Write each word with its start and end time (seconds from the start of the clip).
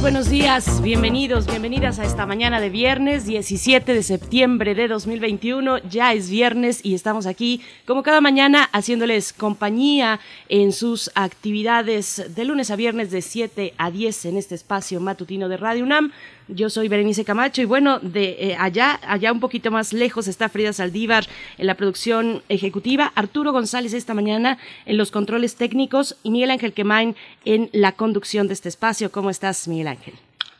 buenos 0.00 0.28
días, 0.28 0.82
bienvenidos, 0.82 1.46
bienvenidas 1.46 1.98
a 1.98 2.04
esta 2.04 2.26
mañana 2.26 2.60
de 2.60 2.68
viernes 2.68 3.24
17 3.24 3.94
de 3.94 4.02
septiembre 4.02 4.74
de 4.74 4.88
2021. 4.88 5.78
Ya 5.88 6.12
es 6.12 6.28
viernes 6.28 6.84
y 6.84 6.94
estamos 6.94 7.26
aquí 7.26 7.62
como 7.86 8.02
cada 8.02 8.20
mañana 8.20 8.68
haciéndoles 8.72 9.32
compañía 9.32 10.20
en 10.48 10.72
sus 10.72 11.10
actividades 11.14 12.34
de 12.34 12.44
lunes 12.44 12.70
a 12.70 12.76
viernes 12.76 13.10
de 13.10 13.22
7 13.22 13.74
a 13.78 13.90
10 13.90 14.26
en 14.26 14.36
este 14.36 14.54
espacio 14.54 15.00
matutino 15.00 15.48
de 15.48 15.56
Radio 15.56 15.84
UNAM. 15.84 16.12
Yo 16.48 16.70
soy 16.70 16.86
Berenice 16.86 17.24
Camacho 17.24 17.60
y 17.60 17.64
bueno, 17.64 17.98
de 17.98 18.36
eh, 18.38 18.56
allá, 18.58 19.00
allá 19.06 19.32
un 19.32 19.40
poquito 19.40 19.72
más 19.72 19.92
lejos 19.92 20.28
está 20.28 20.48
Frida 20.48 20.72
Saldívar 20.72 21.26
en 21.58 21.66
la 21.66 21.74
producción 21.74 22.42
ejecutiva, 22.48 23.12
Arturo 23.16 23.52
González 23.52 23.92
esta 23.94 24.14
mañana 24.14 24.58
en 24.84 24.96
los 24.96 25.10
controles 25.10 25.56
técnicos 25.56 26.16
y 26.22 26.30
Miguel 26.30 26.52
Ángel 26.52 26.72
Quemain 26.72 27.16
en 27.44 27.68
la 27.72 27.92
conducción 27.92 28.46
de 28.46 28.54
este 28.54 28.68
espacio. 28.68 29.10
¿Cómo 29.10 29.30
estás, 29.30 29.66
Miguel 29.66 29.88
Ángel? 29.88 30.14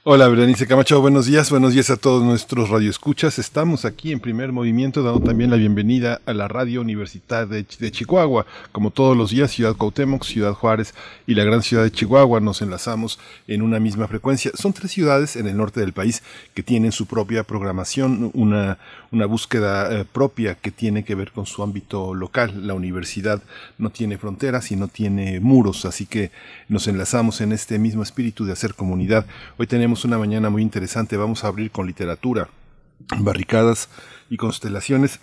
Hola, 0.09 0.29
Berenice 0.29 0.69
Camacho, 0.69 1.01
buenos 1.01 1.27
días, 1.27 1.51
buenos 1.51 1.73
días 1.73 1.91
a 1.91 1.97
todos 1.97 2.23
nuestros 2.23 2.71
radioescuchas. 2.71 3.41
Estamos 3.41 3.85
aquí 3.85 4.13
en 4.13 4.21
primer 4.21 4.53
movimiento, 4.53 5.03
dando 5.03 5.19
también 5.19 5.51
la 5.51 5.57
bienvenida 5.57 6.21
a 6.27 6.33
la 6.33 6.47
Radio 6.47 6.81
Universidad 6.81 7.49
de, 7.49 7.67
Chihuahua. 7.67 8.47
Como 8.71 8.93
todos 8.93 9.17
los 9.17 9.33
días, 9.33 9.51
Ciudad 9.51 9.75
Cuauhtémoc, 9.75 10.23
Ciudad 10.23 10.53
Juárez 10.53 10.95
y 11.27 11.35
la 11.35 11.43
gran 11.43 11.61
ciudad 11.61 11.83
de 11.83 11.91
Chihuahua 11.91 12.39
nos 12.39 12.63
enlazamos 12.63 13.19
en 13.49 13.63
una 13.63 13.81
misma 13.81 14.07
frecuencia. 14.07 14.53
Son 14.55 14.73
tres 14.73 14.93
ciudades 14.93 15.35
en 15.35 15.49
el 15.49 15.57
norte 15.57 15.81
del 15.81 15.93
país 15.93 16.23
que 16.55 16.63
tienen 16.63 16.93
su 16.93 17.07
propia 17.07 17.43
programación, 17.43 18.31
una, 18.33 18.79
una 19.13 19.27
búsqueda 19.27 19.93
eh, 19.93 20.05
propia 20.05 20.55
que 20.55 20.71
tiene 20.71 21.05
que 21.05 21.15
ver 21.15 21.33
con 21.33 21.47
su 21.47 21.63
ámbito 21.63 22.15
local. 22.15 22.67
La 22.67 22.75
universidad 22.75 23.43
no 23.79 23.91
tiene 23.91 24.19
fronteras 24.19 24.71
y 24.73 24.77
no 24.77 24.89
tiene 24.89 25.41
muros, 25.41 25.85
así 25.85 26.07
que 26.07 26.31
nos 26.69 26.89
enlazamos 26.89 27.41
en 27.41 27.53
este 27.53 27.79
mismo 27.79 28.03
espíritu 28.03 28.45
de 28.45 28.53
hacer 28.53 28.75
comunidad. 28.75 29.27
Hoy 29.59 29.67
tenemos 29.67 30.05
una 30.05 30.19
mañana 30.19 30.51
muy 30.51 30.63
interesante. 30.63 31.17
Vamos 31.17 31.45
a 31.45 31.49
abrir 31.49 31.71
con 31.71 31.87
literatura, 31.87 32.49
barricadas 33.19 33.89
y 34.31 34.37
constelaciones. 34.37 35.21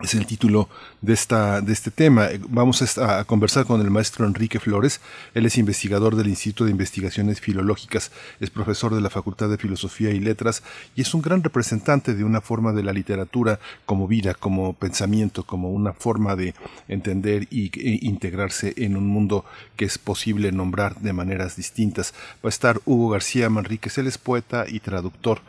Es 0.00 0.14
el 0.14 0.26
título 0.26 0.68
de, 1.02 1.12
esta, 1.12 1.60
de 1.60 1.72
este 1.72 1.90
tema. 1.90 2.28
Vamos 2.50 2.98
a, 2.98 3.24
conversar 3.24 3.66
con 3.66 3.80
el 3.80 3.90
maestro 3.90 4.26
Enrique 4.26 4.60
Flores. 4.60 5.00
Él 5.34 5.44
es 5.44 5.58
investigador 5.58 6.14
del 6.14 6.28
Instituto 6.28 6.66
de 6.66 6.70
Investigaciones 6.70 7.40
Filológicas, 7.40 8.12
es 8.38 8.48
profesor 8.48 8.94
de 8.94 9.00
la 9.00 9.10
Facultad 9.10 9.48
de 9.48 9.58
Filosofía 9.58 10.10
y 10.10 10.20
Letras 10.20 10.62
y 10.94 11.00
es 11.00 11.12
un 11.14 11.20
gran 11.20 11.42
representante 11.42 12.14
de 12.14 12.22
una 12.22 12.40
forma 12.40 12.72
de 12.72 12.84
la 12.84 12.92
literatura 12.92 13.58
como 13.86 14.06
vida, 14.06 14.34
como 14.34 14.72
pensamiento, 14.74 15.44
como 15.44 15.72
una 15.72 15.92
forma 15.94 16.36
de 16.36 16.54
entender 16.86 17.48
y, 17.50 17.72
e 17.76 17.98
integrarse 18.02 18.74
en 18.76 18.96
un 18.96 19.08
mundo 19.08 19.44
que 19.74 19.84
es 19.84 19.98
posible 19.98 20.52
nombrar 20.52 21.00
de 21.00 21.12
maneras 21.12 21.56
distintas. 21.56 22.14
Va 22.36 22.46
a 22.46 22.50
estar 22.50 22.80
Hugo 22.84 23.08
García 23.08 23.50
Manríquez, 23.50 23.98
él 23.98 24.06
es 24.06 24.16
poeta 24.16 24.64
y 24.68 24.78
traductor, 24.78 25.40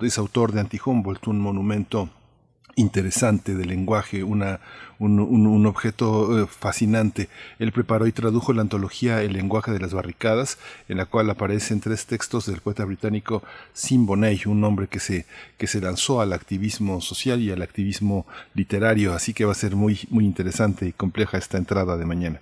es 0.00 0.16
autor 0.16 0.52
de 0.52 0.60
Anti-Humboldt, 0.60 1.26
un 1.26 1.40
monumento 1.40 2.08
interesante 2.78 3.54
del 3.54 3.68
lenguaje, 3.68 4.22
una, 4.22 4.60
un, 4.98 5.20
un, 5.20 5.66
objeto 5.66 6.42
eh, 6.42 6.46
fascinante. 6.46 7.28
Él 7.58 7.72
preparó 7.72 8.06
y 8.06 8.12
tradujo 8.12 8.52
la 8.52 8.62
antología 8.62 9.22
El 9.22 9.32
lenguaje 9.32 9.72
de 9.72 9.80
las 9.80 9.92
barricadas, 9.92 10.58
en 10.88 10.96
la 10.96 11.06
cual 11.06 11.28
aparecen 11.30 11.80
tres 11.80 12.06
textos 12.06 12.46
del 12.46 12.60
poeta 12.60 12.84
británico 12.84 13.42
Sim 13.72 14.06
Bonnet, 14.06 14.46
un 14.46 14.62
hombre 14.64 14.86
que 14.86 15.00
se, 15.00 15.26
que 15.56 15.66
se 15.66 15.80
lanzó 15.80 16.20
al 16.20 16.32
activismo 16.32 17.00
social 17.00 17.40
y 17.40 17.50
al 17.50 17.62
activismo 17.62 18.26
literario, 18.54 19.12
así 19.12 19.34
que 19.34 19.44
va 19.44 19.52
a 19.52 19.56
ser 19.56 19.76
muy, 19.76 20.00
muy 20.10 20.24
interesante 20.24 20.86
y 20.86 20.92
compleja 20.92 21.38
esta 21.38 21.58
entrada 21.58 21.96
de 21.96 22.06
mañana. 22.06 22.40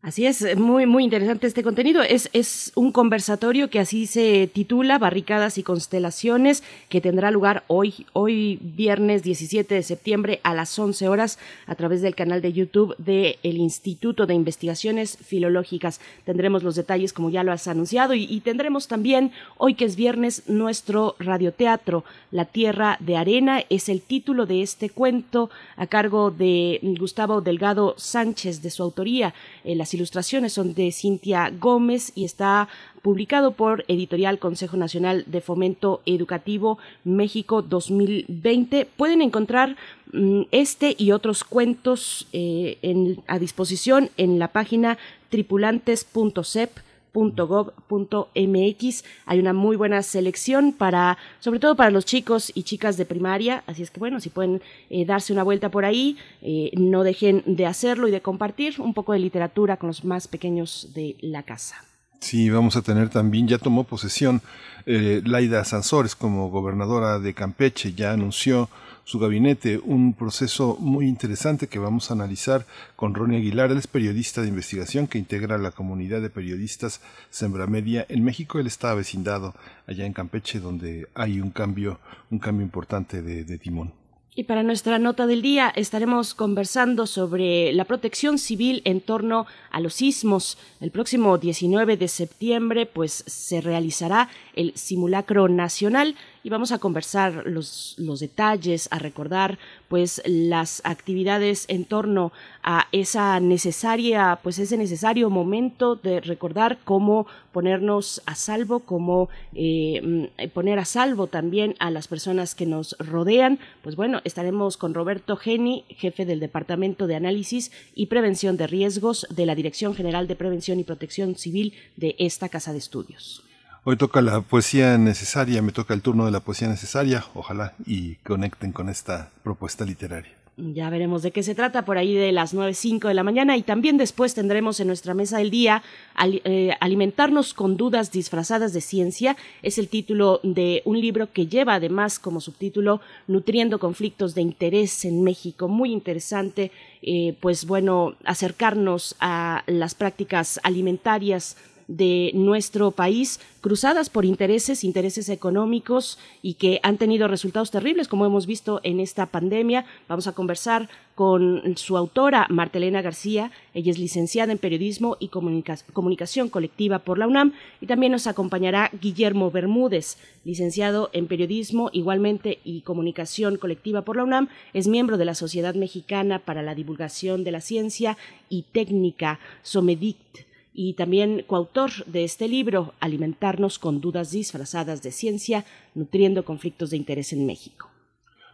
Así 0.00 0.26
es, 0.26 0.56
muy, 0.56 0.86
muy 0.86 1.02
interesante 1.02 1.48
este 1.48 1.64
contenido. 1.64 2.02
Es, 2.02 2.30
es 2.32 2.70
un 2.76 2.92
conversatorio 2.92 3.68
que 3.68 3.80
así 3.80 4.06
se 4.06 4.46
titula, 4.46 4.96
Barricadas 4.96 5.58
y 5.58 5.64
Constelaciones, 5.64 6.62
que 6.88 7.00
tendrá 7.00 7.32
lugar 7.32 7.64
hoy, 7.66 8.06
hoy 8.12 8.60
viernes 8.62 9.24
17 9.24 9.74
de 9.74 9.82
septiembre 9.82 10.38
a 10.44 10.54
las 10.54 10.78
11 10.78 11.08
horas 11.08 11.40
a 11.66 11.74
través 11.74 12.00
del 12.00 12.14
canal 12.14 12.40
de 12.40 12.52
YouTube 12.52 12.94
del 12.98 13.36
Instituto 13.42 14.26
de 14.26 14.34
Investigaciones 14.34 15.18
Filológicas. 15.18 16.00
Tendremos 16.24 16.62
los 16.62 16.76
detalles 16.76 17.12
como 17.12 17.30
ya 17.30 17.42
lo 17.42 17.50
has 17.50 17.66
anunciado 17.66 18.14
y, 18.14 18.38
tendremos 18.38 18.86
también, 18.86 19.32
hoy 19.56 19.74
que 19.74 19.84
es 19.84 19.96
viernes, 19.96 20.44
nuestro 20.46 21.16
radioteatro, 21.18 22.04
La 22.30 22.44
Tierra 22.44 22.98
de 23.00 23.16
Arena, 23.16 23.64
es 23.68 23.88
el 23.88 24.00
título 24.02 24.46
de 24.46 24.62
este 24.62 24.90
cuento 24.90 25.50
a 25.76 25.88
cargo 25.88 26.30
de 26.30 26.78
Gustavo 27.00 27.40
Delgado 27.40 27.94
Sánchez, 27.98 28.62
de 28.62 28.70
su 28.70 28.84
autoría. 28.84 29.34
El 29.64 29.87
las 29.88 29.94
ilustraciones 29.94 30.52
son 30.52 30.74
de 30.74 30.92
Cintia 30.92 31.50
Gómez 31.58 32.12
y 32.14 32.26
está 32.26 32.68
publicado 33.00 33.52
por 33.52 33.86
Editorial 33.88 34.38
Consejo 34.38 34.76
Nacional 34.76 35.24
de 35.26 35.40
Fomento 35.40 36.02
Educativo 36.04 36.76
México 37.04 37.62
2020. 37.62 38.84
Pueden 38.84 39.22
encontrar 39.22 39.76
mm, 40.12 40.42
este 40.50 40.94
y 40.98 41.12
otros 41.12 41.42
cuentos 41.42 42.26
eh, 42.34 43.16
a 43.28 43.38
disposición 43.38 44.10
en 44.18 44.38
la 44.38 44.48
página 44.48 44.98
tripulantes.cep 45.30 46.70
.gov.mx 47.12 49.04
hay 49.26 49.38
una 49.38 49.52
muy 49.52 49.76
buena 49.76 50.02
selección 50.02 50.72
para 50.72 51.18
sobre 51.40 51.60
todo 51.60 51.76
para 51.76 51.90
los 51.90 52.04
chicos 52.04 52.52
y 52.54 52.62
chicas 52.62 52.96
de 52.96 53.04
primaria 53.04 53.62
así 53.66 53.82
es 53.82 53.90
que 53.90 54.00
bueno 54.00 54.20
si 54.20 54.30
pueden 54.30 54.62
eh, 54.90 55.04
darse 55.04 55.32
una 55.32 55.42
vuelta 55.42 55.70
por 55.70 55.84
ahí 55.84 56.16
eh, 56.42 56.70
no 56.74 57.02
dejen 57.02 57.42
de 57.46 57.66
hacerlo 57.66 58.08
y 58.08 58.10
de 58.10 58.20
compartir 58.20 58.80
un 58.80 58.94
poco 58.94 59.12
de 59.12 59.18
literatura 59.18 59.76
con 59.76 59.88
los 59.88 60.04
más 60.04 60.28
pequeños 60.28 60.90
de 60.94 61.16
la 61.20 61.42
casa 61.42 61.76
Sí, 62.20 62.50
vamos 62.50 62.74
a 62.76 62.82
tener 62.82 63.10
también, 63.10 63.46
ya 63.46 63.58
tomó 63.58 63.84
posesión 63.84 64.42
eh, 64.86 65.22
Laida 65.24 65.64
Sansores 65.64 66.16
como 66.16 66.50
gobernadora 66.50 67.20
de 67.20 67.32
Campeche, 67.32 67.94
ya 67.94 68.12
anunció 68.12 68.68
su 69.08 69.18
gabinete, 69.18 69.78
un 69.78 70.12
proceso 70.12 70.76
muy 70.80 71.08
interesante 71.08 71.66
que 71.66 71.78
vamos 71.78 72.10
a 72.10 72.12
analizar 72.12 72.66
con 72.94 73.14
Ronnie 73.14 73.38
Aguilar. 73.38 73.70
Él 73.70 73.78
es 73.78 73.86
periodista 73.86 74.42
de 74.42 74.48
investigación 74.48 75.06
que 75.06 75.16
integra 75.16 75.56
la 75.56 75.70
comunidad 75.70 76.20
de 76.20 76.28
periodistas 76.28 77.00
Sembra 77.30 77.66
Media 77.66 78.04
en 78.10 78.22
México. 78.22 78.58
Él 78.58 78.66
está 78.66 78.92
vecindado 78.92 79.54
allá 79.86 80.04
en 80.04 80.12
Campeche, 80.12 80.60
donde 80.60 81.08
hay 81.14 81.40
un 81.40 81.52
cambio, 81.52 82.00
un 82.30 82.38
cambio 82.38 82.66
importante 82.66 83.22
de 83.22 83.58
timón. 83.58 83.94
Y 84.38 84.44
para 84.44 84.62
nuestra 84.62 85.00
nota 85.00 85.26
del 85.26 85.42
día 85.42 85.68
estaremos 85.74 86.32
conversando 86.32 87.08
sobre 87.08 87.72
la 87.72 87.84
protección 87.84 88.38
civil 88.38 88.82
en 88.84 89.00
torno 89.00 89.46
a 89.72 89.80
los 89.80 89.94
sismos. 89.94 90.58
El 90.80 90.92
próximo 90.92 91.38
19 91.38 91.96
de 91.96 92.06
septiembre 92.06 92.86
pues 92.86 93.24
se 93.26 93.60
realizará 93.60 94.28
el 94.54 94.74
simulacro 94.76 95.48
nacional 95.48 96.14
y 96.48 96.50
vamos 96.50 96.72
a 96.72 96.78
conversar 96.78 97.42
los, 97.44 97.94
los 97.98 98.20
detalles, 98.20 98.88
a 98.90 98.98
recordar 98.98 99.58
pues 99.88 100.22
las 100.24 100.80
actividades 100.82 101.66
en 101.68 101.84
torno 101.84 102.32
a 102.62 102.86
esa 102.90 103.38
necesaria, 103.38 104.38
pues 104.42 104.58
ese 104.58 104.78
necesario 104.78 105.28
momento 105.28 105.94
de 105.94 106.22
recordar 106.22 106.78
cómo 106.86 107.26
ponernos 107.52 108.22
a 108.24 108.34
salvo, 108.34 108.80
cómo 108.80 109.28
eh, 109.52 110.00
mm, 110.02 110.48
poner 110.54 110.78
a 110.78 110.86
salvo 110.86 111.26
también 111.26 111.74
a 111.80 111.90
las 111.90 112.08
personas 112.08 112.54
que 112.54 112.64
nos 112.64 112.96
rodean. 112.98 113.58
Pues 113.82 113.94
bueno, 113.94 114.22
estaremos 114.24 114.78
con 114.78 114.94
Roberto 114.94 115.36
Geni, 115.36 115.84
jefe 115.90 116.24
del 116.24 116.40
Departamento 116.40 117.06
de 117.06 117.16
Análisis 117.16 117.72
y 117.94 118.06
Prevención 118.06 118.56
de 118.56 118.68
Riesgos 118.68 119.26
de 119.28 119.44
la 119.44 119.54
Dirección 119.54 119.94
General 119.94 120.26
de 120.26 120.34
Prevención 120.34 120.80
y 120.80 120.84
Protección 120.84 121.34
Civil 121.34 121.74
de 121.96 122.16
esta 122.18 122.48
Casa 122.48 122.72
de 122.72 122.78
Estudios. 122.78 123.44
Hoy 123.84 123.96
toca 123.96 124.20
la 124.20 124.40
poesía 124.40 124.98
necesaria, 124.98 125.62
me 125.62 125.72
toca 125.72 125.94
el 125.94 126.02
turno 126.02 126.24
de 126.24 126.30
la 126.30 126.40
poesía 126.40 126.68
necesaria, 126.68 127.24
ojalá 127.34 127.74
y 127.86 128.16
conecten 128.16 128.72
con 128.72 128.88
esta 128.88 129.30
propuesta 129.42 129.84
literaria. 129.84 130.38
Ya 130.60 130.90
veremos 130.90 131.22
de 131.22 131.30
qué 131.30 131.44
se 131.44 131.54
trata 131.54 131.84
por 131.84 131.98
ahí 131.98 132.14
de 132.14 132.32
las 132.32 132.52
9.05 132.52 133.06
de 133.06 133.14
la 133.14 133.22
mañana 133.22 133.56
y 133.56 133.62
también 133.62 133.96
después 133.96 134.34
tendremos 134.34 134.80
en 134.80 134.88
nuestra 134.88 135.14
mesa 135.14 135.38
del 135.38 135.52
día 135.52 135.84
eh, 136.20 136.72
Alimentarnos 136.80 137.54
con 137.54 137.76
dudas 137.76 138.10
disfrazadas 138.10 138.72
de 138.72 138.80
ciencia. 138.80 139.36
Es 139.62 139.78
el 139.78 139.86
título 139.86 140.40
de 140.42 140.82
un 140.84 141.00
libro 141.00 141.32
que 141.32 141.46
lleva 141.46 141.74
además 141.74 142.18
como 142.18 142.40
subtítulo 142.40 143.00
Nutriendo 143.28 143.78
conflictos 143.78 144.34
de 144.34 144.42
interés 144.42 145.04
en 145.04 145.22
México. 145.22 145.68
Muy 145.68 145.92
interesante, 145.92 146.72
eh, 147.02 147.36
pues 147.38 147.64
bueno, 147.64 148.16
acercarnos 148.24 149.14
a 149.20 149.62
las 149.68 149.94
prácticas 149.94 150.58
alimentarias 150.64 151.56
de 151.88 152.30
nuestro 152.34 152.90
país, 152.90 153.40
cruzadas 153.62 154.10
por 154.10 154.26
intereses, 154.26 154.84
intereses 154.84 155.30
económicos 155.30 156.18
y 156.42 156.54
que 156.54 156.80
han 156.82 156.98
tenido 156.98 157.28
resultados 157.28 157.70
terribles, 157.70 158.08
como 158.08 158.26
hemos 158.26 158.46
visto 158.46 158.80
en 158.84 159.00
esta 159.00 159.26
pandemia. 159.26 159.86
Vamos 160.06 160.26
a 160.26 160.32
conversar 160.32 160.90
con 161.14 161.76
su 161.76 161.96
autora, 161.96 162.46
Martelena 162.50 163.02
García. 163.02 163.50
Ella 163.74 163.90
es 163.90 163.98
licenciada 163.98 164.52
en 164.52 164.58
Periodismo 164.58 165.16
y 165.18 165.28
Comunicación 165.28 166.50
Colectiva 166.50 167.00
por 167.00 167.18
la 167.18 167.26
UNAM. 167.26 167.54
Y 167.80 167.86
también 167.86 168.12
nos 168.12 168.26
acompañará 168.26 168.90
Guillermo 169.00 169.50
Bermúdez, 169.50 170.18
licenciado 170.44 171.08
en 171.14 171.26
Periodismo 171.26 171.88
igualmente 171.92 172.58
y 172.64 172.82
Comunicación 172.82 173.56
Colectiva 173.56 174.02
por 174.02 174.16
la 174.16 174.24
UNAM. 174.24 174.48
Es 174.74 174.86
miembro 174.86 175.16
de 175.16 175.24
la 175.24 175.34
Sociedad 175.34 175.74
Mexicana 175.74 176.38
para 176.38 176.62
la 176.62 176.74
Divulgación 176.74 177.44
de 177.44 177.52
la 177.52 177.62
Ciencia 177.62 178.18
y 178.50 178.62
Técnica, 178.70 179.40
SOMEDICT 179.62 180.47
y 180.80 180.92
también 180.92 181.42
coautor 181.44 181.90
de 182.06 182.22
este 182.22 182.46
libro, 182.46 182.94
Alimentarnos 183.00 183.80
con 183.80 184.00
dudas 184.00 184.30
disfrazadas 184.30 185.02
de 185.02 185.10
ciencia, 185.10 185.64
nutriendo 185.96 186.44
conflictos 186.44 186.90
de 186.90 186.96
interés 186.96 187.32
en 187.32 187.46
México. 187.46 187.90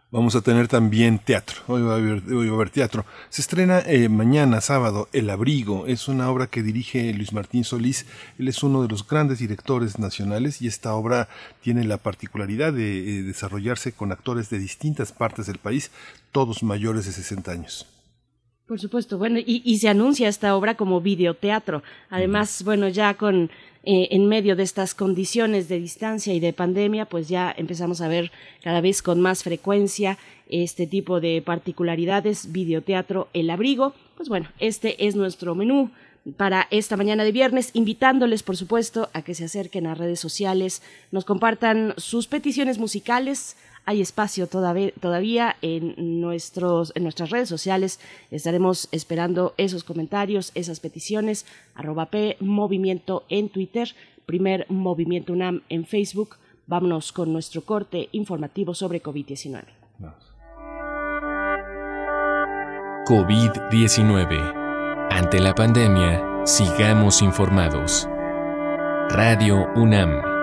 Vamos 0.09 0.35
a 0.35 0.41
tener 0.41 0.67
también 0.67 1.19
teatro. 1.19 1.57
Hoy 1.67 1.83
va 1.83 1.93
a 1.93 1.97
haber, 1.97 2.69
teatro. 2.71 3.05
Se 3.29 3.43
estrena 3.43 3.79
eh, 3.81 4.09
mañana, 4.09 4.59
sábado, 4.59 5.07
El 5.13 5.29
Abrigo. 5.29 5.85
Es 5.85 6.07
una 6.07 6.31
obra 6.31 6.47
que 6.47 6.63
dirige 6.63 7.13
Luis 7.13 7.31
Martín 7.31 7.63
Solís. 7.63 8.07
Él 8.39 8.47
es 8.47 8.63
uno 8.63 8.81
de 8.81 8.87
los 8.87 9.07
grandes 9.07 9.37
directores 9.37 9.99
nacionales 9.99 10.63
y 10.63 10.67
esta 10.67 10.95
obra 10.95 11.29
tiene 11.61 11.83
la 11.83 11.97
particularidad 11.97 12.73
de 12.73 13.19
eh, 13.19 13.21
desarrollarse 13.21 13.91
con 13.91 14.11
actores 14.11 14.49
de 14.49 14.57
distintas 14.57 15.11
partes 15.11 15.45
del 15.45 15.59
país, 15.59 15.91
todos 16.31 16.63
mayores 16.63 17.05
de 17.05 17.11
60 17.11 17.51
años. 17.51 17.85
Por 18.67 18.79
supuesto, 18.79 19.19
bueno, 19.19 19.39
y, 19.45 19.77
se 19.77 19.89
anuncia 19.89 20.27
esta 20.27 20.55
obra 20.55 20.73
como 20.73 20.99
videoteatro. 20.99 21.83
Además, 22.09 22.63
bueno, 22.63 22.87
ya 22.89 23.13
con 23.13 23.51
eh, 23.83 24.07
en 24.09 24.25
medio 24.25 24.55
de 24.55 24.63
estas 24.63 24.95
condiciones 24.95 25.67
de 25.69 25.79
distancia 25.79 26.33
y 26.33 26.39
de 26.39 26.51
pandemia, 26.51 27.05
pues 27.05 27.29
ya 27.29 27.53
empezamos 27.55 28.01
a 28.01 28.07
ver 28.07 28.31
cada 28.63 28.81
vez 28.81 29.03
con 29.03 29.21
más 29.21 29.43
frecuencia 29.43 30.17
este 30.49 30.87
tipo 30.87 31.19
de 31.19 31.43
particularidades, 31.43 32.51
videoteatro, 32.51 33.27
el 33.33 33.51
abrigo. 33.51 33.93
Pues 34.17 34.29
bueno, 34.29 34.49
este 34.57 35.05
es 35.05 35.15
nuestro 35.15 35.53
menú 35.53 35.91
para 36.37 36.67
esta 36.71 36.97
mañana 36.97 37.23
de 37.23 37.31
viernes, 37.31 37.69
invitándoles, 37.73 38.41
por 38.41 38.57
supuesto, 38.57 39.09
a 39.13 39.21
que 39.21 39.35
se 39.35 39.45
acerquen 39.45 39.85
a 39.85 39.93
redes 39.93 40.19
sociales, 40.19 40.81
nos 41.11 41.23
compartan 41.23 41.93
sus 41.97 42.25
peticiones 42.25 42.79
musicales, 42.79 43.57
hay 43.85 44.01
espacio 44.01 44.47
todavía, 44.47 45.55
en, 45.61 46.21
nuestros, 46.21 46.91
en 46.95 47.03
nuestras 47.03 47.29
redes 47.29 47.49
sociales. 47.49 47.99
Estaremos 48.31 48.87
esperando 48.91 49.53
esos 49.57 49.83
comentarios, 49.83 50.51
esas 50.55 50.79
peticiones. 50.79 51.45
Arroba 51.75 52.09
Movimiento 52.39 53.23
en 53.29 53.49
Twitter, 53.49 53.93
primer 54.25 54.65
Movimiento 54.69 55.33
UNAM 55.33 55.61
en 55.69 55.85
Facebook. 55.85 56.37
Vámonos 56.67 57.11
con 57.11 57.31
nuestro 57.31 57.61
corte 57.61 58.09
informativo 58.11 58.73
sobre 58.73 59.03
COVID-19. 59.03 59.65
COVID-19. 63.07 65.09
Ante 65.11 65.39
la 65.39 65.53
pandemia, 65.53 66.41
sigamos 66.45 67.21
informados. 67.21 68.07
Radio 69.09 69.67
UNAM. 69.75 70.34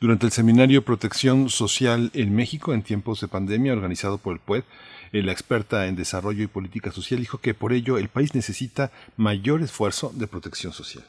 Durante 0.00 0.26
el 0.26 0.32
seminario 0.32 0.84
Protección 0.84 1.48
Social 1.50 2.10
en 2.14 2.34
México 2.34 2.72
en 2.72 2.82
tiempos 2.82 3.20
de 3.20 3.28
pandemia 3.28 3.74
organizado 3.74 4.18
por 4.18 4.32
el 4.32 4.40
PUED, 4.40 4.64
la 5.12 5.32
experta 5.32 5.86
en 5.86 5.96
desarrollo 5.96 6.42
y 6.42 6.46
política 6.46 6.92
social 6.92 7.20
dijo 7.20 7.38
que 7.38 7.54
por 7.54 7.72
ello 7.72 7.98
el 7.98 8.08
país 8.08 8.34
necesita 8.34 8.90
mayor 9.16 9.62
esfuerzo 9.62 10.12
de 10.14 10.26
protección 10.26 10.72
social. 10.72 11.04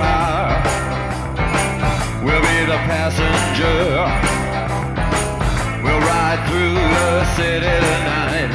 Car. 0.00 0.56
We'll 2.24 2.40
be 2.40 2.58
the 2.72 2.80
passenger. 2.88 3.80
We'll 5.84 6.04
ride 6.12 6.40
through 6.48 6.76
the 6.96 7.10
city 7.36 7.74
tonight. 7.88 8.52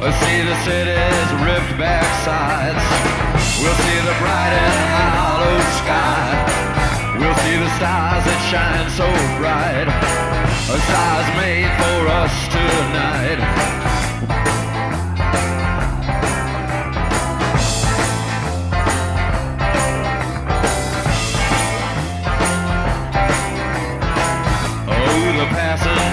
We'll 0.00 0.18
see 0.24 0.38
the 0.50 0.58
city's 0.68 1.28
ripped 1.44 1.74
back 1.80 2.08
sides. 2.28 2.84
We'll 3.60 3.80
see 3.84 4.00
the 4.08 4.16
bright 4.20 4.54
and 4.64 4.76
hollow 4.96 5.58
sky. 5.80 6.28
We'll 7.20 7.38
see 7.44 7.56
the 7.64 7.70
stars 7.78 8.24
that 8.28 8.40
shine 8.52 8.88
so 9.00 9.08
bright. 9.40 9.88
A 10.72 10.78
stars 10.88 11.28
made 11.40 11.70
for 11.80 12.00
us 12.20 12.34
tonight. 12.56 13.89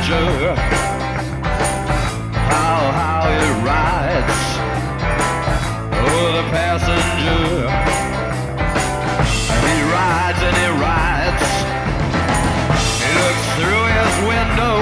Passenger. 0.07 0.55
How, 2.47 2.91
how 2.95 3.27
it 3.27 3.51
rides. 3.67 4.39
Oh, 5.99 6.31
the 6.37 6.45
passenger. 6.47 7.67
He 9.67 9.75
rides 9.91 10.41
and 10.47 10.55
he 10.63 10.69
rides. 10.79 11.47
He 13.03 13.09
looks 13.19 13.47
through 13.59 13.85
his 13.99 14.13
window. 14.31 14.77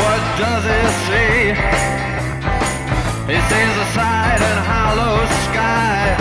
What 0.00 0.22
does 0.40 0.64
he 0.64 0.82
see? 1.04 1.36
He 3.28 3.38
sees 3.52 3.72
the 3.76 3.88
side 3.92 4.40
and 4.40 4.60
hollow 4.64 5.16
sky. 5.44 6.16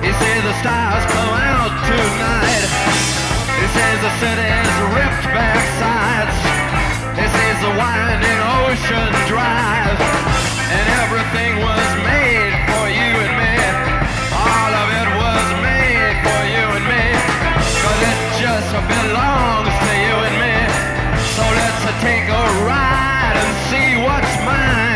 He 0.00 0.10
sees 0.16 0.42
the 0.48 0.54
stars 0.64 1.04
come 1.12 1.34
out 1.52 1.72
tonight. 1.92 2.64
He 3.60 3.66
sees 3.68 4.00
the 4.00 4.12
city's 4.22 4.72
ripped 4.96 5.28
back 5.36 5.97
sides. 6.18 6.38
He 7.18 7.26
sees 7.26 7.58
the 7.62 7.72
winding 7.78 8.40
ocean 8.62 9.10
drive. 9.26 9.98
And 10.76 10.86
everything 11.02 11.52
was 11.62 11.88
made 12.04 12.52
for 12.68 12.84
you 12.98 13.10
and 13.24 13.34
me. 13.40 13.54
All 14.34 14.72
of 14.82 14.88
it 15.00 15.08
was 15.22 15.46
made 15.62 16.16
for 16.26 16.42
you 16.54 16.64
and 16.78 16.86
me. 16.92 17.06
Cause 17.82 18.00
it 18.10 18.20
just 18.42 18.70
belongs 18.94 19.74
to 19.84 19.92
you 20.06 20.16
and 20.28 20.36
me. 20.42 20.56
So 21.36 21.44
let's 21.60 21.82
take 22.02 22.26
a 22.28 22.44
ride 22.66 23.36
and 23.42 23.52
see 23.70 23.88
what's 24.04 24.34
mine. 24.44 24.87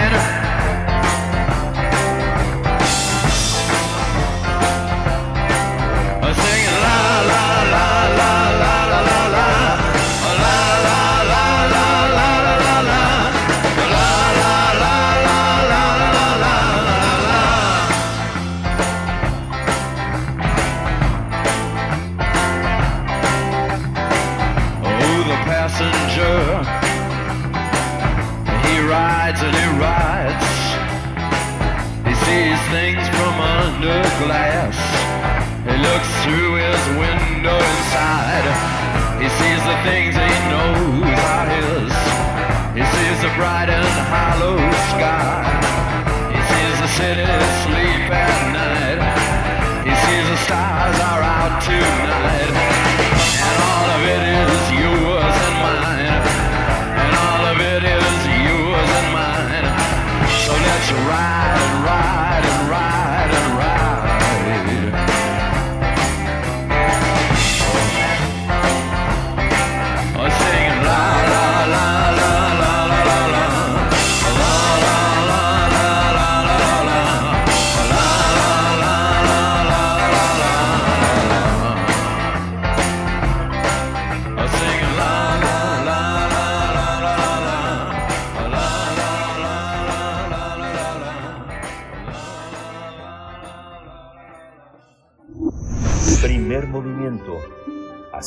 Stars 50.52 51.00
are 51.00 51.22
out 51.22 51.62
tonight. 51.62 52.41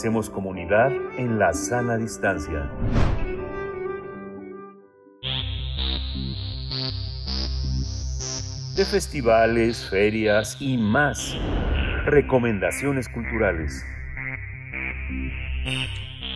Hacemos 0.06 0.30
comunidad 0.30 0.92
en 1.18 1.40
la 1.40 1.52
sana 1.52 1.98
distancia. 1.98 2.70
De 8.76 8.86
festivales, 8.86 9.84
ferias 9.90 10.58
y 10.60 10.78
más. 10.78 11.36
Recomendaciones 12.06 13.10
culturales. 13.10 13.84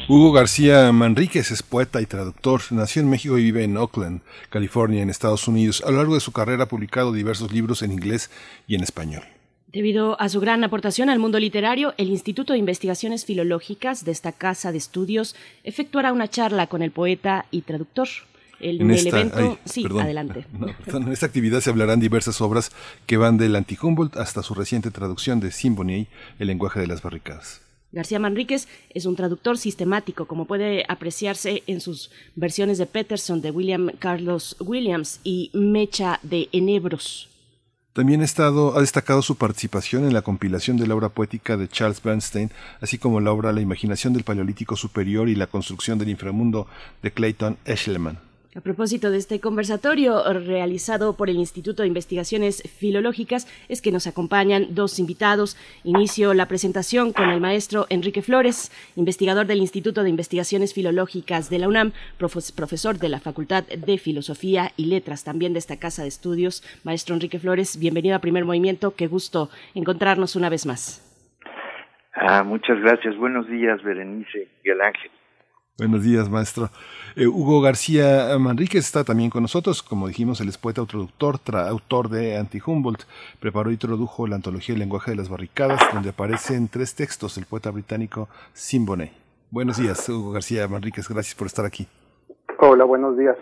Hugo 0.07 0.31
García 0.31 0.91
Manríquez 0.91 1.51
es 1.51 1.61
poeta 1.61 2.01
y 2.01 2.07
traductor. 2.07 2.61
Nació 2.71 3.03
en 3.03 3.09
México 3.11 3.37
y 3.37 3.43
vive 3.43 3.63
en 3.65 3.77
Oakland, 3.77 4.21
California, 4.49 5.03
en 5.03 5.11
Estados 5.11 5.47
Unidos. 5.47 5.83
A 5.85 5.91
lo 5.91 5.97
largo 5.97 6.15
de 6.15 6.21
su 6.21 6.31
carrera 6.31 6.63
ha 6.63 6.67
publicado 6.67 7.13
diversos 7.13 7.53
libros 7.53 7.83
en 7.83 7.91
inglés 7.91 8.31
y 8.65 8.73
en 8.73 8.81
español. 8.81 9.21
Debido 9.71 10.19
a 10.19 10.29
su 10.29 10.39
gran 10.39 10.63
aportación 10.63 11.09
al 11.09 11.19
mundo 11.19 11.39
literario, 11.39 11.93
el 11.97 12.09
Instituto 12.09 12.53
de 12.53 12.59
Investigaciones 12.59 13.23
Filológicas 13.25 14.03
de 14.03 14.11
esta 14.11 14.31
casa 14.31 14.71
de 14.71 14.79
estudios 14.79 15.35
efectuará 15.63 16.11
una 16.11 16.27
charla 16.27 16.65
con 16.67 16.81
el 16.81 16.89
poeta 16.91 17.45
y 17.51 17.61
traductor. 17.61 18.07
El, 18.59 18.81
En 18.81 18.89
el 18.91 18.97
esta- 18.97 19.09
evento, 19.19 19.37
ay, 19.37 19.57
sí, 19.65 19.83
perdón. 19.83 20.01
adelante. 20.01 20.45
No, 20.53 20.67
perdón, 20.83 21.03
en 21.03 21.11
esta 21.13 21.27
actividad 21.27 21.61
se 21.61 21.69
hablarán 21.69 21.99
diversas 21.99 22.41
obras 22.41 22.71
que 23.05 23.17
van 23.17 23.37
del 23.37 23.55
anti-Humboldt 23.55 24.17
hasta 24.17 24.41
su 24.43 24.53
reciente 24.55 24.89
traducción 24.91 25.39
de 25.39 25.51
Symphony, 25.51 26.07
El 26.39 26.47
lenguaje 26.47 26.79
de 26.79 26.87
las 26.87 27.01
barricadas. 27.03 27.61
García 27.91 28.19
Manríquez 28.19 28.67
es 28.93 29.05
un 29.05 29.15
traductor 29.15 29.57
sistemático, 29.57 30.25
como 30.25 30.45
puede 30.45 30.83
apreciarse 30.89 31.63
en 31.67 31.79
sus 31.79 32.11
versiones 32.35 32.77
de 32.79 32.85
Peterson 32.85 33.41
de 33.41 33.51
William 33.51 33.91
Carlos 33.97 34.55
Williams 34.59 35.19
y 35.23 35.51
Mecha 35.53 36.19
de 36.23 36.49
Enebros. 36.51 37.29
También 37.99 38.21
ha, 38.21 38.23
estado, 38.23 38.77
ha 38.77 38.79
destacado 38.79 39.21
su 39.21 39.35
participación 39.35 40.05
en 40.05 40.13
la 40.13 40.21
compilación 40.21 40.77
de 40.77 40.87
la 40.87 40.95
obra 40.95 41.09
poética 41.09 41.57
de 41.57 41.67
Charles 41.67 42.01
Bernstein, 42.01 42.49
así 42.79 42.97
como 42.97 43.19
la 43.19 43.33
obra 43.33 43.51
La 43.51 43.59
imaginación 43.59 44.13
del 44.13 44.23
Paleolítico 44.23 44.77
Superior 44.77 45.27
y 45.27 45.35
la 45.35 45.47
construcción 45.47 45.99
del 45.99 46.07
inframundo 46.07 46.65
de 47.03 47.11
Clayton 47.11 47.57
Eshelman. 47.65 48.28
A 48.59 48.61
propósito 48.61 49.09
de 49.09 49.17
este 49.17 49.39
conversatorio 49.39 50.21
realizado 50.33 51.15
por 51.15 51.29
el 51.29 51.37
Instituto 51.37 51.81
de 51.81 51.87
Investigaciones 51.87 52.61
Filológicas, 52.77 53.47
es 53.69 53.81
que 53.81 53.93
nos 53.93 54.05
acompañan 54.05 54.75
dos 54.75 54.99
invitados. 54.99 55.55
Inicio 55.85 56.33
la 56.33 56.49
presentación 56.49 57.13
con 57.13 57.29
el 57.29 57.39
maestro 57.39 57.85
Enrique 57.89 58.21
Flores, 58.21 58.69
investigador 58.97 59.45
del 59.45 59.59
Instituto 59.59 60.03
de 60.03 60.09
Investigaciones 60.09 60.73
Filológicas 60.73 61.49
de 61.49 61.59
la 61.59 61.69
UNAM, 61.69 61.93
profesor 62.17 62.99
de 62.99 63.07
la 63.07 63.21
Facultad 63.21 63.63
de 63.63 63.97
Filosofía 63.97 64.73
y 64.75 64.87
Letras 64.87 65.23
también 65.23 65.53
de 65.53 65.59
esta 65.59 65.79
casa 65.79 66.01
de 66.01 66.09
estudios. 66.09 66.61
Maestro 66.83 67.15
Enrique 67.15 67.39
Flores, 67.39 67.79
bienvenido 67.79 68.17
a 68.17 68.19
Primer 68.19 68.43
Movimiento. 68.43 68.93
Qué 68.93 69.07
gusto 69.07 69.49
encontrarnos 69.73 70.35
una 70.35 70.49
vez 70.49 70.65
más. 70.65 71.01
Ah, 72.13 72.43
muchas 72.43 72.77
gracias. 72.81 73.15
Buenos 73.15 73.47
días, 73.47 73.81
Berenice 73.83 74.49
y 74.65 74.69
el 74.69 74.81
Ángel. 74.81 75.11
Buenos 75.79 76.03
días, 76.03 76.29
maestro. 76.29 76.69
Eh, 77.15 77.25
Hugo 77.25 77.61
García 77.61 78.37
Manríquez 78.37 78.85
está 78.85 79.05
también 79.05 79.29
con 79.29 79.41
nosotros. 79.43 79.81
Como 79.81 80.09
dijimos, 80.09 80.41
él 80.41 80.49
es 80.49 80.57
poeta, 80.57 80.85
traductor, 80.85 81.39
autor 81.55 82.09
de 82.09 82.37
Anti-Humboldt. 82.37 83.03
Preparó 83.39 83.69
y 83.69 83.75
introdujo 83.75 84.27
la 84.27 84.35
antología 84.35 84.73
El 84.73 84.79
lenguaje 84.79 85.11
de 85.11 85.17
las 85.17 85.29
barricadas, 85.29 85.79
donde 85.93 86.09
aparecen 86.09 86.67
tres 86.67 86.95
textos 86.95 87.35
del 87.35 87.45
poeta 87.45 87.71
británico 87.71 88.27
Simboney. 88.51 89.13
Buenos 89.51 89.77
días, 89.77 90.07
Hugo 90.09 90.31
García 90.31 90.67
Manríquez. 90.67 91.07
Gracias 91.07 91.33
por 91.33 91.47
estar 91.47 91.65
aquí. 91.65 91.87
Hola, 92.59 92.83
buenos 92.83 93.17
días. 93.17 93.37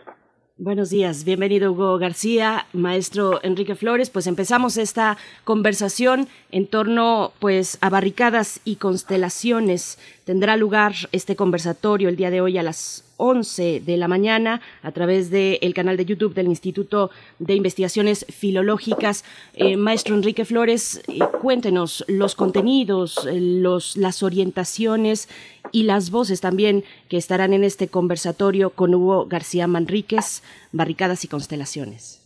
Buenos 0.60 0.90
días, 0.90 1.24
bienvenido 1.24 1.72
Hugo 1.72 2.00
García, 2.00 2.66
maestro 2.74 3.40
Enrique 3.44 3.76
Flores. 3.76 4.10
Pues 4.10 4.26
empezamos 4.26 4.78
esta 4.78 5.16
conversación 5.44 6.28
en 6.52 6.66
torno 6.66 7.32
pues 7.38 7.78
a 7.80 7.92
barricadas 7.92 8.60
y 8.66 8.78
constelaciones. 8.78 10.00
Tendrá 10.26 10.58
lugar 10.58 10.96
este 11.12 11.36
conversatorio 11.36 12.10
el 12.10 12.16
día 12.16 12.32
de 12.32 12.42
hoy 12.42 12.58
a 12.58 12.64
las 12.64 13.04
11 13.18 13.82
de 13.82 13.98
la 13.98 14.08
mañana 14.08 14.62
a 14.84 14.92
través 14.92 15.30
del 15.30 15.74
canal 15.74 15.98
de 15.98 16.06
YouTube 16.06 16.34
del 16.34 16.48
Instituto 16.48 17.10
de 17.40 17.56
Investigaciones 17.56 18.26
Filológicas. 18.30 19.26
Eh, 19.56 19.78
maestro 19.78 20.16
Enrique 20.16 20.46
Flores, 20.46 21.04
eh, 21.08 21.20
cuéntenos 21.42 22.06
los 22.08 22.36
contenidos, 22.36 23.28
eh, 23.28 23.40
los, 23.40 23.98
las 23.98 24.24
orientaciones 24.24 25.30
y 25.72 25.84
las 25.84 26.12
voces 26.12 26.40
también 26.42 26.84
que 27.10 27.18
estarán 27.18 27.54
en 27.54 27.64
este 27.64 27.90
conversatorio 27.90 28.70
con 28.70 28.94
Hugo 28.96 29.26
García 29.26 29.68
Manríquez, 29.68 30.44
Barricadas 30.72 31.26
y 31.26 31.28
Constelaciones. 31.28 32.24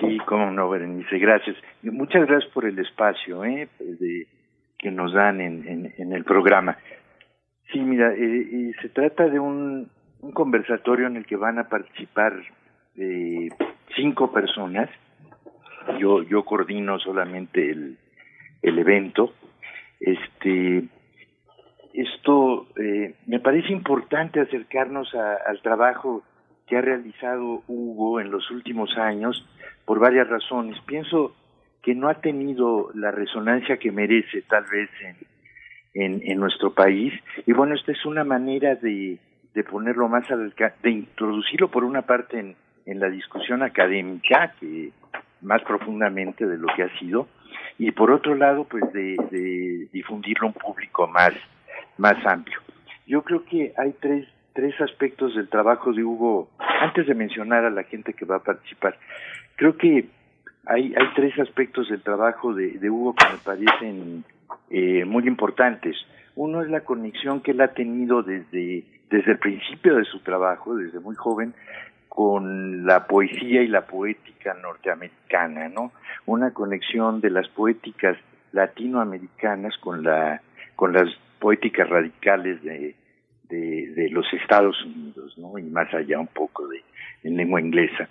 Sí, 0.00 0.18
cómo 0.26 0.50
no, 0.50 0.68
Berenice, 0.70 1.18
gracias. 1.18 1.56
Muchas 1.82 2.26
gracias 2.26 2.50
por 2.52 2.64
el 2.64 2.78
espacio 2.78 3.42
pues, 3.78 3.98
que 4.78 4.90
nos 4.90 5.12
dan 5.12 5.40
en, 5.40 5.92
en, 5.96 6.12
el 6.12 6.24
programa. 6.24 6.78
Sí, 7.72 7.78
mira, 7.78 8.12
se 8.14 8.88
trata 8.88 9.28
de 9.28 9.38
un, 9.38 9.88
un 10.24 10.32
conversatorio 10.32 11.06
en 11.06 11.16
el 11.16 11.26
que 11.26 11.36
van 11.36 11.58
a 11.58 11.68
participar 11.68 12.32
eh, 12.96 13.48
cinco 13.94 14.32
personas. 14.32 14.88
Yo, 15.98 16.22
yo 16.22 16.44
coordino 16.44 16.98
solamente 16.98 17.70
el, 17.70 17.98
el 18.62 18.78
evento. 18.78 19.34
Este, 20.00 20.84
esto 21.92 22.68
eh, 22.76 23.14
me 23.26 23.38
parece 23.38 23.70
importante 23.70 24.40
acercarnos 24.40 25.14
al 25.14 25.60
trabajo 25.60 26.22
que 26.66 26.78
ha 26.78 26.80
realizado 26.80 27.62
Hugo 27.68 28.20
en 28.20 28.30
los 28.30 28.50
últimos 28.50 28.96
años 28.96 29.46
por 29.84 29.98
varias 29.98 30.26
razones. 30.28 30.80
Pienso 30.86 31.36
que 31.82 31.94
no 31.94 32.08
ha 32.08 32.14
tenido 32.14 32.90
la 32.94 33.10
resonancia 33.10 33.76
que 33.76 33.92
merece 33.92 34.40
tal 34.48 34.64
vez 34.72 34.88
en, 35.02 35.16
en, 36.02 36.22
en 36.24 36.40
nuestro 36.40 36.72
país 36.72 37.12
y 37.44 37.52
bueno, 37.52 37.74
esta 37.74 37.92
es 37.92 38.06
una 38.06 38.24
manera 38.24 38.74
de, 38.76 39.18
de 39.54 39.64
ponerlo 39.64 40.08
más 40.08 40.30
al 40.30 40.52
de 40.82 40.90
introducirlo 40.90 41.70
por 41.70 41.84
una 41.84 42.02
parte 42.02 42.40
en, 42.40 42.56
en 42.86 43.00
la 43.00 43.08
discusión 43.08 43.62
académica, 43.62 44.52
que 44.58 44.90
más 45.42 45.62
profundamente 45.62 46.46
de 46.46 46.58
lo 46.58 46.66
que 46.74 46.82
ha 46.82 46.98
sido, 46.98 47.28
y 47.78 47.90
por 47.92 48.10
otro 48.10 48.34
lado, 48.34 48.64
pues 48.64 48.92
de, 48.92 49.16
de 49.30 49.88
difundirlo 49.92 50.46
a 50.46 50.50
un 50.50 50.54
público 50.54 51.06
más, 51.06 51.32
más 51.98 52.24
amplio. 52.26 52.58
Yo 53.06 53.22
creo 53.22 53.44
que 53.44 53.72
hay 53.76 53.94
tres, 54.00 54.26
tres 54.54 54.80
aspectos 54.80 55.34
del 55.34 55.48
trabajo 55.48 55.92
de 55.92 56.02
Hugo, 56.02 56.48
antes 56.58 57.06
de 57.06 57.14
mencionar 57.14 57.64
a 57.64 57.70
la 57.70 57.84
gente 57.84 58.12
que 58.14 58.24
va 58.24 58.36
a 58.36 58.42
participar, 58.42 58.98
creo 59.56 59.76
que 59.76 60.06
hay, 60.66 60.94
hay 60.96 61.14
tres 61.14 61.38
aspectos 61.38 61.90
del 61.90 62.02
trabajo 62.02 62.54
de, 62.54 62.78
de 62.78 62.90
Hugo 62.90 63.14
que 63.14 63.26
me 63.30 63.38
parecen 63.38 64.24
eh, 64.70 65.04
muy 65.04 65.26
importantes. 65.28 65.96
Uno 66.36 66.62
es 66.62 66.70
la 66.70 66.80
conexión 66.80 67.40
que 67.40 67.52
él 67.52 67.60
ha 67.60 67.74
tenido 67.74 68.22
desde 68.22 68.82
desde 69.10 69.32
el 69.32 69.38
principio 69.38 69.96
de 69.96 70.04
su 70.04 70.20
trabajo, 70.20 70.76
desde 70.76 71.00
muy 71.00 71.14
joven, 71.14 71.54
con 72.08 72.86
la 72.86 73.06
poesía 73.06 73.62
y 73.62 73.66
la 73.66 73.86
poética 73.86 74.54
norteamericana, 74.54 75.68
¿no? 75.68 75.92
Una 76.26 76.52
conexión 76.52 77.20
de 77.20 77.30
las 77.30 77.48
poéticas 77.48 78.16
latinoamericanas 78.52 79.76
con 79.78 80.04
la 80.04 80.40
con 80.76 80.92
las 80.92 81.08
poéticas 81.40 81.88
radicales 81.88 82.62
de, 82.62 82.94
los 84.10 84.26
Estados 84.32 84.76
Unidos, 84.84 85.36
¿no? 85.38 85.58
Y 85.58 85.64
más 85.64 85.92
allá 85.92 86.20
un 86.20 86.28
poco 86.28 86.68
de 86.68 86.82
en 87.24 87.36
lengua 87.36 87.60
inglesa. 87.60 88.08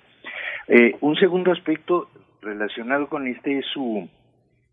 Eh, 0.68 0.98
un 1.00 1.16
segundo 1.16 1.52
aspecto 1.52 2.10
relacionado 2.42 3.08
con 3.08 3.28
este 3.28 3.60
es 3.60 3.66
su 3.68 4.10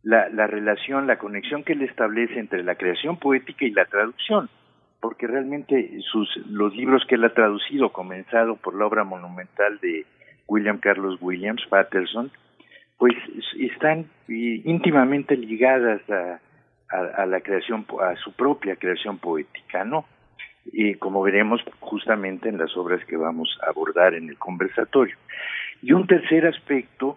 la, 0.03 0.29
la 0.29 0.47
relación, 0.49 1.07
la 1.07 1.19
conexión 1.19 1.63
que 1.63 1.75
él 1.75 1.83
establece 1.83 2.39
entre 2.39 2.65
la 2.65 2.75
creación 2.75 3.17
poética 3.17 3.65
y 3.65 3.71
la 3.71 3.85
traducción 3.85 4.49
porque 5.01 5.27
realmente 5.27 6.01
sus 6.11 6.29
los 6.47 6.75
libros 6.77 7.05
que 7.07 7.15
él 7.15 7.25
ha 7.25 7.35
traducido, 7.35 7.91
comenzado 7.91 8.57
por 8.57 8.75
la 8.79 8.87
obra 8.87 9.05
monumental 9.05 9.79
de 9.81 10.07
William 10.47 10.79
Carlos 10.79 11.19
Williams, 11.21 11.63
Patterson, 11.69 12.31
pues 12.99 13.15
están 13.59 14.07
íntimamente 14.29 15.37
ligadas 15.37 16.03
a, 16.11 16.41
a, 16.91 17.27
la 17.27 17.41
creación, 17.41 17.87
a 18.01 18.17
su 18.17 18.33
propia 18.33 18.77
creación 18.77 19.19
poética, 19.19 19.85
¿no? 19.85 20.05
Y 20.67 20.95
como 20.97 21.23
veremos 21.23 21.63
justamente 21.79 22.49
en 22.49 22.59
las 22.59 22.77
obras 22.77 23.03
que 23.07 23.17
vamos 23.17 23.59
a 23.63 23.71
abordar 23.71 24.15
en 24.15 24.29
el 24.29 24.39
conversatorio. 24.39 25.17
Y 25.83 25.93
un 25.93 26.07
tercer 26.07 26.47
aspecto 26.47 27.17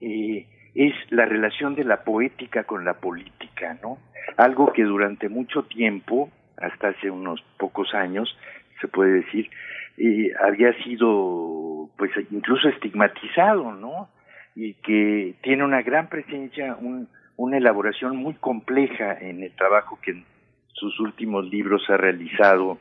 eh, 0.00 0.46
es 0.74 0.94
la 1.10 1.26
relación 1.26 1.74
de 1.74 1.84
la 1.84 2.02
poética 2.02 2.64
con 2.64 2.84
la 2.84 2.94
política, 2.94 3.78
¿no? 3.82 3.98
Algo 4.36 4.72
que 4.72 4.82
durante 4.82 5.28
mucho 5.28 5.62
tiempo 5.64 6.30
hasta 6.60 6.88
hace 6.88 7.10
unos 7.10 7.42
pocos 7.58 7.94
años, 7.94 8.36
se 8.80 8.88
puede 8.88 9.22
decir, 9.22 9.50
y 9.96 10.30
había 10.32 10.72
sido 10.84 11.90
pues 11.96 12.10
incluso 12.30 12.68
estigmatizado, 12.68 13.72
¿no? 13.72 14.08
Y 14.54 14.74
que 14.74 15.34
tiene 15.42 15.64
una 15.64 15.82
gran 15.82 16.08
presencia, 16.08 16.76
un, 16.80 17.08
una 17.36 17.58
elaboración 17.58 18.16
muy 18.16 18.34
compleja 18.34 19.18
en 19.20 19.42
el 19.42 19.52
trabajo 19.52 19.98
que 20.02 20.12
en 20.12 20.24
sus 20.72 20.98
últimos 21.00 21.48
libros 21.48 21.82
ha 21.88 21.96
realizado 21.96 22.78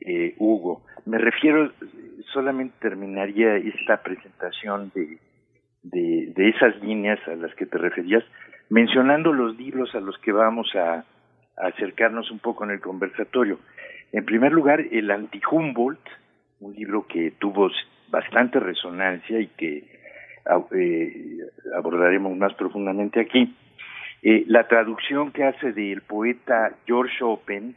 eh, 0.00 0.34
Hugo. 0.38 0.82
Me 1.06 1.18
refiero, 1.18 1.72
solamente 2.32 2.74
terminaría 2.80 3.56
esta 3.56 4.02
presentación 4.02 4.92
de, 4.94 5.18
de 5.82 6.48
esas 6.48 6.80
líneas 6.82 7.18
a 7.28 7.36
las 7.36 7.54
que 7.54 7.66
te 7.66 7.78
referías, 7.78 8.24
mencionando 8.68 9.32
los 9.32 9.56
libros 9.56 9.94
a 9.94 10.00
los 10.00 10.18
que 10.18 10.32
vamos 10.32 10.74
a, 10.74 11.04
acercarnos 11.56 12.30
un 12.30 12.38
poco 12.38 12.64
en 12.64 12.70
el 12.70 12.80
conversatorio. 12.80 13.58
En 14.12 14.24
primer 14.24 14.52
lugar, 14.52 14.80
el 14.80 15.10
Anti-Humboldt, 15.10 16.00
un 16.60 16.74
libro 16.74 17.06
que 17.06 17.32
tuvo 17.38 17.70
bastante 18.08 18.58
resonancia 18.60 19.40
y 19.40 19.46
que 19.48 19.84
eh, 20.74 21.38
abordaremos 21.76 22.36
más 22.36 22.54
profundamente 22.54 23.20
aquí. 23.20 23.54
Eh, 24.22 24.44
la 24.48 24.68
traducción 24.68 25.32
que 25.32 25.44
hace 25.44 25.72
del 25.72 26.02
poeta 26.02 26.72
George 26.86 27.22
Open, 27.22 27.74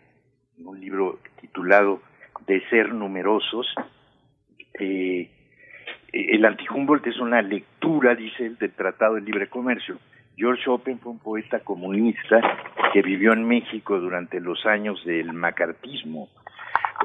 un 0.57 0.79
libro 0.79 1.19
titulado 1.39 2.01
De 2.47 2.61
ser 2.69 2.93
numerosos, 2.93 3.67
eh, 4.79 5.29
el 6.11 6.45
Anti-Humboldt 6.45 7.07
es 7.07 7.19
una 7.19 7.41
lectura, 7.41 8.15
dice 8.15 8.45
él, 8.45 8.57
del 8.57 8.71
Tratado 8.71 9.15
de 9.15 9.21
Libre 9.21 9.47
Comercio. 9.47 9.97
George 10.35 10.69
Open 10.69 10.99
fue 10.99 11.11
un 11.11 11.19
poeta 11.19 11.59
comunista 11.61 12.41
que 12.93 13.01
vivió 13.01 13.33
en 13.33 13.43
México 13.47 13.99
durante 13.99 14.39
los 14.39 14.67
años 14.67 15.03
del 15.03 15.33
macartismo. 15.33 16.29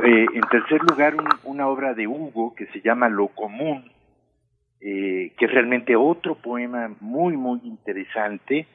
Eh, 0.05 0.27
en 0.35 0.43
tercer 0.43 0.83
lugar, 0.83 1.15
una 1.45 1.67
obra 1.67 1.95
de 1.95 2.07
Hugo 2.07 2.55
que 2.55 2.67
se 2.67 2.83
llama 2.83 3.09
Lo 3.09 3.29
Común, 3.29 3.91
eh, 4.83 5.33
que 5.39 5.47
es 5.47 5.51
realmente 5.51 5.97
otro 5.97 6.35
poema 6.35 6.95
muy, 7.01 7.39
muy 7.39 7.61
interesante 7.65 8.67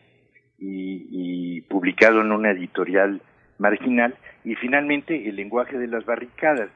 y, 0.57 1.61
publicado 1.69 2.21
en 2.21 2.31
una 2.31 2.49
editorial 2.49 3.21
marginal. 3.59 4.15
Y 4.43 4.55
finalmente, 4.55 5.29
El 5.29 5.35
lenguaje 5.35 5.77
de 5.77 5.87
las 5.87 6.05
barricadas, 6.05 6.69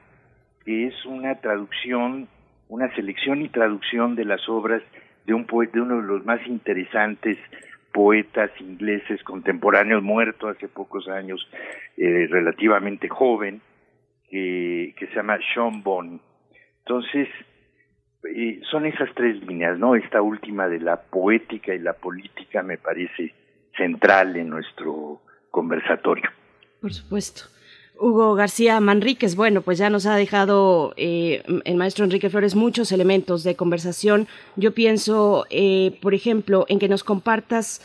que 0.63 0.86
es 0.86 1.06
una 1.06 1.36
traducción, 1.41 2.28
una 2.69 2.93
selección 2.95 3.41
y 3.41 3.50
traducción 3.50 4.15
de 4.15 4.26
las 4.26 4.47
obras 4.47 4.84
de 5.26 5.34
un 5.34 5.47
de 5.47 5.82
uno 5.82 5.97
de 6.00 6.08
los 6.08 6.26
más 6.26 6.45
interesantes 6.45 7.38
poetas 7.97 8.51
ingleses 8.60 9.23
contemporáneos 9.23 10.03
muerto 10.03 10.49
hace 10.49 10.67
pocos 10.67 11.07
años, 11.07 11.49
eh, 11.97 12.27
relativamente 12.29 13.10
joven, 13.10 13.60
que, 14.29 14.93
se 14.99 15.15
llama 15.15 15.39
Sean 15.51 15.81
Bond. 15.81 16.19
Entonces, 16.86 17.27
eh, 18.36 18.62
son 18.69 18.86
esas 18.86 19.10
tres 19.15 19.43
líneas, 19.47 19.79
¿no? 19.79 19.95
Esta 19.95 20.21
última 20.21 20.67
de 20.67 20.79
la 20.79 21.01
poética 21.01 21.73
y 21.73 21.79
la 21.79 21.93
política 21.93 22.62
me 22.62 22.77
parece 22.77 23.33
central 23.75 24.36
en 24.36 24.49
nuestro 24.49 25.23
conversatorio. 25.49 26.29
Por 26.79 26.93
supuesto. 26.93 27.45
Hugo 27.99 28.36
García 28.36 28.79
Manríquez, 28.79 29.36
bueno, 29.36 29.62
pues 29.62 29.77
ya 29.77 29.89
nos 29.89 30.05
ha 30.05 30.15
dejado 30.15 30.93
eh, 30.97 31.43
el 31.65 31.75
maestro 31.75 32.05
Enrique 32.05 32.29
Flores 32.29 32.55
muchos 32.55 32.91
elementos 32.91 33.43
de 33.43 33.55
conversación. 33.55 34.27
Yo 34.55 34.73
pienso, 34.73 35.45
eh, 35.49 35.97
por 36.01 36.13
ejemplo, 36.13 36.65
en 36.69 36.79
que 36.79 36.89
nos 36.89 37.03
compartas 37.03 37.81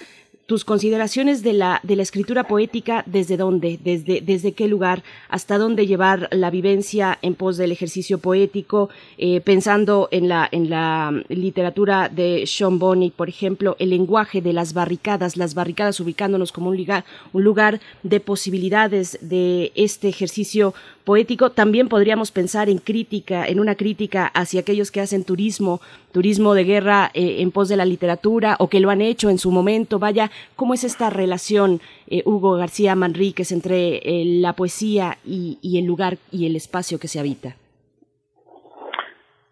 tus 0.52 0.66
consideraciones 0.66 1.42
de 1.42 1.54
la, 1.54 1.80
de 1.82 1.96
la 1.96 2.02
escritura 2.02 2.44
poética, 2.44 3.04
¿desde 3.06 3.38
dónde? 3.38 3.78
Desde, 3.82 4.20
¿Desde 4.20 4.52
qué 4.52 4.68
lugar? 4.68 5.02
¿Hasta 5.30 5.56
dónde 5.56 5.86
llevar 5.86 6.28
la 6.30 6.50
vivencia 6.50 7.18
en 7.22 7.34
pos 7.34 7.56
del 7.56 7.72
ejercicio 7.72 8.18
poético? 8.18 8.90
Eh, 9.16 9.40
pensando 9.40 10.10
en 10.10 10.28
la, 10.28 10.46
en 10.52 10.68
la 10.68 11.10
literatura 11.30 12.10
de 12.10 12.44
Sean 12.46 12.78
Bonney, 12.78 13.12
por 13.12 13.30
ejemplo, 13.30 13.76
el 13.78 13.88
lenguaje 13.88 14.42
de 14.42 14.52
las 14.52 14.74
barricadas, 14.74 15.38
las 15.38 15.54
barricadas 15.54 16.00
ubicándonos 16.00 16.52
como 16.52 16.68
un 16.68 16.76
lugar, 16.76 17.06
un 17.32 17.44
lugar 17.44 17.80
de 18.02 18.20
posibilidades 18.20 19.18
de 19.22 19.72
este 19.74 20.10
ejercicio 20.10 20.74
poético. 21.04 21.50
También 21.50 21.88
podríamos 21.88 22.32
pensar 22.32 22.68
en 22.68 22.78
crítica, 22.78 23.46
en 23.46 23.60
una 23.60 23.74
crítica 23.74 24.26
hacia 24.26 24.60
aquellos 24.60 24.90
que 24.90 25.00
hacen 25.00 25.24
turismo, 25.24 25.80
turismo 26.12 26.54
de 26.54 26.64
guerra 26.64 27.10
eh, 27.14 27.36
en 27.40 27.50
pos 27.50 27.68
de 27.68 27.76
la 27.76 27.84
literatura 27.84 28.56
o 28.58 28.68
que 28.68 28.80
lo 28.80 28.90
han 28.90 29.00
hecho 29.00 29.30
en 29.30 29.38
su 29.38 29.50
momento. 29.50 29.98
Vaya, 29.98 30.30
¿cómo 30.56 30.74
es 30.74 30.84
esta 30.84 31.10
relación, 31.10 31.80
eh, 32.06 32.22
Hugo 32.24 32.56
García 32.56 32.94
Manríquez, 32.94 33.52
entre 33.52 33.96
eh, 33.98 34.24
la 34.40 34.54
poesía 34.54 35.18
y, 35.24 35.58
el 35.78 35.86
lugar 35.86 36.18
y 36.30 36.46
el 36.46 36.56
espacio 36.56 36.98
que 36.98 37.08
se 37.08 37.18
habita? 37.18 37.56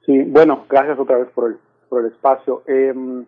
Sí, 0.06 0.22
bueno, 0.22 0.64
gracias 0.68 0.98
otra 0.98 1.18
vez 1.18 1.28
por 1.34 1.50
el, 1.50 1.56
por 1.88 2.04
el 2.04 2.12
espacio. 2.12 2.62
Em, 2.66 3.24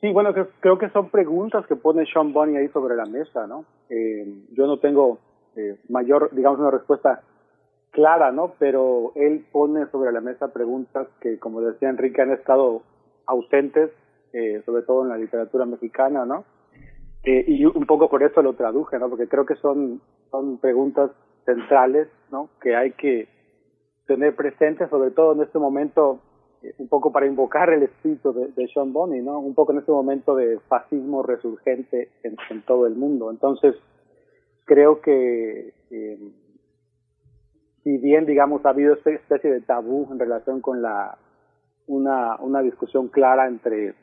sí, 0.00 0.10
bueno, 0.10 0.32
creo, 0.60 0.78
que 0.78 0.88
son 0.90 1.10
preguntas 1.10 1.66
que 1.66 1.76
pone 1.76 2.04
Sean 2.06 2.32
ahí 2.56 2.68
sobre 2.68 2.96
la 2.96 3.06
mesa, 3.06 3.46
¿no? 3.46 3.64
Em, 3.88 4.46
yo 4.52 4.66
no 4.66 4.78
tengo 4.78 5.18
mayor, 5.88 6.30
digamos, 6.32 6.60
una 6.60 6.70
respuesta 6.70 7.22
clara, 7.96 8.30
¿no? 8.30 8.52
Pero 8.58 9.12
él 9.14 9.46
pone 9.50 9.86
sobre 9.86 10.12
la 10.12 10.20
mesa 10.20 10.52
preguntas 10.52 11.08
que, 11.20 11.38
como 11.38 11.62
decía 11.62 11.88
Enrique, 11.88 12.20
han 12.20 12.32
estado 12.32 12.82
ausentes, 13.26 13.90
eh, 14.32 14.62
sobre 14.66 14.82
todo 14.82 15.02
en 15.02 15.08
la 15.08 15.16
literatura 15.16 15.64
mexicana, 15.64 16.26
¿no? 16.26 16.44
Eh, 17.24 17.44
y 17.48 17.64
un 17.64 17.86
poco 17.86 18.08
por 18.08 18.22
eso 18.22 18.42
lo 18.42 18.52
traduje, 18.52 18.98
¿no? 18.98 19.08
Porque 19.08 19.28
creo 19.28 19.46
que 19.46 19.56
son, 19.56 20.02
son 20.30 20.58
preguntas 20.58 21.10
centrales, 21.46 22.08
¿no? 22.30 22.50
Que 22.60 22.76
hay 22.76 22.92
que 22.92 23.28
tener 24.06 24.36
presentes, 24.36 24.90
sobre 24.90 25.10
todo 25.10 25.32
en 25.32 25.40
este 25.40 25.58
momento, 25.58 26.20
eh, 26.62 26.74
un 26.78 26.88
poco 26.88 27.10
para 27.10 27.26
invocar 27.26 27.70
el 27.70 27.82
espíritu 27.84 28.34
de, 28.34 28.48
de, 28.48 28.68
Sean 28.68 28.92
Bonney, 28.92 29.22
¿no? 29.22 29.40
Un 29.40 29.54
poco 29.54 29.72
en 29.72 29.78
este 29.78 29.90
momento 29.90 30.36
de 30.36 30.60
fascismo 30.68 31.22
resurgente 31.22 32.10
en, 32.22 32.36
en 32.50 32.62
todo 32.62 32.86
el 32.86 32.94
mundo. 32.94 33.30
Entonces, 33.30 33.74
creo 34.66 35.00
que 35.00 35.72
eh, 35.90 36.18
si 37.82 37.98
bien 37.98 38.26
digamos 38.26 38.66
ha 38.66 38.70
habido 38.70 38.94
esta 38.94 39.10
especie 39.10 39.50
de 39.50 39.62
tabú 39.62 40.08
en 40.12 40.18
relación 40.18 40.60
con 40.60 40.82
la 40.82 41.16
una, 41.86 42.36
una 42.40 42.60
discusión 42.60 43.08
clara 43.08 43.46
entre 43.46 43.94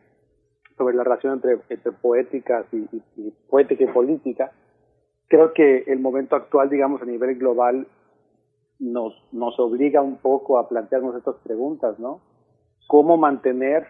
sobre 0.78 0.96
la 0.96 1.04
relación 1.04 1.34
entre, 1.34 1.60
entre 1.70 1.92
poéticas 1.92 2.66
y, 2.72 2.88
poética 3.50 3.84
y 3.84 3.88
política 3.88 4.52
creo 5.28 5.54
que 5.54 5.84
el 5.88 6.00
momento 6.00 6.36
actual 6.36 6.70
digamos 6.70 7.02
a 7.02 7.06
nivel 7.06 7.38
global 7.38 7.86
nos 8.80 9.14
nos 9.34 9.60
obliga 9.60 10.02
un 10.02 10.18
poco 10.18 10.58
a 10.58 10.70
plantearnos 10.70 11.16
estas 11.18 11.36
preguntas 11.44 12.00
no 12.00 12.22
cómo 12.88 13.18
mantener 13.18 13.86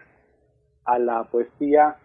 a 0.84 0.98
la 0.98 1.24
poesía 1.24 1.96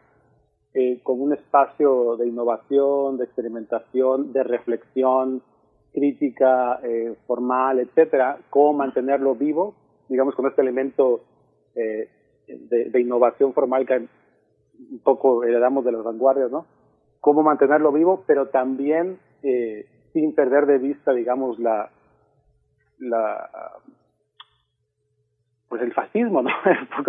eh, 0.74 1.00
como 1.04 1.24
un 1.24 1.34
espacio 1.34 2.16
de 2.18 2.28
innovación, 2.28 3.18
de 3.18 3.26
experimentación, 3.26 4.34
de 4.34 4.44
reflexión 4.44 5.42
crítica, 5.94 6.80
eh, 6.84 7.16
formal, 7.26 7.80
etcétera, 7.80 8.38
cómo 8.50 8.74
mantenerlo 8.74 9.36
vivo, 9.36 9.76
digamos, 10.08 10.36
con 10.36 10.48
este 10.48 10.62
elemento 10.62 11.22
eh, 11.76 12.10
de, 12.48 13.02
innovación 13.02 13.54
formal 13.54 13.86
que 13.86 13.98
un 13.98 15.00
poco 15.04 15.44
heredamos 15.44 15.86
de 15.86 15.92
las 15.92 16.04
vanguardias, 16.04 16.52
¿no? 16.52 16.66
Cómo 17.20 17.44
mantenerlo 17.44 17.92
vivo, 17.92 18.24
pero 18.26 18.48
también 18.48 19.20
eh, 19.44 19.86
sin 20.14 20.34
perder 20.34 20.66
de 20.66 20.78
vista, 20.78 21.14
digamos, 21.14 21.60
la, 21.60 21.90
la 23.00 23.50
pues 25.68 25.82
el 25.82 25.94
fascismo, 25.94 26.42
¿no? 26.42 26.50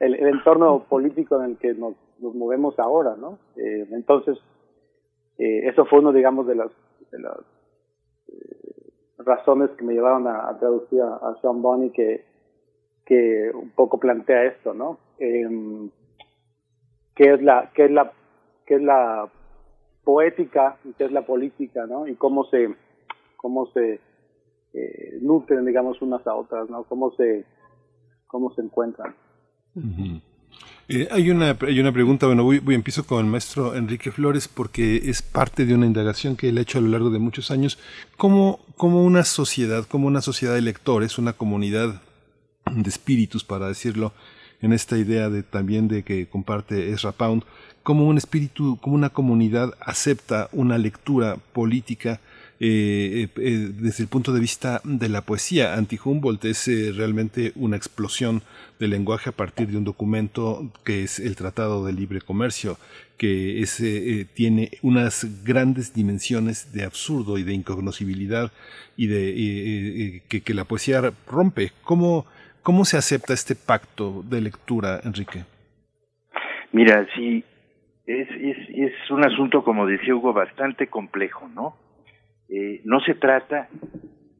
el, 0.00 0.14
el, 0.14 0.28
entorno 0.28 0.84
político 0.84 1.42
en 1.42 1.50
el 1.50 1.58
que 1.58 1.74
nos 1.74 1.94
nos 2.20 2.34
movemos 2.34 2.78
ahora, 2.78 3.16
¿no? 3.16 3.38
Eh, 3.56 3.86
entonces, 3.90 4.38
eh, 5.38 5.68
eso 5.68 5.84
fue 5.86 6.00
uno, 6.00 6.12
digamos, 6.12 6.46
de 6.46 6.54
las, 6.56 6.70
de 7.10 7.18
las 7.20 7.38
eh, 8.28 8.92
razones 9.18 9.70
que 9.70 9.84
me 9.84 9.94
llevaron 9.94 10.26
a, 10.26 10.56
traducir 10.58 11.00
a, 11.00 11.36
Sean 11.40 11.62
Bonney 11.62 11.90
que, 11.90 12.24
que 13.04 13.50
un 13.54 13.70
poco 13.70 13.98
plantea 13.98 14.44
esto, 14.44 14.74
¿no? 14.74 14.98
Eh, 15.18 15.88
¿Qué 17.14 17.34
es 17.34 17.42
la, 17.42 17.70
qué 17.74 17.86
es 17.86 17.90
la, 17.90 18.12
qué 18.66 18.76
es 18.76 18.82
la 18.82 19.28
poética 20.04 20.76
y 20.84 20.92
qué 20.92 21.04
es 21.04 21.12
la 21.12 21.22
política, 21.22 21.86
¿no? 21.86 22.06
Y 22.06 22.14
cómo 22.14 22.44
se, 22.44 22.74
cómo 23.36 23.66
se 23.72 24.00
eh, 24.72 25.18
nutren, 25.20 25.64
digamos, 25.64 26.00
unas 26.02 26.26
a 26.26 26.34
otras, 26.34 26.68
¿no? 26.70 26.84
Cómo 26.84 27.10
se, 27.12 27.44
cómo 28.26 28.52
se 28.54 28.62
encuentran. 28.62 29.14
Eh, 30.90 31.06
hay, 31.10 31.30
una, 31.30 31.54
hay 31.60 31.80
una 31.80 31.92
pregunta, 31.92 32.26
bueno, 32.26 32.44
voy, 32.44 32.60
voy, 32.60 32.74
empiezo 32.74 33.04
con 33.04 33.22
el 33.22 33.30
maestro 33.30 33.74
Enrique 33.74 34.10
Flores 34.10 34.48
porque 34.48 35.10
es 35.10 35.20
parte 35.20 35.66
de 35.66 35.74
una 35.74 35.84
indagación 35.84 36.34
que 36.34 36.48
él 36.48 36.56
ha 36.56 36.62
hecho 36.62 36.78
a 36.78 36.80
lo 36.80 36.88
largo 36.88 37.10
de 37.10 37.18
muchos 37.18 37.50
años. 37.50 37.78
¿Cómo, 38.16 38.60
cómo 38.76 39.04
una 39.04 39.24
sociedad, 39.24 39.84
como 39.86 40.06
una 40.06 40.22
sociedad 40.22 40.54
de 40.54 40.62
lectores, 40.62 41.18
una 41.18 41.34
comunidad 41.34 42.00
de 42.70 42.88
espíritus, 42.88 43.44
para 43.44 43.68
decirlo, 43.68 44.14
en 44.62 44.72
esta 44.72 44.96
idea 44.96 45.28
de 45.28 45.42
también 45.42 45.88
de 45.88 46.02
que 46.04 46.26
comparte 46.26 46.90
Ezra 46.90 47.12
Pound, 47.12 47.44
como 47.82 48.06
un 48.06 48.16
espíritu, 48.16 48.78
como 48.80 48.96
una 48.96 49.10
comunidad 49.10 49.74
acepta 49.80 50.48
una 50.52 50.78
lectura 50.78 51.36
política 51.52 52.20
eh, 52.60 53.28
eh, 53.36 53.70
desde 53.72 54.02
el 54.02 54.08
punto 54.08 54.32
de 54.32 54.40
vista 54.40 54.80
de 54.82 55.08
la 55.08 55.22
poesía. 55.22 55.74
Anti-Humboldt 55.74 56.44
es 56.44 56.66
eh, 56.66 56.92
realmente 56.92 57.52
una 57.54 57.76
explosión 57.76 58.42
del 58.80 58.90
lenguaje 58.90 59.30
a 59.30 59.32
partir 59.32 59.68
de 59.68 59.78
un 59.78 59.84
documento 59.84 60.68
que 60.84 61.04
es 61.04 61.20
el 61.20 61.36
Tratado 61.36 61.84
de 61.84 61.92
Libre 61.92 62.20
Comercio, 62.20 62.76
que 63.16 63.60
es, 63.60 63.82
tiene 64.34 64.70
unas 64.82 65.44
grandes 65.44 65.94
dimensiones 65.94 66.72
de 66.72 66.84
absurdo 66.84 67.38
y 67.38 67.44
de 67.44 67.52
incognoscibilidad 67.52 68.52
y 68.96 69.06
de 69.06 70.22
que, 70.28 70.54
la 70.54 70.64
poesía 70.64 71.12
rompe. 71.26 71.72
¿Cómo, 71.82 72.26
¿Cómo 72.62 72.84
se 72.84 72.96
acepta 72.96 73.34
este 73.34 73.56
pacto 73.56 74.24
de 74.28 74.40
lectura, 74.40 75.00
Enrique? 75.04 75.44
Mira, 76.70 77.06
sí, 77.16 77.42
es, 78.06 78.28
es 78.30 79.10
un 79.10 79.24
asunto, 79.24 79.64
como 79.64 79.86
decía 79.86 80.14
Hugo, 80.14 80.32
bastante 80.32 80.86
complejo, 80.86 81.48
¿no? 81.48 81.74
Eh, 82.48 82.80
no 82.84 83.00
se 83.00 83.14
trata, 83.14 83.68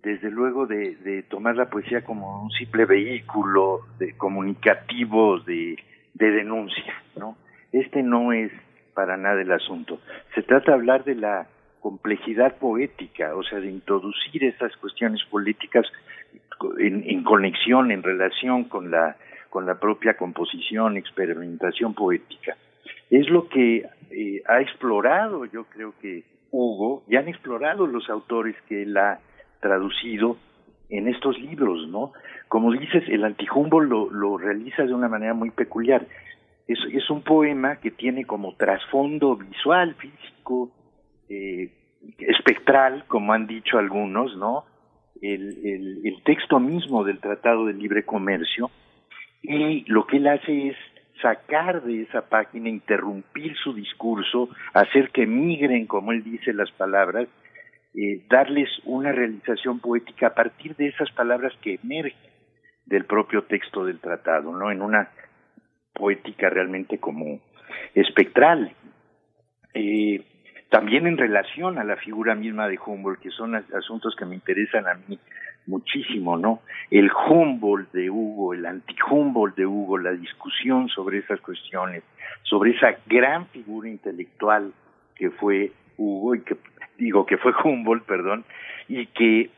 desde 0.03 0.31
luego, 0.31 0.67
de, 0.67 0.97
de, 0.97 1.23
tomar 1.25 1.57
la 1.57 1.69
poesía 1.69 2.03
como 2.03 2.43
un 2.43 2.51
simple 2.51 2.87
vehículo 2.87 3.81
de 3.99 4.17
comunicativo 4.17 5.41
de, 5.41 5.77
de 6.15 6.31
denuncia, 6.31 6.95
¿no? 7.17 7.37
Este 7.73 8.03
no 8.03 8.33
es 8.33 8.51
para 8.95 9.17
nada 9.17 9.41
el 9.43 9.53
asunto. 9.53 10.01
Se 10.35 10.43
trata 10.43 10.73
de 10.73 10.79
hablar 10.79 11.05
de 11.05 11.15
la 11.15 11.47
complejidad 11.81 12.57
poética, 12.57 13.35
o 13.37 13.43
sea, 13.43 13.61
de 13.61 13.71
introducir 13.71 14.43
esas 14.45 14.77
cuestiones 14.79 15.23
políticas 15.31 15.87
en, 16.79 17.05
en 17.07 17.23
conexión, 17.23 17.91
en 17.91 18.03
relación 18.03 18.65
con 18.65 18.91
la, 18.91 19.17
con 19.51 19.67
la 19.67 19.79
propia 19.79 20.17
composición, 20.17 20.97
experimentación 20.97 21.95
poética. 21.95 22.57
Es 23.11 23.29
lo 23.29 23.49
que 23.49 23.87
eh, 24.11 24.43
ha 24.47 24.61
explorado, 24.61 25.45
yo 25.45 25.65
creo 25.65 25.95
que 26.01 26.25
Hugo, 26.51 27.05
ya 27.09 27.21
han 27.21 27.29
explorado 27.29 27.87
los 27.87 28.09
autores 28.09 28.57
que 28.69 28.83
él 28.83 28.97
ha 28.97 29.21
traducido 29.61 30.37
en 30.89 31.09
estos 31.09 31.39
libros, 31.39 31.87
¿no? 31.89 32.13
Como 32.49 32.73
dices, 32.73 33.05
el 33.09 33.25
antijumbo 33.25 33.81
lo, 33.81 34.39
realiza 34.39 34.85
de 34.85 34.95
una 34.95 35.09
manera 35.09 35.35
muy 35.35 35.51
peculiar. 35.51 36.07
Es, 36.67 36.79
es 36.93 37.11
un 37.11 37.23
poema 37.23 37.77
que 37.77 37.91
tiene 37.91 38.25
como 38.25 38.55
trasfondo 38.55 39.37
visual, 39.37 39.95
físico, 39.97 40.71
eh, 41.29 41.73
espectral, 42.19 43.05
como 43.07 43.33
han 43.33 43.47
dicho 43.47 43.79
algunos, 43.79 44.37
¿no? 44.37 44.65
El, 45.21 45.59
el, 45.67 46.07
el 46.07 46.23
texto 46.23 46.61
mismo 46.61 47.05
del 47.05 47.19
Tratado 47.19 47.67
de 47.67 47.75
Libre 47.75 48.05
Comercio, 48.05 48.71
y 49.43 49.85
lo 49.91 50.07
que 50.07 50.19
él 50.19 50.29
hace 50.29 50.69
es 50.69 50.77
sacar 51.21 51.83
de 51.83 52.03
esa 52.03 52.23
página, 52.23 52.69
interrumpir 52.69 53.57
su 53.57 53.75
discurso, 53.75 54.49
hacer 54.75 55.11
que 55.11 55.27
migren, 55.27 55.87
como 55.87 56.13
él 56.13 56.23
dice, 56.23 56.53
las 56.53 56.71
palabras, 56.73 57.29
eh, 57.95 58.23
darles 58.29 58.69
una 58.85 59.13
realización 59.13 59.81
poética 59.81 60.29
a 60.29 60.35
partir 60.35 60.77
de 60.77 60.89
esas 60.89 61.11
palabras 61.13 61.53
que 61.63 61.79
emergen 61.83 62.31
del 62.87 63.05
propio 63.05 63.45
texto 63.45 63.85
del 63.85 63.99
tratado, 63.99 64.53
¿no? 64.53 64.71
En 64.71 64.83
una 64.83 65.11
poética 65.93 66.49
realmente 66.49 66.99
como 66.99 67.41
espectral. 67.95 68.73
Eh, 69.75 70.23
también 70.71 71.07
en 71.07 71.17
relación 71.17 71.79
a 71.79 71.85
la 71.85 71.97
figura 71.97 72.35
misma 72.35 72.69
de 72.69 72.79
Humboldt, 72.79 73.21
que 73.21 73.31
son 73.31 73.55
asuntos 73.55 74.15
que 74.17 74.27
me 74.27 74.35
interesan 74.35 74.87
a 74.87 74.95
mí 74.95 75.19
muchísimo, 75.69 76.37
¿no? 76.37 76.61
El 76.91 77.11
Humboldt 77.13 77.93
de 77.93 78.11
Hugo, 78.11 78.55
el 78.55 78.67
anti-Humboldt 78.67 79.57
de 79.57 79.67
Hugo, 79.67 79.99
la 79.99 80.13
discusión 80.13 80.89
sobre 80.89 81.19
esas 81.19 81.41
cuestiones, 81.41 82.03
sobre 82.43 82.73
esa 82.73 82.97
gran 83.07 83.47
figura 83.49 83.89
intelectual 83.89 84.73
que 85.15 85.31
fue 85.31 85.73
Hugo 85.97 86.35
y 86.35 86.41
que 86.41 86.57
digo 86.97 87.27
que 87.27 87.37
fue 87.37 87.53
Humboldt, 87.63 88.05
perdón, 88.05 88.45
y 88.89 89.07
que 89.07 89.51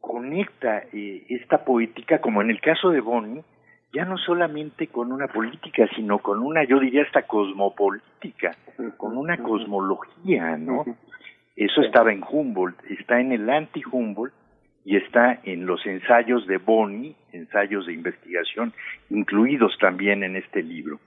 conecta 0.00 0.82
eh, 0.92 1.24
esta 1.28 1.64
poética, 1.64 2.20
como 2.20 2.42
en 2.42 2.50
el 2.50 2.60
caso 2.60 2.90
de 2.90 3.00
Bonnie, 3.00 3.44
ya 3.92 4.04
no 4.04 4.18
solamente 4.18 4.88
con 4.88 5.12
una 5.12 5.28
política, 5.28 5.88
sino 5.94 6.18
con 6.18 6.40
una, 6.40 6.64
yo 6.64 6.80
diría 6.80 7.02
hasta 7.02 7.22
cosmopolítica, 7.22 8.56
con 8.96 9.16
una 9.16 9.38
cosmología, 9.38 10.56
¿no? 10.56 10.84
Eso 11.54 11.80
estaba 11.82 12.12
en 12.12 12.24
Humboldt, 12.28 12.76
está 12.90 13.20
en 13.20 13.30
el 13.30 13.48
anti-Humboldt 13.48 14.34
y 14.84 14.96
está 14.96 15.40
en 15.44 15.66
los 15.66 15.84
ensayos 15.86 16.46
de 16.46 16.58
Boni, 16.58 17.16
ensayos 17.32 17.86
de 17.86 17.94
investigación, 17.94 18.72
incluidos 19.10 19.76
también 19.78 20.22
en 20.22 20.36
este 20.36 20.62
libro. 20.62 21.00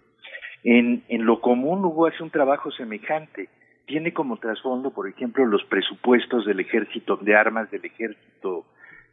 En, 0.63 1.04
en 1.10 1.26
lo 1.26 1.40
común 1.40 1.86
Hugo 1.86 2.08
hace 2.08 2.24
un 2.24 2.32
trabajo 2.32 2.72
semejante, 2.72 3.50
tiene 3.86 4.13
como 4.13 4.38
trasfondo, 4.38 4.92
por 4.92 5.08
ejemplo, 5.08 5.46
los 5.46 5.63
presupuestos 5.66 6.46
del 6.46 6.60
ejército, 6.60 7.18
de 7.18 7.36
armas 7.36 7.70
del 7.72 7.86
ejército 7.86 8.66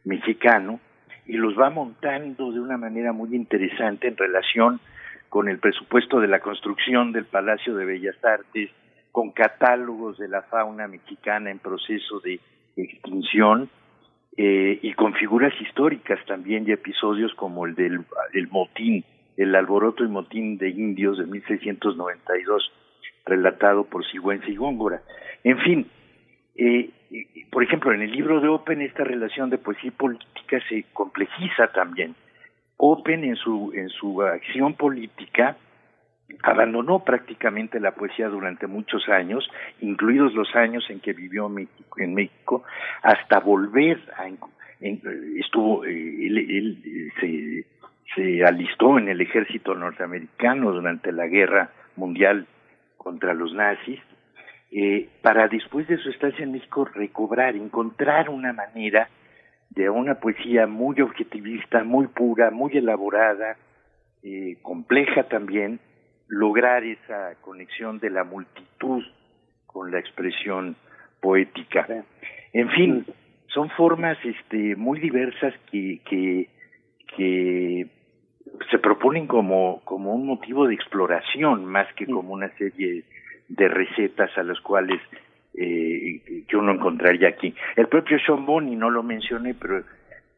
mexicano, 0.03 0.79
y 1.27 1.33
los 1.33 1.57
va 1.57 1.69
montando 1.69 2.51
de 2.51 2.59
una 2.59 2.77
manera 2.77 3.13
muy 3.13 3.35
interesante 3.35 4.07
en 4.07 4.17
relación 4.17 4.79
con 5.29 5.47
el 5.47 5.59
presupuesto 5.59 6.19
de 6.19 6.27
la 6.27 6.39
construcción 6.39 7.11
del 7.11 7.25
Palacio 7.25 7.75
de 7.75 7.85
Bellas 7.85 8.23
Artes, 8.23 8.69
con 9.11 9.31
catálogos 9.31 10.17
de 10.17 10.27
la 10.27 10.41
fauna 10.43 10.87
mexicana 10.87 11.49
en 11.51 11.59
proceso 11.59 12.19
de 12.19 12.39
extinción 12.75 13.69
eh, 14.37 14.79
y 14.81 14.93
con 14.93 15.13
figuras 15.13 15.53
históricas 15.61 16.19
también 16.25 16.65
y 16.67 16.71
episodios 16.71 17.33
como 17.35 17.65
el 17.65 17.75
del 17.75 18.01
el 18.33 18.47
motín, 18.49 19.03
el 19.37 19.55
alboroto 19.55 20.03
y 20.03 20.07
motín 20.09 20.57
de 20.57 20.69
indios 20.69 21.17
de 21.17 21.25
1692, 21.25 22.71
relatado 23.25 23.85
por 23.85 24.05
Sigüenza 24.05 24.47
y 24.49 24.55
Góngora. 24.55 25.01
En 25.43 25.57
fin, 25.59 25.87
eh, 26.57 26.89
por 27.49 27.63
ejemplo, 27.63 27.93
en 27.93 28.01
el 28.01 28.11
libro 28.11 28.41
de 28.41 28.49
Open 28.49 28.81
esta 28.81 29.03
relación 29.03 29.49
de 29.49 29.57
poesía 29.57 29.87
y 29.87 29.91
política 29.91 30.59
se 30.67 30.83
complejiza 30.93 31.67
también. 31.67 32.15
Open 32.77 33.23
en 33.23 33.37
su, 33.37 33.71
en 33.73 33.89
su 33.89 34.21
acción 34.21 34.73
política 34.73 35.55
abandonó 36.43 37.03
prácticamente 37.03 37.79
la 37.79 37.91
poesía 37.91 38.27
durante 38.29 38.67
muchos 38.67 39.07
años, 39.09 39.47
incluidos 39.81 40.33
los 40.33 40.55
años 40.55 40.83
en 40.89 40.99
que 40.99 41.13
vivió 41.13 41.49
México, 41.49 41.99
en 41.99 42.13
México, 42.13 42.63
hasta 43.01 43.39
volver 43.39 43.99
a 44.17 44.27
estuvo 45.39 45.85
eh, 45.85 46.27
él, 46.27 47.11
se, 47.19 47.65
se 48.15 48.43
alistó 48.43 48.99
en 48.99 49.09
el 49.09 49.21
ejército 49.21 49.73
norteamericano 49.73 50.71
durante 50.71 51.11
la 51.11 51.27
guerra 51.27 51.71
mundial 51.95 52.45
contra 52.97 53.33
los 53.33 53.53
nazis 53.53 53.99
eh, 54.71 55.07
para 55.21 55.47
después 55.47 55.87
de 55.87 55.97
su 55.97 56.09
estancia 56.09 56.43
en 56.43 56.51
México 56.51 56.85
recobrar, 56.85 57.55
encontrar 57.55 58.29
una 58.29 58.51
manera 58.51 59.09
de 59.69 59.89
una 59.89 60.15
poesía 60.15 60.67
muy 60.67 60.99
objetivista, 61.01 61.83
muy 61.83 62.07
pura, 62.07 62.51
muy 62.51 62.75
elaborada, 62.77 63.57
eh, 64.23 64.57
compleja 64.61 65.23
también, 65.23 65.79
lograr 66.27 66.83
esa 66.83 67.35
conexión 67.41 67.99
de 67.99 68.09
la 68.09 68.23
multitud 68.23 69.03
con 69.65 69.91
la 69.91 69.99
expresión 69.99 70.75
poética. 71.21 71.87
En 72.53 72.69
fin, 72.69 73.05
son 73.47 73.69
formas 73.71 74.17
este, 74.23 74.75
muy 74.75 74.99
diversas 74.99 75.53
que, 75.71 76.01
que, 76.05 76.49
que 77.15 77.87
se 78.69 78.79
proponen 78.79 79.27
como, 79.27 79.81
como 79.85 80.13
un 80.13 80.25
motivo 80.25 80.67
de 80.67 80.75
exploración 80.75 81.65
más 81.65 81.91
que 81.93 82.05
como 82.05 82.33
una 82.33 82.49
serie 82.57 83.03
de 83.47 83.67
recetas 83.67 84.35
a 84.37 84.43
las 84.43 84.59
cuales 84.61 84.99
eh, 85.53 86.43
que 86.47 86.57
uno 86.57 86.73
encontraría 86.73 87.29
aquí. 87.29 87.53
El 87.75 87.87
propio 87.87 88.17
Sean 88.19 88.45
Bonney, 88.45 88.75
no 88.75 88.89
lo 88.89 89.03
mencioné, 89.03 89.53
pero 89.53 89.83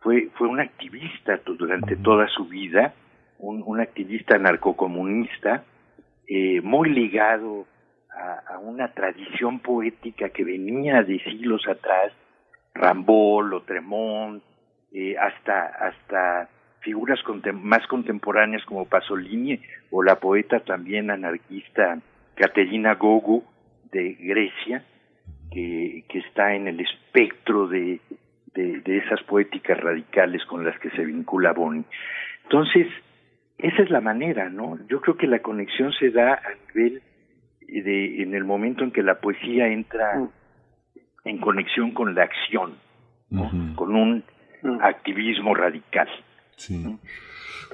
fue, 0.01 0.29
fue 0.35 0.47
un 0.47 0.59
activista 0.59 1.39
durante 1.45 1.95
toda 1.95 2.27
su 2.27 2.45
vida, 2.45 2.93
un, 3.39 3.63
un 3.65 3.79
activista 3.79 4.37
narcocomunista, 4.37 5.63
eh, 6.27 6.61
muy 6.61 6.89
ligado 6.89 7.65
a, 8.09 8.55
a, 8.55 8.59
una 8.59 8.93
tradición 8.93 9.59
poética 9.59 10.29
que 10.29 10.43
venía 10.43 11.03
de 11.03 11.19
siglos 11.23 11.67
atrás, 11.67 12.11
Rambol 12.73 13.53
o 13.53 13.61
Tremont, 13.61 14.43
eh, 14.93 15.15
hasta, 15.17 15.65
hasta 15.65 16.49
figuras 16.79 17.19
más 17.53 17.85
contemporáneas 17.87 18.63
como 18.65 18.87
Pasolini 18.87 19.59
o 19.91 20.01
la 20.01 20.19
poeta 20.19 20.61
también 20.61 21.11
anarquista 21.11 21.99
Caterina 22.35 22.95
Gogo 22.95 23.43
de 23.91 24.13
Grecia, 24.13 24.85
que, 25.51 26.03
que 26.07 26.19
está 26.19 26.55
en 26.55 26.67
el 26.67 26.79
espectro 26.79 27.67
de, 27.67 27.99
de, 28.53 28.97
esas 28.97 29.21
poéticas 29.23 29.79
radicales 29.79 30.45
con 30.45 30.65
las 30.65 30.77
que 30.79 30.89
se 30.91 31.03
vincula 31.03 31.53
Boni. 31.53 31.83
Entonces, 32.43 32.87
esa 33.57 33.81
es 33.81 33.89
la 33.89 34.01
manera, 34.01 34.49
¿no? 34.49 34.77
Yo 34.87 35.01
creo 35.01 35.17
que 35.17 35.27
la 35.27 35.39
conexión 35.39 35.91
se 35.93 36.11
da 36.11 36.33
a 36.33 36.73
nivel 36.75 37.01
de, 37.61 38.21
en 38.21 38.35
el 38.35 38.43
momento 38.43 38.83
en 38.83 38.91
que 38.91 39.01
la 39.01 39.19
poesía 39.19 39.67
entra 39.67 40.19
mm. 40.19 40.29
en 41.25 41.37
conexión 41.39 41.91
con 41.91 42.13
la 42.13 42.23
acción, 42.23 42.75
con 43.75 43.95
un 43.95 44.23
mm. 44.61 44.81
activismo 44.81 45.55
radical. 45.55 46.07
Sí. 46.55 46.97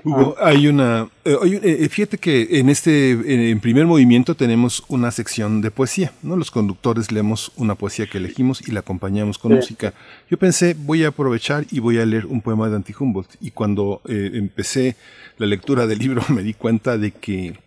Hugo, 0.03 0.35
hay 0.39 0.67
una. 0.67 1.07
Eh, 1.23 1.37
eh, 1.63 1.89
fíjate 1.89 2.17
que 2.17 2.59
en 2.59 2.69
este 2.69 3.51
en 3.51 3.59
primer 3.59 3.85
movimiento 3.85 4.35
tenemos 4.35 4.83
una 4.89 5.11
sección 5.11 5.61
de 5.61 5.71
poesía, 5.71 6.11
¿no? 6.21 6.35
Los 6.35 6.51
conductores 6.51 7.11
leemos 7.11 7.51
una 7.55 7.75
poesía 7.75 8.07
que 8.07 8.17
elegimos 8.17 8.67
y 8.67 8.71
la 8.71 8.81
acompañamos 8.81 9.37
con 9.37 9.53
música. 9.53 9.93
Yo 10.29 10.37
pensé, 10.37 10.75
voy 10.77 11.03
a 11.05 11.09
aprovechar 11.09 11.65
y 11.71 11.79
voy 11.79 11.99
a 11.99 12.05
leer 12.05 12.25
un 12.25 12.41
poema 12.41 12.69
de 12.69 12.75
Anti-Humboldt. 12.75 13.35
Y 13.39 13.51
cuando 13.51 14.01
eh, 14.07 14.31
empecé 14.33 14.95
la 15.37 15.45
lectura 15.45 15.87
del 15.87 15.99
libro 15.99 16.21
me 16.29 16.43
di 16.43 16.53
cuenta 16.53 16.97
de 16.97 17.11
que 17.11 17.57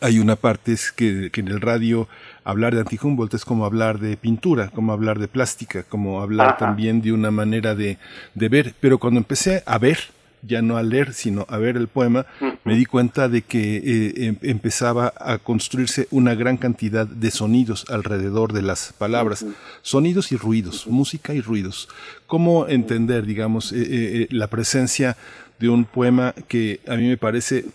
hay 0.00 0.18
una 0.18 0.36
parte 0.36 0.72
es 0.72 0.92
que, 0.92 1.30
que 1.32 1.40
en 1.40 1.48
el 1.48 1.60
radio 1.60 2.08
hablar 2.44 2.74
de 2.74 2.80
Anti-Humboldt 2.80 3.34
es 3.34 3.44
como 3.44 3.64
hablar 3.64 3.98
de 3.98 4.16
pintura, 4.16 4.68
como 4.68 4.92
hablar 4.92 5.18
de 5.18 5.28
plástica, 5.28 5.82
como 5.82 6.20
hablar 6.20 6.58
también 6.58 7.02
de 7.02 7.12
una 7.12 7.30
manera 7.30 7.74
de, 7.74 7.98
de 8.34 8.48
ver. 8.48 8.74
Pero 8.80 8.98
cuando 8.98 9.18
empecé 9.18 9.62
a 9.66 9.78
ver, 9.78 9.98
ya 10.42 10.62
no 10.62 10.76
a 10.76 10.82
leer, 10.82 11.12
sino 11.12 11.46
a 11.48 11.58
ver 11.58 11.76
el 11.76 11.88
poema, 11.88 12.26
me 12.64 12.76
di 12.76 12.86
cuenta 12.86 13.28
de 13.28 13.42
que 13.42 13.76
eh, 13.76 14.26
em, 14.26 14.36
empezaba 14.42 15.12
a 15.16 15.38
construirse 15.38 16.08
una 16.10 16.34
gran 16.34 16.56
cantidad 16.56 17.06
de 17.06 17.30
sonidos 17.30 17.84
alrededor 17.88 18.52
de 18.52 18.62
las 18.62 18.92
palabras, 18.92 19.44
sonidos 19.82 20.32
y 20.32 20.36
ruidos, 20.36 20.86
música 20.86 21.34
y 21.34 21.40
ruidos. 21.40 21.88
¿Cómo 22.26 22.68
entender, 22.68 23.26
digamos, 23.26 23.72
eh, 23.72 23.78
eh, 23.80 24.26
la 24.30 24.46
presencia 24.46 25.16
de 25.58 25.68
un 25.68 25.84
poema 25.84 26.34
que 26.48 26.80
a 26.88 26.96
mí 26.96 27.06
me 27.06 27.18
parece 27.18 27.66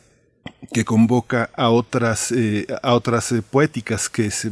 que 0.74 0.84
convoca 0.84 1.50
a 1.56 1.70
otras, 1.70 2.32
eh, 2.32 2.66
a 2.84 2.94
otras 2.96 3.32
eh, 3.32 3.42
poéticas 3.42 4.10
que 4.10 4.30
se, 4.32 4.52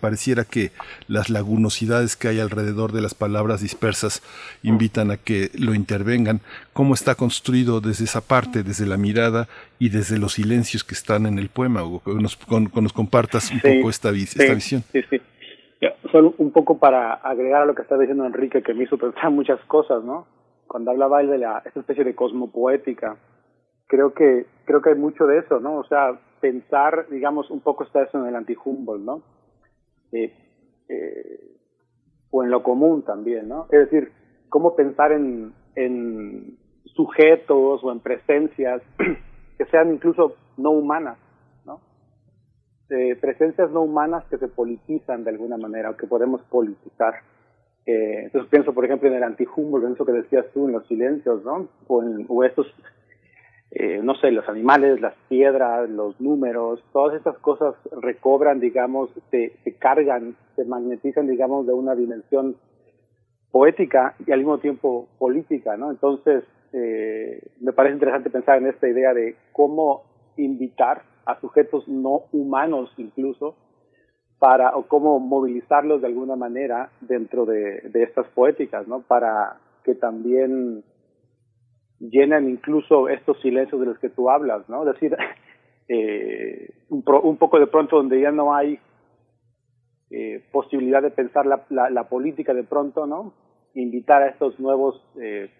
pareciera 0.00 0.44
que 0.44 0.70
las 1.08 1.30
lagunosidades 1.30 2.16
que 2.16 2.28
hay 2.28 2.40
alrededor 2.40 2.92
de 2.92 3.00
las 3.00 3.14
palabras 3.14 3.60
dispersas 3.60 4.22
invitan 4.62 5.10
a 5.10 5.16
que 5.16 5.50
lo 5.58 5.74
intervengan. 5.74 6.40
¿Cómo 6.72 6.94
está 6.94 7.14
construido 7.14 7.80
desde 7.80 8.04
esa 8.04 8.20
parte, 8.20 8.62
desde 8.62 8.86
la 8.86 8.96
mirada 8.96 9.48
y 9.78 9.90
desde 9.90 10.18
los 10.18 10.34
silencios 10.34 10.84
que 10.84 10.94
están 10.94 11.26
en 11.26 11.38
el 11.38 11.48
poema? 11.48 11.84
Hugo? 11.84 12.02
Que 12.04 12.14
nos, 12.14 12.38
nos 12.48 12.92
compartas 12.92 13.50
un 13.50 13.60
poco 13.60 13.90
esta, 13.90 14.10
esta 14.10 14.54
visión. 14.54 14.82
Sí, 14.92 15.02
sí. 15.10 15.20
Solo 16.10 16.34
un 16.38 16.52
poco 16.52 16.78
para 16.78 17.14
agregar 17.14 17.62
a 17.62 17.64
lo 17.66 17.74
que 17.74 17.82
está 17.82 17.96
diciendo 17.96 18.26
Enrique, 18.26 18.62
que 18.62 18.74
me 18.74 18.84
hizo 18.84 18.98
pensar 18.98 19.30
muchas 19.30 19.60
cosas, 19.66 20.02
¿no? 20.04 20.26
Cuando 20.66 20.90
hablaba 20.90 21.20
él 21.20 21.28
de 21.28 21.38
la, 21.38 21.62
esta 21.64 21.80
especie 21.80 22.04
de 22.04 22.14
cosmopoética, 22.14 23.16
creo 23.92 24.14
que 24.14 24.46
creo 24.64 24.80
que 24.80 24.88
hay 24.88 24.96
mucho 24.96 25.26
de 25.26 25.38
eso, 25.38 25.60
¿no? 25.60 25.76
O 25.76 25.84
sea, 25.84 26.18
pensar, 26.40 27.06
digamos, 27.10 27.50
un 27.50 27.60
poco 27.60 27.84
está 27.84 28.02
eso 28.02 28.18
en 28.18 28.26
el 28.26 28.36
anti-Humboldt, 28.36 29.04
¿no? 29.04 29.22
Eh, 30.12 30.32
eh, 30.88 31.58
o 32.30 32.42
en 32.42 32.50
lo 32.50 32.62
común 32.62 33.02
también, 33.02 33.48
¿no? 33.48 33.66
Es 33.70 33.90
decir, 33.90 34.10
cómo 34.48 34.74
pensar 34.74 35.12
en, 35.12 35.52
en 35.74 36.56
sujetos 36.86 37.84
o 37.84 37.92
en 37.92 38.00
presencias 38.00 38.80
que 39.58 39.66
sean 39.66 39.92
incluso 39.92 40.36
no 40.56 40.70
humanas, 40.70 41.18
¿no? 41.66 41.82
Eh, 42.88 43.14
presencias 43.20 43.70
no 43.72 43.82
humanas 43.82 44.24
que 44.30 44.38
se 44.38 44.48
politizan 44.48 45.22
de 45.22 45.30
alguna 45.32 45.58
manera 45.58 45.90
o 45.90 45.98
que 45.98 46.06
podemos 46.06 46.40
politizar. 46.44 47.16
Eh, 47.84 48.22
entonces 48.24 48.48
pienso, 48.48 48.72
por 48.72 48.86
ejemplo, 48.86 49.10
en 49.10 49.16
el 49.16 49.22
anti-Humboldt, 49.22 49.84
en 49.84 49.92
eso 49.92 50.06
que 50.06 50.12
decías 50.12 50.46
tú, 50.54 50.66
en 50.66 50.72
los 50.72 50.86
silencios, 50.86 51.44
¿no? 51.44 51.68
O, 51.88 52.02
en, 52.02 52.24
o 52.26 52.42
estos 52.42 52.66
eh, 53.74 54.00
no 54.02 54.14
sé, 54.16 54.30
los 54.30 54.46
animales, 54.50 55.00
las 55.00 55.14
piedras, 55.28 55.88
los 55.88 56.20
números, 56.20 56.84
todas 56.92 57.16
estas 57.16 57.38
cosas 57.38 57.74
recobran, 57.90 58.60
digamos, 58.60 59.08
se, 59.30 59.54
se 59.64 59.74
cargan, 59.76 60.36
se 60.56 60.66
magnetizan, 60.66 61.26
digamos, 61.26 61.66
de 61.66 61.72
una 61.72 61.94
dimensión 61.94 62.56
poética 63.50 64.14
y 64.26 64.32
al 64.32 64.40
mismo 64.40 64.58
tiempo 64.58 65.08
política, 65.18 65.78
¿no? 65.78 65.90
Entonces, 65.90 66.44
eh, 66.74 67.40
me 67.60 67.72
parece 67.72 67.94
interesante 67.94 68.28
pensar 68.28 68.58
en 68.58 68.66
esta 68.66 68.88
idea 68.88 69.14
de 69.14 69.36
cómo 69.52 70.02
invitar 70.36 71.02
a 71.24 71.40
sujetos 71.40 71.88
no 71.88 72.24
humanos 72.32 72.92
incluso 72.98 73.54
para 74.38 74.76
o 74.76 74.82
cómo 74.82 75.18
movilizarlos 75.18 76.02
de 76.02 76.08
alguna 76.08 76.36
manera 76.36 76.90
dentro 77.00 77.46
de, 77.46 77.80
de 77.90 78.02
estas 78.02 78.26
poéticas, 78.28 78.86
¿no? 78.86 79.00
Para 79.00 79.56
que 79.82 79.94
también 79.94 80.84
llenen 82.10 82.48
incluso 82.48 83.08
estos 83.08 83.40
silencios 83.40 83.80
de 83.80 83.86
los 83.86 83.98
que 83.98 84.08
tú 84.08 84.30
hablas, 84.30 84.68
¿no? 84.68 84.86
Es 84.86 84.94
decir, 84.94 85.16
eh, 85.88 86.70
un, 86.88 87.02
pro, 87.02 87.22
un 87.22 87.36
poco 87.36 87.58
de 87.58 87.66
pronto 87.66 87.96
donde 87.96 88.20
ya 88.20 88.30
no 88.30 88.54
hay 88.54 88.78
eh, 90.10 90.44
posibilidad 90.50 91.02
de 91.02 91.10
pensar 91.10 91.46
la, 91.46 91.64
la, 91.70 91.90
la, 91.90 92.08
política 92.08 92.52
de 92.52 92.64
pronto, 92.64 93.06
¿no? 93.06 93.32
Invitar 93.74 94.22
a 94.22 94.28
estos 94.28 94.58
nuevos 94.60 95.02
eh, 95.20 95.50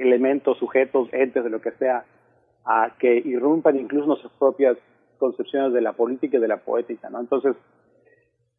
elementos, 0.00 0.58
sujetos, 0.58 1.08
entes, 1.12 1.42
de 1.42 1.50
lo 1.50 1.60
que 1.60 1.72
sea, 1.72 2.04
a 2.64 2.94
que 2.98 3.16
irrumpan 3.16 3.76
incluso 3.76 4.06
nuestras 4.06 4.32
propias 4.34 4.76
concepciones 5.18 5.72
de 5.72 5.80
la 5.80 5.94
política 5.94 6.36
y 6.36 6.40
de 6.40 6.48
la 6.48 6.58
poética, 6.58 7.10
¿no? 7.10 7.18
Entonces, 7.20 7.56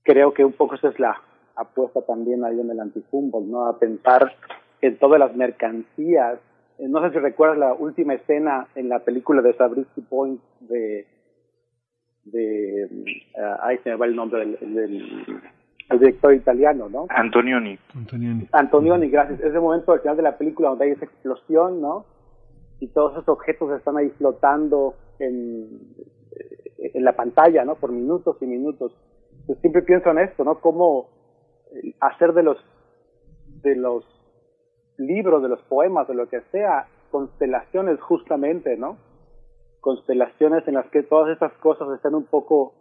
creo 0.03 0.33
que 0.33 0.43
un 0.43 0.53
poco 0.53 0.75
esa 0.75 0.89
es 0.89 0.99
la 0.99 1.15
apuesta 1.55 2.01
también 2.01 2.43
ahí 2.43 2.59
en 2.59 2.69
el 2.69 2.79
antifútbol, 2.79 3.49
¿no? 3.49 3.67
A 3.67 3.79
pensar 3.79 4.33
en 4.81 4.97
todas 4.97 5.19
las 5.19 5.35
mercancías. 5.35 6.39
No 6.87 7.01
sé 7.01 7.11
si 7.11 7.19
recuerdas 7.19 7.57
la 7.57 7.73
última 7.73 8.13
escena 8.13 8.67
en 8.75 8.87
la 8.89 8.99
película 8.99 9.41
de 9.41 9.53
Sabrisky 9.53 10.01
Point 10.01 10.41
de 10.61 11.05
de 12.25 12.87
uh, 13.35 13.63
ahí 13.63 13.77
se 13.79 13.89
me 13.89 13.95
va 13.95 14.05
el 14.05 14.15
nombre 14.15 14.39
del, 14.39 14.75
del 14.75 15.41
el 15.89 15.99
director 15.99 16.33
italiano, 16.33 16.87
¿no? 16.87 17.07
Antonioni. 17.09 17.77
Antonioni. 17.95 18.47
Antonioni, 18.51 19.09
gracias. 19.09 19.39
Ese 19.39 19.59
momento 19.59 19.91
al 19.91 20.01
final 20.01 20.17
de 20.17 20.23
la 20.23 20.37
película 20.37 20.69
donde 20.69 20.85
hay 20.85 20.91
esa 20.91 21.05
explosión, 21.05 21.81
¿no? 21.81 22.05
Y 22.79 22.89
todos 22.89 23.13
esos 23.13 23.27
objetos 23.29 23.75
están 23.75 23.97
ahí 23.97 24.09
flotando 24.11 24.93
en, 25.17 25.79
en 26.77 27.03
la 27.03 27.13
pantalla, 27.13 27.65
¿no? 27.65 27.75
Por 27.75 27.91
minutos 27.91 28.37
y 28.41 28.45
minutos. 28.45 28.93
Yo 29.47 29.55
siempre 29.55 29.81
pienso 29.81 30.11
en 30.11 30.19
esto, 30.19 30.43
¿no? 30.43 30.59
Cómo 30.59 31.09
hacer 31.99 32.33
de 32.33 32.43
los 32.43 32.57
de 33.63 33.75
los 33.75 34.05
libros, 34.99 35.41
de 35.41 35.49
los 35.49 35.62
poemas, 35.63 36.07
de 36.07 36.15
lo 36.15 36.27
que 36.27 36.41
sea, 36.51 36.88
constelaciones 37.12 37.99
justamente, 38.01 38.77
¿no? 38.77 38.97
Constelaciones 39.81 40.67
en 40.67 40.75
las 40.75 40.89
que 40.91 41.03
todas 41.03 41.31
estas 41.31 41.53
cosas 41.53 41.88
estén 41.95 42.15
un 42.15 42.25
poco 42.25 42.73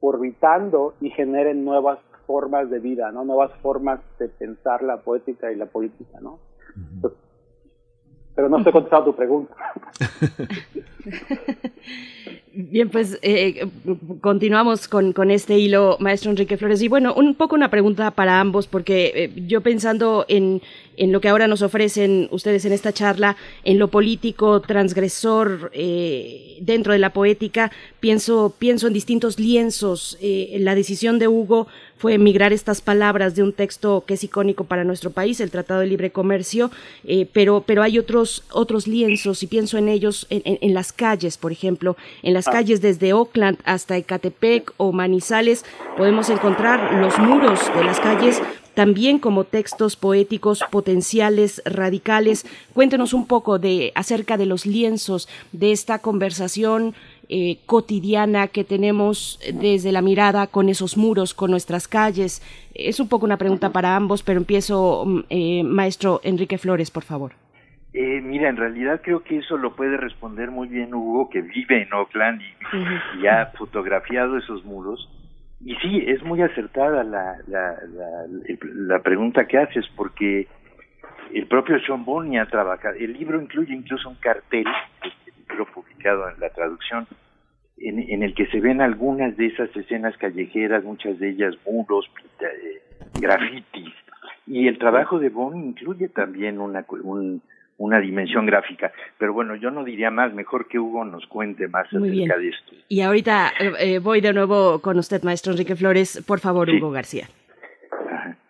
orbitando 0.00 0.94
y 1.00 1.10
generen 1.10 1.64
nuevas 1.64 1.98
formas 2.26 2.68
de 2.70 2.80
vida, 2.80 3.12
¿no? 3.12 3.24
Nuevas 3.24 3.52
formas 3.62 4.00
de 4.18 4.28
pensar 4.28 4.82
la 4.82 4.98
poética 4.98 5.52
y 5.52 5.56
la 5.56 5.66
política, 5.66 6.18
¿no? 6.20 6.38
Entonces, 6.94 7.18
pero 8.34 8.48
no 8.48 8.58
estoy 8.58 8.72
contestando 8.72 9.10
tu 9.10 9.16
pregunta. 9.16 9.54
Bien, 12.54 12.90
pues 12.90 13.18
eh, 13.22 13.66
continuamos 14.20 14.86
con, 14.86 15.14
con, 15.14 15.30
este 15.30 15.58
hilo, 15.58 15.96
maestro 16.00 16.30
Enrique 16.30 16.58
Flores. 16.58 16.82
Y 16.82 16.88
bueno, 16.88 17.14
un 17.14 17.34
poco 17.34 17.54
una 17.54 17.70
pregunta 17.70 18.10
para 18.10 18.40
ambos, 18.40 18.66
porque 18.66 19.12
eh, 19.14 19.32
yo 19.46 19.62
pensando 19.62 20.26
en, 20.28 20.60
en, 20.98 21.12
lo 21.12 21.22
que 21.22 21.30
ahora 21.30 21.46
nos 21.46 21.62
ofrecen 21.62 22.28
ustedes 22.30 22.66
en 22.66 22.72
esta 22.72 22.92
charla, 22.92 23.36
en 23.64 23.78
lo 23.78 23.88
político 23.88 24.60
transgresor 24.60 25.70
eh, 25.72 26.58
dentro 26.60 26.92
de 26.92 26.98
la 26.98 27.14
poética, 27.14 27.72
pienso, 28.00 28.54
pienso 28.58 28.86
en 28.86 28.92
distintos 28.92 29.40
lienzos. 29.40 30.18
la 30.20 30.74
decisión 30.74 31.18
de 31.18 31.28
Hugo 31.28 31.68
fue 32.02 32.14
emigrar 32.14 32.52
estas 32.52 32.82
palabras 32.82 33.34
de 33.34 33.42
un 33.42 33.54
texto 33.54 34.04
que 34.06 34.14
es 34.14 34.24
icónico 34.24 34.64
para 34.64 34.84
nuestro 34.84 35.10
país, 35.10 35.40
el 35.40 35.50
Tratado 35.50 35.80
de 35.80 35.86
Libre 35.86 36.12
Comercio, 36.12 36.70
pero, 37.32 37.64
pero 37.66 37.82
hay 37.82 37.98
otros, 37.98 38.44
otros 38.52 38.86
lienzos, 38.86 39.42
y 39.42 39.46
pienso 39.46 39.78
en 39.78 39.88
ellos 39.88 40.26
en, 40.28 40.42
en, 40.44 40.58
en 40.60 40.74
las 40.74 40.92
calles, 40.92 41.38
por 41.38 41.50
ejemplo, 41.50 41.96
en 42.22 42.34
las 42.34 42.42
las 42.44 42.52
calles 42.52 42.80
desde 42.80 43.12
Oakland 43.12 43.58
hasta 43.64 43.96
Ecatepec 43.96 44.74
o 44.76 44.90
Manizales 44.90 45.64
podemos 45.96 46.28
encontrar 46.28 46.94
los 46.94 47.16
muros 47.20 47.60
de 47.72 47.84
las 47.84 48.00
calles 48.00 48.42
también 48.74 49.20
como 49.20 49.44
textos 49.44 49.94
poéticos 49.94 50.64
potenciales, 50.70 51.62
radicales. 51.64 52.44
Cuéntenos 52.74 53.12
un 53.14 53.28
poco 53.28 53.60
de 53.60 53.92
acerca 53.94 54.36
de 54.36 54.46
los 54.46 54.66
lienzos 54.66 55.28
de 55.52 55.70
esta 55.70 56.00
conversación 56.00 56.96
eh, 57.34 57.60
cotidiana 57.64 58.48
que 58.48 58.62
tenemos 58.62 59.40
desde 59.54 59.90
la 59.90 60.02
mirada 60.02 60.48
con 60.48 60.68
esos 60.68 60.98
muros, 60.98 61.32
con 61.32 61.50
nuestras 61.50 61.88
calles. 61.88 62.42
Es 62.74 63.00
un 63.00 63.08
poco 63.08 63.24
una 63.24 63.38
pregunta 63.38 63.70
para 63.70 63.96
ambos, 63.96 64.22
pero 64.22 64.38
empiezo, 64.38 65.04
mm, 65.06 65.20
eh, 65.30 65.62
maestro 65.64 66.20
Enrique 66.24 66.58
Flores, 66.58 66.90
por 66.90 67.04
favor. 67.04 67.32
Eh, 67.94 68.20
mira, 68.20 68.50
en 68.50 68.58
realidad 68.58 69.00
creo 69.02 69.22
que 69.24 69.38
eso 69.38 69.56
lo 69.56 69.74
puede 69.74 69.96
responder 69.96 70.50
muy 70.50 70.68
bien 70.68 70.92
Hugo, 70.92 71.30
que 71.30 71.40
vive 71.40 71.80
en 71.80 71.94
Oakland 71.94 72.42
y, 72.42 73.22
y 73.22 73.26
ha 73.26 73.46
fotografiado 73.56 74.36
esos 74.36 74.62
muros. 74.66 75.08
Y 75.64 75.74
sí, 75.76 76.04
es 76.06 76.22
muy 76.22 76.42
acertada 76.42 77.02
la, 77.02 77.38
la, 77.46 77.76
la, 77.94 78.26
la, 78.74 78.98
pregunta 78.98 79.46
que 79.46 79.56
haces, 79.56 79.86
porque 79.96 80.48
el 81.32 81.46
propio 81.46 81.80
Sean 81.80 82.04
Bonney 82.04 82.36
ha 82.36 82.44
trabajado. 82.44 82.94
El 82.96 83.14
libro 83.14 83.40
incluye 83.40 83.72
incluso 83.72 84.10
un 84.10 84.16
cartel, 84.16 84.66
libro 85.52 85.66
publicado 85.72 86.28
en 86.28 86.40
la 86.40 86.50
traducción, 86.50 87.06
en, 87.78 87.98
en 87.98 88.22
el 88.22 88.34
que 88.34 88.46
se 88.46 88.60
ven 88.60 88.80
algunas 88.80 89.36
de 89.36 89.46
esas 89.46 89.74
escenas 89.76 90.16
callejeras, 90.16 90.84
muchas 90.84 91.18
de 91.18 91.30
ellas 91.30 91.54
muros, 91.66 92.10
eh, 92.40 92.82
grafitis. 93.20 93.94
Y 94.46 94.66
el 94.68 94.78
trabajo 94.78 95.18
de 95.18 95.28
Bonney 95.28 95.62
incluye 95.68 96.08
también 96.08 96.58
una, 96.60 96.84
un, 97.02 97.42
una 97.78 98.00
dimensión 98.00 98.44
gráfica. 98.46 98.92
Pero 99.18 99.32
bueno, 99.32 99.54
yo 99.54 99.70
no 99.70 99.84
diría 99.84 100.10
más, 100.10 100.34
mejor 100.34 100.66
que 100.68 100.78
Hugo 100.78 101.04
nos 101.04 101.26
cuente 101.26 101.68
más 101.68 101.92
Muy 101.92 102.08
acerca 102.10 102.36
bien. 102.36 102.42
de 102.42 102.48
esto. 102.48 102.72
Y 102.88 103.00
ahorita 103.00 103.52
eh, 103.60 103.72
eh, 103.78 103.98
voy 103.98 104.20
de 104.20 104.32
nuevo 104.32 104.80
con 104.80 104.98
usted, 104.98 105.22
maestro 105.22 105.52
Enrique 105.52 105.76
Flores. 105.76 106.22
Por 106.26 106.40
favor, 106.40 106.68
sí. 106.68 106.76
Hugo 106.76 106.90
García. 106.90 107.26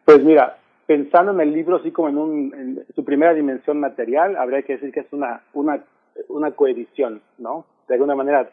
Pues 0.05 0.25
mira, 0.25 0.57
pensando 0.87 1.33
en 1.33 1.41
el 1.41 1.53
libro 1.53 1.77
así 1.77 1.91
como 1.91 2.09
en, 2.09 2.19
un, 2.19 2.55
en 2.55 2.95
su 2.95 3.05
primera 3.05 3.33
dimensión 3.35 3.79
material, 3.79 4.37
habría 4.37 4.63
que 4.63 4.75
decir 4.75 4.93
que 4.93 5.01
es 5.01 5.13
una, 5.13 5.41
una, 5.53 5.81
una 6.29 6.53
coedición, 6.53 7.23
¿no? 7.39 7.67
De 7.89 7.95
alguna 7.95 8.15
manera 8.15 8.51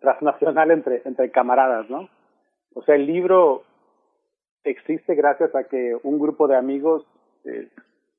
transnacional 0.00 0.70
entre, 0.70 1.02
entre 1.04 1.30
camaradas, 1.30 1.88
¿no? 1.90 2.08
O 2.74 2.82
sea, 2.82 2.94
el 2.94 3.06
libro 3.06 3.64
existe 4.64 5.14
gracias 5.14 5.54
a 5.54 5.64
que 5.64 5.96
un 6.02 6.18
grupo 6.18 6.46
de 6.46 6.56
amigos 6.56 7.04
eh, 7.44 7.68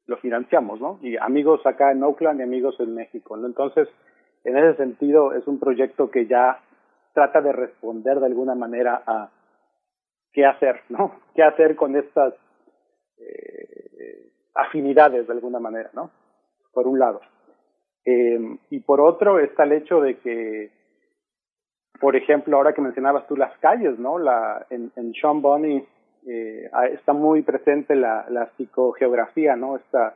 lo 0.06 0.18
financiamos, 0.18 0.82
¿no? 0.82 1.00
Y 1.02 1.18
amigos 1.18 1.66
acá 1.66 1.92
en 1.92 2.04
Oakland 2.04 2.40
y 2.40 2.44
amigos 2.44 2.76
en 2.80 2.96
México, 2.96 3.38
¿no? 3.38 3.48
Entonces, 3.48 3.88
en 4.44 4.58
ese 4.58 4.78
sentido, 4.78 5.34
es 5.34 5.48
un 5.48 5.60
proyecto 5.60 6.10
que 6.10 6.26
ya 6.26 6.60
trata 7.14 7.42
de 7.42 7.52
responder 7.52 8.20
de 8.20 8.26
alguna 8.26 8.56
manera 8.56 9.04
a 9.06 9.30
qué 10.34 10.46
hacer, 10.46 10.82
¿no? 10.90 11.20
¿Qué 11.36 11.44
hacer 11.44 11.76
con 11.76 11.96
estas 11.96 12.34
eh, 13.18 14.32
afinidades 14.56 15.28
de 15.28 15.34
alguna 15.34 15.60
manera, 15.60 15.90
¿no? 15.94 16.10
Por 16.74 16.88
un 16.88 17.00
lado. 17.00 17.22
Eh, 18.06 18.58
y 18.70 18.80
por 18.80 19.02
otro 19.02 19.40
está 19.40 19.64
el 19.64 19.74
hecho 19.74 20.02
de 20.02 20.18
que, 20.20 20.72
por 22.00 22.16
ejemplo, 22.16 22.58
ahora 22.58 22.74
que 22.74 22.82
mencionabas 22.82 23.28
tú 23.28 23.36
las 23.36 23.58
calles, 23.60 24.00
¿no? 24.00 24.18
La, 24.18 24.66
en, 24.70 24.92
en 24.96 25.14
Sean 25.14 25.42
Bonney 25.42 25.86
eh, 26.28 26.70
está 26.94 27.14
muy 27.14 27.42
presente 27.42 27.96
la, 27.96 28.26
la 28.30 28.50
psicogeografía, 28.58 29.56
¿no? 29.56 29.76
Esta, 29.76 30.16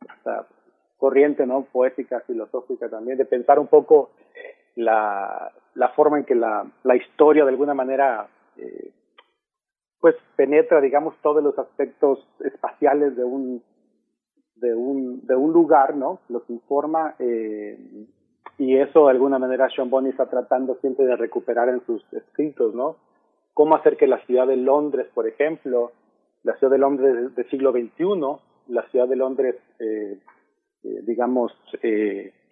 esta 0.00 0.46
corriente, 0.96 1.46
¿no? 1.46 1.62
Poética, 1.62 2.20
filosófica 2.20 2.88
también, 2.88 3.18
de 3.18 3.24
pensar 3.24 3.58
un 3.58 3.68
poco 3.68 4.10
la, 4.78 5.52
la 5.74 5.88
forma 5.90 6.18
en 6.18 6.24
que 6.24 6.34
la, 6.34 6.66
la 6.84 6.96
historia 6.96 7.44
de 7.44 7.50
alguna 7.50 7.74
manera, 7.74 8.28
eh, 8.56 8.92
pues 10.00 10.14
penetra, 10.36 10.80
digamos, 10.80 11.16
todos 11.22 11.42
los 11.42 11.58
aspectos 11.58 12.26
espaciales 12.44 13.16
de 13.16 13.24
un, 13.24 13.62
de 14.60 14.74
un, 14.74 15.26
de 15.26 15.36
un 15.36 15.52
lugar, 15.52 15.96
¿no? 15.96 16.20
Los 16.28 16.48
informa, 16.50 17.14
eh, 17.18 17.78
y 18.58 18.76
eso 18.76 19.04
de 19.04 19.12
alguna 19.12 19.38
manera 19.38 19.68
Sean 19.70 19.90
Bonney 19.90 20.10
está 20.10 20.26
tratando 20.26 20.76
siempre 20.80 21.06
de 21.06 21.16
recuperar 21.16 21.68
en 21.68 21.84
sus 21.86 22.02
escritos, 22.12 22.74
¿no? 22.74 22.96
cómo 23.58 23.74
hacer 23.74 23.96
que 23.96 24.06
la 24.06 24.24
ciudad 24.24 24.46
de 24.46 24.56
Londres, 24.56 25.08
por 25.12 25.26
ejemplo, 25.26 25.90
la 26.44 26.56
ciudad 26.58 26.70
de 26.70 26.78
Londres 26.78 27.34
del 27.34 27.50
siglo 27.50 27.72
XXI, 27.72 28.72
la 28.72 28.88
ciudad 28.90 29.08
de 29.08 29.16
Londres, 29.16 29.56
eh, 29.80 30.16
eh, 30.84 31.02
digamos, 31.02 31.52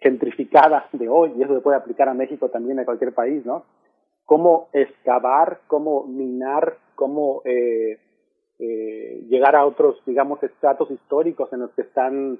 gentrificada 0.01 0.89
de 0.91 1.07
hoy, 1.07 1.31
y 1.37 1.43
eso 1.43 1.55
se 1.55 1.61
puede 1.61 1.77
aplicar 1.77 2.09
a 2.09 2.13
México 2.13 2.49
también, 2.49 2.79
a 2.79 2.83
cualquier 2.83 3.13
país, 3.13 3.45
¿no? 3.45 3.63
Cómo 4.25 4.67
excavar, 4.73 5.61
cómo 5.67 6.03
minar, 6.03 6.75
cómo 6.95 7.41
eh, 8.59 9.23
llegar 9.29 9.55
a 9.55 9.65
otros, 9.65 10.01
digamos, 10.05 10.41
estratos 10.43 10.89
históricos 10.91 11.51
en 11.53 11.59
los 11.61 11.71
que 11.71 11.81
están 11.81 12.39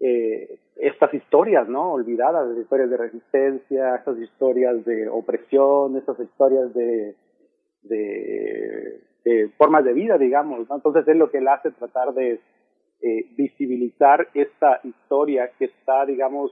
eh, 0.00 0.58
estas 0.76 1.12
historias, 1.14 1.68
¿no? 1.68 1.92
Olvidadas, 1.92 2.56
historias 2.56 2.90
de 2.90 2.96
resistencia, 2.96 3.96
estas 3.96 4.18
historias 4.18 4.84
de 4.84 5.08
opresión, 5.08 5.96
estas 5.96 6.18
historias 6.20 6.72
de 6.74 7.16
formas 9.58 9.84
de 9.84 9.92
vida, 9.92 10.16
digamos, 10.16 10.68
¿no? 10.68 10.76
Entonces 10.76 11.06
es 11.06 11.16
lo 11.16 11.30
que 11.30 11.38
él 11.38 11.48
hace 11.48 11.70
tratar 11.72 12.14
de 12.14 12.40
eh, 13.00 13.26
visibilizar 13.36 14.28
esta 14.34 14.80
historia 14.82 15.52
que 15.56 15.66
está, 15.66 16.04
digamos, 16.04 16.50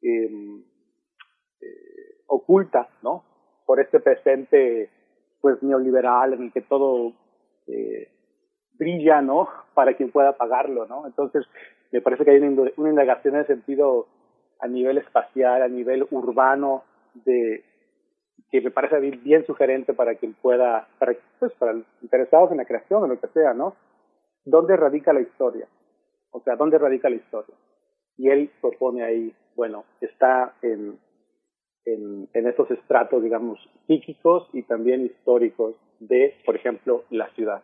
em, 0.00 0.62
eh, 1.60 2.22
oculta, 2.26 2.88
¿no? 3.02 3.24
Por 3.66 3.80
este 3.80 4.00
presente, 4.00 4.88
pues, 5.42 5.62
neoliberal 5.62 6.32
en 6.32 6.44
el 6.44 6.52
que 6.52 6.62
todo 6.62 7.12
eh, 7.72 8.08
brilla, 8.78 9.20
¿no? 9.20 9.48
Para 9.74 9.94
quien 9.94 10.10
pueda 10.10 10.36
pagarlo, 10.36 10.86
¿no? 10.86 11.06
Entonces, 11.06 11.46
me 11.92 12.00
parece 12.00 12.24
que 12.24 12.30
hay 12.30 12.38
una, 12.38 12.90
indagación 12.90 13.34
en 13.34 13.40
el 13.40 13.46
sentido 13.46 14.06
a 14.58 14.68
nivel 14.68 14.98
espacial, 14.98 15.62
a 15.62 15.68
nivel 15.68 16.06
urbano, 16.10 16.84
de 17.14 17.64
que 18.50 18.60
me 18.60 18.70
parece 18.70 18.98
bien 18.98 19.44
sugerente 19.46 19.94
para 19.94 20.14
quien 20.16 20.34
pueda, 20.34 20.88
para, 20.98 21.14
pues, 21.38 21.52
para 21.54 21.74
los 21.74 21.86
interesados 22.02 22.50
en 22.50 22.56
la 22.56 22.64
creación, 22.64 23.04
en 23.04 23.10
lo 23.10 23.20
que 23.20 23.28
sea, 23.28 23.54
¿no? 23.54 23.76
¿Dónde 24.44 24.76
radica 24.76 25.12
la 25.12 25.20
historia? 25.20 25.68
O 26.30 26.40
sea, 26.40 26.56
¿dónde 26.56 26.78
radica 26.78 27.08
la 27.08 27.16
historia? 27.16 27.54
Y 28.16 28.28
él 28.28 28.50
propone 28.60 29.04
ahí, 29.04 29.34
bueno, 29.56 29.84
está 30.00 30.54
en, 30.62 30.98
en, 31.84 32.28
en 32.32 32.46
estos 32.46 32.70
estratos, 32.70 33.22
digamos, 33.22 33.58
psíquicos 33.86 34.48
y 34.52 34.62
también 34.62 35.04
históricos 35.04 35.76
de, 36.00 36.36
por 36.44 36.56
ejemplo, 36.56 37.04
la 37.10 37.28
ciudad. 37.34 37.62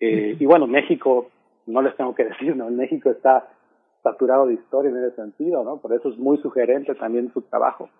Eh, 0.00 0.36
y 0.40 0.46
bueno, 0.46 0.66
México, 0.66 1.30
no 1.66 1.82
les 1.82 1.94
tengo 1.96 2.14
que 2.14 2.24
decir, 2.24 2.56
¿no? 2.56 2.70
México 2.70 3.10
está 3.10 3.48
saturado 4.02 4.46
de 4.46 4.54
historia 4.54 4.90
en 4.90 5.04
ese 5.04 5.16
sentido, 5.16 5.64
¿no? 5.64 5.78
Por 5.78 5.92
eso 5.92 6.08
es 6.08 6.16
muy 6.16 6.38
sugerente 6.38 6.94
también 6.94 7.32
su 7.32 7.42
trabajo. 7.42 7.90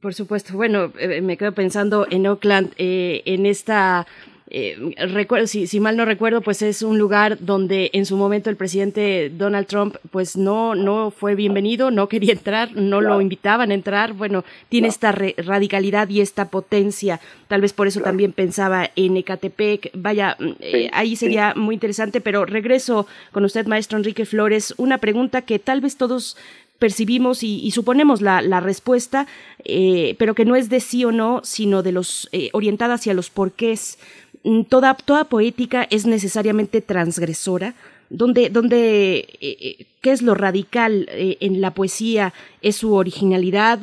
Por 0.00 0.14
supuesto. 0.14 0.56
Bueno, 0.56 0.92
eh, 0.98 1.20
me 1.20 1.36
quedo 1.36 1.52
pensando 1.52 2.06
en 2.10 2.26
Oakland, 2.26 2.72
eh, 2.78 3.22
en 3.26 3.44
esta 3.46 4.06
eh, 4.48 4.94
recuerdo, 5.08 5.48
si, 5.48 5.66
si, 5.66 5.80
mal 5.80 5.96
no 5.96 6.04
recuerdo, 6.04 6.40
pues 6.40 6.62
es 6.62 6.82
un 6.82 6.98
lugar 6.98 7.38
donde 7.40 7.90
en 7.92 8.06
su 8.06 8.16
momento 8.16 8.48
el 8.48 8.56
presidente 8.56 9.28
Donald 9.28 9.66
Trump 9.66 9.96
pues 10.12 10.36
no, 10.36 10.76
no 10.76 11.10
fue 11.10 11.34
bienvenido, 11.34 11.90
no 11.90 12.08
quería 12.08 12.32
entrar, 12.32 12.72
no 12.76 13.00
lo 13.00 13.20
invitaban 13.20 13.72
a 13.72 13.74
entrar, 13.74 14.12
bueno, 14.12 14.44
tiene 14.68 14.86
esta 14.86 15.10
radicalidad 15.10 16.08
y 16.10 16.20
esta 16.20 16.48
potencia, 16.48 17.20
tal 17.48 17.60
vez 17.60 17.72
por 17.72 17.88
eso 17.88 18.00
también 18.00 18.32
pensaba 18.32 18.88
en 18.94 19.16
Ecatepec, 19.16 19.90
vaya, 19.94 20.36
mm, 20.38 20.50
eh, 20.60 20.90
ahí 20.92 21.16
sería 21.16 21.52
muy 21.56 21.74
interesante, 21.74 22.20
pero 22.20 22.44
regreso 22.44 23.08
con 23.32 23.44
usted, 23.44 23.66
maestro 23.66 23.98
Enrique 23.98 24.26
Flores, 24.26 24.74
una 24.76 24.98
pregunta 24.98 25.42
que 25.42 25.58
tal 25.58 25.80
vez 25.80 25.96
todos 25.96 26.36
percibimos 26.78 27.42
y, 27.42 27.70
suponemos 27.70 28.20
la, 28.20 28.42
la 28.42 28.60
respuesta, 28.60 29.26
eh, 29.64 30.14
pero 30.18 30.34
que 30.34 30.44
no 30.44 30.56
es 30.56 30.68
de 30.68 30.80
sí 30.80 31.04
o 31.04 31.12
no, 31.12 31.40
sino 31.42 31.82
de 31.82 31.92
los 31.92 32.28
eh, 32.32 32.50
orientada 32.52 32.94
hacia 32.94 33.14
los 33.14 33.30
porqués. 33.30 33.98
Mm, 34.46 34.62
toda, 34.62 34.94
toda 34.94 35.24
poética 35.24 35.86
es 35.90 36.06
necesariamente 36.06 36.80
transgresora. 36.80 37.74
Donde, 38.08 38.50
donde 38.50 39.26
eh, 39.40 39.86
¿Qué 40.00 40.12
es 40.12 40.22
lo 40.22 40.34
radical 40.34 41.08
en 41.10 41.60
la 41.60 41.72
poesía? 41.72 42.32
¿Es 42.62 42.76
su 42.76 42.94
originalidad, 42.94 43.80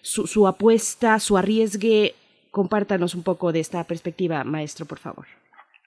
su, 0.00 0.26
su 0.26 0.48
apuesta, 0.48 1.18
su 1.18 1.36
arriesgue? 1.36 2.14
Compártanos 2.50 3.14
un 3.14 3.22
poco 3.22 3.52
de 3.52 3.60
esta 3.60 3.84
perspectiva, 3.84 4.42
maestro, 4.44 4.86
por 4.86 4.98
favor. 4.98 5.26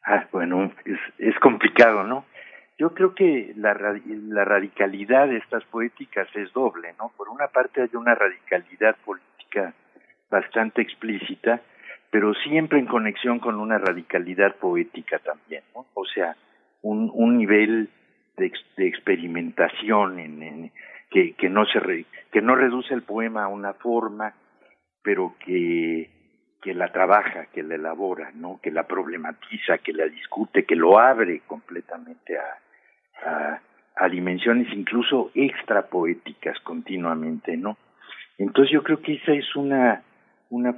Ah, 0.05 0.27
bueno, 0.31 0.71
es, 0.85 0.99
es 1.17 1.39
complicado, 1.39 2.03
¿no? 2.03 2.25
Yo 2.77 2.93
creo 2.93 3.15
que 3.15 3.53
la, 3.57 3.73
la 3.73 4.45
radicalidad 4.45 5.27
de 5.27 5.37
estas 5.37 5.63
poéticas 5.65 6.27
es 6.35 6.53
doble, 6.53 6.93
¿no? 6.99 7.11
Por 7.17 7.29
una 7.29 7.47
parte 7.47 7.81
hay 7.81 7.89
una 7.93 8.13
radicalidad 8.13 8.95
política 9.03 9.73
bastante 10.29 10.83
explícita, 10.83 11.61
pero 12.11 12.33
siempre 12.33 12.79
en 12.79 12.85
conexión 12.85 13.39
con 13.39 13.59
una 13.59 13.77
radicalidad 13.77 14.55
poética 14.55 15.19
también, 15.19 15.63
¿no? 15.75 15.85
O 15.93 16.05
sea, 16.05 16.35
un, 16.81 17.11
un 17.13 17.37
nivel 17.37 17.89
de, 18.37 18.51
de 18.77 18.87
experimentación 18.87 20.19
en, 20.19 20.43
en, 20.43 20.71
que, 21.09 21.33
que 21.33 21.49
no 21.49 21.65
se 21.65 21.79
re, 21.79 22.05
que 22.31 22.41
no 22.41 22.55
reduce 22.55 22.93
el 22.93 23.03
poema 23.03 23.43
a 23.43 23.47
una 23.47 23.73
forma, 23.73 24.33
pero 25.03 25.35
que 25.45 26.09
que 26.61 26.73
la 26.73 26.91
trabaja, 26.91 27.45
que 27.53 27.63
la 27.63 27.75
elabora, 27.75 28.31
¿no? 28.33 28.59
Que 28.61 28.71
la 28.71 28.83
problematiza, 28.87 29.77
que 29.77 29.93
la 29.93 30.05
discute, 30.05 30.65
que 30.65 30.75
lo 30.75 30.99
abre 30.99 31.41
completamente 31.47 32.37
a, 32.37 33.29
a, 33.29 33.61
a 33.95 34.09
dimensiones 34.09 34.67
incluso 34.73 35.31
extrapoéticas 35.33 36.59
continuamente, 36.61 37.55
¿no? 37.55 37.77
Entonces 38.37 38.73
yo 38.73 38.83
creo 38.83 39.01
que 39.01 39.13
esa 39.13 39.33
es 39.33 39.55
una 39.55 40.03
una 40.49 40.73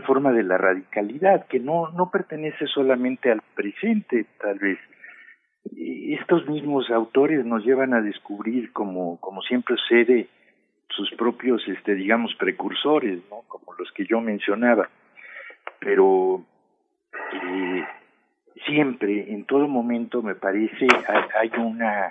forma 0.00 0.32
de 0.32 0.42
la 0.42 0.58
radicalidad 0.58 1.46
que 1.46 1.60
no 1.60 1.90
no 1.92 2.10
pertenece 2.10 2.66
solamente 2.66 3.30
al 3.30 3.42
presente, 3.54 4.26
tal 4.40 4.58
vez. 4.58 4.78
Estos 5.76 6.48
mismos 6.48 6.90
autores 6.90 7.44
nos 7.44 7.64
llevan 7.64 7.92
a 7.94 8.00
descubrir 8.00 8.72
como 8.72 9.18
como 9.20 9.42
siempre 9.42 9.76
sucede 9.76 10.28
sus 10.88 11.10
propios 11.12 11.62
este 11.68 11.94
digamos 11.94 12.34
precursores. 12.36 13.20
Como 13.28 13.74
los 13.78 13.90
que 13.92 14.06
yo 14.06 14.20
mencionaba. 14.20 14.88
Pero 15.80 16.42
eh, 17.32 17.84
siempre, 18.66 19.32
en 19.32 19.44
todo 19.44 19.68
momento, 19.68 20.22
me 20.22 20.34
parece, 20.34 20.86
hay 21.40 21.50
una 21.58 22.10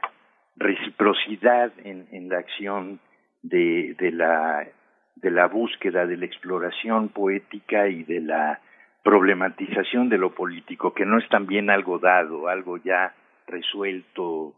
reciprocidad 0.55 1.71
en, 1.83 2.07
en 2.11 2.29
la 2.29 2.39
acción 2.39 2.99
de, 3.43 3.95
de, 3.99 4.11
la, 4.11 4.67
de 5.21 5.31
la 5.31 5.47
búsqueda, 5.47 6.05
de 6.05 6.17
la 6.17 6.25
exploración 6.25 7.09
poética 7.09 7.87
y 7.87 8.03
de 8.03 8.21
la 8.21 8.59
problematización 9.03 10.09
de 10.09 10.17
lo 10.17 10.33
político, 10.35 10.93
que 10.93 11.05
no 11.05 11.17
es 11.17 11.27
también 11.29 11.69
algo 11.69 11.99
dado, 11.99 12.47
algo 12.47 12.77
ya 12.77 13.13
resuelto 13.47 14.53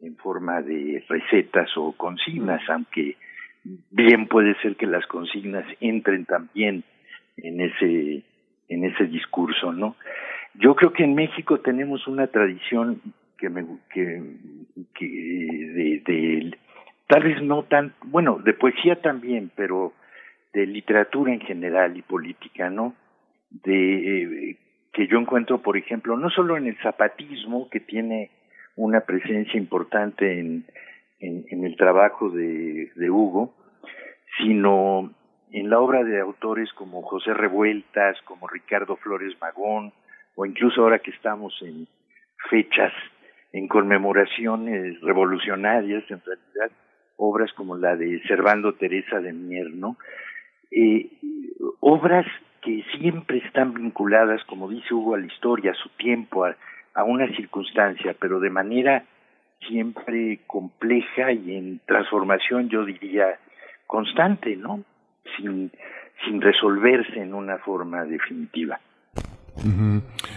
en 0.00 0.16
forma 0.16 0.60
de 0.60 1.04
recetas 1.08 1.70
o 1.76 1.92
consignas, 1.92 2.60
aunque 2.68 3.16
bien 3.90 4.26
puede 4.26 4.54
ser 4.60 4.76
que 4.76 4.86
las 4.86 5.06
consignas 5.06 5.64
entren 5.80 6.24
también 6.24 6.82
en 7.36 7.60
ese 7.60 8.24
en 8.68 8.84
ese 8.84 9.04
discurso, 9.04 9.72
¿no? 9.72 9.96
Yo 10.54 10.74
creo 10.74 10.92
que 10.92 11.04
en 11.04 11.14
México 11.14 11.60
tenemos 11.60 12.06
una 12.06 12.26
tradición 12.26 13.00
que 13.38 13.48
me 13.48 13.64
que, 13.92 14.22
que 14.94 15.06
de, 15.06 16.02
de 16.04 16.58
tal 17.06 17.22
vez 17.22 17.42
no 17.42 17.62
tan 17.64 17.94
bueno 18.04 18.40
de 18.44 18.54
poesía 18.54 19.00
también, 19.00 19.50
pero 19.54 19.92
de 20.52 20.66
literatura 20.66 21.32
en 21.32 21.40
general 21.40 21.96
y 21.96 22.02
política, 22.02 22.70
¿no? 22.70 22.94
De 23.50 24.50
eh, 24.50 24.56
que 24.92 25.06
yo 25.06 25.18
encuentro, 25.18 25.62
por 25.62 25.76
ejemplo, 25.76 26.16
no 26.16 26.30
solo 26.30 26.56
en 26.56 26.66
el 26.66 26.76
zapatismo 26.82 27.70
que 27.70 27.80
tiene 27.80 28.30
una 28.76 29.00
presencia 29.00 29.58
importante 29.58 30.38
en, 30.38 30.66
en, 31.20 31.64
el 31.64 31.76
trabajo 31.76 32.30
de, 32.30 32.90
de 32.94 33.10
Hugo, 33.10 33.54
sino 34.38 35.14
en 35.52 35.70
la 35.70 35.78
obra 35.78 36.02
de 36.04 36.20
autores 36.20 36.72
como 36.72 37.02
José 37.02 37.32
Revueltas, 37.34 38.20
como 38.22 38.48
Ricardo 38.48 38.96
Flores 38.96 39.34
Magón, 39.40 39.92
o 40.34 40.46
incluso 40.46 40.82
ahora 40.82 40.98
que 40.98 41.10
estamos 41.10 41.54
en 41.62 41.86
fechas, 42.50 42.92
en 43.52 43.68
conmemoraciones 43.68 45.00
revolucionarias, 45.02 46.02
en 46.10 46.22
realidad, 46.24 46.76
obras 47.16 47.52
como 47.52 47.76
la 47.76 47.96
de 47.96 48.20
Servando 48.26 48.74
Teresa 48.74 49.20
de 49.20 49.32
Mier, 49.32 49.70
¿no? 49.70 49.96
Eh, 50.74 51.10
obras 51.80 52.26
que 52.62 52.84
siempre 52.98 53.38
están 53.38 53.74
vinculadas, 53.74 54.42
como 54.44 54.68
dice 54.68 54.94
Hugo, 54.94 55.14
a 55.14 55.18
la 55.18 55.26
historia, 55.26 55.72
a 55.72 55.74
su 55.74 55.88
tiempo, 55.90 56.44
a, 56.44 56.56
a 56.94 57.04
una 57.04 57.28
circunstancia, 57.34 58.14
pero 58.18 58.40
de 58.40 58.50
manera 58.50 59.04
siempre 59.66 60.40
compleja 60.46 61.32
y 61.32 61.56
en 61.56 61.80
transformación, 61.86 62.68
yo 62.68 62.84
diría, 62.84 63.38
constante, 63.86 64.56
¿no? 64.56 64.82
Sin, 65.36 65.70
sin 66.24 66.40
resolverse 66.40 67.20
en 67.20 67.34
una 67.34 67.58
forma 67.58 68.04
definitiva. 68.04 68.80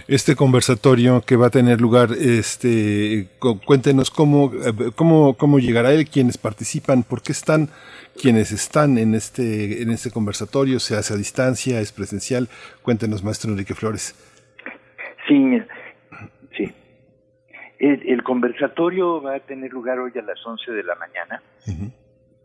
Este 0.07 0.36
conversatorio 0.36 1.22
que 1.22 1.36
va 1.36 1.47
a 1.47 1.49
tener 1.49 1.80
lugar, 1.80 2.09
este, 2.11 3.28
cuéntenos 3.66 4.11
cómo, 4.11 4.51
cómo, 4.95 5.36
cómo 5.36 5.59
llegará 5.59 5.93
él, 5.93 6.07
quienes 6.07 6.38
participan, 6.38 7.03
por 7.03 7.22
qué 7.22 7.32
están 7.32 7.70
quienes 8.16 8.51
están 8.51 8.97
en 8.97 9.13
este, 9.13 9.82
en 9.82 9.91
este 9.91 10.11
conversatorio, 10.11 10.80
se 10.80 10.95
hace 10.95 11.13
a 11.13 11.18
distancia, 11.18 11.80
es 11.80 11.91
presencial. 11.91 12.47
Cuéntenos, 12.82 13.24
maestro 13.24 13.51
Enrique 13.51 13.76
Flores. 13.76 14.16
Sí, 15.28 15.61
sí. 16.55 16.74
El, 17.80 18.24
conversatorio 18.24 19.22
va 19.22 19.36
a 19.36 19.39
tener 19.39 19.72
lugar 19.72 19.99
hoy 19.99 20.11
a 20.18 20.22
las 20.22 20.39
11 20.45 20.72
de 20.72 20.84
la 20.84 20.95
mañana. 20.95 21.41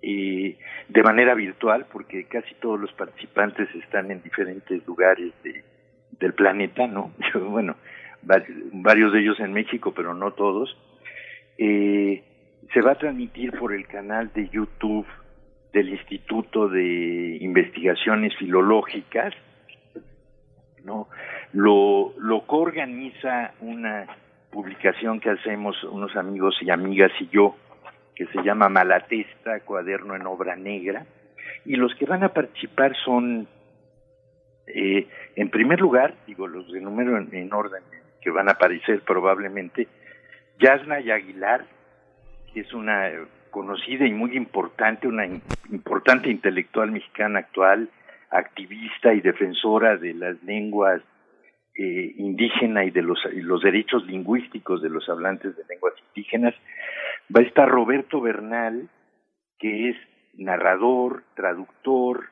y 0.02 0.56
de 0.88 1.02
manera 1.02 1.34
virtual, 1.34 1.86
porque 1.92 2.24
casi 2.24 2.54
todos 2.54 2.80
los 2.80 2.92
participantes 2.94 3.68
están 3.74 4.10
en 4.10 4.22
diferentes 4.22 4.84
lugares 4.86 5.32
de, 5.44 5.62
del 6.20 6.34
planeta, 6.34 6.86
¿no? 6.86 7.12
bueno, 7.50 7.76
varios 8.72 9.12
de 9.12 9.20
ellos 9.20 9.40
en 9.40 9.52
México, 9.52 9.92
pero 9.94 10.14
no 10.14 10.32
todos. 10.32 10.76
eh, 11.58 12.22
se 12.72 12.82
va 12.82 12.92
a 12.92 12.98
transmitir 12.98 13.52
por 13.58 13.72
el 13.72 13.86
canal 13.86 14.30
de 14.32 14.48
YouTube 14.48 15.06
del 15.72 15.88
Instituto 15.88 16.68
de 16.68 17.38
Investigaciones 17.40 18.36
Filológicas, 18.36 19.34
¿no? 20.84 21.08
Lo, 21.52 22.14
lo 22.18 22.46
coorganiza 22.46 23.52
una 23.60 24.06
publicación 24.50 25.20
que 25.20 25.30
hacemos 25.30 25.82
unos 25.84 26.14
amigos 26.16 26.56
y 26.60 26.70
amigas 26.70 27.12
y 27.20 27.28
yo, 27.28 27.56
que 28.14 28.26
se 28.26 28.42
llama 28.42 28.68
Malatesta, 28.68 29.60
cuaderno 29.60 30.14
en 30.14 30.26
obra 30.26 30.56
negra, 30.56 31.06
y 31.64 31.76
los 31.76 31.94
que 31.94 32.06
van 32.06 32.22
a 32.22 32.30
participar 32.30 32.94
son, 33.04 33.48
eh, 34.74 35.08
en 35.36 35.50
primer 35.50 35.80
lugar, 35.80 36.14
digo, 36.26 36.46
los 36.46 36.70
de 36.72 36.80
número 36.80 37.18
en, 37.18 37.52
orden 37.52 37.82
que 38.20 38.30
van 38.30 38.48
a 38.48 38.52
aparecer 38.52 39.00
probablemente, 39.02 39.88
Yasna 40.58 41.00
y 41.00 41.10
Aguilar, 41.10 41.64
que 42.52 42.60
es 42.60 42.72
una 42.72 43.10
conocida 43.50 44.06
y 44.06 44.12
muy 44.12 44.36
importante, 44.36 45.08
una 45.08 45.26
importante 45.70 46.30
intelectual 46.30 46.92
mexicana 46.92 47.40
actual, 47.40 47.88
activista 48.30 49.12
y 49.14 49.20
defensora 49.20 49.96
de 49.96 50.14
las 50.14 50.42
lenguas 50.42 51.02
eh, 51.74 52.14
indígenas 52.16 52.86
y 52.86 52.90
de 52.90 53.02
los, 53.02 53.18
los 53.34 53.62
derechos 53.62 54.06
lingüísticos 54.06 54.82
de 54.82 54.90
los 54.90 55.08
hablantes 55.08 55.56
de 55.56 55.64
lenguas 55.68 55.94
indígenas. 56.08 56.54
Va 57.34 57.40
a 57.40 57.44
estar 57.44 57.68
Roberto 57.68 58.20
Bernal, 58.20 58.88
que 59.58 59.90
es 59.90 59.96
narrador, 60.34 61.24
traductor, 61.34 62.28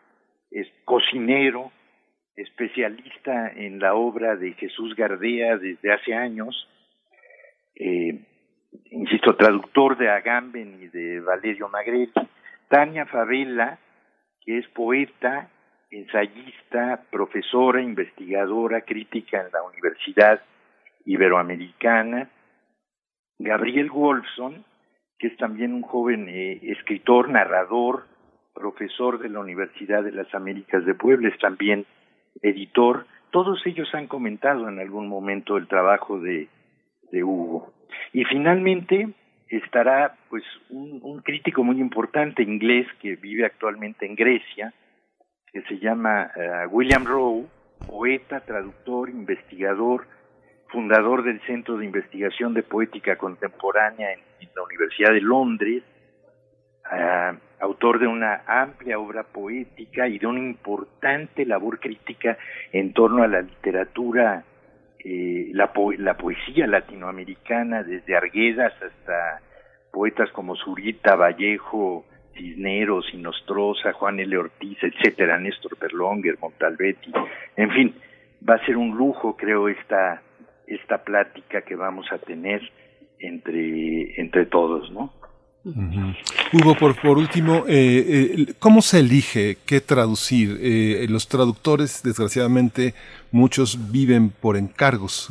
es 0.50 0.66
cocinero, 0.84 1.70
especialista 2.38 3.48
en 3.48 3.80
la 3.80 3.94
obra 3.94 4.36
de 4.36 4.52
Jesús 4.52 4.94
Gardea 4.94 5.56
desde 5.56 5.92
hace 5.92 6.14
años, 6.14 6.68
eh, 7.74 8.20
insisto, 8.90 9.36
traductor 9.36 9.98
de 9.98 10.08
Agamben 10.08 10.78
y 10.80 10.86
de 10.88 11.20
Valerio 11.20 11.68
Magrelli, 11.68 12.12
Tania 12.68 13.06
Favela, 13.06 13.78
que 14.40 14.58
es 14.58 14.68
poeta, 14.68 15.50
ensayista, 15.90 17.02
profesora, 17.10 17.82
investigadora, 17.82 18.82
crítica 18.82 19.40
en 19.40 19.52
la 19.52 19.62
Universidad 19.62 20.40
Iberoamericana, 21.04 22.30
Gabriel 23.38 23.90
Wolfson, 23.90 24.64
que 25.18 25.28
es 25.28 25.36
también 25.38 25.74
un 25.74 25.82
joven 25.82 26.28
eh, 26.28 26.60
escritor, 26.62 27.28
narrador, 27.30 28.06
profesor 28.54 29.18
de 29.18 29.28
la 29.28 29.40
Universidad 29.40 30.04
de 30.04 30.12
las 30.12 30.32
Américas 30.34 30.84
de 30.84 30.94
Puebla, 30.94 31.28
es 31.28 31.38
también 31.38 31.86
editor. 32.42 33.06
Todos 33.30 33.64
ellos 33.66 33.88
han 33.94 34.06
comentado 34.06 34.68
en 34.68 34.78
algún 34.78 35.08
momento 35.08 35.56
el 35.56 35.68
trabajo 35.68 36.18
de, 36.20 36.48
de 37.12 37.24
Hugo. 37.24 37.72
Y 38.12 38.24
finalmente 38.24 39.08
estará 39.48 40.16
pues 40.28 40.44
un, 40.70 41.00
un 41.02 41.20
crítico 41.20 41.64
muy 41.64 41.80
importante 41.80 42.42
inglés 42.42 42.86
que 43.00 43.16
vive 43.16 43.46
actualmente 43.46 44.06
en 44.06 44.14
Grecia, 44.14 44.72
que 45.52 45.62
se 45.62 45.78
llama 45.78 46.30
eh, 46.36 46.66
William 46.70 47.04
Rowe, 47.04 47.46
poeta, 47.86 48.40
traductor, 48.40 49.08
investigador, 49.08 50.06
fundador 50.68 51.24
del 51.24 51.40
Centro 51.42 51.76
de 51.76 51.86
Investigación 51.86 52.54
de 52.54 52.62
Poética 52.62 53.16
Contemporánea 53.16 54.12
en, 54.12 54.20
la 54.54 54.62
Universidad 54.62 55.12
de 55.12 55.20
Londres, 55.20 55.82
eh, 56.92 57.32
autor 57.60 57.98
de 57.98 58.06
una 58.06 58.42
amplia 58.46 58.98
obra 58.98 59.24
poética 59.24 60.08
y 60.08 60.18
de 60.18 60.26
una 60.26 60.40
importante 60.40 61.44
labor 61.44 61.80
crítica 61.80 62.38
en 62.72 62.92
torno 62.92 63.22
a 63.22 63.28
la 63.28 63.42
literatura, 63.42 64.44
eh, 65.04 65.50
la, 65.52 65.70
la 65.98 66.16
poesía 66.16 66.66
latinoamericana, 66.66 67.82
desde 67.82 68.16
Arguedas 68.16 68.72
hasta 68.82 69.40
poetas 69.92 70.30
como 70.32 70.56
Zurita, 70.56 71.16
Vallejo, 71.16 72.04
Cisneros, 72.34 73.12
Inostroza, 73.12 73.92
Juan 73.92 74.20
L. 74.20 74.36
Ortiz, 74.36 74.78
etcétera, 74.82 75.38
Néstor 75.38 75.76
Perlonger, 75.76 76.38
Montalbetti, 76.40 77.12
en 77.56 77.70
fin, 77.70 77.94
va 78.48 78.54
a 78.54 78.64
ser 78.64 78.76
un 78.76 78.96
lujo, 78.96 79.36
creo, 79.36 79.68
esta, 79.68 80.22
esta 80.66 80.98
plática 80.98 81.62
que 81.62 81.74
vamos 81.74 82.06
a 82.12 82.18
tener 82.18 82.62
entre, 83.18 84.20
entre 84.20 84.46
todos, 84.46 84.90
¿no? 84.92 85.12
Hugo, 85.64 86.76
por, 86.78 87.00
por 87.00 87.18
último, 87.18 87.64
eh, 87.68 88.36
eh, 88.38 88.54
¿cómo 88.58 88.80
se 88.80 89.00
elige 89.00 89.58
qué 89.66 89.80
traducir? 89.80 90.58
Eh, 90.62 91.06
los 91.10 91.28
traductores, 91.28 92.00
desgraciadamente, 92.02 92.94
muchos 93.32 93.90
viven 93.90 94.30
por 94.30 94.56
encargos, 94.56 95.28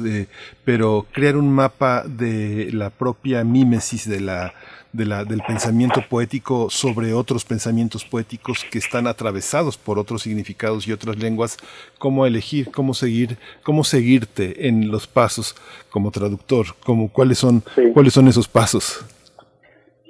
pero 0.64 1.08
crear 1.12 1.38
un 1.38 1.52
mapa 1.52 2.04
de 2.06 2.70
la 2.74 2.90
propia 2.90 3.44
mímesis 3.44 4.08
de 4.08 4.20
la, 4.20 4.54
de 4.94 5.06
la, 5.06 5.24
del 5.24 5.42
pensamiento 5.42 6.04
poético 6.08 6.70
sobre 6.70 7.14
otros 7.14 7.44
pensamientos 7.44 8.06
poéticos 8.06 8.66
que 8.70 8.78
están 8.78 9.08
atravesados 9.08 9.78
por 9.78 9.98
otros 9.98 10.22
significados 10.24 10.88
y 10.88 10.92
otras 10.92 11.18
lenguas, 11.18 11.58
cómo 11.98 12.28
elegir, 12.28 12.70
cómo 12.72 12.94
seguir, 12.94 13.38
cómo 13.64 13.84
seguirte 13.84 14.68
en 14.68 14.92
los 14.92 15.08
pasos 15.08 15.56
como 15.90 16.12
traductor, 16.12 16.76
cómo, 16.84 17.10
cuáles 17.10 17.40
son, 17.40 17.64
cuáles 17.94 18.14
son 18.14 18.28
esos 18.28 18.48
pasos. 18.48 19.04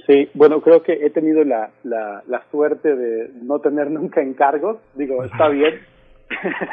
Sí, 0.07 0.29
bueno, 0.33 0.61
creo 0.61 0.81
que 0.81 0.93
he 0.93 1.09
tenido 1.09 1.43
la, 1.43 1.69
la, 1.83 2.23
la 2.27 2.43
suerte 2.49 2.95
de 2.95 3.29
no 3.41 3.59
tener 3.59 3.91
nunca 3.91 4.21
encargos, 4.21 4.77
digo, 4.95 5.23
está 5.23 5.47
bien. 5.49 5.79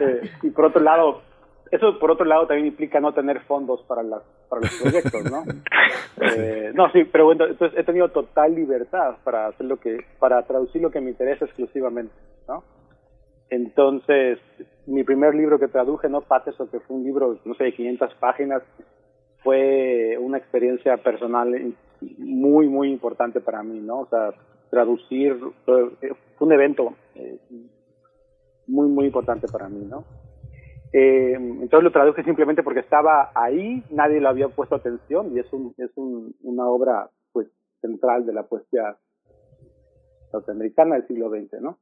Eh, 0.00 0.22
y 0.42 0.50
por 0.50 0.64
otro 0.64 0.82
lado, 0.82 1.22
eso 1.70 1.98
por 1.98 2.10
otro 2.10 2.24
lado 2.24 2.46
también 2.46 2.66
implica 2.66 2.98
no 2.98 3.12
tener 3.12 3.40
fondos 3.42 3.82
para 3.82 4.02
las 4.02 4.22
para 4.48 4.62
los 4.62 4.80
proyectos 4.82 5.30
no 5.30 5.44
eh, 6.20 6.72
no 6.74 6.90
sí 6.90 7.04
pero 7.04 7.26
bueno 7.26 7.46
entonces 7.46 7.78
he 7.78 7.84
tenido 7.84 8.08
total 8.08 8.54
libertad 8.54 9.16
para 9.22 9.46
hacer 9.46 9.66
lo 9.66 9.76
que 9.76 9.98
para 10.18 10.42
traducir 10.42 10.82
lo 10.82 10.90
que 10.90 11.00
me 11.00 11.10
interesa 11.10 11.44
exclusivamente 11.44 12.12
no 12.48 12.64
entonces 13.48 14.38
mi 14.86 15.04
primer 15.04 15.34
libro 15.34 15.58
que 15.58 15.68
traduje 15.68 16.08
no 16.08 16.22
Pateso 16.22 16.68
que 16.68 16.80
fue 16.80 16.96
un 16.96 17.04
libro 17.04 17.38
no 17.44 17.54
sé 17.54 17.64
de 17.64 17.74
500 17.74 18.14
páginas 18.14 18.62
fue 19.42 20.16
una 20.18 20.38
experiencia 20.38 20.96
personal 20.98 21.74
muy 22.18 22.68
muy 22.68 22.90
importante 22.90 23.40
para 23.40 23.62
mí 23.62 23.80
no 23.80 24.00
o 24.00 24.06
sea 24.06 24.32
traducir 24.70 25.36
fue, 25.64 25.90
un 26.40 26.52
evento 26.52 26.94
eh, 27.14 27.38
muy 28.66 28.88
muy 28.88 29.06
importante 29.06 29.46
para 29.48 29.68
mí 29.68 29.84
no 29.84 30.04
eh, 30.92 31.34
entonces 31.34 31.84
lo 31.84 31.92
traduje 31.92 32.24
simplemente 32.24 32.62
porque 32.62 32.80
estaba 32.80 33.30
ahí, 33.34 33.84
nadie 33.90 34.20
le 34.20 34.28
había 34.28 34.48
puesto 34.48 34.74
atención 34.74 35.32
y 35.34 35.38
es, 35.38 35.52
un, 35.52 35.72
es 35.78 35.90
un, 35.96 36.34
una 36.42 36.66
obra 36.66 37.08
pues 37.32 37.48
central 37.80 38.26
de 38.26 38.32
la 38.32 38.42
poesía 38.42 38.96
norteamericana 40.32 40.96
del 40.96 41.06
siglo 41.06 41.30
XX, 41.30 41.60
¿no? 41.60 41.78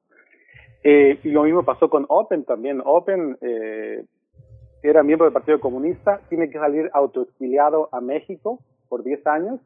Eh, 0.85 1.19
y 1.25 1.31
lo 1.31 1.43
mismo 1.43 1.65
pasó 1.65 1.89
con 1.89 2.07
Open 2.09 2.45
también. 2.45 2.83
Open 2.85 3.37
eh, 3.41 4.05
era 4.83 5.03
miembro 5.03 5.25
del 5.25 5.33
Partido 5.33 5.61
Comunista, 5.61 6.21
tiene 6.29 6.51
que 6.51 6.59
salir 6.59 6.91
autoexiliado 6.93 7.89
a 7.93 8.01
México 8.01 8.61
por 8.89 9.03
10 9.03 9.27
años, 9.27 9.61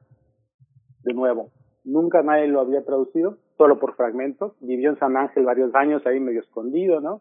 de 1.05 1.15
nuevo. 1.15 1.51
Nunca 1.85 2.23
nadie 2.23 2.49
lo 2.49 2.61
había 2.61 2.85
traducido, 2.85 3.39
solo 3.57 3.79
por 3.79 3.97
fragmentos. 3.97 4.53
Vivió 4.61 4.91
en 4.91 4.99
San 4.99 5.17
Ángel 5.17 5.45
varios 5.45 5.75
años 5.75 6.07
ahí 6.07 6.21
medio 6.21 6.41
escondido, 6.41 7.01
¿no? 7.01 7.21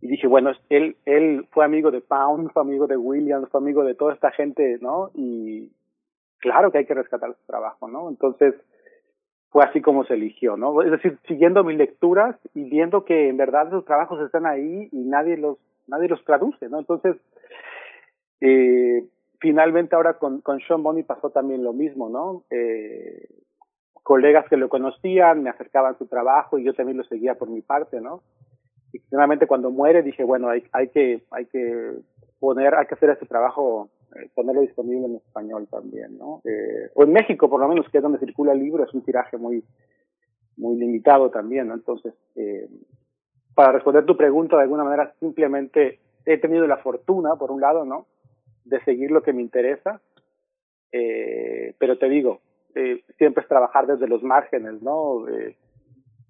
y 0.00 0.08
dije, 0.08 0.26
bueno, 0.26 0.50
él, 0.70 0.96
él 1.04 1.46
fue 1.50 1.64
amigo 1.64 1.90
de 1.90 2.00
Pound, 2.00 2.52
fue 2.52 2.62
amigo 2.62 2.86
de 2.86 2.96
Williams, 2.96 3.48
fue 3.50 3.60
amigo 3.60 3.84
de 3.84 3.94
toda 3.94 4.14
esta 4.14 4.30
gente, 4.30 4.78
¿no? 4.80 5.10
Y 5.14 5.70
claro 6.38 6.70
que 6.70 6.78
hay 6.78 6.86
que 6.86 6.94
rescatar 6.94 7.34
su 7.34 7.46
trabajo, 7.46 7.86
¿no? 7.86 8.08
Entonces, 8.08 8.54
fue 9.50 9.64
así 9.64 9.82
como 9.82 10.04
se 10.04 10.14
eligió, 10.14 10.56
¿no? 10.56 10.80
Es 10.82 10.90
decir, 10.90 11.18
siguiendo 11.28 11.64
mis 11.64 11.76
lecturas 11.76 12.36
y 12.54 12.64
viendo 12.64 13.04
que 13.04 13.28
en 13.28 13.36
verdad 13.36 13.68
sus 13.70 13.84
trabajos 13.84 14.20
están 14.22 14.46
ahí 14.46 14.88
y 14.90 15.04
nadie 15.04 15.36
los, 15.36 15.58
nadie 15.90 16.08
los 16.08 16.24
traduce, 16.24 16.68
¿no? 16.68 16.78
Entonces, 16.78 17.16
eh, 18.40 19.04
finalmente 19.38 19.94
ahora 19.94 20.14
con, 20.14 20.40
con 20.40 20.60
Sean 20.60 20.82
Bonney 20.82 21.02
pasó 21.02 21.30
también 21.30 21.62
lo 21.62 21.72
mismo, 21.72 22.08
¿no? 22.08 22.44
Eh, 22.50 23.28
colegas 24.02 24.46
que 24.48 24.56
lo 24.56 24.68
conocían 24.68 25.42
me 25.42 25.50
acercaban 25.50 25.98
su 25.98 26.06
trabajo 26.06 26.58
y 26.58 26.64
yo 26.64 26.72
también 26.74 26.96
lo 26.96 27.04
seguía 27.04 27.34
por 27.34 27.50
mi 27.50 27.60
parte, 27.60 28.00
¿no? 28.00 28.22
y 28.92 28.98
finalmente 28.98 29.46
cuando 29.46 29.70
muere 29.70 30.02
dije 30.02 30.24
bueno 30.24 30.48
hay, 30.48 30.64
hay 30.72 30.88
que 30.88 31.22
hay 31.30 31.46
que 31.46 31.92
poner 32.38 32.74
hay 32.74 32.86
que 32.86 32.94
hacer 32.94 33.10
ese 33.10 33.26
trabajo 33.26 33.90
eh, 34.16 34.28
ponerlo 34.34 34.62
disponible 34.62 35.06
en 35.06 35.16
español 35.16 35.68
también 35.70 36.18
no 36.18 36.42
eh, 36.44 36.90
o 36.94 37.04
en 37.04 37.12
México 37.12 37.48
por 37.48 37.60
lo 37.60 37.68
menos 37.68 37.88
que 37.88 37.98
es 37.98 38.02
donde 38.02 38.18
circula 38.18 38.52
el 38.52 38.60
libro 38.60 38.84
es 38.84 38.92
un 38.94 39.02
tiraje 39.02 39.36
muy 39.36 39.64
muy 40.56 40.76
limitado 40.76 41.30
también 41.30 41.68
no 41.68 41.74
entonces 41.74 42.14
eh, 42.36 42.68
para 43.60 43.72
responder 43.72 44.06
tu 44.06 44.16
pregunta 44.16 44.56
de 44.56 44.62
alguna 44.62 44.84
manera 44.84 45.12
simplemente 45.20 45.98
he 46.24 46.38
tenido 46.38 46.66
la 46.66 46.78
fortuna 46.78 47.36
por 47.36 47.50
un 47.50 47.60
lado 47.60 47.84
no 47.84 48.06
de 48.64 48.82
seguir 48.84 49.10
lo 49.10 49.22
que 49.22 49.34
me 49.34 49.42
interesa 49.42 50.00
eh, 50.90 51.74
pero 51.78 51.98
te 51.98 52.08
digo 52.08 52.40
eh, 52.74 53.04
siempre 53.18 53.42
es 53.42 53.48
trabajar 53.48 53.86
desde 53.86 54.08
los 54.08 54.22
márgenes 54.22 54.80
no 54.80 55.26
de, 55.26 55.58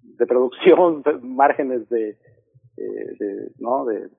de 0.01 0.27
producción 0.27 1.03
márgenes 1.21 1.87
de 1.87 2.17
de, 2.75 3.51
¿no? 3.59 3.85
de, 3.85 4.09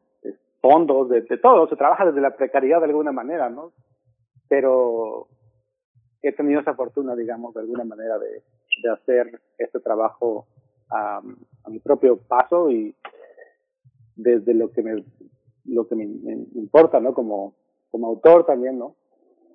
fondos, 0.62 1.10
de, 1.10 1.20
todo, 1.36 1.68
se 1.68 1.76
trabaja 1.76 2.06
desde 2.06 2.20
la 2.22 2.34
precariedad 2.34 2.78
de 2.78 2.86
alguna 2.86 3.12
manera, 3.12 3.50
¿no? 3.50 3.72
Pero 4.48 5.26
he 6.22 6.30
tenido 6.30 6.60
esa 6.60 6.74
fortuna, 6.74 7.16
digamos, 7.16 7.52
de 7.52 7.60
alguna 7.60 7.82
manera 7.82 8.16
de, 8.18 8.42
de 8.80 8.90
hacer 8.90 9.40
este 9.58 9.80
trabajo 9.80 10.46
a, 10.88 11.20
a 11.64 11.70
mi 11.70 11.78
propio 11.78 12.16
paso 12.16 12.70
y 12.70 12.94
desde 14.16 14.54
lo 14.54 14.72
que 14.72 14.82
me 14.82 15.04
lo 15.64 15.86
que 15.86 15.94
me, 15.94 16.06
me 16.06 16.46
importa, 16.54 17.00
¿no? 17.00 17.14
Como 17.14 17.54
como 17.90 18.06
autor 18.08 18.46
también, 18.46 18.78
¿no? 18.78 18.96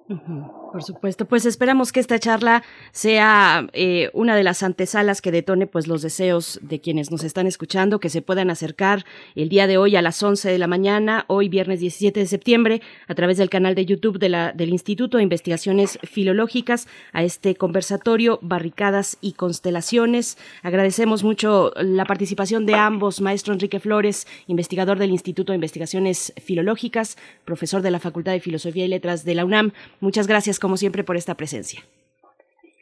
Por 0.08 0.84
supuesto, 0.84 1.26
pues 1.26 1.45
esperamos 1.45 1.91
que 1.91 1.99
esta 1.99 2.18
charla 2.18 2.64
sea 2.93 3.68
eh, 3.74 4.10
una 4.14 4.38
de 4.38 4.43
las 4.43 4.64
antesalas 4.64 5.22
que 5.22 5.34
detone 5.34 5.68
pues 5.68 5.88
los 5.88 6.01
deseos 6.01 6.60
de 6.62 6.80
quienes 6.80 7.12
nos 7.12 7.26
están 7.26 7.45
escuchando, 7.45 7.99
que 7.99 8.10
se 8.10 8.22
puedan 8.22 8.49
acercar 8.49 9.03
el 9.36 9.49
día 9.49 9.68
de 9.68 9.78
hoy 9.78 9.97
a 9.97 10.01
las 10.01 10.24
11 10.24 10.49
de 10.49 10.58
la 10.58 10.68
mañana, 10.68 11.26
hoy 11.28 11.49
viernes 11.49 11.82
17 11.82 12.22
de 12.22 12.26
septiembre, 12.26 12.82
a 13.08 13.16
través 13.16 13.38
del 13.38 13.49
canal 13.49 13.76
de 13.76 13.86
YouTube 13.86 14.18
de 14.18 14.30
la, 14.30 14.53
del 14.53 14.70
Instituto 14.70 15.18
de 15.18 15.24
Investigaciones 15.24 15.99
Filológicas 16.03 16.88
a 17.12 17.24
este 17.24 17.55
conversatorio 17.55 18.39
Barricadas 18.41 19.18
y 19.20 19.34
Constelaciones. 19.34 20.38
Agradecemos 20.64 21.26
mucho 21.26 21.74
la 21.76 22.05
participación 22.05 22.66
de 22.66 22.76
ambos, 22.76 23.20
maestro 23.20 23.53
Enrique 23.53 23.82
Flores, 23.82 24.26
investigador 24.47 24.99
del 24.99 25.12
Instituto 25.12 25.51
de 25.51 25.58
Investigaciones 25.58 26.34
Filológicas, 26.41 27.18
profesor 27.43 27.82
de 27.82 27.91
la 27.91 27.99
Facultad 27.99 28.32
de 28.32 28.39
Filosofía 28.39 28.86
y 28.86 28.89
Letras 28.89 29.26
de 29.26 29.36
la 29.36 29.43
UNAM, 29.43 29.74
Muchas 30.00 30.28
gracias, 30.28 30.60
como 30.60 30.78
siempre, 30.78 31.04
por 31.04 31.18
esta 31.18 31.36
presencia. 31.36 31.82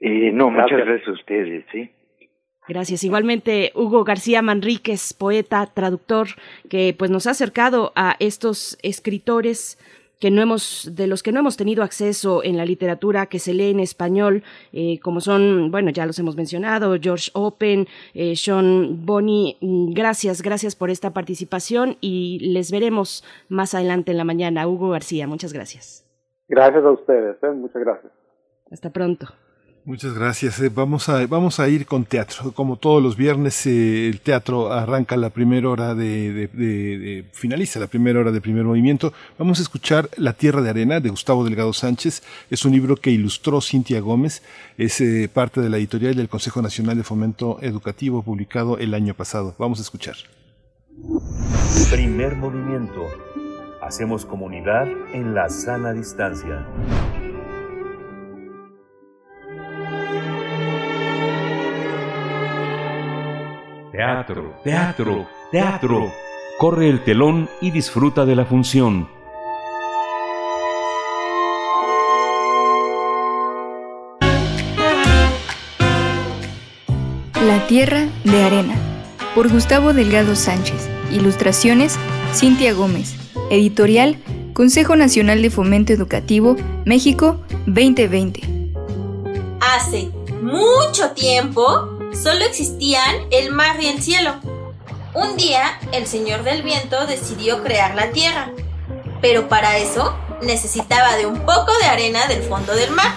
Eh, 0.01 0.31
no, 0.33 0.49
muchas 0.49 0.77
gracias 0.77 1.07
a 1.07 1.11
ustedes, 1.11 1.65
sí. 1.71 1.89
Gracias. 2.67 3.03
Igualmente, 3.03 3.71
Hugo 3.75 4.03
García 4.03 4.41
Manríquez, 4.41 5.13
poeta, 5.13 5.67
traductor, 5.67 6.27
que 6.69 6.95
pues 6.97 7.11
nos 7.11 7.27
ha 7.27 7.31
acercado 7.31 7.93
a 7.95 8.15
estos 8.19 8.77
escritores 8.81 9.77
que 10.19 10.31
no 10.31 10.41
hemos, 10.41 10.91
de 10.93 11.07
los 11.07 11.21
que 11.21 11.31
no 11.31 11.41
hemos 11.41 11.57
tenido 11.57 11.83
acceso 11.83 12.43
en 12.43 12.57
la 12.57 12.65
literatura 12.65 13.27
que 13.27 13.39
se 13.39 13.53
lee 13.53 13.71
en 13.71 13.79
español, 13.79 14.43
eh, 14.73 14.99
como 14.99 15.21
son, 15.21 15.71
bueno, 15.71 15.91
ya 15.91 16.05
los 16.05 16.17
hemos 16.19 16.35
mencionado, 16.35 16.97
George 16.99 17.29
Open, 17.33 17.87
eh, 18.13 18.35
Sean 18.35 19.05
Bonney, 19.05 19.57
gracias, 19.61 20.41
gracias 20.41 20.75
por 20.75 20.89
esta 20.89 21.13
participación 21.13 21.97
y 22.01 22.39
les 22.39 22.71
veremos 22.71 23.23
más 23.49 23.75
adelante 23.75 24.11
en 24.11 24.17
la 24.17 24.23
mañana. 24.23 24.67
Hugo 24.67 24.89
García, 24.89 25.27
muchas 25.27 25.53
gracias. 25.53 26.04
Gracias 26.47 26.83
a 26.83 26.91
ustedes, 26.91 27.37
¿eh? 27.41 27.51
muchas 27.51 27.81
gracias. 27.81 28.11
Hasta 28.71 28.89
pronto. 28.89 29.27
Muchas 29.85 30.15
gracias. 30.15 30.59
Eh, 30.61 30.71
vamos, 30.73 31.09
a, 31.09 31.27
vamos 31.27 31.59
a 31.59 31.69
ir 31.69 31.85
con 31.85 32.05
teatro. 32.05 32.51
Como 32.53 32.77
todos 32.77 33.03
los 33.03 33.15
viernes, 33.15 33.67
eh, 33.67 34.09
el 34.09 34.19
teatro 34.19 34.73
arranca 34.73 35.15
la 35.15 35.29
primera 35.29 35.69
hora 35.69 35.93
de, 35.93 36.33
de, 36.33 36.47
de, 36.47 36.97
de, 36.97 37.25
finaliza 37.31 37.79
la 37.79 37.85
primera 37.85 38.19
hora 38.19 38.31
de 38.31 38.41
primer 38.41 38.63
movimiento. 38.63 39.13
Vamos 39.37 39.59
a 39.59 39.61
escuchar 39.61 40.09
La 40.17 40.33
Tierra 40.33 40.63
de 40.63 40.71
Arena 40.71 40.99
de 40.99 41.09
Gustavo 41.09 41.43
Delgado 41.43 41.71
Sánchez. 41.71 42.23
Es 42.49 42.65
un 42.65 42.71
libro 42.71 42.95
que 42.95 43.11
ilustró 43.11 43.61
Cintia 43.61 43.99
Gómez. 44.01 44.41
Es 44.79 44.99
eh, 45.01 45.29
parte 45.31 45.61
de 45.61 45.69
la 45.69 45.77
editorial 45.77 46.15
del 46.15 46.29
Consejo 46.29 46.63
Nacional 46.63 46.97
de 46.97 47.03
Fomento 47.03 47.59
Educativo 47.61 48.23
publicado 48.23 48.79
el 48.79 48.95
año 48.95 49.13
pasado. 49.13 49.53
Vamos 49.59 49.77
a 49.77 49.83
escuchar. 49.83 50.15
Primer 51.91 52.35
movimiento. 52.37 53.05
Hacemos 53.85 54.25
comunidad 54.25 54.87
en 55.13 55.35
la 55.35 55.47
sana 55.47 55.93
distancia. 55.93 56.65
Teatro, 63.91 64.55
teatro, 64.63 65.27
teatro. 65.51 66.11
Corre 66.57 66.89
el 66.89 67.03
telón 67.03 67.47
y 67.61 67.69
disfruta 67.69 68.25
de 68.25 68.35
la 68.35 68.45
función. 68.45 69.07
La 77.39 77.67
Tierra 77.67 78.07
de 78.23 78.43
Arena, 78.43 78.75
por 79.35 79.51
Gustavo 79.51 79.93
Delgado 79.93 80.33
Sánchez. 80.35 80.87
Ilustraciones, 81.11 81.97
Cintia 82.33 82.73
Gómez. 82.73 83.15
Editorial, 83.51 84.17
Consejo 84.53 84.95
Nacional 84.95 85.41
de 85.41 85.51
Fomento 85.51 85.91
Educativo, 85.91 86.55
México 86.85 87.41
2020. 87.67 88.41
Hace 89.59 90.09
mucho 90.41 91.11
tiempo 91.11 91.99
solo 92.13 92.45
existían 92.45 93.13
el 93.29 93.51
mar 93.51 93.75
y 93.81 93.87
el 93.87 94.01
cielo. 94.01 94.35
Un 95.13 95.35
día, 95.35 95.79
el 95.91 96.07
Señor 96.07 96.43
del 96.43 96.63
Viento 96.63 97.05
decidió 97.05 97.61
crear 97.61 97.93
la 97.93 98.11
tierra, 98.11 98.51
pero 99.21 99.49
para 99.49 99.77
eso 99.77 100.17
necesitaba 100.43 101.17
de 101.17 101.25
un 101.25 101.41
poco 101.41 101.71
de 101.81 101.87
arena 101.87 102.25
del 102.27 102.41
fondo 102.41 102.73
del 102.73 102.91
mar. 102.91 103.13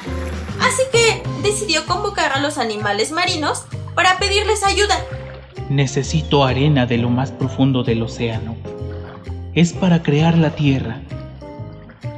Así 0.61 0.83
que 0.91 1.23
decidió 1.43 1.87
convocar 1.87 2.33
a 2.33 2.41
los 2.41 2.59
animales 2.59 3.13
marinos 3.13 3.63
para 3.95 4.19
pedirles 4.19 4.65
ayuda. 4.65 4.97
Necesito 5.69 6.45
arena 6.45 6.87
de 6.87 6.99
lo 6.99 7.11
más 7.11 7.31
profundo 7.31 7.83
del 7.83 8.03
océano. 8.03 8.57
Es 9.55 9.73
para 9.73 10.03
crear 10.03 10.39
la 10.39 10.51
tierra. 10.51 11.01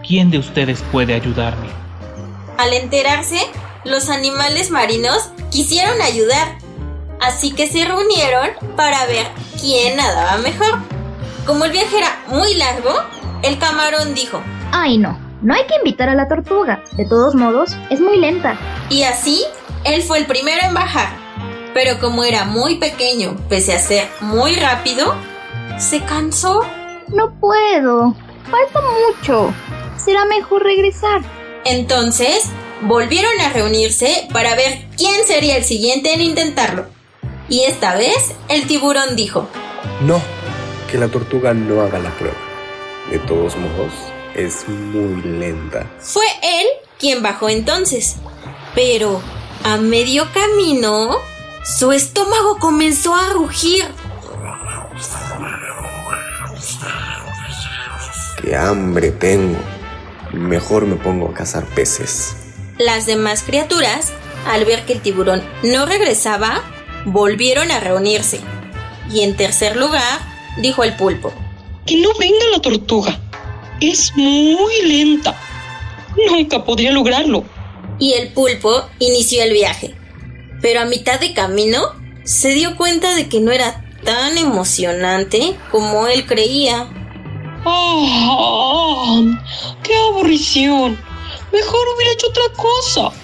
¿Quién 0.06 0.30
de 0.30 0.38
ustedes 0.38 0.82
puede 0.92 1.14
ayudarme? 1.14 1.66
Al 2.58 2.72
enterarse, 2.72 3.38
los 3.84 4.08
animales 4.08 4.70
marinos 4.70 5.30
quisieron 5.50 6.00
ayudar, 6.02 6.58
así 7.20 7.52
que 7.52 7.66
se 7.66 7.84
reunieron 7.84 8.50
para 8.76 9.06
ver 9.06 9.26
quién 9.60 9.96
nadaba 9.96 10.38
mejor. 10.38 10.78
Como 11.46 11.64
el 11.64 11.72
viaje 11.72 11.98
era 11.98 12.22
muy 12.28 12.54
largo, 12.54 12.90
el 13.42 13.58
camarón 13.58 14.14
dijo, 14.14 14.40
Ay 14.72 14.98
no, 14.98 15.18
no 15.42 15.54
hay 15.54 15.64
que 15.66 15.76
invitar 15.76 16.08
a 16.08 16.14
la 16.14 16.28
tortuga. 16.28 16.84
De 16.92 17.06
todos 17.06 17.34
modos, 17.34 17.76
es 17.88 18.00
muy 18.00 18.18
lenta. 18.18 18.58
Y 18.90 19.04
así, 19.04 19.42
él 19.84 20.02
fue 20.02 20.18
el 20.18 20.26
primero 20.26 20.60
en 20.66 20.74
bajar. 20.74 21.08
Pero 21.74 21.98
como 21.98 22.24
era 22.24 22.44
muy 22.44 22.76
pequeño, 22.76 23.36
pese 23.48 23.74
a 23.74 23.78
ser 23.78 24.08
muy 24.20 24.54
rápido, 24.56 25.14
se 25.78 26.00
cansó. 26.02 26.62
No 27.08 27.38
puedo. 27.38 28.14
Falta 28.50 28.80
mucho. 29.08 29.52
Será 29.96 30.24
mejor 30.24 30.62
regresar. 30.62 31.22
Entonces, 31.64 32.50
volvieron 32.82 33.38
a 33.40 33.52
reunirse 33.52 34.28
para 34.32 34.54
ver 34.54 34.86
quién 34.96 35.26
sería 35.26 35.56
el 35.56 35.64
siguiente 35.64 36.14
en 36.14 36.22
intentarlo. 36.22 36.86
Y 37.48 37.62
esta 37.62 37.94
vez, 37.96 38.34
el 38.48 38.66
tiburón 38.66 39.16
dijo, 39.16 39.48
No, 40.02 40.20
que 40.90 40.98
la 40.98 41.08
tortuga 41.08 41.52
no 41.52 41.82
haga 41.82 41.98
la 41.98 42.10
prueba. 42.10 42.36
De 43.10 43.18
todos 43.20 43.56
modos, 43.56 43.92
es 44.34 44.68
muy 44.68 45.22
lenta. 45.22 45.86
Fue 45.98 46.26
él 46.42 46.66
quien 46.98 47.22
bajó 47.22 47.48
entonces. 47.48 48.16
Pero, 48.74 49.20
a 49.64 49.76
medio 49.76 50.26
camino, 50.32 51.16
su 51.64 51.92
estómago 51.92 52.58
comenzó 52.58 53.14
a 53.14 53.30
rugir. 53.30 53.84
¡Qué 58.42 58.56
hambre 58.56 59.10
tengo! 59.10 59.58
Mejor 60.32 60.86
me 60.86 60.96
pongo 60.96 61.28
a 61.28 61.34
cazar 61.34 61.64
peces. 61.66 62.36
Las 62.78 63.04
demás 63.04 63.42
criaturas, 63.42 64.12
al 64.46 64.64
ver 64.64 64.86
que 64.86 64.94
el 64.94 65.02
tiburón 65.02 65.42
no 65.62 65.86
regresaba, 65.86 66.62
volvieron 67.04 67.70
a 67.70 67.80
reunirse. 67.80 68.40
Y 69.12 69.20
en 69.20 69.36
tercer 69.36 69.76
lugar, 69.76 70.20
dijo 70.58 70.84
el 70.84 70.96
pulpo. 70.96 71.32
Que 71.84 72.00
no 72.00 72.10
venga 72.18 72.44
la 72.52 72.62
tortuga. 72.62 73.18
Es 73.80 74.12
muy 74.16 74.82
lenta. 74.84 75.36
Nunca 76.30 76.64
podría 76.64 76.92
lograrlo. 76.92 77.44
Y 77.98 78.12
el 78.14 78.32
pulpo 78.32 78.88
inició 78.98 79.42
el 79.42 79.52
viaje. 79.52 79.99
Pero 80.60 80.80
a 80.80 80.84
mitad 80.84 81.18
de 81.20 81.34
camino 81.34 81.94
se 82.24 82.50
dio 82.50 82.76
cuenta 82.76 83.14
de 83.14 83.28
que 83.28 83.40
no 83.40 83.50
era 83.52 83.84
tan 84.04 84.38
emocionante 84.38 85.56
como 85.70 86.06
él 86.06 86.26
creía. 86.26 86.88
¡Ah! 87.64 89.20
¡Qué 89.82 89.96
aburrición! 89.96 90.98
Mejor 91.52 91.80
hubiera 91.94 92.12
hecho 92.12 92.28
otra 92.28 92.44
cosa. 92.56 93.16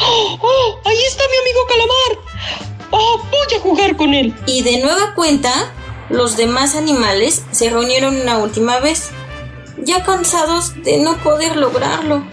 ¡Oh! 0.00 0.38
oh 0.40 0.80
ahí 0.84 0.98
está 1.06 1.22
mi 1.30 1.36
amigo 1.36 1.66
Calamar! 1.68 2.34
¡Oh, 2.90 3.22
voy 3.30 3.56
a 3.56 3.60
jugar 3.60 3.96
con 3.96 4.14
él! 4.14 4.34
Y 4.46 4.62
de 4.62 4.78
nueva 4.78 5.14
cuenta, 5.14 5.72
los 6.10 6.36
demás 6.36 6.74
animales 6.74 7.44
se 7.50 7.70
reunieron 7.70 8.20
una 8.20 8.38
última 8.38 8.80
vez, 8.80 9.10
ya 9.78 10.04
cansados 10.04 10.82
de 10.82 10.98
no 10.98 11.16
poder 11.18 11.56
lograrlo. 11.56 12.24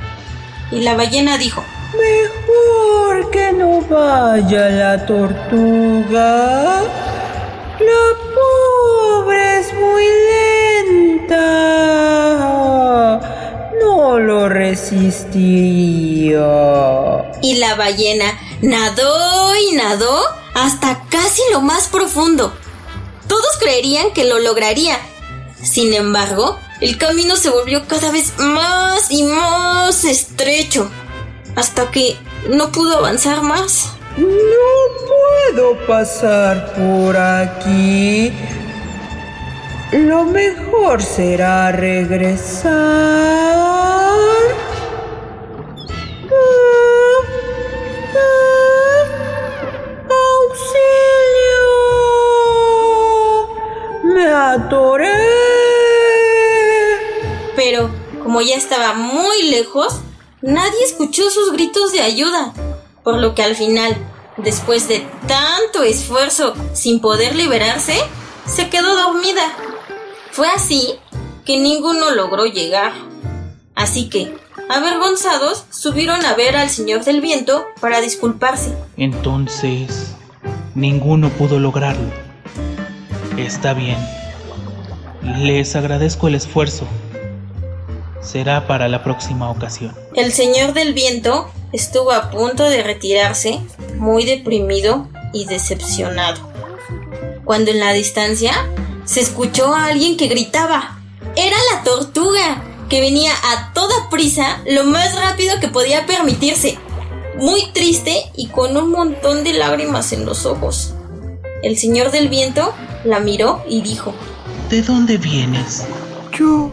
Y 0.72 0.82
la 0.82 0.96
ballena 0.96 1.38
dijo, 1.38 1.64
Mejor 1.94 3.30
que 3.32 3.52
no 3.52 3.82
vaya 3.82 4.70
la 4.70 5.06
tortuga. 5.06 6.82
La 7.80 8.16
pobre 8.36 9.60
es 9.60 9.74
muy 9.74 10.06
lenta. 10.88 11.40
No 13.82 14.20
lo 14.20 14.48
resistiría. 14.48 16.42
Y 17.42 17.56
la 17.56 17.76
ballena 17.76 18.40
nadó 18.62 19.56
y 19.56 19.76
nadó 19.76 20.22
hasta 20.54 21.04
casi 21.10 21.42
lo 21.52 21.62
más 21.62 21.88
profundo. 21.88 22.54
Todos 23.28 23.58
creerían 23.60 24.12
que 24.14 24.26
lo 24.26 24.40
lograría. 24.40 24.98
Sin 25.62 25.94
embargo, 25.94 26.58
el 26.82 26.98
camino 26.98 27.36
se 27.36 27.50
volvió 27.50 27.88
cada 27.88 28.12
vez 28.12 28.34
más 28.38 29.12
y 29.12 29.24
más 29.24 30.06
estrecho. 30.06 30.90
Hasta 31.62 31.92
que 31.92 32.18
no 32.50 32.72
pudo 32.72 32.98
avanzar 32.98 33.44
más. 33.44 33.92
No 34.18 34.28
puedo 35.12 35.78
pasar 35.86 36.74
por 36.74 37.16
aquí. 37.16 38.34
Lo 39.92 40.26
mejor 40.26 41.04
será 41.04 41.72
regresar. 41.72 42.72
¡Auxilio! 50.26 51.62
¡Me 54.16 54.26
atoré! 54.34 55.10
Pero, 57.56 57.92
como 58.24 58.42
ya 58.42 58.56
estaba 58.56 58.96
muy 58.96 59.44
lejos, 59.52 60.02
nadie 60.42 60.84
escuchó 60.86 61.30
sus 61.30 61.52
gritos 61.54 61.92
de 61.92 62.02
ayuda, 62.02 62.54
por 63.04 63.18
lo 63.18 63.36
que 63.36 63.44
al 63.44 63.56
final, 63.56 63.96
después 64.38 64.88
de 64.88 65.06
tanto 65.28 65.84
esfuerzo 65.84 66.54
sin 66.74 67.00
poder 67.00 67.36
liberarse, 67.36 67.96
se 68.46 68.70
quedó 68.70 68.96
dormida. 68.96 69.44
Fue 70.32 70.48
así 70.48 71.00
que 71.46 71.58
ninguno 71.58 72.12
logró 72.12 72.46
llegar. 72.46 72.94
Así 73.76 74.10
que, 74.10 74.36
avergonzados, 74.70 75.66
subieron 75.70 76.26
a 76.26 76.36
ver 76.36 76.56
al 76.56 76.70
Señor 76.70 77.04
del 77.04 77.22
Viento 77.22 77.66
para 77.80 78.02
disculparse. 78.02 78.76
Entonces, 78.98 80.16
ninguno 80.76 81.30
pudo 81.30 81.60
lograrlo. 81.60 82.12
Está 83.38 83.74
bien. 83.74 83.98
Les 85.24 85.76
agradezco 85.76 86.28
el 86.28 86.36
esfuerzo. 86.36 86.86
Será 88.22 88.68
para 88.68 88.88
la 88.88 89.04
próxima 89.04 89.50
ocasión. 89.50 89.96
El 90.16 90.32
Señor 90.32 90.74
del 90.74 90.94
Viento 90.94 91.52
estuvo 91.72 92.12
a 92.12 92.30
punto 92.30 92.64
de 92.66 92.84
retirarse, 92.84 93.60
muy 93.98 94.26
deprimido 94.26 95.08
y 95.34 95.46
decepcionado. 95.46 96.52
Cuando 97.46 97.72
en 97.72 97.80
la 97.80 97.94
distancia 97.94 98.54
se 99.06 99.22
escuchó 99.22 99.74
a 99.74 99.88
alguien 99.88 100.18
que 100.18 100.28
gritaba. 100.28 101.00
Era 101.36 101.58
la 101.74 101.84
tortuga, 101.84 102.64
que 102.90 103.02
venía 103.02 103.32
a 103.32 103.74
toda 103.74 104.10
prisa, 104.10 104.62
lo 104.68 104.84
más 104.84 105.16
rápido 105.16 105.60
que 105.60 105.70
podía 105.70 106.06
permitirse, 106.06 106.78
muy 107.38 107.72
triste 107.72 108.30
y 108.36 108.48
con 108.48 108.76
un 108.76 108.92
montón 108.92 109.44
de 109.44 109.54
lágrimas 109.54 110.12
en 110.12 110.26
los 110.26 110.46
ojos. 110.46 110.94
El 111.64 111.78
Señor 111.78 112.12
del 112.12 112.28
Viento 112.28 112.74
la 113.04 113.20
miró 113.20 113.64
y 113.68 113.82
dijo, 113.82 114.14
¿De 114.70 114.82
dónde 114.82 115.18
vienes? 115.18 115.86
Yo 116.38 116.72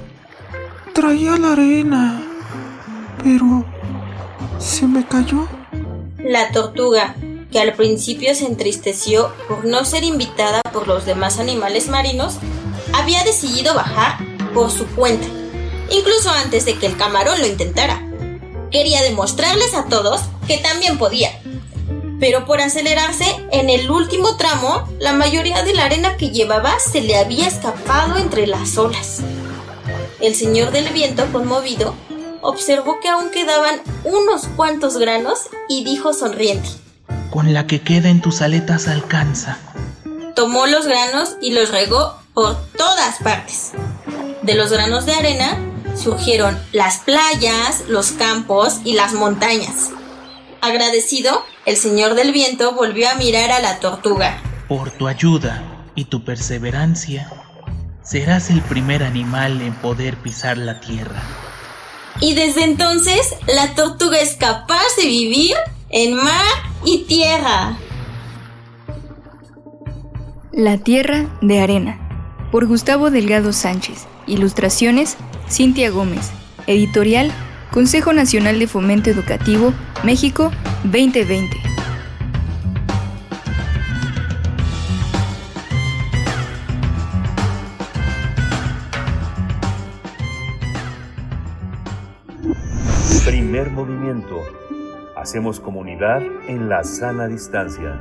traía 1.00 1.36
la 1.36 1.52
arena, 1.52 2.20
pero 3.22 3.64
se 4.58 4.84
me 4.84 5.06
cayó. 5.06 5.46
La 6.18 6.50
tortuga, 6.50 7.14
que 7.52 7.60
al 7.60 7.74
principio 7.74 8.34
se 8.34 8.46
entristeció 8.46 9.32
por 9.46 9.64
no 9.64 9.84
ser 9.84 10.02
invitada 10.02 10.60
por 10.72 10.88
los 10.88 11.06
demás 11.06 11.38
animales 11.38 11.86
marinos, 11.86 12.38
había 12.92 13.22
decidido 13.22 13.74
bajar 13.74 14.18
por 14.52 14.72
su 14.72 14.88
cuenta, 14.88 15.28
incluso 15.88 16.30
antes 16.30 16.64
de 16.64 16.76
que 16.76 16.86
el 16.86 16.96
camarón 16.96 17.38
lo 17.38 17.46
intentara. 17.46 18.02
Quería 18.72 19.00
demostrarles 19.02 19.74
a 19.74 19.84
todos 19.84 20.22
que 20.48 20.58
también 20.58 20.98
podía. 20.98 21.30
Pero 22.18 22.44
por 22.44 22.60
acelerarse, 22.60 23.24
en 23.52 23.70
el 23.70 23.88
último 23.88 24.36
tramo, 24.36 24.88
la 24.98 25.12
mayoría 25.12 25.62
de 25.62 25.74
la 25.74 25.84
arena 25.84 26.16
que 26.16 26.30
llevaba 26.30 26.80
se 26.80 27.02
le 27.02 27.16
había 27.16 27.46
escapado 27.46 28.16
entre 28.16 28.48
las 28.48 28.76
olas. 28.78 29.22
El 30.20 30.34
señor 30.34 30.72
del 30.72 30.88
viento, 30.88 31.30
conmovido, 31.32 31.94
observó 32.40 32.98
que 33.00 33.08
aún 33.08 33.30
quedaban 33.30 33.80
unos 34.04 34.48
cuantos 34.56 34.96
granos 34.96 35.42
y 35.68 35.84
dijo 35.84 36.12
sonriente. 36.12 36.68
Con 37.30 37.54
la 37.54 37.66
que 37.66 37.82
queda 37.82 38.08
en 38.08 38.20
tus 38.20 38.42
aletas 38.42 38.88
alcanza. 38.88 39.58
Tomó 40.34 40.66
los 40.66 40.86
granos 40.86 41.36
y 41.40 41.52
los 41.52 41.70
regó 41.70 42.16
por 42.34 42.56
todas 42.72 43.18
partes. 43.18 43.72
De 44.42 44.54
los 44.54 44.72
granos 44.72 45.06
de 45.06 45.14
arena 45.14 45.58
surgieron 45.96 46.58
las 46.72 46.98
playas, 46.98 47.84
los 47.88 48.12
campos 48.12 48.78
y 48.84 48.94
las 48.94 49.12
montañas. 49.12 49.90
Agradecido, 50.60 51.44
el 51.64 51.76
señor 51.76 52.14
del 52.14 52.32
viento 52.32 52.72
volvió 52.74 53.08
a 53.08 53.14
mirar 53.14 53.52
a 53.52 53.60
la 53.60 53.78
tortuga. 53.78 54.42
Por 54.68 54.90
tu 54.90 55.06
ayuda 55.06 55.62
y 55.94 56.06
tu 56.06 56.24
perseverancia, 56.24 57.30
serás 58.08 58.48
el 58.48 58.62
primer 58.62 59.02
animal 59.02 59.60
en 59.60 59.74
poder 59.74 60.16
pisar 60.16 60.56
la 60.56 60.80
tierra. 60.80 61.22
Y 62.20 62.34
desde 62.34 62.64
entonces, 62.64 63.34
la 63.46 63.74
tortuga 63.74 64.18
es 64.18 64.34
capaz 64.36 64.96
de 64.96 65.06
vivir 65.06 65.54
en 65.90 66.14
mar 66.14 66.46
y 66.86 67.04
tierra. 67.04 67.76
La 70.52 70.78
Tierra 70.78 71.26
de 71.42 71.60
Arena, 71.60 72.48
por 72.50 72.66
Gustavo 72.66 73.10
Delgado 73.10 73.52
Sánchez. 73.52 74.06
Ilustraciones, 74.26 75.16
Cintia 75.48 75.90
Gómez. 75.90 76.30
Editorial, 76.66 77.30
Consejo 77.72 78.14
Nacional 78.14 78.58
de 78.58 78.66
Fomento 78.66 79.10
Educativo, 79.10 79.74
México 80.02 80.50
2020. 80.84 81.77
Hacemos 95.28 95.60
comunidad 95.60 96.22
en 96.48 96.70
la 96.70 96.82
sana 96.84 97.28
distancia. 97.28 98.00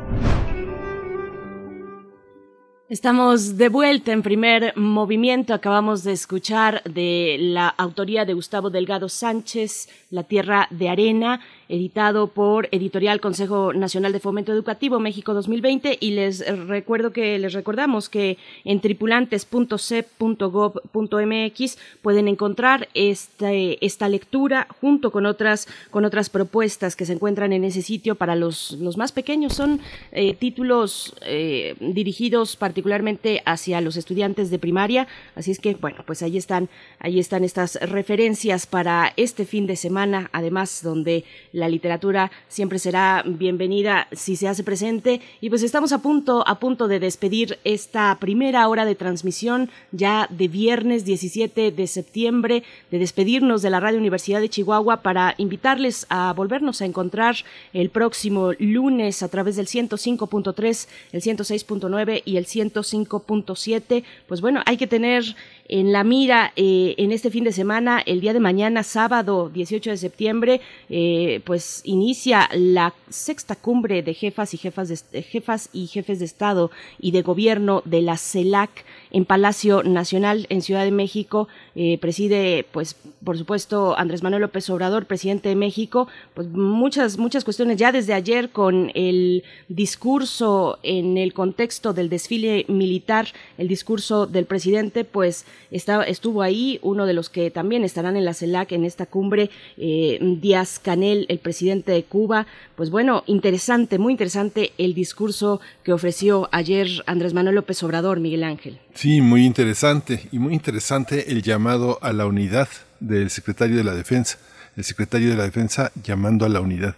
Estamos 2.88 3.57
de 3.57 3.67
vuelta 3.67 4.13
en 4.13 4.23
primer 4.23 4.71
movimiento. 4.78 5.53
Acabamos 5.53 6.05
de 6.05 6.13
escuchar 6.13 6.82
de 6.86 7.36
la 7.38 7.67
autoría 7.67 8.23
de 8.23 8.34
Gustavo 8.34 8.69
Delgado 8.69 9.09
Sánchez, 9.09 9.89
La 10.09 10.23
Tierra 10.23 10.69
de 10.69 10.88
Arena, 10.88 11.41
editado 11.70 12.28
por 12.28 12.70
Editorial 12.72 13.20
Consejo 13.20 13.74
Nacional 13.74 14.13
de 14.13 14.20
Fomento 14.20 14.53
Educativo 14.53 14.99
México 14.99 15.34
2020. 15.34 15.97
Y 15.99 16.11
les 16.11 16.45
recuerdo 16.68 17.11
que 17.11 17.39
les 17.39 17.53
recordamos 17.53 18.09
que 18.09 18.38
en 18.63 18.80
tripulantes.cep.gov.mx 18.80 21.78
pueden 22.01 22.28
encontrar 22.28 22.89
este, 22.93 23.84
esta 23.86 24.09
lectura 24.09 24.68
junto 24.82 25.11
con 25.11 25.26
otras, 25.26 25.68
con 25.91 26.05
otras 26.05 26.30
propuestas 26.30 26.95
que 26.95 27.05
se 27.05 27.13
encuentran 27.13 27.53
en 27.53 27.63
ese 27.63 27.82
sitio 27.82 28.15
para 28.15 28.36
los, 28.36 28.74
los 28.74 28.97
más 28.97 29.11
pequeños. 29.11 29.53
Son 29.53 29.80
eh, 30.11 30.34
títulos 30.34 31.15
eh, 31.22 31.76
dirigidos 31.80 32.55
particularmente 32.55 33.41
hacia 33.45 33.82
los 33.82 33.97
estudiantes 33.97 34.49
de 34.49 34.59
primaria. 34.59 35.07
Así 35.36 35.51
es 35.51 35.59
que, 35.59 35.76
bueno, 35.76 36.03
pues 36.05 36.22
ahí 36.22 36.38
están, 36.38 36.70
ahí 36.99 37.20
están 37.20 37.43
estas 37.43 37.76
referencias 37.82 38.68
para 38.68 39.13
este 39.18 39.45
fin 39.45 39.68
de 39.68 39.76
semana, 39.76 40.30
además 40.32 40.82
donde 40.84 41.26
la 41.58 41.68
literatura 41.68 42.32
siempre 42.47 42.78
será 42.78 43.24
bienvenida 43.26 44.08
si 44.12 44.36
se 44.36 44.47
hace 44.47 44.64
presente. 44.64 45.22
Y 45.41 45.49
pues 45.49 45.64
estamos 45.64 45.91
a 45.91 46.01
punto, 46.03 46.47
a 46.47 46.60
punto 46.60 46.88
de 46.88 46.99
despedir 46.99 47.58
esta 47.64 48.16
primera 48.20 48.68
hora 48.68 48.86
de 48.86 48.93
transmisión 48.95 49.70
ya 49.91 50.28
de 50.30 50.47
viernes 50.47 51.03
17 51.03 51.72
de 51.72 51.88
septiembre, 51.88 52.64
de 52.91 52.99
despedirnos 52.99 53.62
de 53.64 53.72
la 53.72 53.80
Radio 53.80 53.97
Universidad 53.97 54.39
de 54.39 54.49
Chihuahua 54.49 55.01
para 55.01 55.34
invitarles 55.38 56.05
a 56.10 56.32
volvernos 56.34 56.82
a 56.82 56.86
encontrar 56.86 57.36
el 57.74 57.89
próximo 57.89 58.51
lunes 58.60 59.24
a 59.24 59.30
través 59.30 59.55
del 59.55 59.66
105.3, 59.66 60.88
el 61.12 61.22
106.9 61.22 62.22
y 62.24 62.38
el 62.38 62.45
105.7. 62.45 64.03
Pues 64.28 64.41
bueno, 64.41 64.62
hay 64.68 64.78
que 64.78 64.86
tener 64.86 65.36
en 65.70 65.91
la 65.91 66.03
mira 66.03 66.53
eh, 66.55 66.95
en 66.97 67.11
este 67.11 67.30
fin 67.30 67.43
de 67.43 67.51
semana, 67.51 68.01
el 68.05 68.22
día 68.22 68.34
de 68.34 68.39
mañana, 68.39 68.84
sábado 68.84 69.49
18 69.49 69.91
de 69.91 69.97
septiembre, 69.97 70.61
eh, 70.89 71.41
pues 71.45 71.82
inicia 71.84 72.49
la 72.53 72.93
sexta 73.09 73.55
cumbre 73.55 74.01
de 74.01 74.13
jefas 74.13 74.53
y 74.53 74.57
jefas, 74.57 74.89
de, 74.89 75.22
jefas 75.24 75.70
y 75.74 75.88
jefes 75.88 76.20
de 76.20 76.26
Estado 76.26 76.72
y 76.99 77.11
de 77.11 77.22
Gobierno 77.22 77.82
de 77.86 78.01
la 78.01 78.18
CELAC 78.18 78.86
en 79.11 79.26
Palacio 79.26 79.84
Nacional 79.84 80.47
en 80.49 80.61
Ciudad 80.61 80.84
de 80.84 80.91
México. 80.91 81.47
Eh, 81.80 81.99
preside, 81.99 82.65
pues, 82.71 82.95
por 83.23 83.38
supuesto, 83.38 83.95
Andrés 83.99 84.23
Manuel 84.23 84.41
López 84.41 84.67
Obrador, 84.71 85.05
presidente 85.05 85.49
de 85.49 85.55
México. 85.55 86.07
Pues 86.34 86.47
muchas, 86.47 87.19
muchas 87.19 87.43
cuestiones 87.43 87.78
ya 87.78 87.91
desde 87.91 88.15
ayer 88.15 88.49
con 88.49 88.91
el 88.95 89.43
discurso 89.67 90.80
en 90.82 91.19
el 91.19 91.34
contexto 91.34 91.93
del 91.93 92.09
desfile 92.09 92.65
militar, 92.67 93.28
el 93.59 93.67
discurso 93.67 94.25
del 94.25 94.45
presidente, 94.45 95.03
pues 95.03 95.45
estaba, 95.69 96.03
estuvo 96.05 96.41
ahí 96.41 96.80
uno 96.82 97.05
de 97.05 97.13
los 97.13 97.30
que 97.30 97.51
también 97.51 97.84
estarán 97.84 98.17
en 98.17 98.25
la 98.25 98.34
CELAC 98.34 98.71
en 98.71 98.84
esta 98.84 99.05
cumbre, 99.05 99.51
eh, 99.78 100.17
Díaz 100.19 100.80
Canel, 100.80 101.28
el 101.30 101.38
presidente 101.38 101.91
de 101.91 102.01
Cuba. 102.01 102.47
Pues 102.75 102.89
bueno, 102.89 103.23
interesante, 103.28 103.99
muy 103.99 104.13
interesante 104.13 104.71
el 104.80 104.95
discurso 104.95 105.61
que 105.84 105.93
ofreció 105.93 106.49
ayer 106.51 106.88
Andrés 107.05 107.36
Manuel 107.36 107.53
López 107.53 107.84
Obrador, 107.84 108.19
Miguel 108.19 108.43
Ángel. 108.43 108.80
Sí, 108.95 109.21
muy 109.21 109.45
interesante 109.45 110.28
y 110.32 110.39
muy 110.39 110.55
interesante 110.55 111.32
el 111.32 111.43
llamado 111.43 111.66
a 112.01 112.13
la 112.13 112.26
unidad 112.26 112.70
del 112.99 113.30
secretario 113.30 113.78
de 113.78 113.84
la 113.84 113.93
Defensa. 113.93 114.38
el 114.76 114.84
secretario 114.84 115.32
de 115.32 115.36
la 115.36 115.43
Defensa 115.43 115.91
llamando 116.03 116.45
a 116.45 116.49
la 116.49 116.61
unidad. 116.61 116.95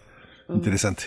Interesante. 0.49 1.05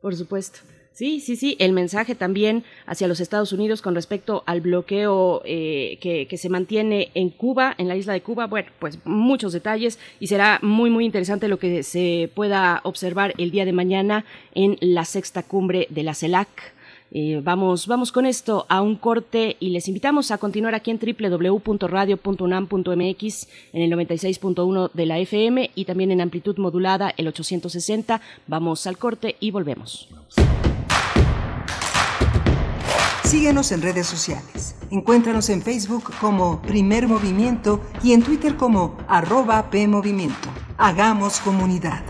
Por 0.00 0.14
supuesto. 0.14 0.60
Sí, 0.92 1.18
sí, 1.18 1.34
sí. 1.34 1.56
El 1.58 1.72
mensaje 1.72 2.14
también 2.14 2.62
hacia 2.86 3.08
los 3.08 3.18
Estados 3.18 3.52
Unidos 3.52 3.82
con 3.82 3.96
respecto 3.96 4.44
al 4.46 4.60
bloqueo 4.60 5.42
eh, 5.44 5.98
que, 6.00 6.28
que, 6.28 6.38
se 6.38 6.48
mantiene 6.48 7.10
en 7.14 7.30
Cuba, 7.30 7.74
en 7.78 7.88
la 7.88 7.96
isla 7.96 8.12
de 8.12 8.20
Cuba. 8.20 8.46
Bueno, 8.46 8.70
pues 8.78 8.98
muchos 9.04 9.52
detalles 9.52 9.98
y 10.20 10.28
será 10.28 10.60
muy, 10.62 10.90
muy 10.90 11.04
interesante 11.04 11.48
lo 11.48 11.58
que 11.58 11.82
se 11.82 12.30
pueda 12.32 12.80
observar 12.84 13.34
el 13.38 13.50
día 13.50 13.64
de 13.64 13.72
mañana 13.72 14.24
en 14.54 14.76
la 14.80 15.04
sexta 15.04 15.42
cumbre 15.42 15.88
de 15.90 16.04
la 16.04 16.14
CELAC. 16.14 16.74
Eh, 17.16 17.40
vamos, 17.44 17.86
vamos 17.86 18.10
con 18.10 18.26
esto 18.26 18.66
a 18.68 18.82
un 18.82 18.96
corte 18.96 19.56
y 19.60 19.68
les 19.68 19.86
invitamos 19.86 20.32
a 20.32 20.38
continuar 20.38 20.74
aquí 20.74 20.90
en 20.90 20.98
www.radio.unam.mx 20.98 23.48
en 23.72 23.82
el 23.82 23.92
96.1 23.92 24.90
de 24.92 25.06
la 25.06 25.20
FM 25.20 25.70
y 25.76 25.84
también 25.84 26.10
en 26.10 26.20
amplitud 26.20 26.58
modulada 26.58 27.14
el 27.16 27.28
860. 27.28 28.20
Vamos 28.48 28.88
al 28.88 28.98
corte 28.98 29.36
y 29.38 29.52
volvemos. 29.52 30.08
Síguenos 33.22 33.70
en 33.70 33.82
redes 33.82 34.08
sociales. 34.08 34.74
Encuéntranos 34.90 35.50
en 35.50 35.62
Facebook 35.62 36.12
como 36.20 36.60
Primer 36.62 37.06
Movimiento 37.06 37.80
y 38.02 38.12
en 38.12 38.24
Twitter 38.24 38.56
como 38.56 38.96
arroba 39.06 39.70
PMovimiento. 39.70 40.48
Hagamos 40.78 41.38
comunidad. 41.38 42.02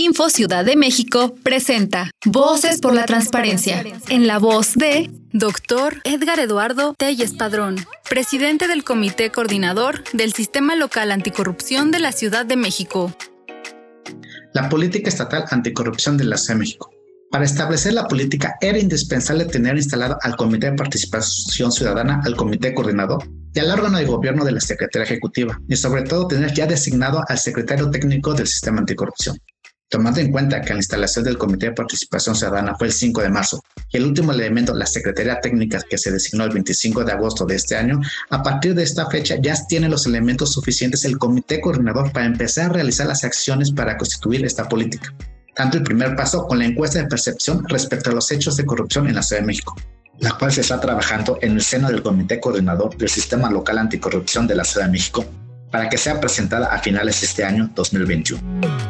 Info 0.00 0.30
Ciudad 0.30 0.64
de 0.64 0.76
México 0.76 1.34
presenta 1.42 2.10
Voces 2.24 2.80
por 2.80 2.94
la 2.94 3.04
Transparencia, 3.04 3.84
en 4.08 4.26
la 4.26 4.38
voz 4.38 4.72
de 4.72 5.10
Dr. 5.34 6.00
Edgar 6.04 6.38
Eduardo 6.38 6.94
Telles 6.96 7.34
Padrón, 7.34 7.76
presidente 8.08 8.66
del 8.66 8.82
Comité 8.82 9.30
Coordinador 9.30 10.02
del 10.14 10.32
Sistema 10.32 10.74
Local 10.74 11.12
Anticorrupción 11.12 11.90
de 11.90 11.98
la 11.98 12.12
Ciudad 12.12 12.46
de 12.46 12.56
México. 12.56 13.14
La 14.54 14.70
política 14.70 15.10
estatal 15.10 15.44
anticorrupción 15.50 16.16
de 16.16 16.24
la 16.24 16.38
Ciudad 16.38 16.54
de 16.54 16.60
México. 16.60 16.90
Para 17.30 17.44
establecer 17.44 17.92
la 17.92 18.08
política 18.08 18.54
era 18.62 18.78
indispensable 18.78 19.44
tener 19.44 19.76
instalado 19.76 20.16
al 20.22 20.34
Comité 20.34 20.70
de 20.70 20.76
Participación 20.78 21.72
Ciudadana, 21.72 22.22
al 22.24 22.36
Comité 22.36 22.72
Coordinador 22.72 23.28
y 23.52 23.58
al 23.58 23.70
órgano 23.70 23.98
de 23.98 24.06
gobierno 24.06 24.46
de 24.46 24.52
la 24.52 24.60
Secretaría 24.60 25.04
Ejecutiva, 25.04 25.60
y 25.68 25.76
sobre 25.76 26.04
todo 26.04 26.26
tener 26.26 26.54
ya 26.54 26.66
designado 26.66 27.22
al 27.28 27.38
secretario 27.38 27.90
técnico 27.90 28.32
del 28.32 28.46
Sistema 28.46 28.78
Anticorrupción. 28.78 29.36
Tomando 29.90 30.20
en 30.20 30.30
cuenta 30.30 30.60
que 30.60 30.72
la 30.72 30.78
instalación 30.78 31.24
del 31.24 31.36
Comité 31.36 31.66
de 31.66 31.72
Participación 31.72 32.36
Ciudadana 32.36 32.76
fue 32.76 32.86
el 32.86 32.92
5 32.92 33.22
de 33.22 33.28
marzo 33.28 33.60
y 33.90 33.96
el 33.96 34.04
último 34.04 34.30
elemento, 34.30 34.72
la 34.72 34.86
Secretaría 34.86 35.40
Técnica, 35.40 35.80
que 35.82 35.98
se 35.98 36.12
designó 36.12 36.44
el 36.44 36.50
25 36.50 37.02
de 37.02 37.10
agosto 37.10 37.44
de 37.44 37.56
este 37.56 37.76
año, 37.76 38.00
a 38.30 38.40
partir 38.40 38.76
de 38.76 38.84
esta 38.84 39.10
fecha 39.10 39.34
ya 39.42 39.52
tiene 39.66 39.88
los 39.88 40.06
elementos 40.06 40.52
suficientes 40.52 41.04
el 41.04 41.18
Comité 41.18 41.60
Coordinador 41.60 42.12
para 42.12 42.26
empezar 42.26 42.70
a 42.70 42.74
realizar 42.74 43.08
las 43.08 43.24
acciones 43.24 43.72
para 43.72 43.98
constituir 43.98 44.44
esta 44.44 44.68
política. 44.68 45.12
Tanto 45.56 45.78
el 45.78 45.82
primer 45.82 46.14
paso 46.14 46.46
con 46.46 46.60
la 46.60 46.66
encuesta 46.66 47.00
de 47.00 47.08
percepción 47.08 47.68
respecto 47.68 48.10
a 48.10 48.14
los 48.14 48.30
hechos 48.30 48.56
de 48.56 48.66
corrupción 48.66 49.08
en 49.08 49.16
la 49.16 49.24
Ciudad 49.24 49.42
de 49.42 49.48
México, 49.48 49.74
la 50.20 50.38
cual 50.38 50.52
se 50.52 50.60
está 50.60 50.78
trabajando 50.78 51.36
en 51.42 51.54
el 51.54 51.62
seno 51.62 51.88
del 51.88 52.04
Comité 52.04 52.38
Coordinador 52.38 52.96
del 52.96 53.08
Sistema 53.08 53.50
Local 53.50 53.78
Anticorrupción 53.78 54.46
de 54.46 54.54
la 54.54 54.62
Ciudad 54.62 54.86
de 54.86 54.92
México, 54.92 55.24
para 55.72 55.88
que 55.88 55.98
sea 55.98 56.20
presentada 56.20 56.66
a 56.66 56.78
finales 56.78 57.20
de 57.20 57.26
este 57.26 57.42
año 57.42 57.68
2021 57.74 58.89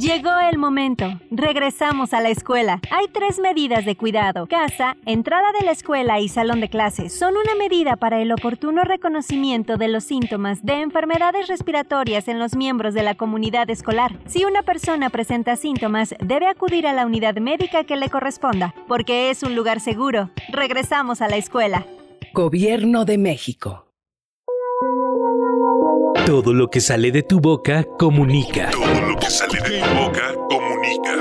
Llegó 0.00 0.30
el 0.50 0.56
momento. 0.56 1.20
Regresamos 1.30 2.14
a 2.14 2.22
la 2.22 2.30
escuela. 2.30 2.80
Hay 2.90 3.08
tres 3.12 3.38
medidas 3.38 3.84
de 3.84 3.96
cuidado. 3.96 4.46
Casa, 4.46 4.96
entrada 5.04 5.52
de 5.52 5.66
la 5.66 5.72
escuela 5.72 6.18
y 6.20 6.30
salón 6.30 6.62
de 6.62 6.70
clases 6.70 7.12
son 7.12 7.34
una 7.36 7.54
medida 7.54 7.96
para 7.96 8.18
el 8.22 8.32
oportuno 8.32 8.82
reconocimiento 8.82 9.76
de 9.76 9.88
los 9.88 10.04
síntomas 10.04 10.64
de 10.64 10.80
enfermedades 10.80 11.48
respiratorias 11.48 12.28
en 12.28 12.38
los 12.38 12.56
miembros 12.56 12.94
de 12.94 13.02
la 13.02 13.14
comunidad 13.14 13.68
escolar. 13.68 14.16
Si 14.24 14.46
una 14.46 14.62
persona 14.62 15.10
presenta 15.10 15.56
síntomas, 15.56 16.14
debe 16.18 16.46
acudir 16.46 16.86
a 16.86 16.94
la 16.94 17.04
unidad 17.04 17.36
médica 17.36 17.84
que 17.84 17.96
le 17.96 18.08
corresponda, 18.08 18.74
porque 18.88 19.28
es 19.28 19.42
un 19.42 19.54
lugar 19.54 19.80
seguro. 19.80 20.30
Regresamos 20.48 21.20
a 21.20 21.28
la 21.28 21.36
escuela. 21.36 21.84
Gobierno 22.32 23.04
de 23.04 23.18
México. 23.18 23.89
Todo 26.26 26.52
lo 26.52 26.68
que 26.68 26.80
sale 26.80 27.10
de 27.12 27.22
tu 27.22 27.40
boca 27.40 27.84
comunica. 27.98 28.70
Todo 28.70 29.08
lo 29.08 29.16
que 29.16 29.30
sale 29.30 29.60
de 29.60 29.80
tu 29.80 29.94
boca 29.94 30.34
comunica. 30.48 31.14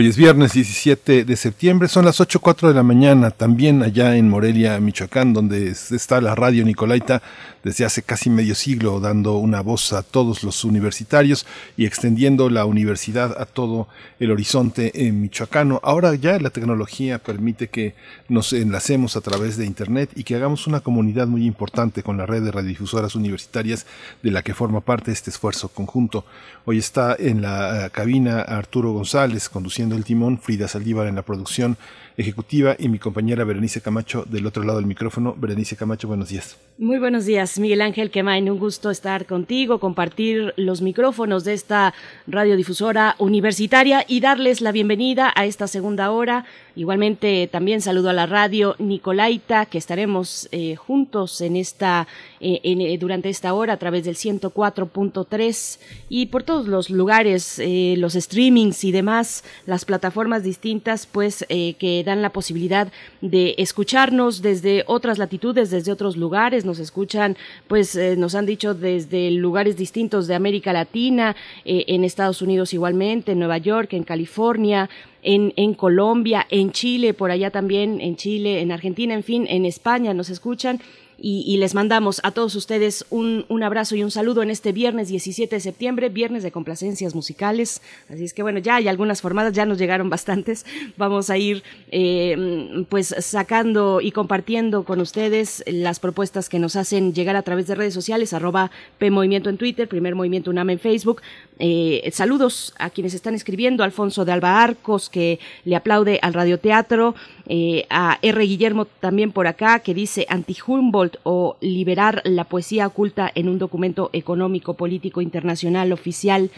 Hoy 0.00 0.06
es 0.06 0.16
viernes 0.16 0.54
17 0.54 1.26
de 1.26 1.36
septiembre, 1.36 1.86
son 1.86 2.06
las 2.06 2.20
8.04 2.20 2.68
de 2.68 2.72
la 2.72 2.82
mañana, 2.82 3.30
también 3.30 3.82
allá 3.82 4.16
en 4.16 4.30
Morelia, 4.30 4.80
Michoacán, 4.80 5.34
donde 5.34 5.68
está 5.68 6.22
la 6.22 6.34
radio 6.34 6.64
Nicolaita 6.64 7.20
desde 7.62 7.84
hace 7.84 8.02
casi 8.02 8.30
medio 8.30 8.54
siglo, 8.54 9.00
dando 9.00 9.36
una 9.36 9.60
voz 9.60 9.92
a 9.92 10.02
todos 10.02 10.42
los 10.42 10.64
universitarios 10.64 11.46
y 11.76 11.84
extendiendo 11.84 12.48
la 12.48 12.64
universidad 12.64 13.38
a 13.38 13.44
todo 13.44 13.88
el 14.18 14.30
horizonte 14.30 15.06
en 15.06 15.20
michoacano. 15.20 15.80
Ahora 15.82 16.14
ya 16.14 16.38
la 16.38 16.48
tecnología 16.48 17.18
permite 17.18 17.68
que 17.68 17.94
nos 18.28 18.54
enlacemos 18.54 19.16
a 19.16 19.20
través 19.20 19.58
de 19.58 19.66
Internet 19.66 20.10
y 20.16 20.24
que 20.24 20.36
hagamos 20.36 20.66
una 20.66 20.80
comunidad 20.80 21.26
muy 21.26 21.44
importante 21.44 22.02
con 22.02 22.16
la 22.16 22.24
red 22.24 22.42
de 22.42 22.52
radiodifusoras 22.52 23.14
universitarias 23.14 23.84
de 24.22 24.30
la 24.30 24.42
que 24.42 24.54
forma 24.54 24.80
parte 24.80 25.12
este 25.12 25.28
esfuerzo 25.28 25.68
conjunto. 25.68 26.24
Hoy 26.64 26.78
está 26.78 27.14
en 27.18 27.42
la 27.42 27.86
eh, 27.86 27.90
cabina 27.90 28.40
Arturo 28.40 28.92
González 28.92 29.50
conduciendo 29.50 29.89
el 29.96 30.04
timón, 30.04 30.38
Frida 30.38 30.68
Saldívar 30.68 31.06
en 31.06 31.16
la 31.16 31.22
producción 31.22 31.76
ejecutiva 32.20 32.76
y 32.78 32.88
mi 32.88 32.98
compañera 32.98 33.44
Berenice 33.44 33.80
Camacho 33.80 34.24
del 34.28 34.46
otro 34.46 34.62
lado 34.62 34.78
del 34.78 34.86
micrófono. 34.86 35.34
Berenice 35.36 35.76
Camacho, 35.76 36.06
buenos 36.06 36.28
días. 36.28 36.56
Muy 36.78 36.98
buenos 36.98 37.24
días, 37.26 37.58
Miguel 37.58 37.82
Ángel 37.82 38.10
Quemain. 38.10 38.50
Un 38.50 38.58
gusto 38.58 38.90
estar 38.90 39.26
contigo, 39.26 39.80
compartir 39.80 40.54
los 40.56 40.82
micrófonos 40.82 41.44
de 41.44 41.54
esta 41.54 41.94
radiodifusora 42.26 43.16
universitaria 43.18 44.04
y 44.06 44.20
darles 44.20 44.60
la 44.60 44.72
bienvenida 44.72 45.32
a 45.34 45.46
esta 45.46 45.66
segunda 45.66 46.10
hora. 46.10 46.44
Igualmente 46.76 47.48
también 47.50 47.80
saludo 47.80 48.10
a 48.10 48.12
la 48.12 48.26
radio 48.26 48.76
Nicolaita, 48.78 49.66
que 49.66 49.76
estaremos 49.78 50.48
eh, 50.52 50.76
juntos 50.76 51.40
en 51.40 51.56
esta, 51.56 52.06
eh, 52.40 52.60
eh, 52.62 52.96
durante 52.98 53.28
esta 53.28 53.52
hora 53.54 53.74
a 53.74 53.76
través 53.76 54.04
del 54.04 54.14
104.3 54.14 55.78
y 56.08 56.26
por 56.26 56.44
todos 56.44 56.66
los 56.68 56.88
lugares, 56.88 57.60
los 57.96 58.14
streamings 58.14 58.84
y 58.84 58.92
demás, 58.92 59.44
las 59.66 59.84
plataformas 59.84 60.42
distintas, 60.42 61.06
pues 61.06 61.44
que 61.48 62.02
dan 62.10 62.22
la 62.22 62.30
posibilidad 62.30 62.92
de 63.20 63.54
escucharnos 63.58 64.42
desde 64.42 64.84
otras 64.86 65.18
latitudes, 65.18 65.70
desde 65.70 65.92
otros 65.92 66.16
lugares. 66.16 66.64
Nos 66.64 66.78
escuchan, 66.78 67.36
pues 67.68 67.98
nos 68.16 68.34
han 68.34 68.46
dicho 68.46 68.74
desde 68.74 69.30
lugares 69.30 69.76
distintos 69.76 70.26
de 70.26 70.34
América 70.34 70.72
Latina, 70.72 71.36
en 71.64 72.04
Estados 72.04 72.42
Unidos 72.42 72.74
igualmente, 72.74 73.32
en 73.32 73.38
Nueva 73.38 73.58
York, 73.58 73.92
en 73.92 74.04
California, 74.04 74.90
en, 75.22 75.52
en 75.56 75.74
Colombia, 75.74 76.46
en 76.50 76.72
Chile, 76.72 77.14
por 77.14 77.30
allá 77.30 77.50
también, 77.50 78.00
en 78.00 78.16
Chile, 78.16 78.60
en 78.60 78.72
Argentina, 78.72 79.14
en 79.14 79.22
fin, 79.22 79.46
en 79.48 79.64
España 79.66 80.14
nos 80.14 80.30
escuchan 80.30 80.80
y, 81.22 81.58
les 81.58 81.74
mandamos 81.74 82.20
a 82.24 82.30
todos 82.30 82.54
ustedes 82.54 83.04
un, 83.10 83.44
un, 83.48 83.62
abrazo 83.62 83.94
y 83.94 84.02
un 84.02 84.10
saludo 84.10 84.42
en 84.42 84.48
este 84.48 84.72
viernes 84.72 85.08
17 85.08 85.54
de 85.54 85.60
septiembre, 85.60 86.08
viernes 86.08 86.42
de 86.42 86.50
complacencias 86.50 87.14
musicales. 87.14 87.82
Así 88.08 88.24
es 88.24 88.32
que 88.32 88.42
bueno, 88.42 88.58
ya 88.58 88.76
hay 88.76 88.88
algunas 88.88 89.20
formadas, 89.20 89.52
ya 89.52 89.66
nos 89.66 89.76
llegaron 89.76 90.08
bastantes. 90.08 90.64
Vamos 90.96 91.28
a 91.28 91.36
ir 91.36 91.62
eh, 91.90 92.86
pues 92.88 93.14
sacando 93.18 94.00
y 94.00 94.12
compartiendo 94.12 94.84
con 94.84 95.00
ustedes 95.00 95.62
las 95.66 96.00
propuestas 96.00 96.48
que 96.48 96.58
nos 96.58 96.76
hacen 96.76 97.12
llegar 97.12 97.36
a 97.36 97.42
través 97.42 97.66
de 97.66 97.74
redes 97.74 97.92
sociales, 97.92 98.32
arroba 98.32 98.70
P 98.98 99.10
Movimiento 99.10 99.50
en 99.50 99.58
Twitter, 99.58 99.88
Primer 99.88 100.14
Movimiento 100.14 100.50
UNAM 100.50 100.70
en 100.70 100.78
Facebook. 100.78 101.20
Eh, 101.58 102.08
saludos 102.12 102.72
a 102.78 102.88
quienes 102.88 103.12
están 103.12 103.34
escribiendo, 103.34 103.84
Alfonso 103.84 104.24
de 104.24 104.32
Alba 104.32 104.62
Arcos, 104.62 105.10
que 105.10 105.38
le 105.64 105.76
aplaude 105.76 106.18
al 106.22 106.32
radioteatro, 106.32 107.14
eh, 107.46 107.84
a 107.90 108.18
R. 108.22 108.42
Guillermo 108.44 108.86
también 108.86 109.32
por 109.32 109.46
acá, 109.46 109.80
que 109.80 109.92
dice 109.92 110.24
anti-Humboldt 110.28 111.09
o 111.22 111.56
liberar 111.60 112.22
la 112.24 112.44
poesía 112.44 112.86
oculta 112.86 113.30
en 113.34 113.48
un 113.48 113.58
documento 113.58 114.10
económico 114.12 114.74
político 114.74 115.20
internacional 115.20 115.92
oficial. 115.92 116.50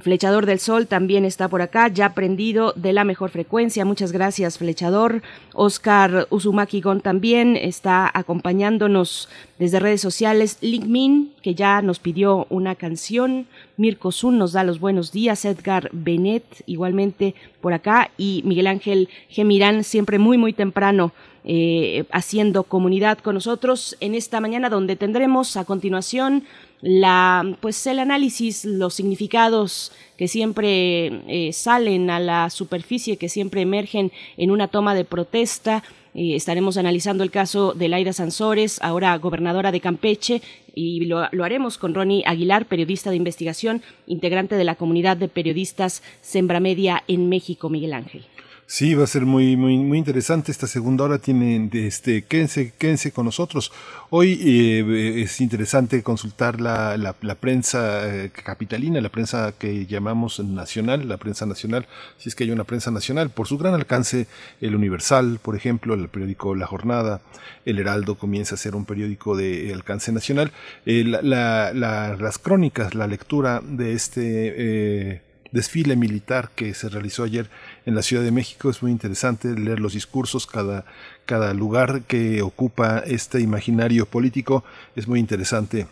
Flechador 0.00 0.46
del 0.46 0.58
Sol 0.58 0.86
también 0.86 1.24
está 1.24 1.48
por 1.48 1.62
acá, 1.62 1.88
ya 1.88 2.14
prendido 2.14 2.72
de 2.74 2.92
la 2.92 3.04
mejor 3.04 3.30
frecuencia. 3.30 3.84
Muchas 3.84 4.12
gracias, 4.12 4.58
Flechador. 4.58 5.22
Oscar 5.52 6.26
Uzumaki 6.30 6.80
Gon 6.80 7.00
también 7.00 7.56
está 7.56 8.10
acompañándonos 8.12 9.28
desde 9.58 9.80
redes 9.80 10.00
sociales. 10.00 10.58
Linkmin, 10.60 11.32
que 11.42 11.54
ya 11.54 11.82
nos 11.82 11.98
pidió 11.98 12.46
una 12.50 12.74
canción. 12.74 13.46
Mirko 13.76 14.12
Zun 14.12 14.38
nos 14.38 14.52
da 14.52 14.64
los 14.64 14.80
buenos 14.80 15.12
días. 15.12 15.44
Edgar 15.44 15.90
Benet, 15.92 16.44
igualmente 16.66 17.34
por 17.60 17.72
acá. 17.72 18.10
Y 18.16 18.42
Miguel 18.44 18.66
Ángel 18.66 19.08
Gemirán, 19.28 19.84
siempre 19.84 20.18
muy, 20.18 20.38
muy 20.38 20.52
temprano 20.52 21.12
eh, 21.44 22.04
haciendo 22.12 22.64
comunidad 22.64 23.18
con 23.18 23.34
nosotros 23.34 23.96
en 24.00 24.14
esta 24.14 24.40
mañana 24.40 24.68
donde 24.68 24.96
tendremos 24.96 25.56
a 25.56 25.64
continuación 25.64 26.44
la 26.82 27.56
pues 27.60 27.86
el 27.86 27.98
análisis 27.98 28.64
los 28.66 28.94
significados 28.94 29.90
que 30.18 30.28
siempre 30.28 31.22
eh, 31.28 31.52
salen 31.54 32.10
a 32.10 32.20
la 32.20 32.50
superficie 32.50 33.16
que 33.16 33.30
siempre 33.30 33.62
emergen 33.62 34.12
en 34.36 34.50
una 34.50 34.68
toma 34.68 34.94
de 34.94 35.04
protesta 35.04 35.82
estaremos 36.14 36.76
analizando 36.76 37.22
el 37.22 37.30
caso 37.30 37.72
de 37.72 37.88
Laida 37.88 38.12
Sansores, 38.12 38.80
ahora 38.82 39.16
gobernadora 39.16 39.70
de 39.70 39.80
Campeche, 39.80 40.42
y 40.74 41.04
lo, 41.04 41.28
lo, 41.30 41.44
haremos 41.44 41.78
con 41.78 41.94
Ronnie 41.94 42.24
Aguilar, 42.26 42.66
periodista 42.66 43.10
de 43.10 43.16
investigación, 43.16 43.80
integrante 44.08 44.56
de 44.56 44.64
la 44.64 44.74
comunidad 44.74 45.16
de 45.16 45.28
periodistas 45.28 46.02
Sembra 46.20 46.58
Media 46.58 47.04
en 47.06 47.28
México, 47.28 47.68
Miguel 47.68 47.92
Ángel. 47.92 48.24
Sí, 48.72 48.94
va 48.94 49.02
a 49.02 49.08
ser 49.08 49.26
muy, 49.26 49.56
muy, 49.56 49.78
muy 49.78 49.98
interesante 49.98 50.52
esta 50.52 50.68
segunda 50.68 51.02
hora. 51.02 51.18
Tienen, 51.18 51.70
este, 51.72 52.22
quédense, 52.22 52.72
quédense 52.78 53.10
con 53.10 53.24
nosotros. 53.24 53.72
Hoy 54.10 54.38
eh, 54.40 55.22
es 55.22 55.40
interesante 55.40 56.04
consultar 56.04 56.60
la, 56.60 56.96
la, 56.96 57.16
la 57.20 57.34
prensa 57.34 58.06
eh, 58.06 58.30
capitalina, 58.30 59.00
la 59.00 59.08
prensa 59.08 59.52
que 59.58 59.86
llamamos 59.86 60.38
nacional, 60.38 61.08
la 61.08 61.16
prensa 61.16 61.46
nacional, 61.46 61.88
si 62.16 62.28
es 62.28 62.36
que 62.36 62.44
hay 62.44 62.52
una 62.52 62.62
prensa 62.62 62.92
nacional, 62.92 63.30
por 63.30 63.48
su 63.48 63.58
gran 63.58 63.74
alcance, 63.74 64.28
el 64.60 64.76
Universal, 64.76 65.40
por 65.42 65.56
ejemplo, 65.56 65.94
el 65.94 66.08
periódico 66.08 66.54
La 66.54 66.68
Jornada, 66.68 67.22
el 67.64 67.80
Heraldo 67.80 68.18
comienza 68.18 68.54
a 68.54 68.58
ser 68.58 68.76
un 68.76 68.84
periódico 68.84 69.36
de 69.36 69.74
alcance 69.74 70.12
nacional. 70.12 70.52
Eh, 70.86 71.02
la, 71.02 71.72
las 71.72 72.38
crónicas, 72.38 72.94
la 72.94 73.08
lectura 73.08 73.60
de 73.64 73.94
este 73.94 75.22
desfile 75.52 75.96
militar 75.96 76.50
que 76.54 76.74
se 76.74 76.88
realizó 76.88 77.24
ayer 77.24 77.50
en 77.86 77.94
la 77.94 78.02
Ciudad 78.02 78.22
de 78.22 78.30
México. 78.30 78.70
Es 78.70 78.82
muy 78.82 78.92
interesante 78.92 79.48
leer 79.58 79.80
los 79.80 79.94
discursos, 79.94 80.46
cada, 80.46 80.84
cada 81.26 81.54
lugar 81.54 82.02
que 82.02 82.42
ocupa 82.42 83.00
este 83.00 83.40
imaginario 83.40 84.06
político. 84.06 84.64
Es 84.96 85.08
muy 85.08 85.20
interesante. 85.20 85.86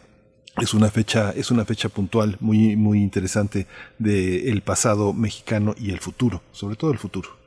Es 0.61 0.75
una 0.75 0.91
fecha 0.91 1.31
es 1.37 1.53
una 1.53 1.65
fecha 1.65 1.89
puntual 1.89 2.37
muy 2.41 2.75
muy 2.75 3.01
interesante 3.01 3.69
del 3.99 4.61
pasado 4.63 5.13
mexicano 5.13 5.77
y 5.79 5.91
el 5.91 6.01
futuro 6.01 6.43
sobre 6.51 6.75
todo 6.75 6.91
el 6.91 6.99
futuro. 6.99 7.39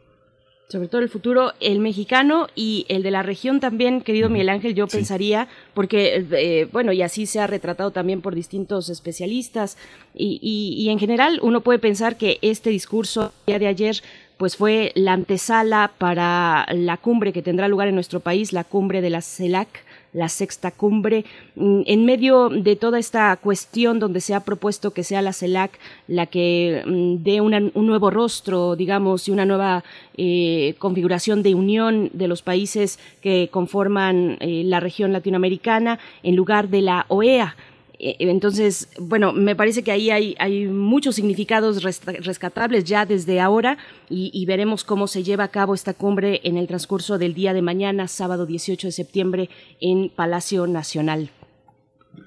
Sobre 0.72 0.88
todo 0.88 1.02
el 1.02 1.10
futuro, 1.10 1.52
el 1.60 1.80
mexicano 1.80 2.48
y 2.56 2.86
el 2.88 3.04
de 3.04 3.12
la 3.12 3.24
región 3.24 3.60
también, 3.60 4.00
querido 4.00 4.30
Miguel 4.30 4.48
Ángel, 4.48 4.74
yo 4.74 4.88
pensaría, 4.88 5.50
porque, 5.74 6.26
eh, 6.32 6.70
bueno, 6.72 6.94
y 6.94 7.02
así 7.02 7.26
se 7.26 7.42
ha 7.42 7.48
retratado 7.48 7.92
también 7.92 8.22
por 8.22 8.36
distintos 8.36 8.88
especialistas, 8.88 9.78
y, 10.16 10.40
y, 10.42 10.82
y, 10.82 10.90
en 10.90 10.98
general 10.98 11.40
uno 11.42 11.60
puede 11.60 11.78
pensar 11.78 12.16
que 12.16 12.40
este 12.42 12.70
discurso 12.70 13.34
día 13.48 13.60
de 13.60 13.68
ayer 13.68 14.02
pues 14.42 14.58
fue 14.58 14.92
la 14.96 15.14
antesala 15.14 15.92
para 16.00 16.66
la 16.74 16.98
cumbre 16.98 17.32
que 17.32 17.44
tendrá 17.44 17.68
lugar 17.68 17.90
en 17.90 17.94
nuestro 17.94 18.22
país, 18.22 18.54
la 18.54 18.64
cumbre 18.64 19.00
de 19.00 19.12
la 19.12 19.22
CELAC, 19.22 19.68
la 20.14 20.30
sexta 20.30 20.72
cumbre, 20.72 21.26
mm, 21.56 21.82
en 21.86 22.06
medio 22.06 22.50
de 22.50 22.76
toda 22.76 22.98
esta 22.98 23.38
cuestión 23.38 24.00
donde 24.00 24.20
se 24.20 24.34
ha 24.34 24.40
propuesto 24.40 24.96
que 24.96 25.04
sea 25.04 25.22
la 25.22 25.34
CELAC 25.34 25.78
la 26.08 26.26
que 26.26 26.82
mm, 26.88 27.24
dé 27.24 27.40
un 27.40 27.72
nuevo 27.86 28.10
rostro, 28.10 28.76
digamos, 28.76 29.28
y 29.28 29.32
una 29.32 29.46
nueva 29.46 29.84
eh, 30.18 30.74
configuración 30.80 31.44
de 31.44 31.54
unión 31.54 32.10
de 32.14 32.28
los 32.28 32.42
países 32.42 32.98
que 33.22 33.48
conforman 33.52 34.38
eh, 34.40 34.64
la 34.66 34.80
región 34.80 35.14
latinoamericana 35.14 36.00
en 36.24 36.36
lugar 36.36 36.70
de 36.70 36.82
la 36.82 37.06
OEA. 37.10 37.56
Eh, 38.04 38.16
entonces, 38.18 38.88
bueno, 39.00 39.32
me 39.32 39.56
parece 39.56 39.84
que 39.84 39.92
ahí 39.92 40.10
hay, 40.10 40.36
hay 40.40 40.66
muchos 40.66 41.14
significados 41.16 41.84
rescatables 41.84 42.84
ya 42.84 43.06
desde 43.06 43.40
ahora 43.40 43.78
y, 44.10 44.44
veremos 44.48 44.84
cómo 44.84 45.08
se 45.08 45.22
lleva 45.24 45.44
a 45.44 45.48
cabo 45.50 45.76
esta 45.76 45.94
cumbre 45.94 46.42
en 46.44 46.58
el 46.58 46.68
transcurso 46.68 47.20
del 47.20 47.36
día 47.36 47.54
de 47.54 47.62
mañana, 47.62 48.08
sábado 48.08 48.48
18 48.48 48.88
de 48.88 48.92
septiembre, 48.92 49.50
en 49.80 50.10
Palacio 50.10 50.66
Nacional. 50.66 51.30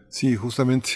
Sí, 0.09 0.37
justamente. 0.37 0.93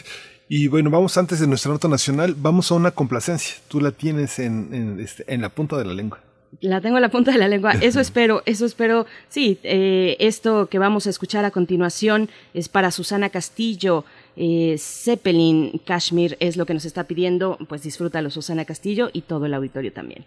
Y 0.49 0.69
bueno, 0.69 0.91
vamos 0.91 1.19
antes 1.19 1.41
de 1.41 1.49
nuestra 1.49 1.73
nota 1.73 1.89
nacional, 1.89 2.37
vamos 2.39 2.71
a 2.71 2.77
una 2.77 2.93
complacencia. 2.93 3.57
Tú 3.67 3.81
la 3.81 3.91
tienes 3.91 4.39
en, 4.39 4.73
en, 4.73 5.01
este, 5.01 5.25
en 5.27 5.43
la 5.43 5.49
punta 5.49 5.77
de 5.77 5.87
la 5.87 5.93
lengua. 5.93 6.21
La 6.61 6.81
tengo 6.81 6.97
en 6.97 7.03
la 7.03 7.11
punta 7.11 7.31
de 7.33 7.39
la 7.39 7.49
lengua. 7.49 7.73
Eso 7.81 8.01
espero, 8.01 8.43
eso 8.47 8.65
espero. 8.65 9.07
Sí, 9.29 9.59
eh, 9.63 10.17
esto 10.19 10.69
que 10.69 10.79
vamos 10.79 11.07
a 11.07 11.11
escuchar 11.11 11.45
a 11.45 11.51
continuación 11.51 12.31
es 12.55 12.69
para 12.69 12.91
Susana 12.91 13.29
Castillo. 13.29 14.05
Eh, 14.41 14.77
Zeppelin 14.79 15.81
Kashmir 15.85 16.37
es 16.39 16.57
lo 16.57 16.65
que 16.65 16.73
nos 16.73 16.85
está 16.85 17.05
pidiendo. 17.05 17.59
Pues 17.69 17.83
disfrútalo, 17.83 18.31
Susana 18.31 18.65
Castillo, 18.65 19.11
y 19.13 19.23
todo 19.23 19.47
el 19.47 19.55
auditorio 19.55 19.93
también. 19.93 20.25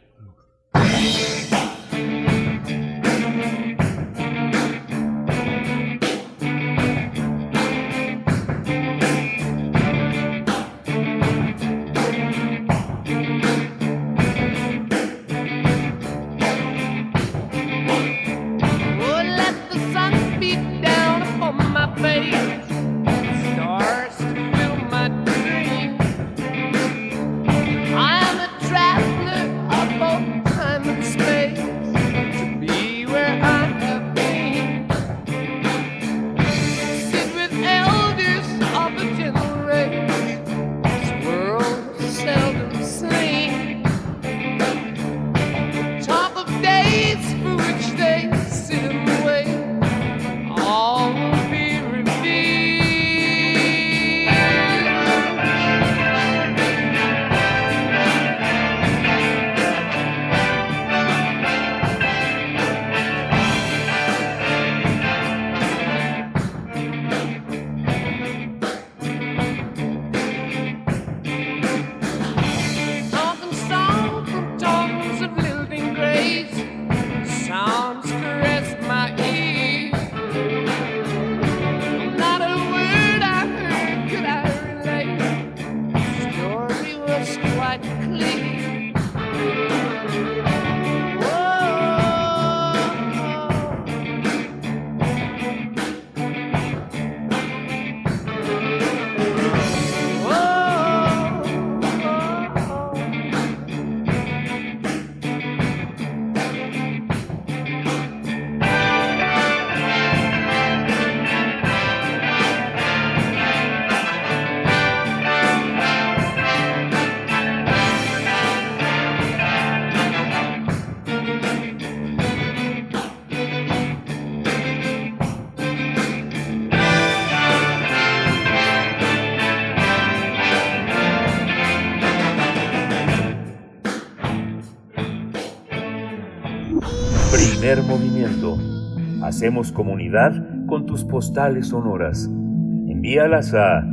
Hacemos 139.42 139.72
comunidad 139.72 140.36
con 140.68 140.86
tus 140.86 141.04
postales 141.04 141.70
sonoras. 141.70 142.26
Envíalas 142.26 143.56
a 143.56 143.84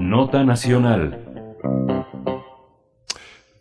Nota 0.00 0.44
Nacional. 0.44 1.18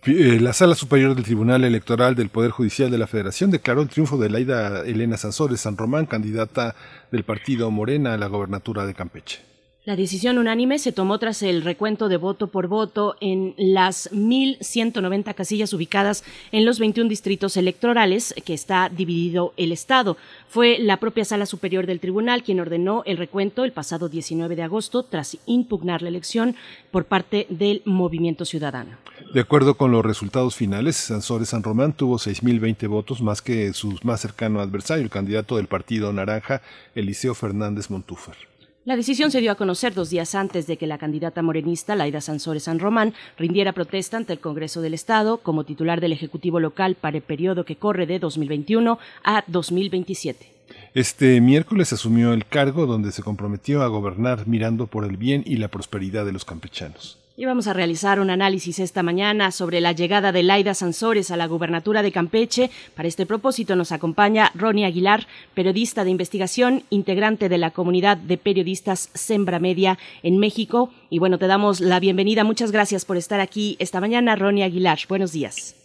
Eh, 0.08 0.39
La 0.42 0.52
Sala 0.52 0.76
Superior 0.76 1.16
del 1.16 1.24
Tribunal 1.24 1.64
Electoral 1.64 2.16
del 2.16 2.28
Poder 2.28 2.52
Judicial 2.52 2.92
de 2.92 2.98
la 2.98 3.08
Federación 3.08 3.50
declaró 3.50 3.82
el 3.82 3.88
triunfo 3.88 4.18
de 4.18 4.30
Laida 4.30 4.82
Elena 4.82 5.16
Sansores 5.16 5.62
San 5.62 5.78
Román, 5.78 6.06
candidata 6.06 6.76
del 7.14 7.24
partido 7.24 7.72
Morena 7.72 8.14
a 8.14 8.18
la 8.18 8.28
gobernatura 8.28 8.86
de 8.86 8.94
Campeche. 8.94 9.51
La 9.84 9.95
decisión 9.95 10.38
unánime 10.38 10.77
se 10.77 10.91
tomó 10.91 11.17
tras 11.17 11.41
el 11.41 11.63
recuento 11.63 12.07
de 12.07 12.17
voto 12.17 12.45
por 12.45 12.67
voto 12.67 13.15
en 13.19 13.55
las 13.57 14.11
1.190 14.11 15.34
casillas 15.34 15.73
ubicadas 15.73 16.23
en 16.51 16.65
los 16.65 16.77
21 16.77 17.09
distritos 17.09 17.57
electorales 17.57 18.36
que 18.45 18.53
está 18.53 18.89
dividido 18.89 19.55
el 19.57 19.71
Estado. 19.71 20.17
Fue 20.47 20.77
la 20.77 20.97
propia 20.97 21.25
Sala 21.25 21.47
Superior 21.47 21.88
del 21.88 21.99
Tribunal 21.99 22.43
quien 22.43 22.59
ordenó 22.59 23.01
el 23.07 23.17
recuento 23.17 23.63
el 23.63 23.71
pasado 23.71 24.07
19 24.07 24.55
de 24.55 24.61
agosto 24.61 25.01
tras 25.01 25.36
impugnar 25.47 26.03
la 26.03 26.09
elección 26.09 26.55
por 26.91 27.05
parte 27.05 27.47
del 27.49 27.82
Movimiento 27.84 28.45
Ciudadano. 28.45 28.97
De 29.34 29.39
acuerdo 29.39 29.77
con 29.77 29.91
los 29.91 30.05
resultados 30.05 30.55
finales, 30.55 30.95
Sansores 30.95 31.49
San 31.49 31.63
Román 31.63 31.93
tuvo 31.93 32.19
6.020 32.19 32.88
votos 32.88 33.19
más 33.23 33.41
que 33.41 33.73
su 33.73 33.97
más 34.03 34.21
cercano 34.21 34.59
adversario, 34.59 35.03
el 35.03 35.09
candidato 35.09 35.57
del 35.57 35.65
Partido 35.65 36.13
Naranja, 36.13 36.61
Eliseo 36.93 37.34
Fernández 37.34 37.89
Montúfar. 37.89 38.51
La 38.84 38.95
decisión 38.95 39.29
se 39.29 39.41
dio 39.41 39.51
a 39.51 39.55
conocer 39.55 39.93
dos 39.93 40.09
días 40.09 40.34
antes 40.34 40.65
de 40.65 40.75
que 40.75 40.88
la 40.88 40.97
candidata 40.97 41.43
morenista 41.43 41.95
Laida 41.95 42.19
Sansores 42.19 42.63
San 42.63 42.79
Román 42.79 43.13
rindiera 43.38 43.73
protesta 43.73 44.17
ante 44.17 44.34
el 44.34 44.39
Congreso 44.39 44.82
del 44.82 44.95
Estado 44.95 45.38
como 45.38 45.65
titular 45.65 46.01
del 46.01 46.13
Ejecutivo 46.13 46.59
local 46.59 46.95
para 46.99 47.17
el 47.17 47.21
periodo 47.21 47.63
que 47.63 47.75
corre 47.75 48.07
de 48.07 48.17
2021 48.17 48.97
a 49.23 49.43
2027. 49.45 50.47
Este 50.95 51.39
miércoles 51.41 51.93
asumió 51.93 52.34
el 52.34 52.47
cargo 52.47 52.88
donde 52.88 53.11
se 53.11 53.21
comprometió 53.21 53.84
a 53.84 53.88
gobernar 53.88 54.47
mirando 54.47 54.88
por 54.88 55.05
el 55.05 55.15
bien 55.15 55.43
y 55.45 55.57
la 55.57 55.67
prosperidad 55.67 56.25
de 56.25 56.32
los 56.32 56.43
campechanos. 56.43 57.20
Y 57.42 57.46
vamos 57.46 57.66
a 57.66 57.74
realizar 57.74 58.20
un 58.20 58.30
análisis 58.30 58.78
esta 58.78 59.02
mañana 59.02 59.50
sobre 59.50 59.82
la 59.82 59.94
llegada 59.94 60.32
de 60.32 60.44
Laida 60.44 60.76
Sansores 60.76 61.32
a 61.32 61.38
la 61.38 61.48
gubernatura 61.48 62.04
de 62.04 62.12
Campeche. 62.12 62.70
Para 62.96 63.08
este 63.08 63.26
propósito 63.26 63.76
nos 63.76 63.92
acompaña 63.92 64.52
Ronnie 64.54 64.86
Aguilar, 64.86 65.26
periodista 65.56 66.04
de 66.04 66.12
investigación, 66.12 66.84
integrante 66.92 67.50
de 67.50 67.58
la 67.58 67.72
comunidad 67.72 68.18
de 68.18 68.38
periodistas 68.38 69.10
Sembra 69.16 69.58
Media 69.58 69.98
en 70.22 70.38
México. 70.38 70.92
Y 71.10 71.18
bueno, 71.18 71.39
te 71.39 71.48
damos 71.48 71.82
la 71.82 72.00
bienvenida. 72.00 72.44
Muchas 72.44 72.72
gracias 72.72 73.06
por 73.06 73.18
estar 73.18 73.39
aquí 73.39 73.76
esta 73.80 74.00
mañana, 74.00 74.36
Ronnie 74.36 74.64
Aguilar. 74.64 75.00
Buenos 75.10 75.32
días. 75.32 75.76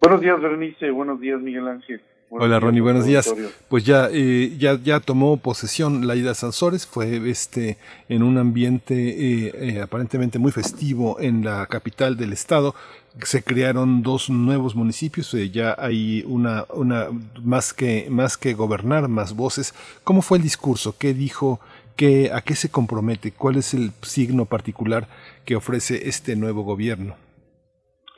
Buenos 0.00 0.20
días, 0.20 0.40
Bernice. 0.40 0.90
Buenos 0.90 1.20
días, 1.20 1.40
Miguel 1.40 1.68
Ángel. 1.68 2.00
Buenos 2.30 2.44
Hola 2.44 2.56
días, 2.56 2.62
Ronnie, 2.62 2.80
buenos 2.82 3.06
días. 3.06 3.34
Pues 3.68 3.84
ya, 3.84 4.10
eh, 4.12 4.54
ya, 4.58 4.78
ya 4.78 5.00
tomó 5.00 5.38
posesión 5.38 6.06
Laida 6.06 6.34
Sansores, 6.34 6.86
fue 6.86 7.30
este 7.30 7.78
en 8.10 8.22
un 8.22 8.36
ambiente 8.36 8.94
eh, 8.94 9.52
eh, 9.54 9.80
aparentemente 9.80 10.38
muy 10.38 10.52
festivo 10.52 11.18
en 11.20 11.42
la 11.42 11.64
capital 11.66 12.18
del 12.18 12.34
estado. 12.34 12.74
Se 13.22 13.42
crearon 13.42 14.02
dos 14.02 14.28
nuevos 14.28 14.74
municipios, 14.74 15.32
eh, 15.32 15.48
ya 15.48 15.74
hay 15.78 16.22
una, 16.26 16.66
una 16.74 17.06
más 17.42 17.72
que 17.72 18.08
más 18.10 18.36
que 18.36 18.52
gobernar, 18.52 19.08
más 19.08 19.34
voces. 19.34 19.72
¿Cómo 20.04 20.20
fue 20.20 20.36
el 20.36 20.44
discurso? 20.44 20.96
¿Qué 20.98 21.14
dijo? 21.14 21.60
¿Qué, 21.96 22.30
¿A 22.30 22.42
qué 22.42 22.54
se 22.56 22.68
compromete? 22.68 23.32
¿Cuál 23.32 23.56
es 23.56 23.72
el 23.72 23.90
signo 24.02 24.44
particular 24.44 25.08
que 25.46 25.56
ofrece 25.56 26.10
este 26.10 26.36
nuevo 26.36 26.62
gobierno? 26.62 27.27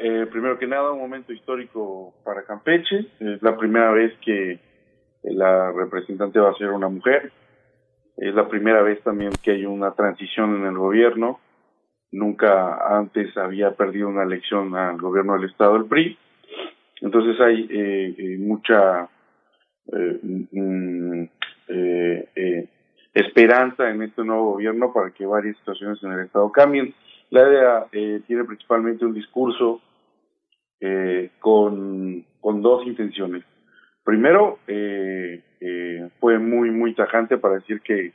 Eh, 0.03 0.27
primero 0.31 0.59
que 0.59 0.67
nada, 0.67 0.93
un 0.93 0.99
momento 0.99 1.31
histórico 1.31 2.15
para 2.25 2.45
Campeche. 2.45 3.07
Es 3.21 3.43
la 3.43 3.55
primera 3.59 3.91
vez 3.93 4.15
que 4.25 4.59
la 5.23 5.73
representante 5.73 6.41
va 6.41 6.51
a 6.51 6.55
ser 6.55 6.71
una 6.71 6.89
mujer. 6.89 7.31
Es 8.17 8.35
la 8.35 8.49
primera 8.49 8.81
vez 8.81 9.03
también 9.03 9.31
que 9.43 9.51
hay 9.51 9.67
una 9.67 9.93
transición 9.93 10.57
en 10.57 10.67
el 10.67 10.79
gobierno. 10.79 11.39
Nunca 12.13 12.97
antes 12.97 13.37
había 13.37 13.73
perdido 13.73 14.09
una 14.09 14.23
elección 14.23 14.75
al 14.75 14.97
gobierno 14.97 15.35
del 15.35 15.51
Estado 15.51 15.77
el 15.77 15.85
PRI. 15.85 16.19
Entonces 17.03 17.39
hay 17.39 17.69
eh, 17.71 18.15
eh, 18.17 18.37
mucha 18.39 19.07
eh, 19.93 20.21
eh, 21.69 22.29
eh, 22.35 22.69
esperanza 23.13 23.91
en 23.91 24.03
este 24.03 24.25
nuevo 24.25 24.53
gobierno 24.53 24.95
para 24.95 25.11
que 25.11 25.27
varias 25.27 25.59
situaciones 25.59 26.03
en 26.03 26.13
el 26.13 26.21
Estado 26.21 26.51
cambien. 26.51 26.95
La 27.29 27.47
idea 27.49 27.87
eh, 27.93 28.23
tiene 28.27 28.45
principalmente 28.45 29.05
un 29.05 29.15
discurso 29.15 29.81
eh, 30.81 31.31
con, 31.39 32.25
con 32.41 32.63
dos 32.63 32.87
intenciones. 32.87 33.45
Primero, 34.05 34.59
eh, 34.67 35.43
eh, 35.61 36.09
fue 36.21 36.39
muy, 36.39 36.71
muy 36.71 36.95
tajante 36.95 37.37
para 37.39 37.57
decir 37.57 37.81
que 37.83 38.13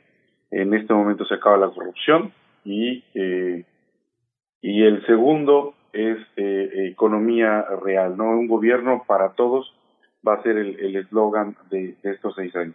en 0.50 0.74
este 0.74 0.92
momento 0.92 1.24
se 1.24 1.34
acaba 1.34 1.56
la 1.56 1.70
corrupción 1.70 2.32
y, 2.64 3.04
eh, 3.14 3.64
y 4.60 4.82
el 4.82 5.04
segundo 5.06 5.74
es 5.92 6.18
eh, 6.36 6.88
economía 6.90 7.64
real, 7.82 8.16
¿no? 8.16 8.30
Un 8.30 8.48
gobierno 8.48 9.04
para 9.06 9.32
todos 9.32 9.72
va 10.26 10.34
a 10.34 10.42
ser 10.42 10.56
el 10.58 10.78
el 10.80 10.96
eslogan 10.96 11.56
de, 11.70 11.94
de 12.02 12.10
estos 12.10 12.34
seis 12.34 12.54
años. 12.56 12.74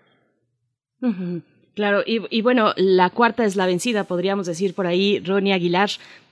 Claro, 1.75 2.01
y, 2.05 2.21
y 2.29 2.41
bueno, 2.41 2.73
la 2.77 3.09
cuarta 3.09 3.45
es 3.45 3.55
la 3.55 3.65
vencida, 3.65 4.03
podríamos 4.03 4.45
decir 4.45 4.73
por 4.73 4.87
ahí, 4.87 5.19
Ronnie 5.19 5.53
Aguilar. 5.53 5.89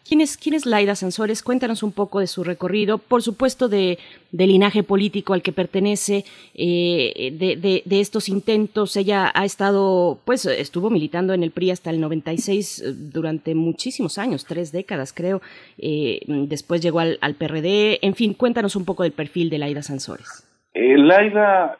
¿Quién 0.07 0.21
es, 0.21 0.65
Laida 0.65 0.95
Sansores? 0.95 1.43
Cuéntanos 1.43 1.84
un 1.84 1.91
poco 1.91 2.19
de 2.19 2.26
su 2.26 2.43
recorrido, 2.43 2.97
por 2.97 3.21
supuesto 3.21 3.69
de, 3.69 3.99
de 4.31 4.47
linaje 4.47 4.81
político 4.81 5.34
al 5.34 5.43
que 5.43 5.51
pertenece, 5.51 6.26
eh, 6.55 7.31
de, 7.38 7.55
de, 7.57 7.84
de 7.85 7.99
estos 7.99 8.27
intentos. 8.27 8.97
Ella 8.97 9.31
ha 9.34 9.45
estado, 9.45 10.19
pues 10.26 10.45
estuvo 10.47 10.89
militando 10.89 11.34
en 11.34 11.43
el 11.43 11.51
PRI 11.51 11.69
hasta 11.71 11.91
el 11.91 12.01
96 12.01 12.81
eh, 12.81 12.93
durante 12.95 13.53
muchísimos 13.53 14.17
años, 14.17 14.45
tres 14.45 14.71
décadas 14.71 15.13
creo. 15.13 15.41
Eh, 15.77 16.21
después 16.27 16.81
llegó 16.81 17.01
al, 17.01 17.19
al 17.21 17.35
PRD. 17.35 17.99
En 18.01 18.15
fin, 18.15 18.34
cuéntanos 18.34 18.76
un 18.76 18.85
poco 18.85 19.03
del 19.03 19.11
perfil 19.11 19.51
de 19.51 19.59
Laida 19.59 19.84
Sansores. 19.84 20.43
Eh, 20.73 20.97
Laida 20.97 21.77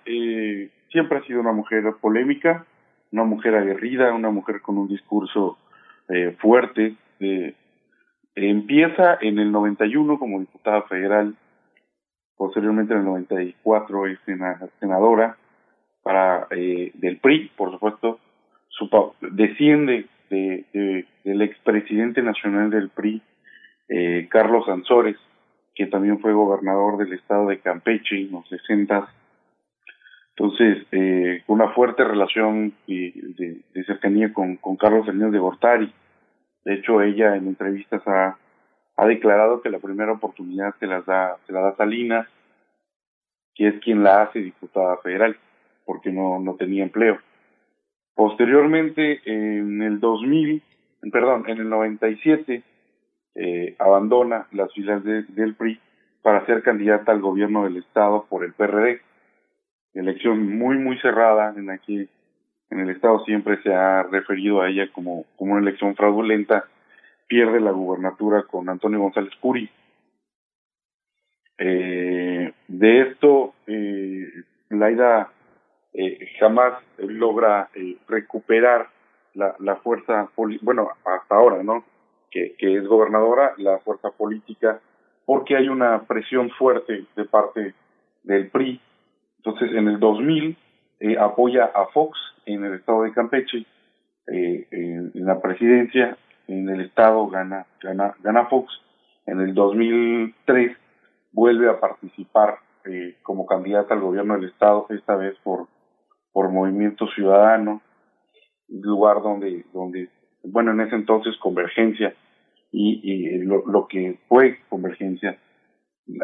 siempre 0.92 1.18
ha 1.18 1.24
sido 1.26 1.40
una 1.40 1.52
mujer 1.52 1.84
polémica, 2.00 2.66
una 3.12 3.24
mujer 3.24 3.56
aguerrida, 3.56 4.14
una 4.14 4.30
mujer 4.30 4.62
con 4.62 4.78
un 4.78 4.88
discurso 4.88 5.58
fuerte. 6.40 6.94
eh, 7.20 7.54
empieza 8.48 9.18
en 9.22 9.40
el 9.40 9.52
91 9.52 10.18
como 10.20 10.40
diputada 10.40 10.84
federal, 10.84 11.36
posteriormente 12.38 12.94
en 12.94 13.00
el 13.00 13.06
94 13.06 14.08
es 14.08 14.20
sena- 14.26 14.60
senadora 14.80 15.38
para 16.04 16.48
eh, 16.52 16.92
del 16.96 17.18
PRI, 17.18 17.52
por 17.58 17.72
supuesto. 17.72 18.20
Su 18.70 18.90
desciende 19.22 20.06
de, 20.30 20.66
de- 20.74 21.06
del 21.24 21.42
expresidente 21.42 22.22
nacional 22.22 22.70
del 22.70 22.90
PRI, 22.90 23.22
eh, 23.90 24.28
Carlos 24.30 24.68
Ansores, 24.70 25.18
que 25.76 25.88
también 25.88 26.20
fue 26.20 26.34
gobernador 26.34 26.98
del 26.98 27.14
estado 27.14 27.48
de 27.48 27.60
Campeche 27.60 28.16
en 28.22 28.32
los 28.32 28.48
60 28.50 29.10
entonces, 30.40 30.88
eh, 30.94 31.44
una 31.48 31.68
fuerte 31.74 32.02
relación 32.06 32.72
eh, 32.88 33.12
de, 33.14 33.84
cercanía 33.84 34.32
con, 34.32 34.56
Carlos 34.78 35.06
Salinas 35.06 35.34
de 35.34 35.40
Gortari. 35.40 35.94
De 36.66 36.74
hecho, 36.76 37.02
ella 37.02 37.36
en 37.36 37.48
entrevistas 37.48 38.02
ha, 38.08 38.38
ha 38.98 39.06
declarado 39.08 39.62
que 39.62 39.70
la 39.70 39.80
primera 39.80 40.12
oportunidad 40.12 40.76
se, 40.80 40.88
las 40.88 41.06
da, 41.06 41.38
se 41.48 41.54
la 41.54 41.62
da 41.62 41.76
Salinas, 41.76 42.28
que 43.56 43.68
es 43.70 43.80
quien 43.82 44.04
la 44.04 44.24
hace 44.24 44.40
diputada 44.40 44.98
federal, 44.98 45.38
porque 45.86 46.12
no, 46.12 46.40
no 46.40 46.56
tenía 46.56 46.84
empleo. 46.84 47.20
Posteriormente, 48.16 49.22
en 49.26 49.82
el 49.82 50.00
2000, 50.00 50.62
perdón, 51.12 51.46
en 51.48 51.58
el 51.60 51.70
97, 51.70 52.64
eh, 53.36 53.76
abandona 53.80 54.48
las 54.52 54.74
filas 54.74 55.04
de- 55.04 55.24
del 55.24 55.56
PRI 55.56 55.80
para 56.22 56.46
ser 56.46 56.62
candidata 56.64 57.12
al 57.12 57.22
gobierno 57.22 57.64
del 57.64 57.78
estado 57.78 58.26
por 58.30 58.44
el 58.44 58.54
PRD 58.54 59.02
elección 59.94 60.58
muy 60.58 60.78
muy 60.78 60.98
cerrada 61.00 61.54
en 61.56 61.66
la 61.68 61.78
que 61.80 62.08
en 62.70 62.80
el 62.80 62.90
estado 62.90 63.24
siempre 63.26 63.62
se 63.64 63.74
ha 63.74 64.04
referido 64.04 64.62
a 64.62 64.70
ella 64.70 64.92
como, 64.92 65.26
como 65.36 65.54
una 65.54 65.62
elección 65.62 65.96
fraudulenta 65.96 66.66
pierde 67.28 67.60
la 67.60 67.72
gubernatura 67.72 68.44
con 68.44 68.70
Antonio 68.70 69.00
González 69.00 69.34
Curi. 69.40 69.70
Eh, 71.58 72.54
de 72.68 73.02
esto 73.02 73.54
eh, 73.68 74.28
Laida 74.70 75.30
eh, 75.94 76.28
jamás 76.40 76.74
logra 76.98 77.70
eh, 77.76 77.98
recuperar 78.08 78.88
la, 79.34 79.56
la 79.60 79.76
fuerza 79.78 80.30
bueno 80.62 80.90
hasta 81.04 81.36
ahora 81.36 81.62
no 81.62 81.84
que, 82.32 82.56
que 82.58 82.78
es 82.78 82.88
gobernadora 82.88 83.54
la 83.58 83.80
fuerza 83.80 84.10
política 84.12 84.80
porque 85.26 85.58
hay 85.58 85.68
una 85.68 86.04
presión 86.04 86.50
fuerte 86.52 87.06
de 87.16 87.26
parte 87.26 87.74
del 88.24 88.50
PRI 88.50 88.80
entonces, 89.40 89.72
en 89.76 89.88
el 89.88 90.00
2000 90.00 90.58
eh, 91.00 91.18
apoya 91.18 91.66
a 91.66 91.88
Fox 91.88 92.18
en 92.54 92.66
el 92.66 92.74
estado 92.76 93.04
de 93.04 93.14
Campeche, 93.14 93.66
eh, 94.28 94.68
en, 94.72 95.12
la 95.14 95.42
presidencia, 95.42 96.18
en 96.48 96.70
el 96.70 96.82
estado 96.82 97.28
gana, 97.28 97.66
gana, 97.82 98.16
gana 98.22 98.46
Fox, 98.48 98.72
en 99.26 99.42
el 99.42 99.54
2003 99.54 100.76
vuelve 101.32 101.70
a 101.70 101.80
participar 101.80 102.58
eh, 102.86 103.18
como 103.22 103.46
candidata 103.46 103.94
al 103.94 104.02
gobierno 104.02 104.36
del 104.36 104.50
estado, 104.50 104.88
esta 104.90 105.16
vez 105.16 105.36
por, 105.44 105.68
por 106.32 106.50
Movimiento 106.50 107.08
Ciudadano, 107.08 107.82
lugar 108.68 109.22
donde, 109.22 109.66
donde, 109.74 110.10
bueno, 110.44 110.72
en 110.72 110.82
ese 110.82 110.96
entonces 110.96 111.36
Convergencia 111.38 112.14
y, 112.72 113.40
lo, 113.40 113.66
lo 113.66 113.88
que 113.88 114.20
fue 114.28 114.60
Convergencia 114.70 115.40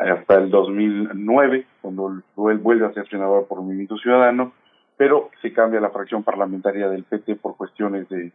hasta 0.01 0.35
el 0.35 0.49
2009, 0.49 1.67
cuando 1.81 2.09
él 2.49 2.57
vuelve 2.57 2.87
a 2.87 2.93
ser 2.93 3.07
senador 3.09 3.47
por 3.47 3.61
Movimiento 3.61 3.97
Ciudadano, 3.97 4.53
pero 4.97 5.29
se 5.41 5.53
cambia 5.53 5.79
la 5.79 5.89
fracción 5.89 6.23
parlamentaria 6.23 6.87
del 6.89 7.03
PT 7.03 7.35
por 7.35 7.57
cuestiones 7.57 8.07
de, 8.09 8.31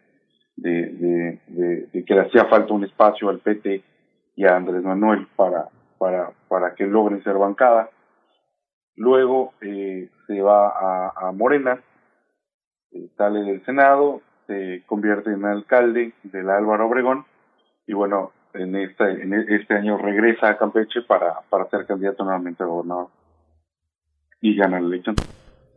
que 0.63 2.15
le 2.15 2.21
hacía 2.21 2.45
falta 2.47 2.75
un 2.75 2.85
espacio 2.85 3.29
al 3.29 3.41
PT 3.41 3.83
y 4.37 4.45
a 4.45 4.57
Andrés 4.57 4.83
Manuel 4.83 5.27
para, 5.37 5.69
para, 5.99 6.33
para 6.49 6.75
que 6.75 6.87
logren 6.87 7.23
ser 7.23 7.35
bancada. 7.35 7.91
Luego 8.97 9.55
eh, 9.63 10.11
se 10.27 10.43
va 10.43 11.17
a, 11.17 11.33
Morena, 11.33 11.81
eh, 12.93 13.09
sale 13.17 13.41
del 13.41 13.65
Senado, 13.65 14.21
se 14.47 14.83
convierte 14.87 15.31
en 15.31 15.45
alcalde 15.45 16.13
de 16.23 16.43
la 16.43 16.59
Álvaro 16.59 16.87
Obregón 16.87 17.25
y 17.87 17.95
bueno, 17.95 18.33
en 18.53 18.77
este, 18.77 19.05
en 19.23 19.33
este 19.33 19.75
año 19.75 19.97
regresa 19.97 20.49
a 20.49 20.59
Campeche 20.59 21.03
para, 21.03 21.41
para 21.49 21.69
ser 21.71 21.87
candidato 21.87 22.25
nuevamente 22.25 22.63
a 22.63 22.67
gobernador 22.67 23.09
y 24.41 24.57
gana 24.57 24.81
la 24.81 24.87
elección. 24.87 25.17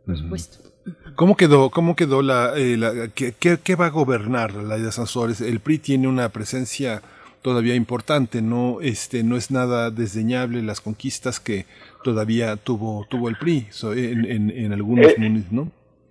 Por 0.06 0.16
supuesto. 0.16 0.73
¿Cómo 1.16 1.36
quedó, 1.36 1.70
cómo 1.70 1.96
quedó 1.96 2.22
la, 2.22 2.52
eh, 2.56 2.76
la 2.76 3.08
qué, 3.14 3.32
qué, 3.38 3.76
va 3.76 3.86
a 3.86 3.90
gobernar 3.90 4.54
la 4.54 4.76
de 4.76 4.92
Sansores? 4.92 5.40
El 5.40 5.60
PRI 5.60 5.78
tiene 5.78 6.08
una 6.08 6.28
presencia 6.28 7.00
todavía 7.42 7.74
importante, 7.74 8.42
no, 8.42 8.80
este, 8.80 9.22
no 9.22 9.36
es 9.36 9.50
nada 9.50 9.90
desdeñable 9.90 10.62
las 10.62 10.80
conquistas 10.80 11.40
que 11.40 11.66
todavía 12.02 12.56
tuvo, 12.56 13.06
tuvo 13.08 13.28
el 13.28 13.36
PRI 13.36 13.68
en, 13.96 14.24
en, 14.24 14.50
en 14.50 14.72
algunos 14.72 15.06
eh, 15.06 15.14
municipios, 15.18 15.52
¿no? 15.52 15.70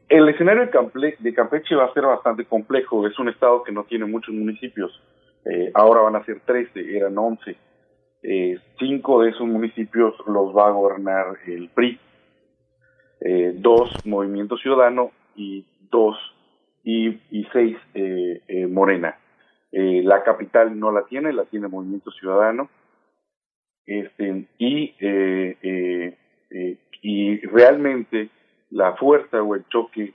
El 0.10 0.30
escenario 0.30 0.68
de, 0.68 1.16
de 1.18 1.34
Campeche 1.34 1.76
va 1.76 1.86
a 1.86 1.94
ser 1.94 2.04
bastante 2.04 2.46
complejo, 2.46 3.08
es 3.08 3.18
un 3.18 3.30
estado 3.30 3.64
que 3.64 3.72
no 3.72 3.84
tiene 3.84 4.06
muchos 4.06 4.34
municipios, 4.34 5.02
eh, 5.44 5.72
ahora 5.74 6.02
van 6.02 6.16
a 6.16 6.24
ser 6.24 6.40
13, 6.46 6.98
eran 6.98 7.18
11. 7.18 7.58
Eh, 8.22 8.58
cinco 8.80 9.22
de 9.22 9.32
esos 9.32 9.46
municipios 9.48 10.14
los 10.28 10.56
va 10.56 10.68
a 10.68 10.72
gobernar 10.72 11.26
el 11.48 11.68
PRI, 11.70 12.00
eh, 13.24 13.54
dos 13.56 13.90
Movimiento 14.06 14.58
Ciudadano 14.58 15.12
y 15.36 15.66
dos 15.90 16.18
y, 16.84 17.18
seis 17.54 17.78
eh, 17.94 18.42
eh, 18.48 18.68
Morena. 18.68 19.18
Eh, 19.72 20.02
la 20.04 20.24
capital 20.24 20.78
no 20.78 20.92
la 20.92 21.06
tiene, 21.06 21.32
la 21.34 21.46
tiene 21.46 21.68
Movimiento 21.68 22.12
Ciudadano. 22.12 22.70
Este, 23.86 24.46
y, 24.60 24.96
y 27.02 27.38
realmente 27.48 28.30
la 28.70 28.94
fuerza 28.96 29.42
o 29.42 29.56
el 29.56 29.66
choque 29.68 30.14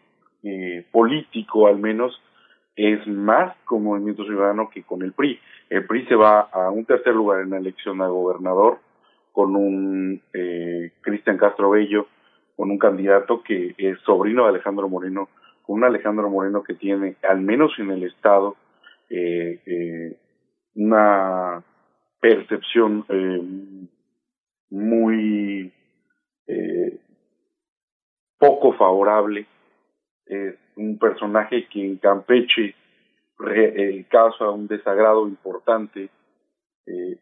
político 0.91 1.67
al 1.67 1.79
menos 1.79 2.19
es 2.77 3.07
más 3.07 3.55
con 3.65 3.83
Movimiento 3.83 4.25
Ciudadano 4.25 4.71
que 4.71 4.85
con 4.85 5.03
el 5.03 5.13
PRI. 5.13 5.39
El 5.69 5.85
PRI 5.87 6.07
se 6.07 6.15
va 6.15 6.41
a 6.41 6.71
un 6.71 6.85
tercer 6.85 7.15
lugar 7.15 7.41
en 7.41 7.51
la 7.51 7.59
elección 7.59 8.01
a 8.01 8.07
gobernador 8.07 8.79
con 9.33 9.55
un 9.55 10.23
eh, 10.33 10.93
Cristian 11.01 11.37
Castro 11.37 11.71
Bello 11.71 12.07
con 12.59 12.73
un 12.73 12.79
candidato 12.79 13.41
que 13.45 13.73
es 13.79 14.01
sobrino 14.01 14.43
de 14.43 14.49
Alejandro 14.49 14.89
Moreno, 14.89 15.29
con 15.63 15.77
un 15.77 15.85
Alejandro 15.85 16.29
Moreno 16.29 16.65
que 16.65 16.75
tiene, 16.75 17.15
al 17.23 17.41
menos 17.41 17.71
en 17.79 17.93
el 17.93 18.03
Estado, 18.03 18.57
eh, 19.09 19.61
eh, 19.65 20.17
una 20.75 21.63
percepción 22.21 23.05
eh, 23.09 23.41
muy 24.71 25.73
poco 28.39 28.73
favorable. 28.73 29.47
Es 30.27 30.57
un 30.75 30.99
personaje 30.99 31.69
que 31.69 31.87
en 31.87 31.99
Campeche 31.99 32.75
re, 33.39 34.05
causa 34.11 34.51
un 34.51 34.67
desagrado 34.67 35.29
importante. 35.29 36.09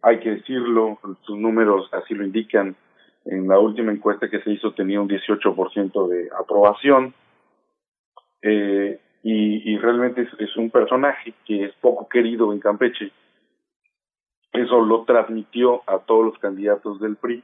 Hay 0.01 0.19
que 0.21 0.31
decirlo, 0.31 0.99
sus 1.27 1.37
números 1.37 1.91
así 1.93 2.15
lo 2.15 2.25
indican 2.25 2.75
en 3.27 3.49
la 3.49 3.59
última 3.59 3.93
encuesta 3.93 4.31
que 4.31 4.41
se 4.41 4.51
hizo 4.53 4.73
tenía 4.73 5.01
un 5.01 5.09
18% 5.09 6.09
de 6.09 6.29
aprobación 6.39 7.15
eh, 8.43 9.01
y, 9.23 9.77
realmente 9.79 10.23
es, 10.23 10.29
es, 10.39 10.57
un 10.57 10.71
personaje 10.71 11.35
que 11.45 11.65
es 11.65 11.73
poco 11.81 12.09
querido 12.09 12.53
en 12.53 12.61
Campeche. 12.61 13.11
Eso 14.53 14.81
lo 14.81 15.03
transmitió 15.03 15.83
a 15.89 15.99
todos 15.99 16.27
los 16.27 16.39
candidatos 16.39 17.01
del 17.01 17.17
PRI. 17.17 17.43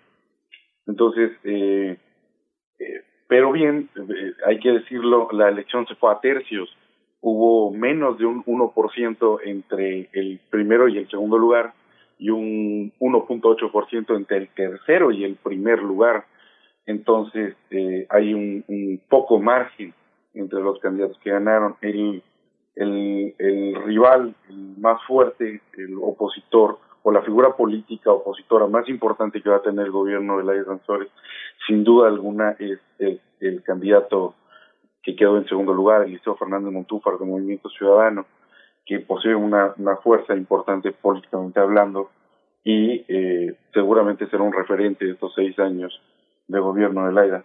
Entonces, 0.86 1.32
eh, 1.42 1.98
eh, 2.78 3.02
pero 3.26 3.50
bien, 3.50 3.88
eh, 3.96 4.32
hay 4.46 4.60
que 4.60 4.70
decirlo, 4.70 5.28
la 5.32 5.48
elección 5.48 5.86
se 5.86 5.96
fue 5.96 6.12
a 6.12 6.20
tercios. 6.20 6.68
Hubo 7.20 7.72
menos 7.72 8.16
de 8.18 8.26
un 8.26 8.44
1% 8.44 9.40
entre 9.44 10.08
el 10.12 10.40
primero 10.50 10.86
y 10.86 10.98
el 10.98 11.08
segundo 11.08 11.36
lugar 11.36 11.72
y 12.22 12.30
un 12.30 12.92
1.8% 13.00 14.16
entre 14.16 14.36
el 14.36 14.48
tercero 14.50 15.10
y 15.10 15.24
el 15.24 15.34
primer 15.34 15.82
lugar. 15.82 16.24
Entonces, 16.86 17.56
eh, 17.70 18.06
hay 18.10 18.32
un, 18.32 18.64
un, 18.68 19.00
poco 19.08 19.40
margen 19.40 19.92
entre 20.32 20.60
los 20.60 20.78
candidatos 20.78 21.18
que 21.18 21.30
ganaron. 21.30 21.74
El, 21.80 22.22
el, 22.76 23.34
el 23.38 23.74
rival 23.82 24.36
más 24.78 25.02
fuerte, 25.04 25.62
el 25.76 25.96
opositor 26.00 26.78
o 27.02 27.10
la 27.10 27.22
figura 27.22 27.56
política 27.56 28.12
opositora 28.12 28.68
más 28.68 28.88
importante 28.88 29.42
que 29.42 29.50
va 29.50 29.56
a 29.56 29.62
tener 29.62 29.86
el 29.86 29.90
gobierno 29.92 30.38
de 30.38 30.44
Laia 30.44 30.64
Sansores, 30.64 31.08
sin 31.66 31.82
duda 31.82 32.06
alguna 32.06 32.52
es 32.52 32.78
el, 33.00 33.20
el 33.40 33.64
candidato 33.64 34.36
que 35.02 35.16
quedó 35.16 35.38
en 35.38 35.48
segundo 35.48 35.74
lugar, 35.74 36.04
Eliseo 36.04 36.36
Fernández 36.36 36.72
Montúfar 36.72 37.18
de 37.18 37.24
Movimiento 37.24 37.68
Ciudadano 37.70 38.26
que 38.84 39.00
posee 39.00 39.34
una, 39.34 39.74
una 39.76 39.96
fuerza 39.96 40.34
importante 40.34 40.92
políticamente 40.92 41.60
hablando 41.60 42.10
y 42.64 43.04
eh, 43.08 43.54
seguramente 43.72 44.28
será 44.28 44.42
un 44.42 44.52
referente 44.52 45.04
de 45.04 45.12
estos 45.12 45.32
seis 45.34 45.58
años 45.58 46.00
de 46.48 46.58
gobierno 46.58 47.06
de 47.06 47.12
Laida. 47.12 47.44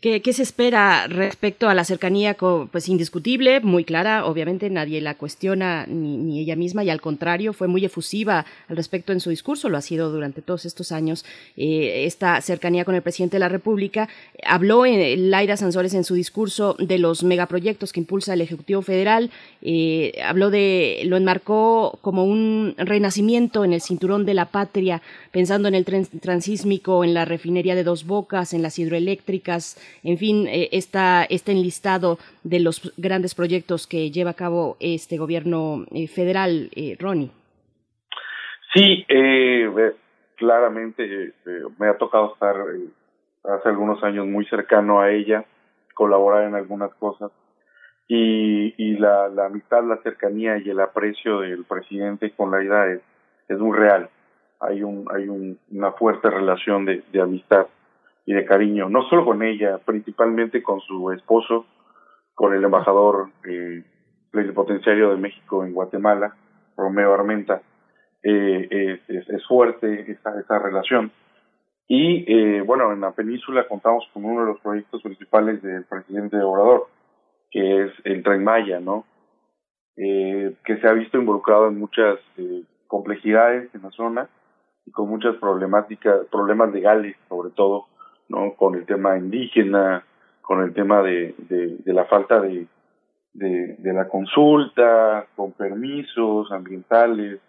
¿Qué, 0.00 0.20
¿Qué, 0.20 0.32
se 0.32 0.42
espera 0.42 1.06
respecto 1.06 1.68
a 1.68 1.74
la 1.74 1.84
cercanía? 1.84 2.36
Pues 2.72 2.88
indiscutible, 2.88 3.60
muy 3.60 3.84
clara, 3.84 4.26
obviamente 4.26 4.68
nadie 4.68 5.00
la 5.00 5.14
cuestiona 5.14 5.86
ni, 5.86 6.40
ella 6.40 6.56
misma 6.56 6.82
y 6.82 6.90
al 6.90 7.00
contrario 7.00 7.52
fue 7.52 7.68
muy 7.68 7.84
efusiva 7.84 8.44
al 8.66 8.76
respecto 8.76 9.12
en 9.12 9.20
su 9.20 9.30
discurso, 9.30 9.68
lo 9.68 9.78
ha 9.78 9.80
sido 9.80 10.10
durante 10.10 10.42
todos 10.42 10.64
estos 10.64 10.90
años 10.90 11.24
eh, 11.56 12.02
esta 12.04 12.40
cercanía 12.40 12.84
con 12.84 12.96
el 12.96 13.02
presidente 13.02 13.36
de 13.36 13.40
la 13.40 13.48
República. 13.48 14.08
Habló 14.44 14.84
en, 14.86 15.30
Laida 15.30 15.56
Sansores 15.56 15.94
en 15.94 16.02
su 16.02 16.14
discurso 16.14 16.74
de 16.80 16.98
los 16.98 17.22
megaproyectos 17.22 17.92
que 17.92 18.00
impulsa 18.00 18.34
el 18.34 18.40
Ejecutivo 18.40 18.82
Federal, 18.82 19.30
eh, 19.60 20.20
habló 20.24 20.50
de, 20.50 21.02
lo 21.04 21.16
enmarcó 21.16 22.00
como 22.02 22.24
un 22.24 22.74
renacimiento 22.76 23.64
en 23.64 23.72
el 23.72 23.82
cinturón 23.82 24.26
de 24.26 24.34
la 24.34 24.46
patria, 24.46 25.00
pensando 25.30 25.68
en 25.68 25.76
el 25.76 25.84
tren 25.84 26.06
transísmico, 26.06 27.04
en 27.04 27.14
la 27.14 27.24
refinería 27.24 27.76
de 27.76 27.84
Dos 27.84 28.04
Bocas, 28.04 28.52
en 28.52 28.62
las 28.62 28.80
hidroeléctricas 28.80 29.11
eléctricas, 29.12 29.76
en 30.02 30.16
fin, 30.16 30.46
eh, 30.48 30.68
está 30.72 31.24
este 31.28 31.52
enlistado 31.52 32.18
de 32.44 32.60
los 32.60 32.92
grandes 32.96 33.34
proyectos 33.34 33.86
que 33.86 34.10
lleva 34.10 34.30
a 34.30 34.34
cabo 34.34 34.76
este 34.80 35.18
gobierno 35.18 35.84
eh, 35.90 36.08
federal, 36.08 36.70
eh, 36.74 36.96
Ronnie. 36.98 37.30
Sí, 38.74 39.04
eh, 39.08 39.70
claramente 40.36 41.34
me 41.78 41.88
ha 41.88 41.98
tocado 41.98 42.32
estar 42.32 42.56
hace 43.44 43.68
algunos 43.68 44.02
años 44.02 44.26
muy 44.26 44.46
cercano 44.46 45.00
a 45.00 45.10
ella, 45.10 45.44
colaborar 45.94 46.48
en 46.48 46.54
algunas 46.54 46.92
cosas 46.94 47.30
y, 48.08 48.74
y 48.78 48.96
la, 48.96 49.28
la 49.28 49.46
amistad, 49.46 49.84
la 49.84 49.98
cercanía 49.98 50.56
y 50.56 50.70
el 50.70 50.80
aprecio 50.80 51.40
del 51.40 51.64
presidente 51.64 52.30
con 52.30 52.50
la 52.50 52.64
idea 52.64 52.86
es, 52.86 53.00
es 53.48 53.58
muy 53.58 53.76
real. 53.76 54.08
Hay 54.60 54.82
un 54.82 55.06
hay 55.12 55.28
un, 55.28 55.58
una 55.70 55.92
fuerte 55.92 56.30
relación 56.30 56.86
de 56.86 57.20
amistad 57.20 57.66
y 58.24 58.34
de 58.34 58.44
cariño, 58.44 58.88
no 58.88 59.02
solo 59.08 59.24
con 59.24 59.42
ella, 59.42 59.78
principalmente 59.78 60.62
con 60.62 60.80
su 60.80 61.10
esposo, 61.12 61.66
con 62.34 62.54
el 62.54 62.64
embajador 62.64 63.30
eh, 63.48 63.84
plenipotenciario 64.30 65.10
de 65.10 65.16
México 65.16 65.64
en 65.64 65.74
Guatemala, 65.74 66.34
Romeo 66.76 67.12
Armenta. 67.12 67.62
Eh, 68.22 69.00
es, 69.08 69.28
es, 69.28 69.46
fuerte 69.46 70.12
esa, 70.12 70.38
esa 70.38 70.58
relación. 70.58 71.10
Y 71.88 72.24
eh, 72.32 72.62
bueno, 72.62 72.92
en 72.92 73.00
la 73.00 73.10
península 73.10 73.66
contamos 73.68 74.08
con 74.12 74.24
uno 74.24 74.40
de 74.40 74.46
los 74.52 74.60
proyectos 74.60 75.02
principales 75.02 75.60
del 75.62 75.84
presidente 75.84 76.36
Obrador, 76.40 76.86
que 77.50 77.84
es 77.84 77.92
el 78.04 78.22
Tren 78.22 78.44
Maya, 78.44 78.80
¿no? 78.80 79.04
Eh, 79.96 80.54
que 80.64 80.78
se 80.78 80.88
ha 80.88 80.92
visto 80.92 81.18
involucrado 81.18 81.68
en 81.68 81.78
muchas 81.78 82.18
eh, 82.38 82.62
complejidades 82.86 83.68
en 83.74 83.82
la 83.82 83.90
zona 83.90 84.28
y 84.86 84.90
con 84.90 85.08
muchas 85.08 85.36
problemáticas, 85.36 86.26
problemas 86.30 86.72
legales 86.72 87.14
sobre 87.28 87.50
todo, 87.50 87.88
¿no? 88.28 88.54
Con 88.54 88.74
el 88.74 88.86
tema 88.86 89.18
indígena, 89.18 90.04
con 90.40 90.62
el 90.62 90.72
tema 90.74 91.02
de, 91.02 91.34
de, 91.38 91.92
la 91.92 92.04
falta 92.06 92.40
de, 92.40 92.66
de, 93.32 93.92
la 93.92 94.08
consulta, 94.08 95.26
con 95.36 95.52
permisos 95.52 96.50
ambientales 96.52 97.40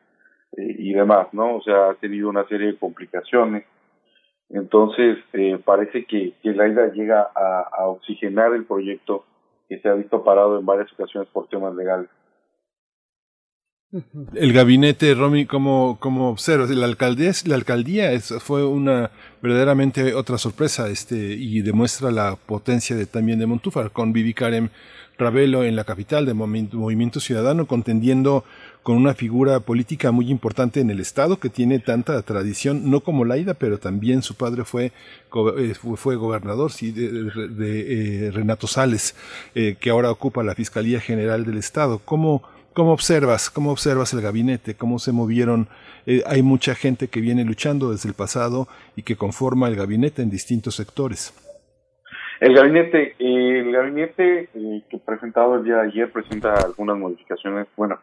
eh, 0.58 0.76
y 0.80 0.94
demás, 0.94 1.28
¿no? 1.34 1.56
O 1.56 1.62
sea, 1.62 1.90
ha 1.90 1.94
tenido 1.96 2.30
una 2.30 2.46
serie 2.48 2.68
de 2.68 2.78
complicaciones. 2.78 3.66
Entonces, 4.50 5.18
eh, 5.34 5.60
parece 5.64 6.06
que, 6.06 6.34
que 6.42 6.52
la 6.54 6.68
IDA 6.68 6.92
llega 6.94 7.22
a 7.34 7.88
oxigenar 7.88 8.54
el 8.54 8.66
proyecto 8.66 9.26
que 9.68 9.80
se 9.80 9.90
ha 9.90 9.94
visto 9.94 10.24
parado 10.24 10.60
en 10.60 10.66
varias 10.66 10.92
ocasiones 10.94 11.30
por 11.30 11.48
temas 11.48 11.74
legales. 11.76 12.10
El 14.34 14.54
gabinete, 14.54 15.14
Romy, 15.14 15.46
como, 15.46 15.98
como 16.00 16.30
observas, 16.30 16.70
la 16.72 16.86
alcaldía, 16.86 17.32
la 17.46 17.56
alcaldía 17.56 18.12
es, 18.12 18.34
fue 18.40 18.66
una 18.66 19.12
verdaderamente 19.42 20.16
otra 20.16 20.40
sorpresa 20.40 20.90
este, 20.90 21.16
y 21.16 21.62
demuestra 21.62 22.10
la 22.10 22.36
potencia 22.36 22.96
de, 22.96 23.06
también 23.06 23.38
de 23.38 23.46
Montúfar, 23.46 23.92
con 23.92 24.12
Vivi 24.12 24.34
Ravelo 25.16 25.64
en 25.64 25.76
la 25.76 25.84
capital 25.84 26.26
de 26.26 26.34
Movimiento 26.34 27.20
Ciudadano, 27.20 27.68
contendiendo 27.68 28.44
con 28.82 28.98
una 28.98 29.14
figura 29.14 29.60
política 29.60 30.12
muy 30.12 30.30
importante 30.30 30.82
en 30.82 30.90
el 30.90 31.00
Estado 31.00 31.40
que 31.40 31.50
tiene 31.50 31.80
tanta 31.80 32.22
tradición, 32.24 32.90
no 32.90 33.02
como 33.02 33.26
Laida, 33.26 33.54
pero 33.54 33.78
también 33.78 34.24
su 34.24 34.36
padre 34.36 34.66
fue, 34.66 34.92
eh, 35.58 35.74
fue 35.96 36.16
gobernador 36.16 36.72
sí, 36.72 36.92
de, 36.92 37.10
de, 37.12 38.28
eh, 38.28 38.32
Renato 38.32 38.66
Sales, 38.68 39.16
eh, 39.56 39.78
que 39.80 39.92
ahora 39.92 40.10
ocupa 40.10 40.44
la 40.44 40.56
Fiscalía 40.56 41.00
General 41.00 41.46
del 41.46 41.58
Estado. 41.58 42.02
¿Cómo, 42.04 42.44
¿Cómo 42.74 42.92
observas, 42.92 43.52
cómo 43.52 43.72
observas 43.72 44.14
el 44.14 44.22
gabinete? 44.22 44.76
¿Cómo 44.76 44.98
se 44.98 45.12
movieron? 45.12 45.68
Eh, 46.08 46.24
hay 46.26 46.42
mucha 46.42 46.74
gente 46.74 47.08
que 47.08 47.22
viene 47.22 47.46
luchando 47.46 47.92
desde 47.92 48.10
el 48.10 48.16
pasado 48.16 48.68
y 48.96 49.04
que 49.04 49.16
conforma 49.16 49.68
el 49.68 49.76
gabinete 49.76 50.24
en 50.24 50.32
distintos 50.32 50.76
sectores. 50.76 51.34
El 52.40 52.56
gabinete, 52.56 53.16
eh, 53.20 53.60
el 53.60 53.72
gabinete 53.72 54.50
eh, 54.56 54.82
que 54.90 54.98
presentado 54.98 55.56
el 55.56 55.64
día 55.64 55.76
de 55.76 55.88
ayer 55.90 56.12
presenta 56.12 56.56
algunas 56.56 56.98
modificaciones. 56.98 57.68
Bueno, 57.78 58.00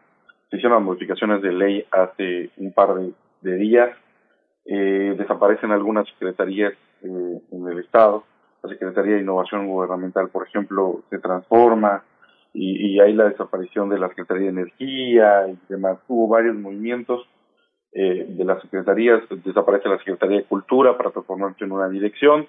se 0.49 0.55
hicieron 0.55 0.85
modificaciones 0.85 1.41
de 1.41 1.51
ley 1.51 1.85
hace 1.91 2.49
un 2.55 2.71
par 2.71 2.95
de, 2.95 3.11
de 3.41 3.55
días. 3.57 3.89
Eh, 4.65 5.15
desaparecen 5.17 5.71
algunas 5.71 6.07
secretarías 6.07 6.73
eh, 7.03 7.41
en 7.51 7.67
el 7.67 7.79
Estado. 7.79 8.23
La 8.63 8.69
Secretaría 8.69 9.15
de 9.15 9.21
Innovación 9.21 9.67
Gubernamental, 9.67 10.29
por 10.29 10.47
ejemplo, 10.47 11.01
se 11.09 11.19
transforma 11.19 12.03
y, 12.53 12.95
y 12.95 12.99
hay 12.99 13.13
la 13.13 13.29
desaparición 13.29 13.89
de 13.89 13.99
la 13.99 14.09
Secretaría 14.09 14.43
de 14.43 14.61
Energía 14.61 15.47
y 15.47 15.57
demás. 15.69 15.99
Hubo 16.07 16.27
varios 16.27 16.55
movimientos 16.55 17.27
eh, 17.93 18.25
de 18.29 18.45
las 18.45 18.61
secretarías, 18.61 19.21
desaparece 19.43 19.89
la 19.89 19.97
Secretaría 19.97 20.37
de 20.37 20.45
Cultura 20.45 20.97
para 20.97 21.11
transformarse 21.11 21.63
en 21.63 21.71
una 21.71 21.89
dirección 21.89 22.47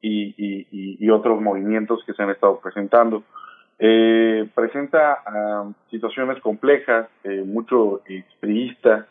y, 0.00 0.34
y, 0.70 1.10
otros 1.10 1.40
movimientos 1.40 2.04
que 2.04 2.12
se 2.12 2.22
han 2.22 2.30
estado 2.30 2.60
presentando. 2.60 3.24
Eh, 3.78 4.48
presenta 4.54 5.18
uh, 5.26 5.72
situaciones 5.90 6.40
complejas, 6.40 7.08
eh, 7.24 7.42
mucho 7.44 8.02
expriista, 8.06 9.06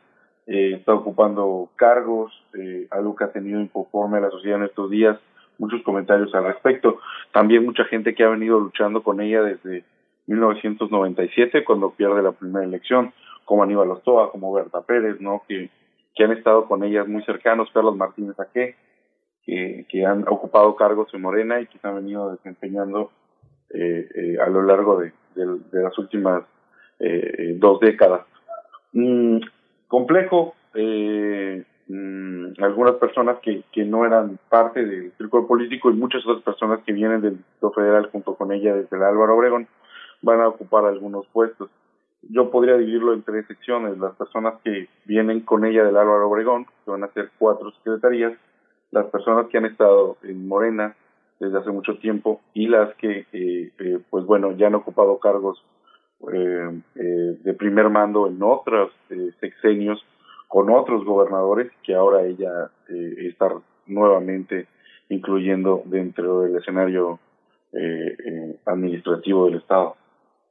eh, 0.47 0.73
está 0.75 0.93
ocupando 0.93 1.69
cargos, 1.75 2.31
eh, 2.53 2.87
algo 2.91 3.15
que 3.15 3.23
ha 3.23 3.31
tenido 3.31 3.59
inconforme 3.59 4.19
a 4.19 4.21
la 4.21 4.29
sociedad 4.29 4.59
en 4.59 4.65
estos 4.65 4.91
días, 4.91 5.17
muchos 5.57 5.81
comentarios 5.81 6.33
al 6.35 6.45
respecto. 6.45 6.99
También 7.31 7.65
mucha 7.65 7.85
gente 7.85 8.13
que 8.13 8.23
ha 8.23 8.29
venido 8.29 8.59
luchando 8.59 9.01
con 9.01 9.21
ella 9.21 9.41
desde 9.41 9.83
1997 10.27 11.63
cuando 11.63 11.91
pierde 11.91 12.23
la 12.23 12.31
primera 12.31 12.65
elección, 12.65 13.13
como 13.45 13.63
Aníbal 13.63 13.91
Ostoa, 13.91 14.31
como 14.31 14.53
Berta 14.53 14.81
Pérez, 14.81 15.21
¿no? 15.21 15.43
Que, 15.47 15.69
que 16.15 16.23
han 16.23 16.31
estado 16.31 16.65
con 16.65 16.83
ellas 16.83 17.07
muy 17.07 17.23
cercanos, 17.23 17.69
Carlos 17.73 17.95
Martínez 17.95 18.39
Aque, 18.39 18.75
que, 19.45 19.85
que 19.89 20.05
han 20.05 20.27
ocupado 20.27 20.75
cargos 20.75 21.13
en 21.13 21.21
Morena 21.21 21.61
y 21.61 21.67
que 21.67 21.77
se 21.77 21.87
han 21.87 21.95
venido 21.95 22.31
desempeñando 22.31 23.11
eh, 23.69 24.07
eh, 24.15 24.37
a 24.39 24.49
lo 24.49 24.63
largo 24.63 24.99
de, 24.99 25.11
de, 25.35 25.83
las 25.83 25.97
últimas 25.99 26.43
eh, 26.99 27.55
dos 27.57 27.79
décadas. 27.79 28.21
Mm, 28.93 29.39
complejo, 29.87 30.55
eh, 30.73 31.63
mm, 31.87 32.63
algunas 32.63 32.95
personas 32.95 33.37
que, 33.39 33.63
que 33.71 33.83
no 33.83 34.05
eran 34.05 34.39
parte 34.49 34.83
del 34.83 35.11
círculo 35.17 35.45
político 35.45 35.91
y 35.91 35.93
muchas 35.93 36.25
otras 36.25 36.43
personas 36.43 36.79
que 36.85 36.93
vienen 36.93 37.21
del 37.21 37.37
Distrito 37.37 37.71
Federal 37.71 38.09
junto 38.11 38.35
con 38.35 38.51
ella 38.51 38.73
desde 38.75 38.95
el 38.95 39.03
Álvaro 39.03 39.35
Obregón 39.35 39.67
van 40.25 40.41
a 40.41 40.47
ocupar 40.47 40.85
algunos 40.85 41.25
puestos. 41.27 41.69
Yo 42.23 42.49
podría 42.49 42.77
dividirlo 42.77 43.13
en 43.13 43.23
tres 43.23 43.45
secciones. 43.47 43.97
Las 43.97 44.15
personas 44.15 44.55
que 44.63 44.89
vienen 45.05 45.41
con 45.41 45.63
ella 45.63 45.85
del 45.85 45.95
Álvaro 45.95 46.27
Obregón, 46.27 46.65
que 46.83 46.91
van 46.91 47.03
a 47.03 47.13
ser 47.13 47.29
cuatro 47.37 47.71
secretarías, 47.71 48.33
las 48.91 49.05
personas 49.07 49.47
que 49.47 49.57
han 49.57 49.65
estado 49.65 50.17
en 50.23 50.47
Morena 50.47 50.95
desde 51.39 51.59
hace 51.59 51.69
mucho 51.69 51.97
tiempo 51.99 52.41
y 52.53 52.67
las 52.67 52.93
que, 52.95 53.27
eh, 53.31 53.71
eh, 53.79 53.99
pues 54.09 54.25
bueno, 54.25 54.51
ya 54.53 54.67
han 54.67 54.75
ocupado 54.75 55.19
cargos 55.19 55.63
eh, 56.33 56.81
eh, 56.95 57.37
de 57.43 57.53
primer 57.53 57.89
mando 57.89 58.27
en 58.27 58.41
otros 58.41 58.91
eh, 59.09 59.31
sexenios 59.39 60.03
con 60.47 60.71
otros 60.71 61.03
gobernadores 61.03 61.71
que 61.83 61.93
ahora 61.93 62.23
ella 62.23 62.71
está 62.87 63.49
nuevamente 63.85 64.67
incluyendo 65.09 65.83
dentro 65.85 66.41
del 66.41 66.55
escenario 66.55 67.19
administrativo 68.65 69.47
del 69.47 69.55
Estado. 69.55 69.95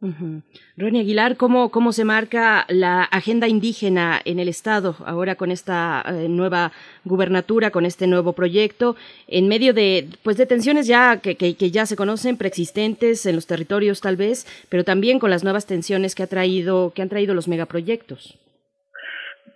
Uh. 0.04 0.40
Ronnie 0.76 1.00
Aguilar, 1.00 1.38
¿cómo, 1.38 1.70
¿cómo 1.70 1.92
se 1.92 2.04
marca 2.04 2.66
la 2.68 3.04
agenda 3.04 3.48
indígena 3.48 4.20
en 4.26 4.38
el 4.38 4.48
Estado 4.48 4.96
ahora 5.06 5.36
con 5.36 5.50
esta 5.50 6.04
eh, 6.06 6.28
nueva 6.28 6.72
gubernatura, 7.06 7.70
con 7.70 7.86
este 7.86 8.06
nuevo 8.06 8.34
proyecto, 8.34 8.96
en 9.28 9.48
medio 9.48 9.72
de, 9.72 10.06
pues, 10.22 10.36
de 10.36 10.44
tensiones 10.44 10.86
ya 10.86 11.20
que, 11.22 11.36
que, 11.36 11.70
ya 11.70 11.86
se 11.86 11.96
conocen, 11.96 12.36
preexistentes 12.36 13.24
en 13.24 13.34
los 13.34 13.46
territorios 13.46 14.02
tal 14.02 14.16
vez, 14.16 14.46
pero 14.68 14.84
también 14.84 15.18
con 15.18 15.30
las 15.30 15.42
nuevas 15.42 15.66
tensiones 15.66 16.14
que, 16.14 16.22
ha 16.22 16.26
traído, 16.26 16.92
que 16.94 17.00
han 17.00 17.08
traído 17.08 17.32
los 17.32 17.48
megaproyectos? 17.48 18.38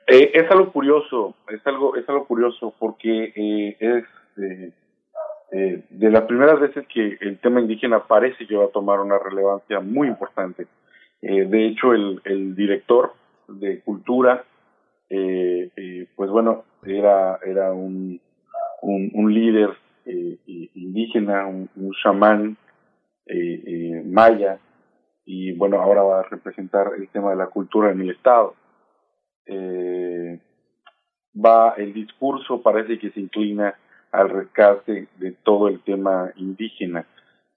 Eh, 0.06 0.30
es 0.32 0.50
algo 0.50 0.72
curioso, 0.72 1.34
es 1.50 1.60
algo, 1.66 1.94
es 1.94 2.08
algo 2.08 2.24
curioso 2.26 2.72
porque 2.78 3.34
eh, 3.36 3.76
es 3.78 4.04
eh, 5.50 5.84
de 5.88 6.10
las 6.10 6.22
primeras 6.24 6.60
veces 6.60 6.86
que 6.92 7.16
el 7.20 7.38
tema 7.38 7.60
indígena 7.60 8.06
parece 8.06 8.46
que 8.46 8.56
va 8.56 8.66
a 8.66 8.72
tomar 8.72 9.00
una 9.00 9.18
relevancia 9.18 9.80
muy 9.80 10.08
importante. 10.08 10.66
Eh, 11.22 11.46
de 11.46 11.66
hecho, 11.66 11.92
el, 11.94 12.20
el 12.24 12.54
director 12.54 13.14
de 13.48 13.80
cultura, 13.80 14.44
eh, 15.08 15.70
eh, 15.74 16.06
pues 16.14 16.30
bueno, 16.30 16.64
era, 16.84 17.38
era 17.44 17.72
un, 17.72 18.20
un, 18.82 19.34
líder 19.34 19.70
indígena, 20.74 21.46
un, 21.46 21.68
un 21.76 21.92
chamán 22.02 22.56
maya, 24.04 24.58
y 25.24 25.52
bueno, 25.52 25.80
ahora 25.80 26.02
va 26.02 26.20
a 26.20 26.22
representar 26.24 26.92
el 26.96 27.08
tema 27.08 27.30
de 27.30 27.36
la 27.36 27.46
cultura 27.46 27.90
en 27.90 28.00
el 28.02 28.10
Estado. 28.10 28.54
Va, 31.34 31.74
el 31.76 31.92
discurso 31.92 32.62
parece 32.62 32.98
que 32.98 33.10
se 33.10 33.20
inclina 33.20 33.74
al 34.12 34.30
rescate 34.30 35.08
de 35.18 35.32
todo 35.32 35.68
el 35.68 35.80
tema 35.80 36.30
indígena. 36.36 37.06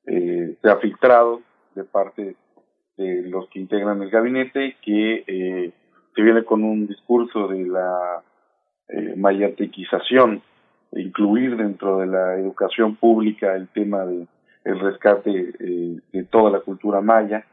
Eh, 0.06 0.56
se 0.61 0.69
ha 0.69 0.78
filtrado 0.78 1.41
de 1.76 1.84
parte 1.84 2.36
de 2.98 3.22
los 3.23 3.48
que 3.49 3.60
integran 3.60 4.02
el 4.02 4.10
gabinete 4.10 4.76
que 4.82 5.23
eh, 5.28 5.72
se 6.15 6.22
viene 6.22 6.44
con 6.44 6.64
un 6.64 6.88
discurso 6.88 7.48
de 7.48 7.65
la 7.65 8.23
eh, 8.90 9.14
mayatequización, 9.15 10.41
incluir 10.94 11.56
dentro 11.56 11.99
de 11.99 12.07
la 12.07 12.36
educación 12.36 12.95
pública 12.95 13.56
el 13.56 13.68
tema 13.69 14.06
de 14.06 14.28
el 14.64 14.80
rescate 14.80 15.53
eh, 15.60 15.99
de 16.11 16.23
toda 16.26 16.52
la 16.52 16.60
cultura 16.60 17.02
maya. 17.02 17.45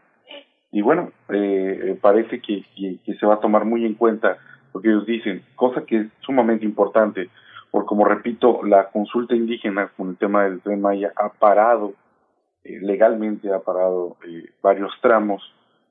Y 0.71 0.83
bueno, 0.83 1.13
eh, 1.31 1.97
parece 2.01 2.41
que, 2.41 2.65
que, 2.77 2.99
que 3.05 3.15
se 3.15 3.25
va 3.25 3.35
a 3.35 3.41
tomar 3.41 3.65
muy 3.65 3.87
en 3.87 3.95
cuenta 3.95 4.37
lo 4.75 4.83
que 4.83 4.89
ellos 4.89 5.07
dicen, 5.07 5.43
cosa 5.57 5.87
que 5.87 5.97
es 5.99 6.07
sumamente 6.21 6.67
importante 6.67 7.31
por 7.71 7.85
como 7.87 8.05
repito, 8.05 8.63
la 8.65 8.91
consulta 8.91 9.35
indígena 9.35 9.91
con 9.97 10.11
el 10.11 10.17
tema 10.17 10.45
del 10.45 10.61
tren 10.61 10.81
Maya 10.81 11.13
ha 11.17 11.29
parado, 11.31 11.95
eh, 12.65 12.79
legalmente 12.81 13.53
ha 13.53 13.61
parado 13.61 14.17
eh, 14.27 14.51
varios 14.63 14.93
tramos 15.01 15.43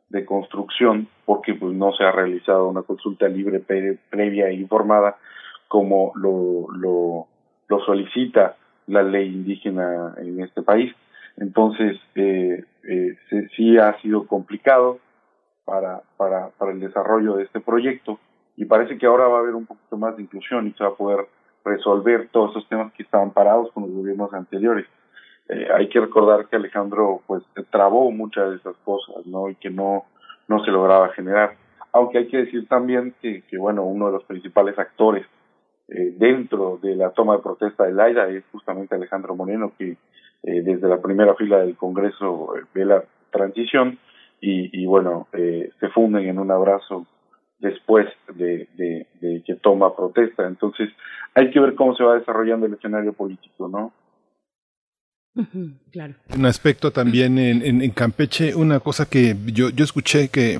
de 0.09 0.25
construcción 0.25 1.07
porque 1.25 1.53
pues 1.53 1.73
no 1.73 1.91
se 1.93 2.03
ha 2.03 2.11
realizado 2.11 2.69
una 2.69 2.83
consulta 2.83 3.27
libre, 3.27 3.59
pre 3.59 3.97
previa 4.09 4.47
e 4.47 4.53
informada 4.53 5.17
como 5.67 6.13
lo, 6.15 6.67
lo, 6.73 7.27
lo 7.67 7.79
solicita 7.85 8.55
la 8.87 9.03
ley 9.03 9.27
indígena 9.27 10.15
en 10.17 10.41
este 10.41 10.61
país. 10.61 10.95
Entonces, 11.35 11.97
eh, 12.15 12.63
eh, 12.87 13.17
se, 13.29 13.49
sí 13.49 13.77
ha 13.77 13.99
sido 14.01 14.25
complicado 14.25 14.99
para, 15.65 16.01
para, 16.15 16.49
para 16.57 16.71
el 16.71 16.79
desarrollo 16.79 17.35
de 17.35 17.43
este 17.43 17.59
proyecto 17.59 18.19
y 18.55 18.65
parece 18.65 18.97
que 18.97 19.05
ahora 19.05 19.27
va 19.27 19.37
a 19.37 19.41
haber 19.41 19.55
un 19.55 19.65
poquito 19.65 19.97
más 19.97 20.15
de 20.15 20.23
inclusión 20.23 20.67
y 20.67 20.71
se 20.71 20.83
va 20.83 20.91
a 20.91 20.95
poder 20.95 21.27
resolver 21.67 22.29
todos 22.31 22.51
esos 22.51 22.67
temas 22.69 22.91
que 22.93 23.03
estaban 23.03 23.31
parados 23.31 23.71
con 23.71 23.83
los 23.83 23.91
gobiernos 23.91 24.33
anteriores. 24.33 24.85
Eh, 25.49 25.67
hay 25.73 25.87
que 25.89 25.99
recordar 25.99 26.47
que 26.47 26.55
Alejandro 26.57 27.21
pues 27.25 27.43
trabó 27.69 28.11
muchas 28.11 28.49
de 28.49 28.55
esas 28.57 28.75
cosas, 28.83 29.25
¿no? 29.25 29.49
Y 29.49 29.55
que 29.55 29.69
no 29.69 30.05
no 30.47 30.63
se 30.63 30.71
lograba 30.71 31.09
generar. 31.09 31.55
Aunque 31.93 32.19
hay 32.19 32.27
que 32.27 32.37
decir 32.37 32.67
también 32.67 33.13
que, 33.21 33.43
que 33.43 33.57
bueno, 33.57 33.83
uno 33.83 34.07
de 34.07 34.13
los 34.13 34.23
principales 34.23 34.77
actores 34.77 35.25
eh, 35.89 36.13
dentro 36.17 36.79
de 36.81 36.95
la 36.95 37.11
toma 37.11 37.37
de 37.37 37.43
protesta 37.43 37.85
del 37.85 37.99
AIDA 37.99 38.27
es 38.29 38.43
justamente 38.51 38.95
Alejandro 38.95 39.35
Moreno, 39.35 39.71
que 39.77 39.91
eh, 40.43 40.61
desde 40.61 40.87
la 40.87 41.01
primera 41.01 41.35
fila 41.35 41.59
del 41.59 41.75
Congreso 41.75 42.53
ve 42.73 42.85
la 42.85 43.03
transición 43.31 43.99
y, 44.39 44.85
bueno, 44.85 45.27
eh, 45.33 45.71
se 45.79 45.89
funden 45.89 46.27
en 46.27 46.37
un 46.37 46.51
abrazo 46.51 47.07
después 47.59 48.07
de, 48.35 48.67
de, 48.75 49.43
que 49.45 49.55
toma 49.55 49.95
protesta. 49.95 50.47
Entonces, 50.47 50.89
hay 51.33 51.51
que 51.51 51.59
ver 51.59 51.75
cómo 51.75 51.95
se 51.95 52.03
va 52.03 52.15
desarrollando 52.15 52.65
el 52.65 52.73
escenario 52.73 53.13
político, 53.13 53.67
¿no? 53.67 53.91
Claro. 55.91 56.15
Un 56.35 56.45
aspecto 56.47 56.91
también 56.91 57.37
en, 57.37 57.61
en, 57.63 57.81
en 57.83 57.91
Campeche, 57.91 58.55
una 58.55 58.79
cosa 58.79 59.07
que 59.07 59.35
yo, 59.53 59.69
yo 59.69 59.83
escuché 59.83 60.29
que 60.29 60.59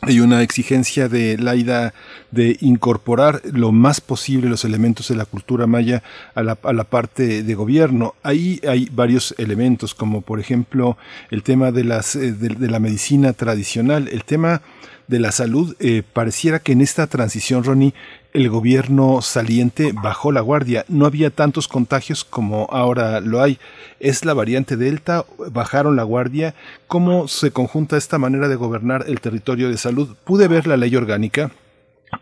hay 0.00 0.20
una 0.20 0.42
exigencia 0.42 1.08
de 1.08 1.36
Laida 1.38 1.92
de 2.30 2.56
incorporar 2.60 3.42
lo 3.52 3.72
más 3.72 4.00
posible 4.00 4.48
los 4.48 4.64
elementos 4.64 5.08
de 5.08 5.16
la 5.16 5.24
cultura 5.24 5.66
maya 5.66 6.02
a 6.34 6.42
la, 6.42 6.56
a 6.62 6.72
la, 6.72 6.84
parte 6.84 7.42
de 7.42 7.54
gobierno. 7.54 8.14
Ahí 8.22 8.60
hay 8.66 8.88
varios 8.92 9.34
elementos, 9.38 9.94
como 9.94 10.20
por 10.22 10.38
ejemplo 10.38 10.96
el 11.30 11.42
tema 11.42 11.72
de, 11.72 11.84
las, 11.84 12.14
eh, 12.14 12.32
de 12.32 12.70
la 12.70 12.78
medicina 12.78 13.32
tradicional, 13.32 14.08
el 14.08 14.22
tema 14.22 14.62
de 15.08 15.18
la 15.18 15.32
salud, 15.32 15.74
eh, 15.80 16.02
pareciera 16.12 16.60
que 16.60 16.72
en 16.72 16.82
esta 16.82 17.06
transición, 17.06 17.64
Ronnie, 17.64 17.94
el 18.32 18.48
gobierno 18.50 19.22
saliente 19.22 19.92
bajó 19.92 20.30
la 20.30 20.42
guardia. 20.42 20.84
No 20.88 21.06
había 21.06 21.30
tantos 21.30 21.66
contagios 21.66 22.24
como 22.24 22.68
ahora 22.70 23.20
lo 23.20 23.42
hay. 23.42 23.58
Es 24.00 24.24
la 24.24 24.34
variante 24.34 24.76
Delta, 24.76 25.24
bajaron 25.50 25.96
la 25.96 26.02
guardia. 26.02 26.54
¿Cómo 26.86 27.26
se 27.26 27.50
conjunta 27.50 27.96
esta 27.96 28.18
manera 28.18 28.48
de 28.48 28.56
gobernar 28.56 29.06
el 29.08 29.20
territorio 29.20 29.70
de 29.70 29.78
salud? 29.78 30.14
Pude 30.24 30.46
ver 30.46 30.66
la 30.66 30.76
ley 30.76 30.94
orgánica, 30.94 31.50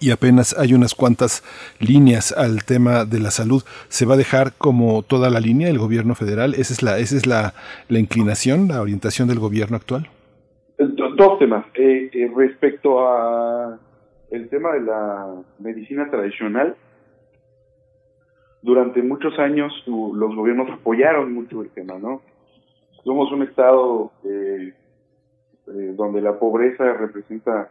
y 0.01 0.11
apenas 0.11 0.55
hay 0.59 0.75
unas 0.75 0.95
cuantas 0.95 1.43
líneas 1.79 2.33
al 2.33 2.65
tema 2.65 3.05
de 3.05 3.21
la 3.21 3.31
salud. 3.31 3.63
¿Se 3.89 4.05
va 4.05 4.15
a 4.15 4.19
dejar 4.19 4.53
como 4.55 5.03
toda 5.03 5.31
la 5.31 5.41
línea 5.41 5.69
el 5.69 5.79
gobierno 5.79 6.15
federal? 6.15 6.55
¿Esa 6.55 6.73
es 6.73 6.83
la, 6.83 6.99
esa 6.99 7.17
es 7.17 7.27
la, 7.27 7.55
la 7.89 7.99
inclinación, 7.99 8.69
la 8.69 8.81
orientación 8.81 9.29
del 9.29 9.39
gobierno 9.39 9.77
actual? 9.77 10.11
Dos 11.17 11.39
temas. 11.39 11.65
Eh, 11.75 12.11
eh, 12.13 12.31
respecto 12.37 13.01
a 13.01 13.79
el 14.31 14.51
tema 14.51 14.75
de 14.75 14.83
la 14.83 15.43
medicina 15.59 16.11
tradicional, 16.11 16.77
durante 18.61 19.01
muchos 19.01 19.39
años 19.39 19.73
los 19.87 20.37
gobiernos 20.37 20.69
apoyaron 20.71 21.33
mucho 21.33 21.63
el 21.63 21.71
tema, 21.71 21.99
¿no? 21.99 22.21
Somos 23.03 23.33
un 23.33 23.45
estado 23.45 24.13
eh, 24.25 24.75
eh, 25.69 25.95
donde 25.97 26.21
la 26.21 26.39
pobreza 26.39 26.85
representa 26.93 27.71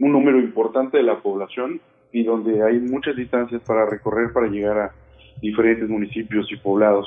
un 0.00 0.10
número 0.10 0.40
importante 0.40 0.96
de 0.96 1.04
la 1.04 1.20
población 1.20 1.80
y 2.10 2.24
donde 2.24 2.64
hay 2.64 2.80
muchas 2.80 3.14
distancias 3.14 3.62
para 3.64 3.86
recorrer 3.86 4.32
para 4.32 4.48
llegar 4.48 4.78
a 4.78 4.92
diferentes 5.40 5.88
municipios 5.88 6.50
y 6.50 6.56
poblados, 6.56 7.06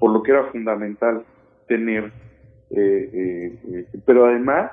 por 0.00 0.10
lo 0.10 0.20
que 0.24 0.32
era 0.32 0.44
fundamental 0.50 1.22
tener, 1.68 2.10
pero 4.04 4.26
además 4.26 4.72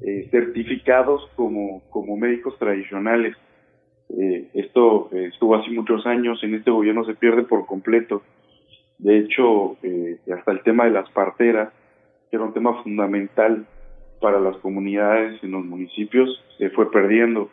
eh, 0.00 0.28
certificados 0.30 1.28
como, 1.34 1.82
como 1.90 2.16
médicos 2.16 2.58
tradicionales. 2.58 3.36
Eh, 4.10 4.48
esto 4.54 5.08
eh, 5.12 5.30
estuvo 5.32 5.56
hace 5.56 5.70
muchos 5.70 6.06
años, 6.06 6.42
en 6.42 6.54
este 6.54 6.70
gobierno 6.70 7.04
se 7.04 7.14
pierde 7.14 7.42
por 7.42 7.66
completo. 7.66 8.22
De 8.98 9.18
hecho, 9.18 9.76
eh, 9.82 10.18
hasta 10.36 10.52
el 10.52 10.62
tema 10.62 10.84
de 10.84 10.90
las 10.90 11.10
parteras, 11.10 11.72
que 12.30 12.36
era 12.36 12.44
un 12.44 12.54
tema 12.54 12.82
fundamental 12.82 13.66
para 14.20 14.40
las 14.40 14.56
comunidades 14.58 15.42
en 15.42 15.52
los 15.52 15.64
municipios, 15.64 16.44
se 16.58 16.70
fue 16.70 16.90
perdiendo. 16.90 17.48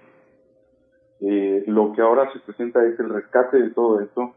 Eh, 1.21 1.63
lo 1.67 1.93
que 1.93 2.01
ahora 2.01 2.31
se 2.33 2.39
presenta 2.39 2.85
es 2.85 2.99
el 2.99 3.09
rescate 3.09 3.57
de 3.57 3.69
todo 3.71 4.01
esto. 4.01 4.33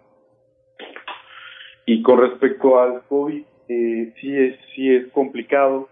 Y 1.86 2.02
con 2.02 2.20
respecto 2.20 2.78
al 2.78 3.02
COVID, 3.08 3.42
eh, 3.68 4.12
sí 4.20 4.36
es 4.36 4.56
sí 4.74 4.94
es 4.94 5.08
complicado 5.08 5.88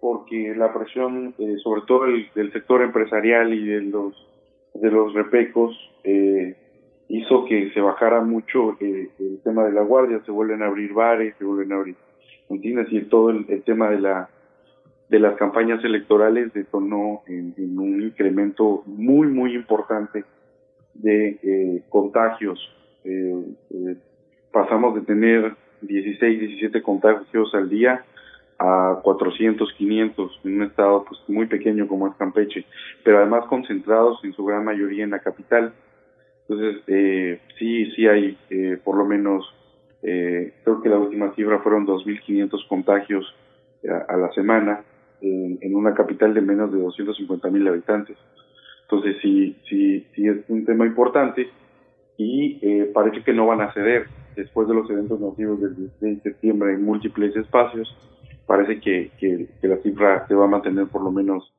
porque 0.00 0.54
la 0.56 0.72
presión, 0.72 1.34
eh, 1.38 1.56
sobre 1.62 1.82
todo 1.86 2.04
el, 2.04 2.28
del 2.34 2.52
sector 2.52 2.82
empresarial 2.82 3.52
y 3.52 3.66
de 3.66 3.80
los 3.82 4.14
de 4.74 4.90
los 4.90 5.14
repecos, 5.14 5.74
eh, 6.04 6.54
hizo 7.08 7.44
que 7.46 7.70
se 7.72 7.80
bajara 7.80 8.20
mucho 8.20 8.76
eh, 8.80 9.08
el 9.18 9.40
tema 9.42 9.64
de 9.64 9.72
la 9.72 9.82
guardia, 9.82 10.20
se 10.24 10.30
vuelven 10.30 10.62
a 10.62 10.66
abrir 10.66 10.92
bares, 10.92 11.34
se 11.38 11.44
vuelven 11.44 11.72
a 11.72 11.76
abrir 11.76 11.96
cantinas 12.48 12.86
y 12.90 13.00
todo 13.02 13.30
el, 13.30 13.62
tema 13.64 13.90
de 13.90 14.00
la 14.00 14.28
de 15.08 15.20
las 15.20 15.36
campañas 15.36 15.82
electorales 15.84 16.52
detonó 16.52 17.22
en, 17.28 17.54
en 17.56 17.78
un 17.78 18.02
incremento 18.02 18.82
muy 18.86 19.28
muy 19.28 19.54
importante 19.54 20.24
de 20.94 21.38
eh, 21.42 21.82
contagios. 21.88 22.58
Eh, 23.04 23.44
eh, 23.70 23.96
pasamos 24.52 24.94
de 24.94 25.02
tener 25.02 25.54
16, 25.86 26.40
17 26.40 26.82
contagios 26.82 27.54
al 27.54 27.68
día 27.68 28.04
a 28.58 29.00
400, 29.02 29.72
500 29.74 30.40
en 30.44 30.56
un 30.56 30.62
estado 30.64 31.04
pues 31.04 31.20
muy 31.28 31.46
pequeño 31.46 31.86
como 31.86 32.08
es 32.08 32.14
Campeche, 32.16 32.64
pero 33.04 33.18
además 33.18 33.44
concentrados 33.46 34.18
en 34.24 34.32
su 34.32 34.44
gran 34.44 34.64
mayoría 34.64 35.04
en 35.04 35.10
la 35.10 35.18
capital. 35.18 35.72
Entonces, 36.48 36.82
eh, 36.86 37.40
sí, 37.58 37.90
sí 37.92 38.06
hay 38.06 38.38
eh, 38.50 38.78
por 38.82 38.96
lo 38.96 39.04
menos, 39.04 39.44
eh, 40.02 40.54
creo 40.64 40.80
que 40.80 40.88
la 40.88 40.98
última 40.98 41.34
cifra 41.34 41.58
fueron 41.58 41.86
2.500 41.86 42.68
contagios 42.68 43.34
a, 43.88 44.14
a, 44.14 44.16
la 44.16 44.32
semana 44.32 44.82
en, 45.20 45.74
una 45.74 45.94
capital 45.94 46.32
de 46.34 46.40
menos 46.40 46.72
de 46.72 46.78
250 46.78 47.50
mil 47.50 47.66
habitantes. 47.68 48.16
Entonces, 48.82 49.16
sí, 49.20 49.56
sí, 49.68 50.06
sí 50.14 50.28
es 50.28 50.48
un 50.48 50.64
tema 50.64 50.86
importante 50.86 51.50
y 52.16 52.58
eh, 52.62 52.90
parece 52.92 53.22
que 53.22 53.32
no 53.32 53.46
van 53.46 53.60
a 53.60 53.72
ceder 53.72 54.06
después 54.34 54.68
de 54.68 54.74
los 54.74 54.88
eventos 54.90 55.20
nocivos 55.20 55.60
del 55.60 55.76
16 55.76 56.22
de 56.22 56.30
septiembre 56.30 56.74
en 56.74 56.84
múltiples 56.84 57.34
espacios 57.36 57.94
parece 58.46 58.80
que, 58.80 59.10
que, 59.18 59.48
que, 59.60 59.68
la 59.68 59.76
cifra 59.78 60.26
se 60.28 60.34
va 60.34 60.44
a 60.44 60.48
mantener 60.48 60.86
por 60.86 61.02
lo 61.02 61.10
menos 61.10 61.52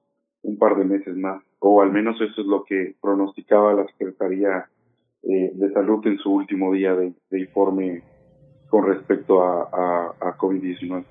un 0.43 0.57
par 0.57 0.77
de 0.77 0.85
meses 0.85 1.15
más, 1.15 1.43
o 1.59 1.81
al 1.81 1.91
menos 1.91 2.15
eso 2.21 2.41
es 2.41 2.47
lo 2.47 2.63
que 2.63 2.95
pronosticaba 3.01 3.73
la 3.73 3.85
Secretaría 3.87 4.69
eh, 5.23 5.51
de 5.53 5.73
Salud 5.73 6.05
en 6.07 6.17
su 6.19 6.31
último 6.31 6.71
día 6.71 6.95
de, 6.95 7.13
de 7.29 7.39
informe 7.41 8.01
con 8.69 8.85
respecto 8.85 9.43
a, 9.43 9.63
a, 9.63 10.29
a 10.29 10.37
COVID-19. 10.37 11.03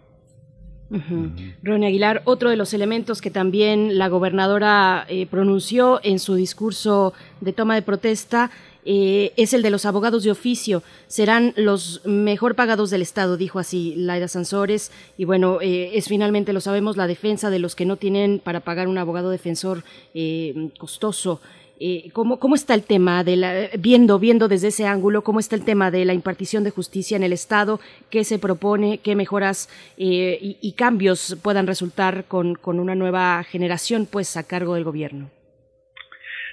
Uh 0.89 0.99
-huh. 0.99 1.85
Aguilar, 1.85 2.23
otro 2.25 2.49
de 2.49 2.57
los 2.57 2.73
elementos 2.73 3.21
que 3.21 3.31
también 3.31 3.99
la 3.99 4.09
gobernadora 4.09 5.05
eh, 5.09 5.27
pronunció 5.27 5.99
en 6.05 6.21
su 6.21 6.37
discurso 6.37 7.13
de 7.41 7.53
toma 7.53 7.75
de 7.75 7.83
protesta 7.83 8.51
eh, 8.87 9.33
es 9.37 9.53
el 9.53 9.63
de 9.63 9.71
los 9.71 9.85
abogados 9.85 10.23
de 10.23 10.31
oficio. 10.31 10.83
Serán 11.09 11.53
los 11.57 12.01
mejor 12.07 12.55
pagados 12.55 12.89
del 12.91 13.03
Estado, 13.03 13.37
dijo 13.37 13.59
así 13.59 13.95
Laida 13.97 14.29
Sansores. 14.29 14.91
Y 15.19 15.27
bueno, 15.27 15.59
eh, 15.61 15.91
es 15.95 16.09
finalmente, 16.09 16.53
lo 16.55 16.61
sabemos, 16.61 16.97
la 16.97 17.07
defensa 17.07 17.51
de 17.51 17.59
los 17.59 17.75
que 17.75 17.85
no 17.85 17.97
tienen 17.97 18.39
para 18.39 18.61
pagar 18.61 18.89
un 18.89 18.97
abogado 18.97 19.31
defensor 19.31 19.85
eh, 20.15 20.71
costoso. 20.79 21.41
Eh, 21.79 22.11
¿cómo, 22.15 22.39
¿Cómo 22.39 22.55
está 22.55 22.73
el 22.75 22.85
tema 22.85 23.23
de 23.23 23.37
la, 23.37 23.69
viendo, 23.79 24.19
viendo 24.19 24.49
desde 24.49 24.69
ese 24.69 24.87
ángulo, 24.87 25.23
cómo 25.23 25.41
está 25.41 25.57
el 25.57 25.65
tema 25.65 25.91
de 25.91 26.07
la 26.07 26.15
impartición 26.15 26.65
de 26.65 26.71
justicia 26.71 27.17
en 27.17 27.23
el 27.23 27.35
Estado? 27.35 27.81
¿Qué 28.09 28.25
se 28.25 28.39
propone? 28.39 28.99
¿Qué 28.99 29.15
mejoras 29.15 29.69
eh, 29.99 30.57
y, 30.61 30.73
cambios 30.73 31.37
puedan 31.43 31.67
resultar 31.67 32.25
con, 32.27 32.55
con 32.55 32.81
una 32.81 32.95
nueva 32.95 33.45
generación 33.45 34.07
pues 34.11 34.37
a 34.37 34.45
cargo 34.45 34.75
del 34.75 34.85
gobierno? 34.85 35.31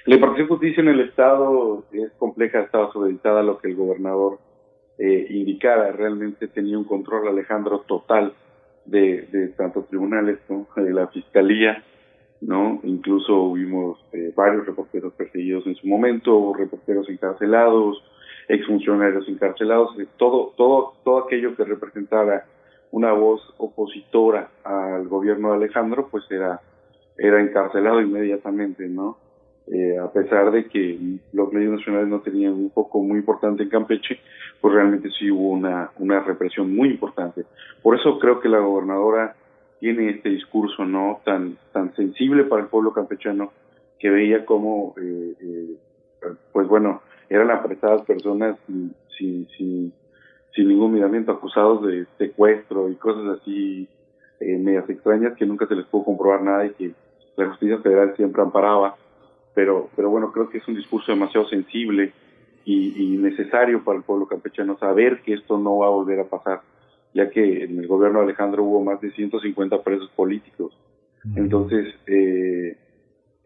La 0.06 0.16
impartición 0.16 0.48
justicia 0.48 0.82
en 0.82 0.88
el 0.88 1.00
Estado 1.00 1.84
es 1.92 2.12
compleja, 2.18 2.60
estaba 2.60 2.92
supeditada 2.92 3.40
a 3.40 3.42
lo 3.42 3.58
que 3.58 3.68
el 3.68 3.74
gobernador 3.74 4.38
eh, 4.98 5.26
indicara. 5.30 5.92
Realmente 5.92 6.46
tenía 6.48 6.76
un 6.76 6.84
control, 6.84 7.26
Alejandro, 7.26 7.80
total 7.80 8.34
de, 8.84 9.22
de 9.32 9.48
tanto 9.48 9.84
tribunales, 9.84 10.38
¿no? 10.50 10.66
de 10.76 10.92
la 10.92 11.06
fiscalía, 11.06 11.82
¿no? 12.42 12.80
Incluso 12.82 13.34
hubimos 13.34 13.98
eh, 14.12 14.30
varios 14.36 14.66
reporteros 14.66 15.14
perseguidos 15.14 15.66
en 15.66 15.74
su 15.76 15.86
momento, 15.86 16.52
reporteros 16.52 17.08
encarcelados, 17.08 18.02
exfuncionarios 18.48 19.26
encarcelados, 19.26 19.96
todo, 20.18 20.52
todo, 20.54 20.92
todo 21.02 21.18
aquello 21.20 21.56
que 21.56 21.64
representara 21.64 22.44
una 22.90 23.14
voz 23.14 23.40
opositora 23.56 24.50
al 24.64 25.08
gobierno 25.08 25.50
de 25.50 25.56
Alejandro, 25.56 26.08
pues 26.10 26.30
era, 26.30 26.60
era 27.16 27.40
encarcelado 27.40 28.02
inmediatamente, 28.02 28.86
¿no? 28.86 29.23
Eh, 29.66 29.98
a 29.98 30.12
pesar 30.12 30.50
de 30.50 30.66
que 30.66 30.98
los 31.32 31.52
medios 31.52 31.72
nacionales 31.78 32.08
no 32.08 32.20
tenían 32.20 32.52
un 32.52 32.70
foco 32.70 33.00
muy 33.02 33.18
importante 33.18 33.62
en 33.62 33.70
Campeche, 33.70 34.20
pues 34.60 34.74
realmente 34.74 35.08
sí 35.18 35.30
hubo 35.30 35.50
una, 35.50 35.90
una 35.98 36.20
represión 36.20 36.74
muy 36.74 36.90
importante. 36.90 37.44
Por 37.82 37.98
eso 37.98 38.18
creo 38.18 38.40
que 38.40 38.48
la 38.48 38.58
gobernadora 38.58 39.34
tiene 39.84 40.10
este 40.10 40.30
discurso 40.30 40.84
no 40.84 41.20
tan 41.24 41.58
tan 41.72 41.94
sensible 41.94 42.44
para 42.44 42.62
el 42.62 42.68
pueblo 42.68 42.92
campechano 42.92 43.52
que 43.98 44.08
veía 44.08 44.46
como 44.46 44.94
eh, 44.96 45.34
eh, 45.40 45.76
pues 46.52 46.66
bueno 46.68 47.02
eran 47.28 47.50
apresadas 47.50 48.02
personas 48.06 48.56
sin, 48.66 49.46
sin 49.48 49.92
ningún 50.56 50.94
miramiento 50.94 51.32
acusados 51.32 51.86
de 51.86 52.06
secuestro 52.16 52.88
y 52.88 52.94
cosas 52.94 53.40
así 53.40 53.88
eh, 54.40 54.58
medias 54.58 54.88
extrañas 54.88 55.36
que 55.36 55.46
nunca 55.46 55.66
se 55.66 55.74
les 55.74 55.86
pudo 55.86 56.04
comprobar 56.04 56.42
nada 56.42 56.66
y 56.66 56.70
que 56.70 56.92
la 57.36 57.50
justicia 57.50 57.78
federal 57.78 58.14
siempre 58.16 58.42
amparaba 58.42 58.96
pero 59.54 59.90
pero 59.96 60.10
bueno 60.10 60.32
creo 60.32 60.48
que 60.48 60.58
es 60.58 60.68
un 60.68 60.74
discurso 60.74 61.12
demasiado 61.12 61.48
sensible 61.48 62.12
y, 62.64 63.14
y 63.14 63.16
necesario 63.18 63.84
para 63.84 63.98
el 63.98 64.04
pueblo 64.04 64.26
campechano 64.26 64.78
saber 64.78 65.22
que 65.22 65.34
esto 65.34 65.58
no 65.58 65.78
va 65.78 65.86
a 65.86 65.90
volver 65.90 66.20
a 66.20 66.24
pasar 66.24 66.62
ya 67.14 67.30
que 67.30 67.64
en 67.64 67.78
el 67.78 67.86
gobierno 67.86 68.18
de 68.18 68.24
Alejandro 68.26 68.64
hubo 68.64 68.82
más 68.82 69.00
de 69.00 69.12
150 69.12 69.82
presos 69.82 70.10
políticos. 70.16 70.76
Entonces, 71.36 71.94
eh, 72.06 72.76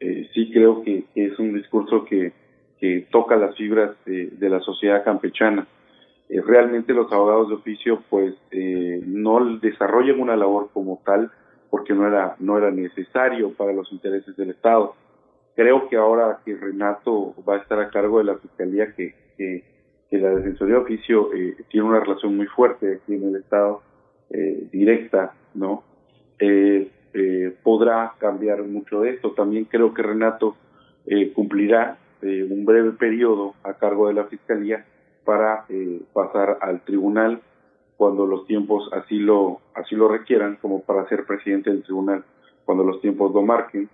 eh, 0.01 0.28
sí 0.32 0.51
creo 0.51 0.82
que, 0.82 1.05
es 1.14 1.39
un 1.39 1.55
discurso 1.55 2.05
que, 2.05 2.32
que 2.80 3.06
toca 3.10 3.36
las 3.36 3.55
fibras 3.56 3.90
de, 4.05 4.48
la 4.48 4.60
sociedad 4.60 5.05
campechana. 5.05 5.66
Eh, 6.28 6.40
realmente 6.40 6.93
los 6.93 7.12
abogados 7.12 7.48
de 7.48 7.55
oficio 7.55 8.02
pues 8.10 8.35
eh, 8.51 9.02
no 9.06 9.59
desarrollan 9.59 10.20
una 10.20 10.36
labor 10.36 10.70
como 10.72 11.01
tal 11.05 11.30
porque 11.70 11.94
no 11.94 12.06
era, 12.06 12.36
no 12.39 12.59
era 12.59 12.70
necesario 12.70 13.52
para 13.52 13.72
los 13.72 13.93
intereses 13.93 14.36
del 14.36 14.51
Estado. 14.51 14.94
Creo 15.59 15.89
que 15.89 15.97
ahora 15.97 16.39
que 16.44 16.55
Renato 16.55 17.35
va 17.43 17.56
a 17.56 17.59
estar 17.59 17.80
a 17.80 17.90
cargo 17.90 18.18
de 18.18 18.24
la 18.26 18.36
Fiscalía, 18.36 18.94
que, 18.94 19.12
que, 19.36 19.64
la 20.12 20.30
Defensoría 20.36 20.76
de 20.76 20.82
Oficio 20.82 21.35
eh, 21.35 21.56
tiene 21.68 21.85
una 21.85 21.98
relación 21.98 22.36
muy 22.36 22.47
fuerte 22.47 22.94
aquí 22.94 23.14
en 23.16 23.24
el 23.24 23.36
Estado, 23.40 23.82
eh, 24.30 24.68
directa, 24.70 25.35
¿no? 25.55 25.82
Eh, 26.39 26.93
eh, 27.12 27.56
podrá 27.64 28.14
cambiar 28.18 28.62
mucho 28.62 29.01
de 29.01 29.10
esto. 29.10 29.32
También 29.32 29.64
creo 29.64 29.93
que 29.93 30.02
Renato 30.05 30.55
eh, 31.06 31.32
cumplirá 31.32 31.98
un 32.22 32.64
breve 32.64 32.93
periodo 32.93 33.55
a 33.64 33.74
cargo 33.74 34.06
de 34.06 34.14
la 34.14 34.24
Fiscalía 34.26 34.85
para 35.24 35.66
pasar 36.12 36.59
al 36.60 36.82
tribunal 36.82 37.40
cuando 37.97 38.26
los 38.26 38.47
tiempos 38.47 38.89
así 38.93 39.18
lo 39.18 39.60
así 39.74 39.97
lo 39.97 40.06
requieran, 40.06 40.56
como 40.62 40.82
para 40.82 41.09
ser 41.09 41.26
presidente 41.26 41.70
del 41.70 41.82
tribunal 41.82 42.24
cuando 42.64 42.85
los 42.85 43.01
tiempos 43.01 43.35
lo 43.35 43.43
marquen. 43.43 43.89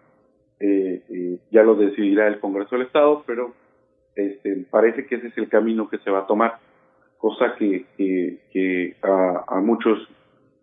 Eh, 0.60 1.38
ya 1.50 1.62
lo 1.62 1.74
decidirá 1.74 2.28
el 2.28 2.40
Congreso 2.40 2.76
del 2.76 2.86
Estado, 2.86 3.22
pero 3.26 3.52
este, 4.14 4.64
parece 4.70 5.06
que 5.06 5.16
ese 5.16 5.28
es 5.28 5.38
el 5.38 5.48
camino 5.48 5.88
que 5.88 5.98
se 5.98 6.10
va 6.10 6.20
a 6.20 6.26
tomar, 6.26 6.58
cosa 7.18 7.54
que, 7.58 7.86
que, 7.96 8.38
que 8.52 8.96
a, 9.02 9.44
a 9.48 9.60
muchos 9.60 10.08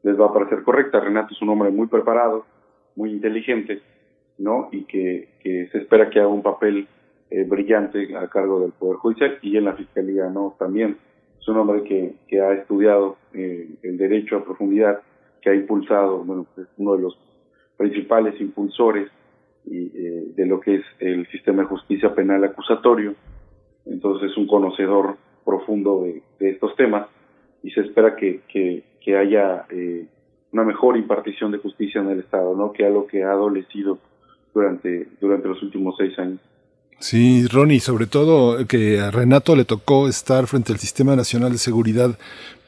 les 0.03 0.19
va 0.19 0.27
a 0.27 0.33
parecer 0.33 0.63
correcta. 0.63 0.99
Renato 0.99 1.33
es 1.33 1.41
un 1.41 1.49
hombre 1.49 1.69
muy 1.69 1.87
preparado, 1.87 2.45
muy 2.95 3.11
inteligente, 3.11 3.81
¿no? 4.37 4.69
Y 4.71 4.85
que, 4.85 5.29
que 5.41 5.67
se 5.71 5.79
espera 5.79 6.09
que 6.09 6.19
haga 6.19 6.29
un 6.29 6.41
papel 6.41 6.87
eh, 7.29 7.43
brillante 7.43 8.15
a 8.15 8.27
cargo 8.27 8.61
del 8.61 8.71
Poder 8.71 8.97
Judicial 8.97 9.37
y 9.41 9.57
en 9.57 9.65
la 9.65 9.73
Fiscalía, 9.73 10.29
¿no? 10.29 10.55
También 10.57 10.97
es 11.39 11.47
un 11.47 11.57
hombre 11.57 11.83
que, 11.83 12.15
que 12.27 12.41
ha 12.41 12.53
estudiado 12.53 13.17
eh, 13.33 13.67
el 13.83 13.97
derecho 13.97 14.37
a 14.37 14.45
profundidad, 14.45 15.01
que 15.41 15.49
ha 15.49 15.55
impulsado, 15.55 16.23
bueno, 16.23 16.45
es 16.57 16.67
uno 16.77 16.95
de 16.95 17.01
los 17.01 17.17
principales 17.77 18.39
impulsores 18.39 19.09
y, 19.65 19.91
eh, 19.93 20.33
de 20.35 20.45
lo 20.45 20.59
que 20.59 20.75
es 20.75 20.85
el 20.99 21.27
sistema 21.27 21.63
de 21.63 21.69
justicia 21.69 22.13
penal 22.13 22.43
acusatorio. 22.43 23.15
Entonces 23.85 24.31
es 24.31 24.37
un 24.37 24.47
conocedor 24.47 25.17
profundo 25.45 26.03
de, 26.03 26.21
estos 26.39 26.75
temas 26.75 27.07
y 27.63 27.71
se 27.71 27.81
espera 27.81 28.15
que, 28.15 28.41
que, 28.47 29.17
haya 29.17 29.65
eh, 29.69 30.05
una 30.51 30.63
mejor 30.63 30.97
impartición 30.97 31.51
de 31.51 31.57
justicia 31.57 32.01
en 32.01 32.09
el 32.09 32.19
Estado, 32.19 32.55
¿no? 32.55 32.71
Que 32.71 32.85
algo 32.85 33.07
que 33.07 33.23
ha 33.23 33.31
adolecido 33.31 33.99
durante, 34.53 35.07
durante 35.19 35.47
los 35.47 35.61
últimos 35.63 35.95
seis 35.97 36.17
años. 36.19 36.39
Sí, 37.01 37.47
Ronnie, 37.47 37.79
sobre 37.79 38.05
todo 38.05 38.67
que 38.67 38.99
a 39.01 39.09
Renato 39.09 39.55
le 39.55 39.65
tocó 39.65 40.07
estar 40.07 40.45
frente 40.45 40.71
al 40.71 40.77
Sistema 40.77 41.15
Nacional 41.15 41.51
de 41.51 41.57
Seguridad 41.57 42.15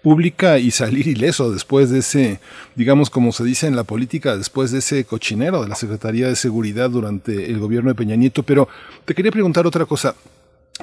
Pública 0.01 0.57
y 0.57 0.71
salir 0.71 1.07
ileso 1.07 1.51
después 1.51 1.91
de 1.91 1.99
ese, 1.99 2.39
digamos 2.75 3.11
como 3.11 3.31
se 3.31 3.43
dice 3.43 3.67
en 3.67 3.75
la 3.75 3.83
política, 3.83 4.35
después 4.35 4.71
de 4.71 4.79
ese 4.79 5.05
cochinero 5.05 5.61
de 5.61 5.69
la 5.69 5.75
Secretaría 5.75 6.27
de 6.27 6.35
Seguridad 6.35 6.89
durante 6.89 7.45
el 7.45 7.59
gobierno 7.59 7.91
de 7.91 7.95
Peña 7.95 8.15
Nieto. 8.15 8.41
Pero 8.41 8.67
te 9.05 9.13
quería 9.13 9.31
preguntar 9.31 9.67
otra 9.67 9.85
cosa. 9.85 10.15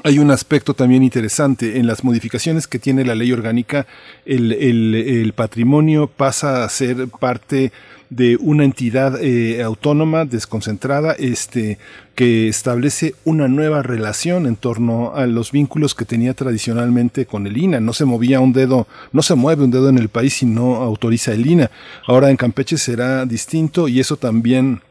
Hay 0.05 0.21
un 0.21 0.31
aspecto 0.31 0.73
también 0.73 1.03
interesante. 1.03 1.79
En 1.79 1.89
las 1.89 2.05
modificaciones 2.05 2.69
que 2.69 2.79
tiene 2.79 3.05
la 3.05 3.17
ley 3.17 3.33
orgánica, 3.33 3.89
el, 4.25 4.53
el, 4.53 4.95
el 4.95 5.33
patrimonio 5.33 6.07
pasa 6.07 6.63
a 6.63 6.69
ser 6.69 7.09
parte 7.09 7.73
de 8.11 8.37
una 8.41 8.65
entidad 8.65 9.23
eh, 9.23 9.63
autónoma, 9.63 10.25
desconcentrada, 10.25 11.13
este, 11.13 11.79
que 12.17 12.49
establece 12.49 13.15
una 13.25 13.49
nueva 13.49 13.83
relación 13.83 14.47
en 14.47 14.57
torno 14.57 15.15
a 15.15 15.27
los 15.27 15.53
vínculos 15.53 15.95
que 15.95 16.05
tenía 16.05 16.35
tradicionalmente 16.35 17.25
con 17.25 17.47
el 17.47 17.57
INA. 17.57 17.81
No 17.81 17.93
se 17.93 18.05
movía 18.05 18.41
un 18.41 18.53
dedo, 18.53 18.89
no 19.13 19.23
se 19.23 19.37
mueve 19.37 19.65
un 19.65 19.71
dedo 19.71 19.89
en 19.89 19.99
el 19.99 20.09
país 20.09 20.35
si 20.35 20.47
no 20.47 20.77
autoriza 20.77 21.33
el 21.33 21.47
INA. 21.47 21.71
Ahora 22.07 22.31
en 22.31 22.37
Campeche 22.37 22.77
será 22.79 23.25
distinto 23.25 23.89
y 23.89 24.01
eso 24.01 24.17
también 24.17 24.83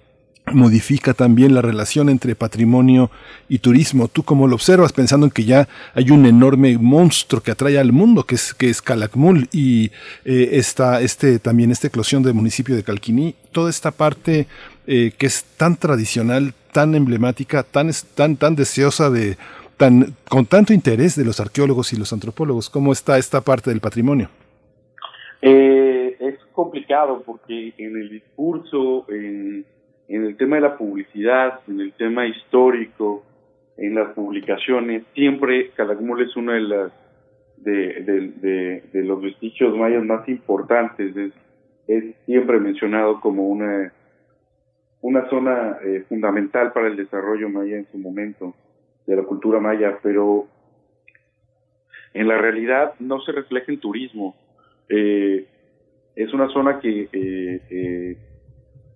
modifica 0.53 1.13
también 1.13 1.53
la 1.53 1.61
relación 1.61 2.09
entre 2.09 2.35
patrimonio 2.35 3.11
y 3.47 3.59
turismo. 3.59 4.07
¿Tú 4.07 4.23
cómo 4.23 4.47
lo 4.47 4.55
observas 4.55 4.93
pensando 4.93 5.25
en 5.25 5.31
que 5.31 5.45
ya 5.45 5.67
hay 5.93 6.11
un 6.11 6.25
enorme 6.25 6.77
monstruo 6.77 7.41
que 7.41 7.51
atrae 7.51 7.77
al 7.77 7.91
mundo, 7.91 8.23
que 8.23 8.35
es, 8.35 8.53
que 8.53 8.69
es 8.69 8.81
Calakmul 8.81 9.47
y 9.51 9.91
eh, 10.25 10.49
está 10.53 11.01
este, 11.01 11.39
también 11.39 11.71
esta 11.71 11.87
eclosión 11.87 12.23
del 12.23 12.33
municipio 12.33 12.75
de 12.75 12.83
Calquiní? 12.83 13.35
Toda 13.51 13.69
esta 13.69 13.91
parte 13.91 14.47
eh, 14.87 15.11
que 15.17 15.27
es 15.27 15.43
tan 15.57 15.75
tradicional, 15.75 16.53
tan 16.71 16.95
emblemática, 16.95 17.63
tan, 17.63 17.91
tan, 18.15 18.37
tan 18.37 18.55
deseosa 18.55 19.09
de, 19.09 19.37
tan, 19.77 20.15
con 20.27 20.45
tanto 20.45 20.73
interés 20.73 21.15
de 21.15 21.25
los 21.25 21.39
arqueólogos 21.39 21.93
y 21.93 21.97
los 21.97 22.11
antropólogos. 22.11 22.69
¿Cómo 22.69 22.91
está 22.91 23.17
esta 23.17 23.41
parte 23.41 23.69
del 23.69 23.79
patrimonio? 23.79 24.29
Eh, 25.41 26.17
es 26.19 26.35
complicado 26.51 27.23
porque 27.25 27.73
en 27.77 27.95
el 27.95 28.09
discurso, 28.09 29.05
en 29.09 29.65
en 30.09 30.25
el 30.25 30.35
tema 30.35 30.57
de 30.57 30.63
la 30.63 30.77
publicidad, 30.77 31.61
en 31.67 31.79
el 31.79 31.93
tema 31.93 32.25
histórico, 32.27 33.23
en 33.77 33.95
las 33.95 34.09
publicaciones, 34.13 35.03
siempre 35.13 35.69
Calakmul 35.75 36.21
es 36.21 36.35
uno 36.35 36.51
de 36.51 36.61
las 36.61 36.91
de, 37.57 38.91
los 38.93 39.21
vestigios 39.21 39.77
mayas 39.77 40.03
más 40.03 40.27
importantes, 40.27 41.15
es, 41.15 41.33
es 41.87 42.15
siempre 42.25 42.59
mencionado 42.59 43.21
como 43.21 43.47
una 43.47 43.93
una 45.01 45.29
zona 45.29 45.77
eh, 45.81 46.03
fundamental 46.09 46.73
para 46.73 46.87
el 46.87 46.97
desarrollo 46.97 47.47
maya 47.47 47.77
en 47.77 47.87
su 47.89 47.97
momento, 47.97 48.53
de 49.07 49.15
la 49.15 49.23
cultura 49.23 49.59
maya, 49.59 49.97
pero 50.03 50.47
en 52.13 52.27
la 52.27 52.37
realidad 52.37 52.93
no 52.99 53.21
se 53.21 53.31
refleja 53.31 53.71
en 53.71 53.79
turismo. 53.79 54.35
Eh, 54.89 55.45
es 56.15 56.33
una 56.33 56.49
zona 56.49 56.79
que 56.79 57.07
eh, 57.11 57.61
eh, 57.69 58.17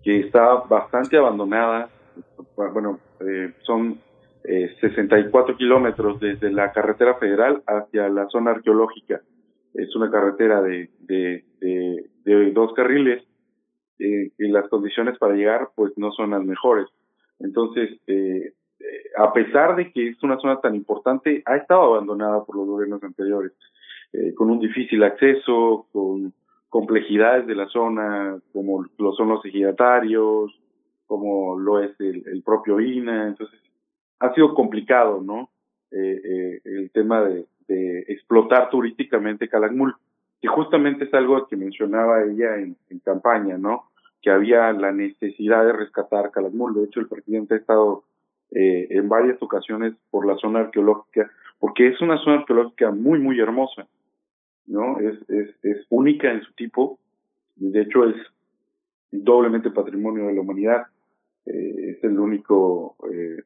que 0.03 0.19
está 0.19 0.55
bastante 0.69 1.17
abandonada. 1.17 1.89
Bueno, 2.55 2.99
eh, 3.21 3.53
son 3.63 3.99
eh, 4.43 4.75
64 4.81 5.55
kilómetros 5.55 6.19
desde 6.19 6.51
la 6.51 6.71
carretera 6.71 7.15
federal 7.15 7.63
hacia 7.65 8.09
la 8.09 8.27
zona 8.27 8.51
arqueológica. 8.51 9.21
Es 9.73 9.95
una 9.95 10.11
carretera 10.11 10.61
de, 10.61 10.89
de, 10.99 11.43
dos 12.53 12.73
carriles 12.73 13.23
eh, 13.99 14.31
y 14.37 14.47
las 14.49 14.67
condiciones 14.69 15.17
para 15.17 15.33
llegar 15.33 15.69
pues 15.75 15.93
no 15.97 16.11
son 16.11 16.31
las 16.31 16.43
mejores. 16.43 16.87
Entonces, 17.39 17.89
eh, 18.07 18.53
eh, 18.79 18.85
a 19.17 19.33
pesar 19.33 19.75
de 19.75 19.91
que 19.91 20.09
es 20.09 20.21
una 20.23 20.37
zona 20.37 20.59
tan 20.59 20.75
importante, 20.75 21.41
ha 21.45 21.55
estado 21.55 21.95
abandonada 21.95 22.43
por 22.43 22.57
los 22.57 22.67
gobiernos 22.67 23.03
anteriores, 23.03 23.53
con 24.35 24.51
un 24.51 24.59
difícil 24.59 25.01
acceso, 25.03 25.87
con 25.91 26.33
complejidades 26.73 27.45
de 27.45 27.53
la 27.53 27.67
zona, 27.67 28.39
como 28.51 28.83
lo 28.97 29.13
son 29.13 29.29
los 29.29 29.45
ejidatarios, 29.45 30.59
como 31.05 31.59
lo 31.59 31.79
es 31.79 31.91
el, 31.99 32.41
propio 32.43 32.79
INA, 32.79 33.27
entonces 33.27 33.59
ha 34.17 34.33
sido 34.33 34.55
complicado, 34.55 35.21
¿no? 35.21 35.51
Eh, 35.91 36.21
eh, 36.25 36.61
el 36.65 36.89
tema 36.89 37.21
de, 37.21 37.45
explotar 38.07 38.71
turísticamente 38.71 39.47
Calakmul, 39.47 39.95
que 40.41 40.47
justamente 40.47 41.05
es 41.05 41.13
algo 41.13 41.47
que 41.47 41.55
mencionaba 41.55 42.23
ella 42.23 42.55
en, 42.55 42.75
en, 42.89 42.99
campaña, 42.99 43.55
¿no? 43.59 43.91
Que 44.23 44.31
había 44.31 44.73
la 44.73 44.91
necesidad 44.91 45.63
de 45.65 45.73
rescatar 45.73 46.31
Calakmul. 46.31 46.73
De 46.73 46.85
hecho, 46.85 46.99
el 46.99 47.07
presidente 47.07 47.53
ha 47.53 47.57
estado 47.57 48.03
eh, 48.49 48.87
en 48.89 49.07
varias 49.09 49.39
ocasiones 49.43 49.93
por 50.09 50.25
la 50.25 50.37
zona 50.37 50.61
arqueológica, 50.61 51.29
porque 51.59 51.87
es 51.89 52.01
una 52.01 52.17
zona 52.17 52.39
arqueológica 52.39 52.89
muy, 52.89 53.19
muy 53.19 53.39
hermosa. 53.39 53.85
¿No? 54.67 54.99
Es, 54.99 55.17
es, 55.29 55.49
es 55.63 55.85
única 55.89 56.31
en 56.31 56.41
su 56.41 56.53
tipo, 56.53 56.99
de 57.55 57.81
hecho 57.81 58.05
es 58.05 58.15
doblemente 59.11 59.69
patrimonio 59.71 60.27
de 60.27 60.33
la 60.33 60.41
humanidad, 60.41 60.87
eh, 61.45 61.95
es 61.97 62.03
el 62.03 62.19
único 62.19 62.95
eh, 63.11 63.43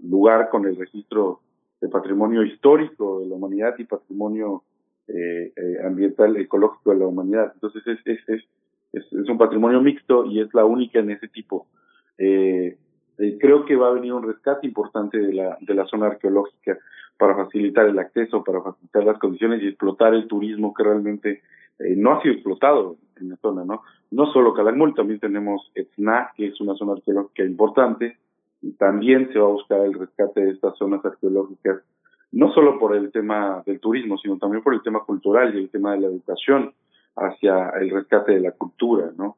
lugar 0.00 0.50
con 0.50 0.66
el 0.66 0.76
registro 0.76 1.40
de 1.80 1.88
patrimonio 1.88 2.42
histórico 2.42 3.20
de 3.20 3.28
la 3.28 3.34
humanidad 3.34 3.74
y 3.78 3.84
patrimonio 3.84 4.62
eh, 5.08 5.52
ambiental 5.84 6.36
ecológico 6.36 6.92
de 6.92 6.98
la 6.98 7.06
humanidad. 7.06 7.52
Entonces 7.54 7.82
es, 7.86 7.98
es, 8.04 8.28
es, 8.28 8.42
es, 8.92 9.12
es 9.12 9.28
un 9.28 9.38
patrimonio 9.38 9.80
mixto 9.80 10.26
y 10.26 10.40
es 10.40 10.52
la 10.54 10.64
única 10.64 10.98
en 10.98 11.10
ese 11.10 11.28
tipo. 11.28 11.66
Eh, 12.18 12.76
eh, 13.20 13.36
creo 13.38 13.66
que 13.66 13.76
va 13.76 13.88
a 13.88 13.92
venir 13.92 14.12
un 14.14 14.22
rescate 14.22 14.66
importante 14.66 15.18
de 15.18 15.34
la, 15.34 15.58
de 15.60 15.74
la 15.74 15.86
zona 15.86 16.06
arqueológica 16.06 16.78
para 17.18 17.36
facilitar 17.36 17.86
el 17.86 17.98
acceso, 17.98 18.42
para 18.42 18.62
facilitar 18.62 19.04
las 19.04 19.18
condiciones 19.18 19.62
y 19.62 19.68
explotar 19.68 20.14
el 20.14 20.26
turismo 20.26 20.72
que 20.72 20.82
realmente 20.82 21.42
eh, 21.78 21.94
no 21.96 22.12
ha 22.12 22.22
sido 22.22 22.34
explotado 22.34 22.96
en 23.20 23.28
la 23.28 23.36
zona, 23.36 23.64
¿no? 23.64 23.82
No 24.10 24.32
solo 24.32 24.54
Calakmul, 24.54 24.94
también 24.94 25.20
tenemos 25.20 25.70
Etzna, 25.74 26.30
que 26.34 26.46
es 26.46 26.60
una 26.62 26.74
zona 26.74 26.92
arqueológica 26.92 27.44
importante, 27.44 28.16
y 28.62 28.72
también 28.72 29.30
se 29.32 29.38
va 29.38 29.46
a 29.46 29.52
buscar 29.52 29.80
el 29.80 29.94
rescate 29.94 30.40
de 30.40 30.50
estas 30.52 30.76
zonas 30.78 31.04
arqueológicas, 31.04 31.82
no 32.32 32.52
solo 32.52 32.78
por 32.78 32.96
el 32.96 33.12
tema 33.12 33.62
del 33.66 33.80
turismo, 33.80 34.16
sino 34.16 34.38
también 34.38 34.62
por 34.62 34.72
el 34.72 34.82
tema 34.82 35.00
cultural 35.04 35.54
y 35.54 35.58
el 35.58 35.70
tema 35.70 35.92
de 35.92 36.00
la 36.00 36.06
educación 36.06 36.72
hacia 37.16 37.70
el 37.80 37.90
rescate 37.90 38.32
de 38.32 38.40
la 38.40 38.52
cultura, 38.52 39.10
¿no? 39.16 39.36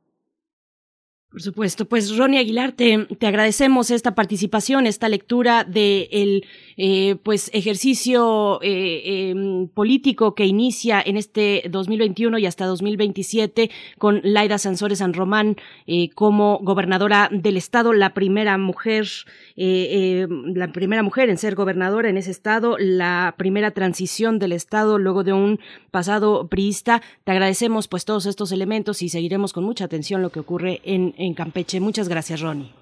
Por 1.32 1.40
supuesto, 1.40 1.86
pues 1.86 2.14
Ronnie 2.14 2.38
Aguilar, 2.38 2.72
te, 2.72 3.06
agradecemos 3.22 3.90
esta 3.90 4.14
participación, 4.14 4.86
esta 4.86 5.08
lectura 5.08 5.64
de 5.64 6.06
el 6.12 6.44
eh, 6.76 7.16
pues 7.22 7.50
ejercicio 7.54 8.60
eh, 8.60 9.30
em, 9.30 9.66
político 9.68 10.34
que 10.34 10.44
inicia 10.44 11.00
en 11.00 11.16
este 11.16 11.64
2021 11.70 12.36
y 12.36 12.44
hasta 12.44 12.66
2027 12.66 13.70
con 13.96 14.20
Laida 14.24 14.58
Sansores 14.58 14.98
San 14.98 15.14
Román 15.14 15.56
eh, 15.86 16.10
como 16.10 16.58
gobernadora 16.62 17.30
del 17.32 17.56
estado, 17.56 17.94
la 17.94 18.12
primera 18.12 18.58
mujer, 18.58 19.08
la 19.56 20.70
primera 20.72 21.02
mujer 21.02 21.30
en 21.30 21.38
ser 21.38 21.54
gobernadora 21.54 22.10
en 22.10 22.18
ese 22.18 22.30
estado, 22.30 22.76
la 22.78 23.36
primera 23.38 23.70
transición 23.70 24.38
del 24.38 24.52
estado 24.52 24.98
luego 24.98 25.24
de 25.24 25.32
un 25.32 25.60
pasado 25.90 26.46
priista. 26.48 27.00
Te 27.24 27.32
agradecemos 27.32 27.88
pues 27.88 28.04
todos 28.04 28.26
estos 28.26 28.52
elementos 28.52 29.00
y 29.00 29.08
seguiremos 29.08 29.54
con 29.54 29.64
mucha 29.64 29.86
atención 29.86 30.20
lo 30.20 30.28
que 30.28 30.40
ocurre 30.40 30.82
en 30.84 31.14
en 31.26 31.34
Campeche. 31.34 31.80
Muchas 31.80 32.08
gracias, 32.08 32.40
Ronnie. 32.40 32.72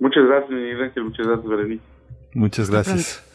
Muchas 0.00 0.24
gracias, 0.24 0.50
Miguel 0.50 0.82
Ángel. 0.82 1.04
Muchas 1.04 1.26
gracias, 1.26 1.48
Berenice. 1.48 1.84
Muchas 2.34 2.70
gracias. 2.70 3.33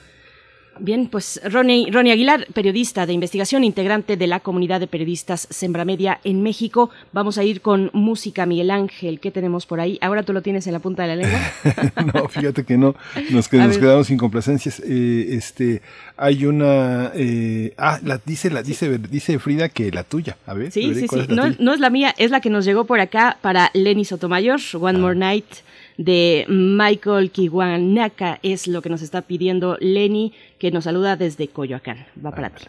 Bien, 0.79 1.07
pues 1.07 1.41
Ronnie, 1.43 1.91
Ronnie 1.91 2.13
Aguilar, 2.13 2.47
periodista 2.53 3.05
de 3.05 3.13
investigación, 3.13 3.63
integrante 3.63 4.17
de 4.17 4.27
la 4.27 4.39
comunidad 4.39 4.79
de 4.79 4.87
periodistas 4.87 5.47
Sembra 5.49 5.85
Media 5.85 6.19
en 6.23 6.41
México. 6.41 6.89
Vamos 7.11 7.37
a 7.37 7.43
ir 7.43 7.61
con 7.61 7.89
música, 7.93 8.45
Miguel 8.45 8.71
Ángel. 8.71 9.19
¿Qué 9.19 9.31
tenemos 9.31 9.65
por 9.65 9.79
ahí? 9.79 9.97
¿Ahora 10.01 10.23
tú 10.23 10.33
lo 10.33 10.41
tienes 10.41 10.67
en 10.67 10.73
la 10.73 10.79
punta 10.79 11.03
de 11.03 11.09
la 11.09 11.15
lengua? 11.17 11.39
no, 12.13 12.27
fíjate 12.29 12.63
que 12.63 12.77
no. 12.77 12.95
Nos, 13.29 13.47
quedamos 13.47 14.07
sin 14.07 14.17
complacencias. 14.17 14.81
Eh, 14.85 15.27
este, 15.31 15.81
hay 16.15 16.45
una. 16.45 17.11
Eh, 17.13 17.73
ah, 17.77 17.99
la, 18.03 18.19
dice, 18.25 18.49
la, 18.49 18.63
dice, 18.63 18.97
dice 18.97 19.39
Frida 19.39 19.69
que 19.69 19.91
la 19.91 20.03
tuya. 20.03 20.37
A 20.45 20.53
ver. 20.53 20.71
Sí, 20.71 20.93
sí, 20.95 21.07
sí. 21.07 21.19
no, 21.29 21.49
no, 21.59 21.73
es 21.73 21.79
la 21.79 21.89
mía, 21.89 22.15
es 22.17 22.31
la 22.31 22.41
que 22.41 22.49
nos 22.49 22.65
llegó 22.65 22.85
por 22.85 22.99
acá 22.99 23.37
para 23.41 23.71
Lenny 23.73 24.05
Sotomayor, 24.05 24.59
One 24.79 24.99
More 24.99 25.15
Night 25.15 25.45
de 25.99 26.45
Michael 26.47 27.29
Kiwanaka 27.29 28.39
es 28.41 28.67
lo 28.67 28.81
que 28.81 28.87
nos 28.89 29.01
está 29.01 29.21
pidiendo 29.21 29.75
Lenny, 29.81 30.31
que 30.59 30.71
nos 30.71 30.83
saluda 30.83 31.15
desde 31.15 31.47
Coyoacán. 31.47 32.05
Va 32.23 32.31
para 32.31 32.49
ti. 32.49 32.65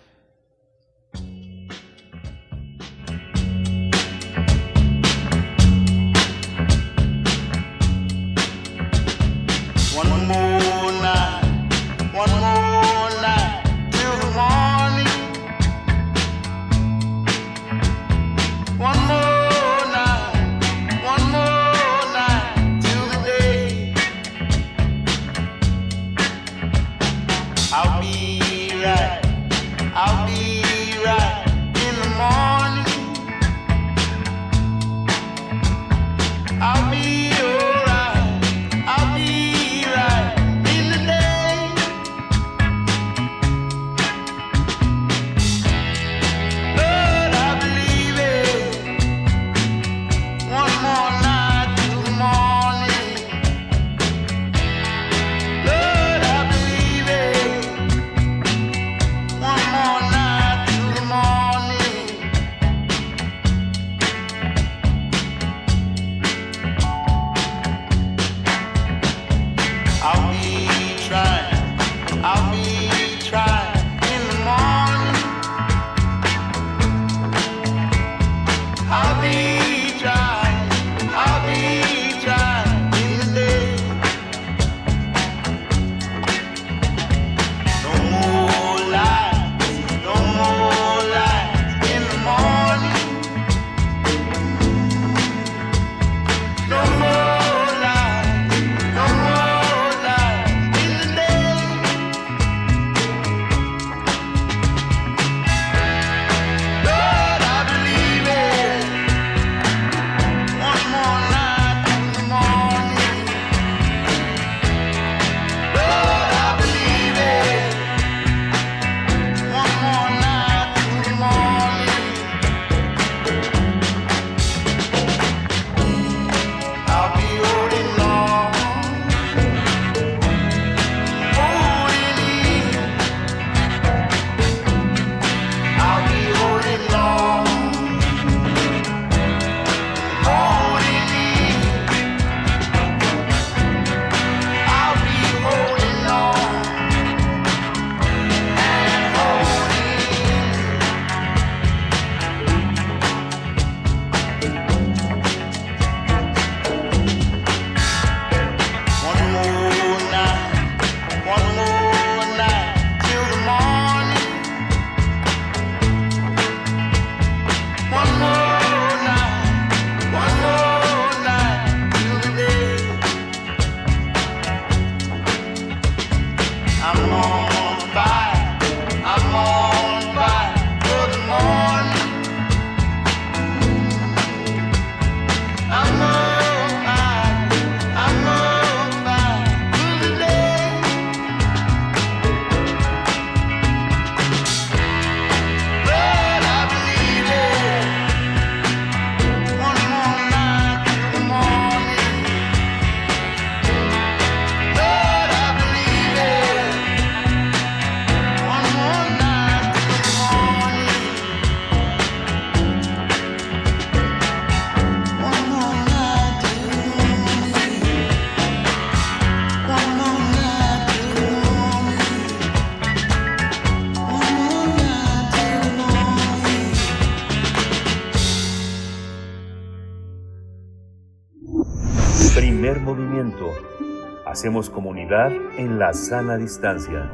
Hacemos 234.41 234.71
comunidad 234.71 235.31
en 235.59 235.79
la 235.79 235.93
sana 235.93 236.39
distancia. 236.39 237.11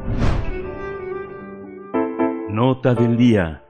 Nota 2.49 2.95
del 2.95 3.17
día. 3.17 3.65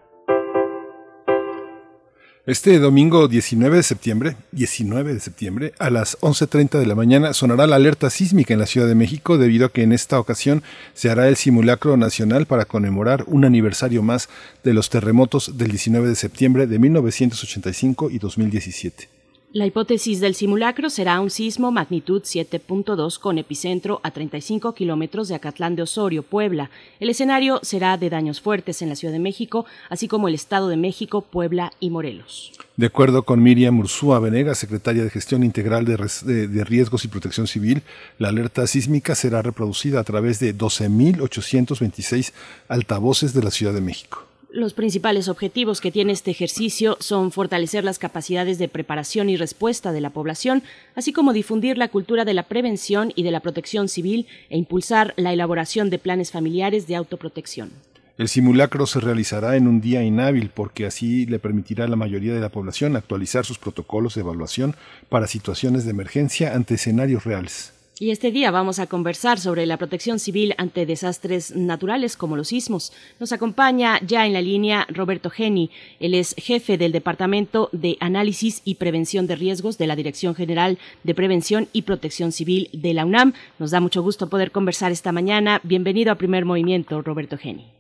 Este 2.45 2.79
domingo 2.79 3.29
19 3.29 3.79
de 3.79 3.83
septiembre, 3.83 4.37
19 4.53 5.15
de 5.15 5.21
septiembre, 5.21 5.73
a 5.79 5.89
las 5.89 6.21
11.30 6.21 6.79
de 6.79 6.85
la 6.85 6.95
mañana 6.95 7.33
sonará 7.33 7.67
la 7.67 7.77
alerta 7.77 8.11
sísmica 8.11 8.53
en 8.53 8.61
la 8.61 8.67
Ciudad 8.67 8.89
de 8.89 8.95
México 8.95 9.39
debido 9.39 9.65
a 9.65 9.73
que 9.73 9.85
en 9.85 9.95
esta 9.95 10.21
ocasión 10.21 10.63
se 10.93 11.09
hará 11.09 11.27
el 11.27 11.37
simulacro 11.37 11.97
nacional 11.97 12.45
para 12.45 12.67
conmemorar 12.67 13.25
un 13.27 13.47
aniversario 13.47 14.03
más 14.03 14.29
de 14.65 14.75
los 14.75 14.91
terremotos 14.91 15.57
del 15.57 15.71
19 15.71 16.09
de 16.09 16.15
septiembre 16.15 16.67
de 16.67 16.79
1985 16.79 18.11
y 18.11 18.19
2017. 18.19 19.16
La 19.53 19.65
hipótesis 19.65 20.21
del 20.21 20.35
simulacro 20.35 20.91
será 20.91 21.21
un 21.21 21.31
sismo 21.31 21.71
magnitud 21.71 22.23
7.2 22.23 23.19
con 23.19 23.39
epicentro 23.39 24.01
a 24.03 24.11
35 24.11 24.75
kilómetros 24.75 25.29
de 25.29 25.37
Acatlán 25.37 25.77
de 25.77 25.83
Osorio, 25.83 26.25
Puebla. 26.25 26.71
El 27.01 27.11
escenario 27.11 27.61
será 27.63 27.97
de 27.97 28.11
daños 28.11 28.41
fuertes 28.41 28.83
en 28.83 28.89
la 28.89 28.97
Ciudad 28.97 29.15
de 29.15 29.21
México, 29.21 29.65
así 29.89 30.09
como 30.09 30.29
el 30.29 30.35
Estado 30.35 30.69
de 30.69 30.77
México, 30.77 31.23
Puebla 31.23 31.73
y 31.79 31.91
Morelos. 31.91 32.53
De 32.77 32.87
acuerdo 32.87 33.23
con 33.23 33.43
Miriam 33.43 33.79
Ursúa 33.79 34.19
Venegas, 34.19 34.59
secretaria 34.59 35.05
de 35.05 35.11
Gestión 35.11 35.45
Integral 35.45 35.85
de, 35.85 35.97
de, 36.25 36.49
de, 36.49 36.65
Riesgos 36.65 37.05
y 37.05 37.09
Protección 37.09 37.47
Civil, 37.47 37.83
la 38.19 38.29
alerta 38.29 38.67
sísmica 38.67 39.15
será 39.15 39.43
reproducida 39.43 40.01
a 40.01 40.05
través 40.05 40.41
de 40.41 40.55
12.826 40.55 42.33
altavoces 42.69 43.33
de 43.33 43.43
la 43.43 43.51
Ciudad 43.51 43.73
de 43.73 43.81
México. 43.81 44.26
Los 44.57 44.73
principales 44.73 45.29
objetivos 45.29 45.83
que 45.83 45.93
tiene 45.93 46.15
este 46.15 46.31
ejercicio 46.31 46.97
son 46.99 47.31
fortalecer 47.31 47.85
las 47.85 47.99
capacidades 47.99 48.57
de 48.57 48.69
preparación 48.69 49.29
y 49.29 49.37
respuesta 49.37 49.93
de 49.93 50.01
la 50.01 50.09
población, 50.09 50.63
así 50.95 51.13
como 51.13 51.35
difundir 51.35 51.77
la 51.77 51.89
cultura 51.89 52.25
de 52.25 52.33
la 52.33 52.45
prevención 52.45 53.13
y 53.15 53.23
de 53.23 53.33
la 53.33 53.41
protección 53.41 53.91
civil 53.91 54.27
e 54.49 54.57
impulsar 54.57 55.13
la 55.19 55.35
elaboración 55.35 55.91
de 55.91 55.99
planes 55.99 56.31
familiares 56.31 56.87
de 56.87 56.97
autoprotección. 56.97 57.71
El 58.17 58.29
simulacro 58.29 58.87
se 58.87 59.01
realizará 59.01 59.57
en 59.57 59.69
un 59.69 59.83
día 59.83 60.03
inhábil 60.03 60.49
porque 60.49 60.87
así 60.87 61.27
le 61.27 61.39
permitirá 61.39 61.85
a 61.85 61.89
la 61.89 61.97
mayoría 61.97 62.33
de 62.33 62.41
la 62.41 62.49
población 62.49 62.97
actualizar 62.97 63.45
sus 63.45 63.59
protocolos 63.59 64.15
de 64.15 64.23
evaluación 64.23 64.75
para 65.11 65.27
situaciones 65.27 65.85
de 65.85 65.91
emergencia 65.91 66.55
ante 66.55 66.77
escenarios 66.77 67.25
reales. 67.25 67.76
Y 67.99 68.11
este 68.11 68.31
día 68.31 68.51
vamos 68.51 68.79
a 68.79 68.89
conversar 68.89 69.39
sobre 69.39 69.65
la 69.65 69.79
protección 69.79 70.19
civil 70.19 70.53
ante 70.59 70.85
desastres 70.85 71.57
naturales 71.57 72.19
como 72.19 72.37
los 72.37 72.49
sismos. 72.49 72.93
Nos 73.19 73.33
acompaña 73.33 73.99
ya 74.07 74.27
en 74.27 74.35
la 74.35 74.43
línea 74.43 74.87
Roberto 74.95 75.31
Geni. 75.31 75.71
Él 75.99 76.13
es 76.13 76.35
jefe 76.37 76.77
del 76.77 76.93
Departamento 76.93 77.71
de 77.73 77.97
Análisis 78.01 78.61
y 78.67 78.75
Prevención 78.75 79.27
de 79.27 79.37
Riesgos 79.37 79.79
de 79.79 79.87
la 79.87 79.97
Dirección 79.97 80.35
General 80.35 80.77
de 81.05 81.15
Prevención 81.15 81.69
y 81.73 81.83
Protección 81.83 82.33
Civil 82.33 82.69
de 82.75 82.93
la 82.93 83.07
UNAM. 83.07 83.33
Nos 83.59 83.71
da 83.71 83.81
mucho 83.81 84.03
gusto 84.03 84.29
poder 84.29 84.51
conversar 84.51 84.93
esta 84.93 85.11
mañana. 85.11 85.61
Bienvenido 85.63 86.13
a 86.13 86.17
Primer 86.17 86.45
Movimiento, 86.45 87.01
Roberto 87.01 87.39
Geni. 87.39 87.73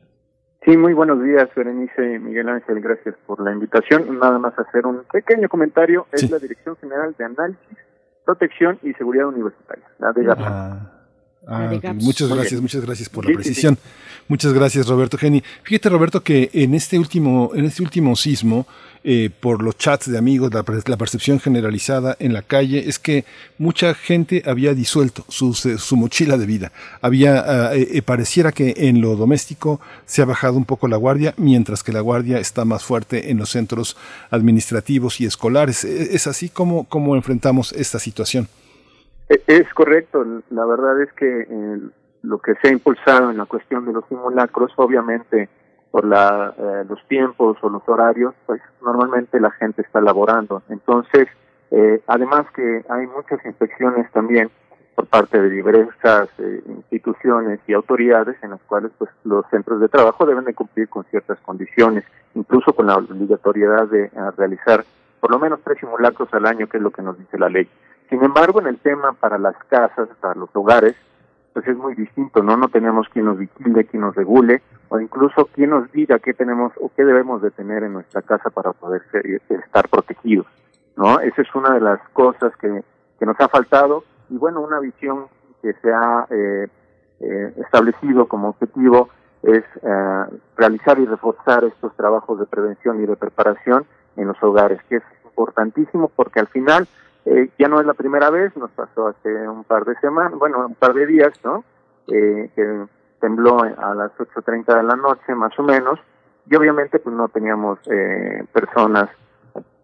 Sí, 0.65 0.79
muy 0.79 0.95
buenos 0.95 1.23
días, 1.23 1.51
Berenice 1.55 2.21
Miguel 2.21 2.49
Ángel. 2.49 2.81
Gracias 2.81 3.17
por 3.27 3.45
la 3.45 3.53
invitación. 3.53 4.19
Nada 4.19 4.39
más 4.39 4.59
hacer 4.59 4.87
un 4.87 5.03
pequeño 5.13 5.51
comentario. 5.51 6.07
Es 6.11 6.23
sí. 6.23 6.29
la 6.29 6.39
Dirección 6.39 6.75
General 6.77 7.15
de 7.19 7.25
Análisis 7.27 7.86
Protección 8.27 8.79
y 8.83 8.93
Seguridad 8.95 9.29
Universitaria, 9.29 9.87
la 9.99 10.13
de 10.13 10.25
GAPS. 10.25 10.43
Ah, 10.45 10.91
ah, 11.47 11.73
okay. 11.75 11.95
Muchas 11.95 12.29
gracias, 12.29 12.61
muchas 12.61 12.85
gracias 12.85 13.09
por 13.09 13.25
la 13.25 13.33
precisión. 13.35 13.77
Sí, 13.77 13.81
sí. 13.83 14.25
Muchas 14.29 14.53
gracias, 14.53 14.89
Roberto 14.89 15.17
Geni. 15.17 15.43
Fíjate, 15.63 15.89
Roberto, 15.89 16.23
que 16.23 16.51
en 16.53 16.75
este 16.75 16.99
último, 16.99 17.53
en 17.55 17.65
este 17.65 17.85
último 17.85 18.17
sismo, 18.17 18.67
eh, 19.09 19.31
por 19.31 19.63
los 19.63 19.79
chats 19.79 20.11
de 20.11 20.19
amigos, 20.19 20.53
la, 20.53 20.65
la, 20.85 20.97
percepción 20.97 21.39
generalizada 21.39 22.17
en 22.19 22.33
la 22.33 22.43
calle 22.43 22.89
es 22.89 22.99
que 22.99 23.25
mucha 23.57 23.95
gente 23.95 24.43
había 24.45 24.75
disuelto 24.75 25.23
su, 25.29 25.55
su 25.55 25.97
mochila 25.97 26.37
de 26.37 26.45
vida. 26.45 26.73
Había, 27.01 27.71
uh, 27.71 27.75
eh, 27.77 28.03
pareciera 28.05 28.51
que 28.51 28.75
en 28.77 29.01
lo 29.01 29.15
doméstico 29.15 29.81
se 30.07 30.23
ha 30.23 30.25
bajado 30.25 30.57
un 30.57 30.65
poco 30.65 30.89
la 30.89 30.97
guardia, 30.97 31.35
mientras 31.37 31.85
que 31.85 31.93
la 31.93 32.01
guardia 32.01 32.41
está 32.41 32.65
más 32.65 32.85
fuerte 32.85 33.31
en 33.31 33.39
los 33.39 33.51
centros 33.51 33.97
administrativos 34.33 35.21
y 35.21 35.27
escolares. 35.27 35.85
¿Es 35.85 36.27
así 36.27 36.49
como, 36.49 37.15
enfrentamos 37.15 37.71
esta 37.75 38.01
situación? 38.01 38.49
Es 39.29 39.73
correcto. 39.73 40.25
La 40.51 40.67
verdad 40.67 41.01
es 41.01 41.13
que 41.13 41.43
eh, 41.43 41.79
lo 42.23 42.41
que 42.41 42.55
se 42.61 42.71
ha 42.71 42.73
impulsado 42.73 43.31
en 43.31 43.37
la 43.37 43.47
cuestión 43.47 43.87
de 43.87 43.93
los 43.93 44.05
simulacros, 44.09 44.73
obviamente, 44.75 45.49
por 45.97 46.05
la, 46.05 46.53
eh, 46.59 46.85
los 46.91 47.03
tiempos 47.09 47.57
o 47.63 47.71
los 47.71 47.81
horarios, 47.87 48.35
pues 48.45 48.61
normalmente 48.83 49.41
la 49.41 49.51
gente 49.53 49.81
está 49.81 50.03
laborando. 50.03 50.63
Entonces, 50.69 51.27
eh, 51.71 52.03
además 52.07 52.45
que 52.55 52.85
hay 52.91 53.07
muchas 53.07 53.43
inspecciones 53.47 54.13
también 54.13 54.51
por 54.95 55.07
parte 55.07 55.41
de 55.41 55.49
diversas 55.49 56.29
eh, 56.37 56.63
instituciones 56.69 57.61
y 57.67 57.73
autoridades 57.73 58.37
en 58.43 58.51
las 58.51 58.61
cuales 58.69 58.93
pues 58.99 59.11
los 59.25 59.47
centros 59.51 59.81
de 59.81 59.89
trabajo 59.89 60.27
deben 60.27 60.45
de 60.45 60.53
cumplir 60.53 60.87
con 60.91 61.05
ciertas 61.05 61.39
condiciones, 61.41 62.05
incluso 62.35 62.75
con 62.75 62.89
la 62.89 62.97
obligatoriedad 62.97 63.87
de 63.89 64.11
realizar 64.37 64.85
por 65.21 65.31
lo 65.31 65.39
menos 65.39 65.61
tres 65.65 65.79
simulacros 65.79 66.29
al 66.35 66.45
año, 66.45 66.67
que 66.67 66.77
es 66.77 66.83
lo 66.83 66.91
que 66.91 67.01
nos 67.01 67.19
dice 67.19 67.39
la 67.39 67.49
ley. 67.49 67.67
Sin 68.11 68.23
embargo, 68.23 68.61
en 68.61 68.67
el 68.67 68.77
tema 68.81 69.15
para 69.15 69.39
las 69.39 69.57
casas, 69.71 70.11
para 70.21 70.35
los 70.35 70.51
hogares, 70.53 70.95
pues 71.57 71.69
es 71.69 71.77
muy 71.79 71.95
distinto, 71.95 72.43
¿no? 72.43 72.55
No 72.59 72.69
tenemos 72.69 73.09
quien 73.09 73.25
nos 73.25 73.39
vigile, 73.39 73.87
quien 73.87 74.03
nos 74.03 74.15
regule, 74.15 74.61
o 74.91 75.01
incluso 75.01 75.47
quien 75.47 75.71
nos 75.71 75.91
diga 75.91 76.19
qué 76.19 76.35
tenemos 76.35 76.71
o 76.79 76.91
qué 76.95 77.03
debemos 77.03 77.41
de 77.41 77.51
tener 77.51 77.83
en 77.83 77.95
nuestra 77.95 78.21
casa 78.21 78.51
para 78.51 78.75
poder 78.75 79.01
ser, 79.11 79.25
estar 79.49 79.89
protegidos, 79.89 80.47
¿no? 80.97 81.19
Esa 81.21 81.41
es 81.41 81.55
una 81.55 81.73
de 81.73 81.81
las 81.81 81.99
cosas 82.11 82.55
que, 82.59 82.85
que 83.19 83.25
nos 83.25 83.41
ha 83.41 83.49
faltado, 83.49 84.05
y 84.29 84.37
bueno, 84.37 84.61
una 84.61 84.81
visión 84.81 85.29
que 85.63 85.73
se 85.81 85.91
ha 85.91 86.27
eh, 86.29 86.67
eh, 87.21 87.55
establecido 87.57 88.29
como 88.29 88.51
objetivo 88.51 89.09
es 89.43 89.65
eh, 89.81 90.25
realizar 90.59 90.99
y 90.99 91.07
reforzar 91.07 91.65
estos 91.65 91.97
trabajos 91.97 92.39
de 92.39 92.45
prevención 92.45 93.03
y 93.03 93.07
de 93.07 93.17
preparación 93.17 93.87
en 94.17 94.29
los 94.29 94.43
hogares, 94.43 94.79
que 94.91 94.97
es 94.97 95.05
importantísimo 95.25 96.11
porque 96.15 96.39
al 96.39 96.49
final 96.49 96.87
eh, 97.27 97.51
ya 97.59 97.69
no 97.69 97.81
es 97.81 97.87
la 97.87 97.95
primera 97.95 98.31
vez, 98.31 98.57
nos 98.57 98.71
pasó 98.71 99.09
hace 99.09 99.49
un 99.49 99.65
par 99.65 99.85
de 99.85 99.95
semanas, 99.97 100.33
bueno, 100.39 100.67
un 100.67 100.75
par 100.75 100.95
de 100.95 101.07
días, 101.07 101.33
¿no? 101.45 101.65
Eh, 102.09 102.51
que 102.55 102.87
tembló 103.21 103.63
a 103.63 103.95
las 103.95 104.13
8.30 104.17 104.77
de 104.77 104.83
la 104.83 104.97
noche, 104.97 105.35
más 105.35 105.59
o 105.59 105.63
menos, 105.63 105.99
y 106.49 106.55
obviamente 106.55 106.99
pues 106.99 107.15
no 107.15 107.29
teníamos 107.29 107.79
eh, 107.91 108.45
personas, 108.53 109.11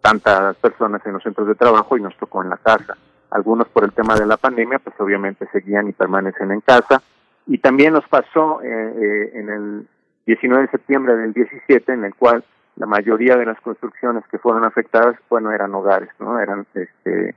tantas 0.00 0.56
personas 0.56 1.04
en 1.04 1.14
los 1.14 1.22
centros 1.22 1.48
de 1.48 1.54
trabajo 1.54 1.96
y 1.96 2.02
nos 2.02 2.16
tocó 2.16 2.42
en 2.42 2.50
la 2.50 2.56
casa. 2.56 2.96
Algunos 3.30 3.68
por 3.68 3.84
el 3.84 3.92
tema 3.92 4.14
de 4.14 4.26
la 4.26 4.36
pandemia, 4.36 4.78
pues 4.78 4.94
obviamente 5.00 5.48
seguían 5.52 5.88
y 5.88 5.92
permanecen 5.92 6.52
en 6.52 6.60
casa. 6.60 7.02
Y 7.46 7.58
también 7.58 7.94
nos 7.94 8.06
pasó 8.08 8.62
eh, 8.62 8.68
eh, 8.68 9.30
en 9.34 9.48
el 9.48 9.88
19 10.26 10.62
de 10.62 10.70
septiembre 10.70 11.16
del 11.16 11.32
17, 11.32 11.92
en 11.92 12.04
el 12.04 12.14
cual 12.14 12.44
la 12.76 12.86
mayoría 12.86 13.36
de 13.36 13.46
las 13.46 13.60
construcciones 13.60 14.24
que 14.30 14.38
fueron 14.38 14.64
afectadas, 14.64 15.16
bueno, 15.28 15.52
eran 15.52 15.74
hogares, 15.74 16.10
¿no? 16.18 16.38
Eran 16.38 16.66
este 16.74 17.34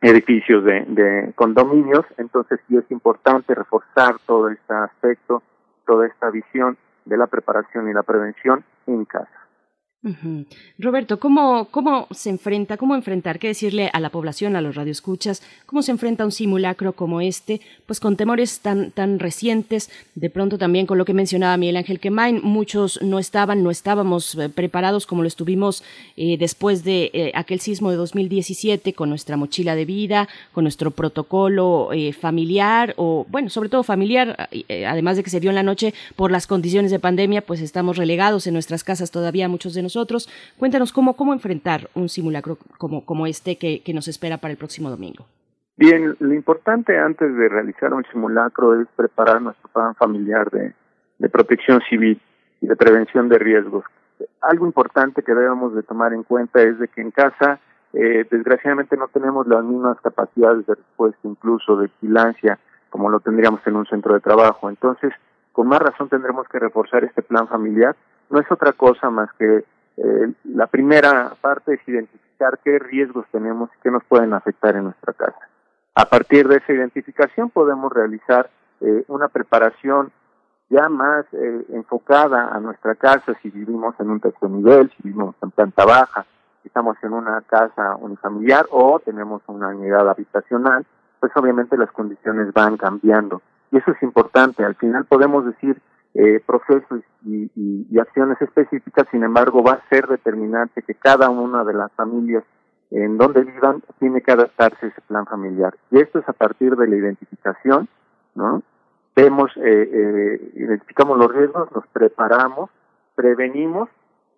edificios 0.00 0.64
de, 0.64 0.84
de 0.88 1.32
condominios, 1.34 2.04
entonces 2.18 2.60
sí 2.68 2.76
es 2.76 2.90
importante 2.90 3.54
reforzar 3.54 4.16
todo 4.26 4.50
este 4.50 4.74
aspecto, 4.74 5.42
toda 5.86 6.06
esta 6.06 6.30
visión 6.30 6.76
de 7.06 7.16
la 7.16 7.26
preparación 7.26 7.88
y 7.88 7.94
la 7.94 8.02
prevención 8.02 8.64
en 8.86 9.06
casa. 9.06 9.43
Roberto, 10.78 11.18
¿cómo, 11.18 11.68
¿cómo 11.70 12.06
se 12.10 12.28
enfrenta, 12.28 12.76
cómo 12.76 12.94
enfrentar, 12.94 13.38
qué 13.38 13.48
decirle 13.48 13.88
a 13.90 14.00
la 14.00 14.10
población, 14.10 14.54
a 14.54 14.60
los 14.60 14.74
radioescuchas, 14.74 15.42
cómo 15.64 15.80
se 15.80 15.92
enfrenta 15.92 16.26
un 16.26 16.32
simulacro 16.32 16.92
como 16.92 17.22
este, 17.22 17.62
pues 17.86 18.00
con 18.00 18.16
temores 18.16 18.60
tan, 18.60 18.90
tan 18.90 19.18
recientes, 19.18 19.90
de 20.14 20.28
pronto 20.28 20.58
también 20.58 20.84
con 20.84 20.98
lo 20.98 21.06
que 21.06 21.14
mencionaba 21.14 21.56
Miguel 21.56 21.78
Ángel 21.78 22.00
Quemain, 22.00 22.42
muchos 22.42 23.00
no 23.00 23.18
estaban, 23.18 23.62
no 23.62 23.70
estábamos 23.70 24.34
eh, 24.34 24.50
preparados 24.50 25.06
como 25.06 25.22
lo 25.22 25.28
estuvimos 25.28 25.82
eh, 26.18 26.36
después 26.36 26.84
de 26.84 27.10
eh, 27.14 27.32
aquel 27.34 27.60
sismo 27.60 27.90
de 27.90 27.96
2017, 27.96 28.92
con 28.92 29.08
nuestra 29.08 29.38
mochila 29.38 29.74
de 29.74 29.86
vida, 29.86 30.28
con 30.52 30.64
nuestro 30.64 30.90
protocolo 30.90 31.88
familiar, 32.20 32.92
o 32.98 33.24
bueno, 33.30 33.48
sobre 33.48 33.70
todo 33.70 33.82
familiar, 33.82 34.48
además 34.86 35.16
de 35.16 35.22
que 35.22 35.30
se 35.30 35.40
dio 35.40 35.50
en 35.50 35.56
la 35.56 35.62
noche 35.62 35.94
por 36.14 36.30
las 36.30 36.46
condiciones 36.46 36.90
de 36.90 36.98
pandemia, 36.98 37.40
pues 37.40 37.62
estamos 37.62 37.96
relegados 37.96 38.46
en 38.46 38.52
nuestras 38.52 38.84
casas 38.84 39.10
todavía 39.10 39.48
muchos 39.48 39.72
de 39.72 39.82
nosotros 39.82 39.93
nosotros. 39.94 40.28
Cuéntanos 40.58 40.92
cómo, 40.92 41.14
cómo 41.14 41.32
enfrentar 41.32 41.88
un 41.94 42.08
simulacro 42.08 42.58
como, 42.78 43.04
como 43.04 43.26
este 43.26 43.56
que, 43.56 43.82
que 43.82 43.94
nos 43.94 44.08
espera 44.08 44.38
para 44.38 44.52
el 44.52 44.58
próximo 44.58 44.90
domingo. 44.90 45.26
Bien, 45.76 46.14
lo 46.20 46.34
importante 46.34 46.96
antes 46.98 47.34
de 47.34 47.48
realizar 47.48 47.92
un 47.92 48.04
simulacro 48.12 48.80
es 48.80 48.86
preparar 48.94 49.42
nuestro 49.42 49.68
plan 49.70 49.94
familiar 49.94 50.50
de, 50.50 50.72
de 51.18 51.28
protección 51.28 51.80
civil 51.88 52.20
y 52.60 52.66
de 52.66 52.76
prevención 52.76 53.28
de 53.28 53.38
riesgos. 53.38 53.84
Algo 54.40 54.66
importante 54.66 55.22
que 55.22 55.34
debemos 55.34 55.74
de 55.74 55.82
tomar 55.82 56.12
en 56.12 56.22
cuenta 56.22 56.62
es 56.62 56.78
de 56.78 56.86
que 56.88 57.00
en 57.00 57.10
casa 57.10 57.58
eh, 57.92 58.24
desgraciadamente 58.30 58.96
no 58.96 59.08
tenemos 59.08 59.46
las 59.48 59.64
mismas 59.64 60.00
capacidades 60.00 60.64
de 60.66 60.74
respuesta, 60.74 61.20
incluso 61.24 61.76
de 61.76 61.88
vigilancia, 62.00 62.58
como 62.90 63.10
lo 63.10 63.18
tendríamos 63.20 63.60
en 63.66 63.76
un 63.76 63.86
centro 63.86 64.14
de 64.14 64.20
trabajo. 64.20 64.70
Entonces, 64.70 65.12
con 65.52 65.66
más 65.66 65.80
razón 65.80 66.08
tendremos 66.08 66.46
que 66.48 66.60
reforzar 66.60 67.02
este 67.04 67.22
plan 67.22 67.48
familiar. 67.48 67.96
No 68.30 68.40
es 68.40 68.50
otra 68.50 68.72
cosa 68.72 69.10
más 69.10 69.28
que 69.38 69.64
eh, 69.96 70.32
la 70.44 70.66
primera 70.66 71.34
parte 71.40 71.74
es 71.74 71.88
identificar 71.88 72.58
qué 72.64 72.78
riesgos 72.78 73.26
tenemos 73.30 73.70
y 73.76 73.82
qué 73.82 73.90
nos 73.90 74.04
pueden 74.04 74.32
afectar 74.32 74.74
en 74.76 74.84
nuestra 74.84 75.12
casa. 75.12 75.48
A 75.94 76.06
partir 76.06 76.48
de 76.48 76.56
esa 76.56 76.72
identificación 76.72 77.50
podemos 77.50 77.92
realizar 77.92 78.50
eh, 78.80 79.04
una 79.08 79.28
preparación 79.28 80.10
ya 80.68 80.88
más 80.88 81.24
eh, 81.32 81.66
enfocada 81.70 82.48
a 82.52 82.58
nuestra 82.58 82.96
casa 82.96 83.34
si 83.42 83.50
vivimos 83.50 83.94
en 84.00 84.10
un 84.10 84.20
tercer 84.20 84.50
nivel, 84.50 84.90
si 84.90 85.02
vivimos 85.04 85.36
en 85.42 85.50
planta 85.52 85.84
baja, 85.84 86.26
estamos 86.64 86.96
en 87.02 87.12
una 87.12 87.40
casa 87.42 87.94
unifamiliar 87.96 88.66
o 88.70 88.98
tenemos 88.98 89.42
una 89.46 89.68
unidad 89.68 90.08
habitacional, 90.08 90.84
pues 91.20 91.30
obviamente 91.36 91.76
las 91.76 91.92
condiciones 91.92 92.52
van 92.52 92.76
cambiando. 92.76 93.42
Y 93.70 93.76
eso 93.76 93.92
es 93.92 94.02
importante. 94.02 94.64
Al 94.64 94.74
final 94.74 95.04
podemos 95.04 95.44
decir 95.44 95.80
eh, 96.14 96.40
procesos 96.46 97.02
y, 97.24 97.98
acciones 97.98 98.40
específicas, 98.40 99.06
sin 99.10 99.22
embargo, 99.22 99.62
va 99.62 99.72
a 99.72 99.88
ser 99.88 100.06
determinante 100.06 100.82
que 100.82 100.94
cada 100.94 101.30
una 101.30 101.64
de 101.64 101.74
las 101.74 101.92
familias 101.92 102.44
en 102.90 103.16
donde 103.16 103.42
vivan 103.42 103.82
tiene 103.98 104.20
que 104.20 104.32
adaptarse 104.32 104.86
a 104.86 104.88
ese 104.90 105.00
plan 105.02 105.26
familiar. 105.26 105.74
Y 105.90 106.00
esto 106.00 106.18
es 106.18 106.28
a 106.28 106.32
partir 106.32 106.76
de 106.76 106.86
la 106.86 106.96
identificación, 106.96 107.88
¿no? 108.34 108.62
Vemos, 109.16 109.50
eh, 109.56 109.62
eh, 109.62 110.52
identificamos 110.54 111.18
los 111.18 111.32
riesgos, 111.32 111.70
nos 111.72 111.86
preparamos, 111.88 112.70
prevenimos 113.14 113.88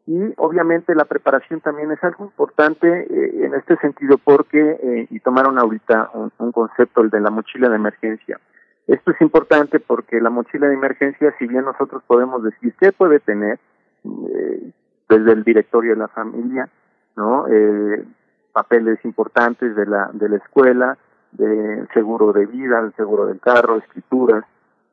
y 0.07 0.33
obviamente 0.37 0.95
la 0.95 1.05
preparación 1.05 1.61
también 1.61 1.91
es 1.91 2.03
algo 2.05 2.27
importante 2.27 2.87
eh, 2.87 3.45
en 3.45 3.55
este 3.55 3.77
sentido 3.79 4.19
porque, 4.19 4.61
eh, 4.61 5.07
y 5.11 5.19
tomaron 5.19 5.59
ahorita 5.59 6.11
un, 6.15 6.33
un, 6.39 6.53
concepto, 6.53 7.01
el 7.01 7.11
de 7.11 7.21
la 7.21 7.31
mochila 7.31 7.69
de 7.69 7.77
emergencia. 7.77 8.39
Esto 8.87 9.11
es 9.11 9.21
importante 9.21 9.81
porque 9.81 10.21
la 10.21 10.31
mochila 10.31 10.69
de 10.69 10.75
emergencia, 10.75 11.35
si 11.39 11.47
bien 11.47 11.65
nosotros 11.65 12.03
podemos 12.07 12.43
decir 12.43 12.75
qué 12.79 12.93
puede 12.93 13.19
tener, 13.21 13.59
eh, 14.05 14.73
desde 15.09 15.33
el 15.33 15.45
directorio 15.45 15.93
de 15.93 15.99
la 15.99 16.09
familia, 16.09 16.69
¿no? 17.17 17.47
Eh, 17.49 18.05
papeles 18.53 18.99
importantes 19.05 19.75
de 19.75 19.87
la, 19.87 20.11
de 20.13 20.29
la 20.29 20.37
escuela, 20.37 20.99
del 21.33 21.89
seguro 21.93 22.33
de 22.33 22.47
vida, 22.47 22.81
el 22.81 22.95
seguro 22.95 23.27
del 23.27 23.41
carro, 23.41 23.77
escrituras, 23.77 24.45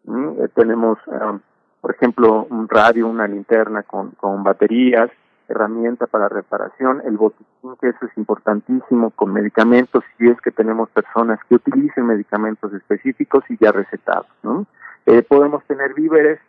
eh, 0.07 0.47
tenemos, 0.53 0.97
um, 1.07 1.39
por 1.79 1.91
ejemplo, 1.91 2.45
un 2.49 2.67
radio, 2.67 3.07
una 3.07 3.27
linterna 3.27 3.83
con, 3.83 4.11
con 4.11 4.43
baterías, 4.43 5.09
herramienta 5.53 6.07
para 6.07 6.29
reparación, 6.29 7.01
el 7.05 7.17
botiquín, 7.17 7.75
que 7.79 7.89
eso 7.89 8.05
es 8.05 8.17
importantísimo, 8.17 9.11
con 9.11 9.33
medicamentos, 9.33 10.03
si 10.17 10.27
es 10.27 10.39
que 10.41 10.51
tenemos 10.51 10.89
personas 10.89 11.39
que 11.47 11.55
utilicen 11.55 12.05
medicamentos 12.05 12.73
específicos 12.73 13.43
y 13.49 13.57
ya 13.57 13.71
recetados, 13.71 14.27
¿no? 14.43 14.65
Eh, 15.05 15.23
podemos 15.23 15.63
tener 15.65 15.93
víveres, 15.93 16.39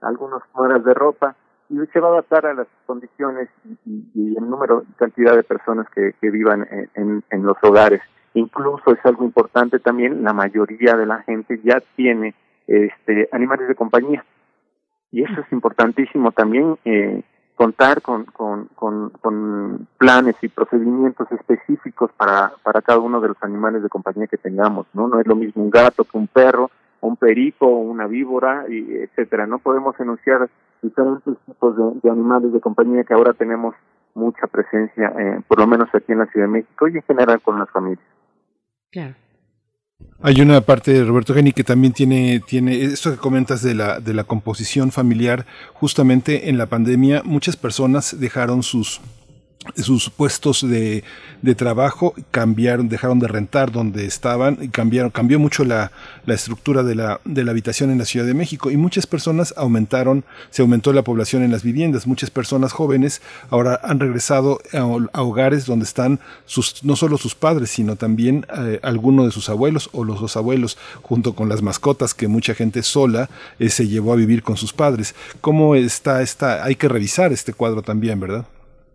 algunos 0.00 0.42
mueras 0.54 0.84
de 0.84 0.94
ropa, 0.94 1.36
y 1.68 1.76
se 1.92 2.00
va 2.00 2.08
a 2.08 2.12
adaptar 2.12 2.46
a 2.46 2.54
las 2.54 2.66
condiciones 2.86 3.48
y, 3.86 4.36
el 4.36 4.48
número 4.48 4.84
y 4.88 4.92
cantidad 4.94 5.34
de 5.34 5.42
personas 5.42 5.86
que, 5.94 6.14
vivan 6.30 6.66
en, 6.70 6.90
en, 6.94 7.24
en 7.30 7.42
los 7.44 7.56
hogares. 7.62 8.02
Incluso 8.34 8.92
es 8.92 9.04
algo 9.04 9.24
importante 9.24 9.78
también, 9.78 10.22
la 10.22 10.32
mayoría 10.32 10.96
de 10.96 11.06
la 11.06 11.22
gente 11.22 11.60
ya 11.62 11.80
tiene 11.96 12.34
este, 12.66 13.28
animales 13.32 13.68
de 13.68 13.74
compañía. 13.74 14.24
Y 15.10 15.22
eso 15.22 15.40
es 15.40 15.52
importantísimo 15.52 16.32
también, 16.32 16.78
eh, 16.84 17.22
contar 17.56 18.02
con, 18.02 18.24
con, 18.24 18.68
con, 18.74 19.10
con, 19.10 19.86
planes 19.98 20.36
y 20.42 20.48
procedimientos 20.48 21.30
específicos 21.30 22.10
para, 22.16 22.52
para 22.62 22.82
cada 22.82 22.98
uno 22.98 23.20
de 23.20 23.28
los 23.28 23.36
animales 23.42 23.82
de 23.82 23.88
compañía 23.88 24.26
que 24.26 24.38
tengamos, 24.38 24.86
¿no? 24.94 25.08
No 25.08 25.20
es 25.20 25.26
lo 25.26 25.36
mismo 25.36 25.62
un 25.62 25.70
gato 25.70 26.04
que 26.04 26.16
un 26.16 26.26
perro, 26.26 26.70
un 27.00 27.16
perico, 27.16 27.66
una 27.66 28.06
víbora, 28.06 28.64
y 28.68 28.94
etcétera. 28.96 29.46
No 29.46 29.58
podemos 29.58 29.98
enunciar 30.00 30.48
diferentes 30.82 31.34
tipos 31.46 31.76
de, 32.02 32.10
animales 32.10 32.52
de 32.52 32.60
compañía 32.60 33.04
que 33.04 33.14
ahora 33.14 33.32
tenemos 33.32 33.74
mucha 34.14 34.46
presencia, 34.46 35.12
eh, 35.18 35.40
por 35.46 35.58
lo 35.58 35.66
menos 35.66 35.88
aquí 35.94 36.12
en 36.12 36.18
la 36.18 36.26
Ciudad 36.26 36.46
de 36.46 36.52
México 36.52 36.88
y 36.88 36.96
en 36.96 37.02
general 37.02 37.40
con 37.40 37.58
las 37.58 37.70
familias. 37.70 38.04
Claro. 38.90 39.14
Hay 40.24 40.40
una 40.40 40.60
parte 40.60 40.92
de 40.92 41.04
Roberto 41.04 41.34
Geni 41.34 41.52
que 41.52 41.64
también 41.64 41.92
tiene, 41.92 42.40
tiene 42.46 42.80
esto 42.82 43.10
que 43.10 43.16
comentas 43.16 43.60
de 43.62 43.74
la, 43.74 43.98
de 43.98 44.14
la 44.14 44.22
composición 44.22 44.92
familiar. 44.92 45.46
Justamente 45.72 46.48
en 46.48 46.58
la 46.58 46.66
pandemia 46.66 47.22
muchas 47.24 47.56
personas 47.56 48.20
dejaron 48.20 48.62
sus 48.62 49.00
sus 49.76 50.10
puestos 50.10 50.68
de, 50.68 51.04
de, 51.42 51.54
trabajo 51.54 52.14
cambiaron, 52.30 52.88
dejaron 52.88 53.18
de 53.18 53.28
rentar 53.28 53.72
donde 53.72 54.06
estaban 54.06 54.58
y 54.60 54.68
cambiaron, 54.68 55.10
cambió 55.10 55.38
mucho 55.38 55.64
la, 55.64 55.92
la 56.26 56.34
estructura 56.34 56.82
de 56.82 56.94
la, 56.94 57.20
de 57.24 57.44
la 57.44 57.50
habitación 57.50 57.90
en 57.90 57.98
la 57.98 58.04
Ciudad 58.04 58.26
de 58.26 58.34
México 58.34 58.70
y 58.70 58.76
muchas 58.76 59.06
personas 59.06 59.54
aumentaron, 59.56 60.24
se 60.50 60.62
aumentó 60.62 60.92
la 60.92 61.02
población 61.02 61.42
en 61.42 61.50
las 61.50 61.62
viviendas, 61.62 62.06
muchas 62.06 62.30
personas 62.30 62.72
jóvenes 62.72 63.22
ahora 63.50 63.80
han 63.82 64.00
regresado 64.00 64.60
a, 64.72 65.22
hogares 65.22 65.66
donde 65.66 65.84
están 65.84 66.20
sus, 66.46 66.84
no 66.84 66.96
solo 66.96 67.18
sus 67.18 67.34
padres, 67.34 67.70
sino 67.70 67.96
también 67.96 68.46
eh, 68.56 68.80
alguno 68.82 69.24
de 69.24 69.30
sus 69.30 69.48
abuelos 69.48 69.90
o 69.92 70.04
los 70.04 70.20
dos 70.20 70.36
abuelos, 70.36 70.78
junto 71.02 71.34
con 71.34 71.48
las 71.48 71.62
mascotas 71.62 72.14
que 72.14 72.28
mucha 72.28 72.54
gente 72.54 72.82
sola 72.82 73.30
eh, 73.58 73.68
se 73.68 73.88
llevó 73.88 74.12
a 74.12 74.16
vivir 74.16 74.42
con 74.42 74.56
sus 74.56 74.72
padres. 74.72 75.14
¿Cómo 75.40 75.74
está 75.74 76.22
esta? 76.22 76.64
Hay 76.64 76.76
que 76.76 76.88
revisar 76.88 77.32
este 77.32 77.52
cuadro 77.52 77.82
también, 77.82 78.20
¿verdad? 78.20 78.46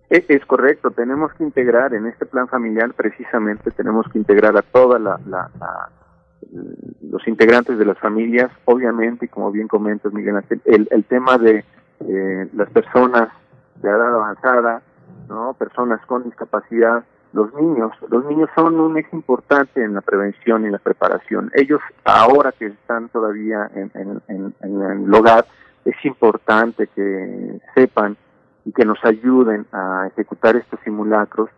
Es 0.09 0.45
correcto, 0.45 0.91
tenemos 0.91 1.34
que 1.34 1.43
integrar 1.43 1.93
en 1.93 2.05
este 2.05 2.25
plan 2.25 2.47
familiar 2.47 2.93
precisamente, 2.93 3.71
tenemos 3.71 4.07
que 4.07 4.17
integrar 4.17 4.55
a 4.55 4.61
toda 4.61 4.99
la, 4.99 5.19
la, 5.25 5.49
los 7.01 7.27
integrantes 7.27 7.77
de 7.77 7.85
las 7.85 7.97
familias, 7.99 8.49
obviamente, 8.63 9.25
y 9.25 9.27
como 9.27 9.51
bien 9.51 9.67
comentas 9.67 10.13
Miguel 10.13 10.41
el, 10.63 10.88
el 10.91 11.03
tema 11.03 11.38
de 11.38 11.65
eh, 11.99 12.49
las 12.53 12.69
personas 12.69 13.29
de 13.81 13.89
edad 13.89 14.15
avanzada, 14.15 14.81
no, 15.27 15.53
personas 15.55 15.99
con 16.05 16.23
discapacidad, 16.23 17.03
los 17.34 17.53
niños, 17.53 17.91
los 18.09 18.23
niños 18.25 18.49
son 18.55 18.79
un 18.79 18.97
eje 18.97 19.13
importante 19.13 19.84
en 19.84 19.93
la 19.93 20.01
prevención 20.01 20.65
y 20.65 20.69
la 20.69 20.79
preparación. 20.79 21.51
Ellos 21.53 21.81
ahora 22.05 22.53
que 22.53 22.67
están 22.67 23.09
todavía 23.09 23.69
en, 23.75 23.91
en, 23.93 24.53
en 24.61 24.81
el 24.81 25.13
hogar, 25.13 25.45
es 25.84 25.95
importante 26.05 26.88
que 26.88 27.59
sepan 27.75 28.15
y 28.68 28.73
que 28.73 28.84
nos 28.84 29.03
ayuden 29.06 29.65
a 29.72 30.07
ejecutar 30.07 30.57
estos 30.57 30.77
simulacros, 30.84 31.49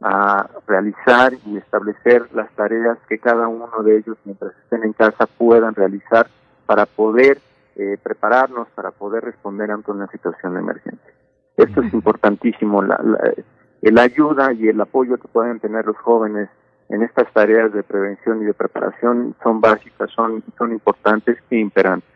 a 0.00 0.50
realizar 0.66 1.32
y 1.46 1.56
establecer 1.58 2.28
las 2.34 2.50
tareas 2.56 2.98
que 3.08 3.20
cada 3.20 3.46
uno 3.46 3.70
de 3.84 3.98
ellos 3.98 4.16
mientras 4.24 4.52
estén 4.64 4.82
en 4.82 4.92
casa 4.92 5.26
puedan 5.26 5.76
realizar 5.76 6.26
para 6.66 6.84
poder 6.86 7.38
eh, 7.76 7.96
prepararnos, 8.02 8.66
para 8.74 8.90
poder 8.90 9.24
responder 9.24 9.70
ante 9.70 9.92
una 9.92 10.08
situación 10.08 10.54
de 10.54 10.60
emergencia. 10.60 11.12
Esto 11.56 11.82
es 11.82 11.94
importantísimo, 11.94 12.82
la, 12.82 13.00
la, 13.00 13.32
la 13.80 14.02
ayuda 14.02 14.52
y 14.52 14.66
el 14.66 14.80
apoyo 14.80 15.18
que 15.18 15.28
pueden 15.28 15.60
tener 15.60 15.86
los 15.86 15.96
jóvenes 15.98 16.48
en 16.88 17.02
estas 17.02 17.32
tareas 17.32 17.72
de 17.72 17.84
prevención 17.84 18.42
y 18.42 18.44
de 18.44 18.54
preparación 18.54 19.36
son 19.40 19.60
básicas, 19.60 20.10
son, 20.10 20.42
son 20.58 20.72
importantes 20.72 21.38
e 21.48 21.58
imperantes. 21.58 22.10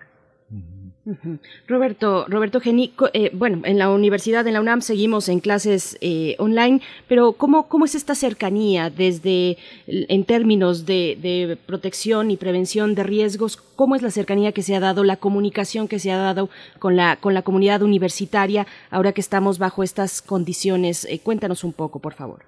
Roberto, 1.67 2.27
Roberto 2.29 2.61
Geni, 2.61 2.93
eh, 3.13 3.31
bueno, 3.35 3.63
en 3.65 3.79
la 3.79 3.91
universidad, 3.91 4.47
en 4.47 4.55
la 4.55 4.61
UNAM, 4.61 4.81
seguimos 4.81 5.29
en 5.29 5.41
clases 5.41 5.99
eh, 6.01 6.37
online, 6.39 6.81
pero 7.09 7.33
¿cómo, 7.33 7.69
¿cómo 7.69 7.85
es 7.85 7.95
esta 7.95 8.15
cercanía 8.15 8.91
desde, 8.91 9.57
en 9.87 10.25
términos 10.25 10.87
de, 10.87 11.59
protección 11.67 12.31
y 12.31 12.37
prevención 12.37 12.95
de 12.95 13.03
riesgos? 13.03 13.57
¿Cómo 13.57 13.97
es 13.97 14.03
la 14.03 14.11
cercanía 14.11 14.53
que 14.53 14.63
se 14.63 14.75
ha 14.75 14.81
dado, 14.81 15.05
la 15.05 15.17
comunicación 15.17 15.89
que 15.89 15.99
se 15.99 16.13
ha 16.13 16.19
dado 16.19 16.49
con 16.79 16.97
la, 16.97 17.17
con 17.17 17.35
la 17.35 17.43
comunidad 17.43 17.83
universitaria 17.83 18.67
ahora 18.91 19.13
que 19.13 19.21
estamos 19.21 19.59
bajo 19.59 19.83
estas 19.83 20.23
condiciones? 20.23 21.05
Eh, 21.07 21.21
cuéntanos 21.23 21.65
un 21.65 21.73
poco, 21.73 21.99
por 22.01 22.15
favor. 22.15 22.41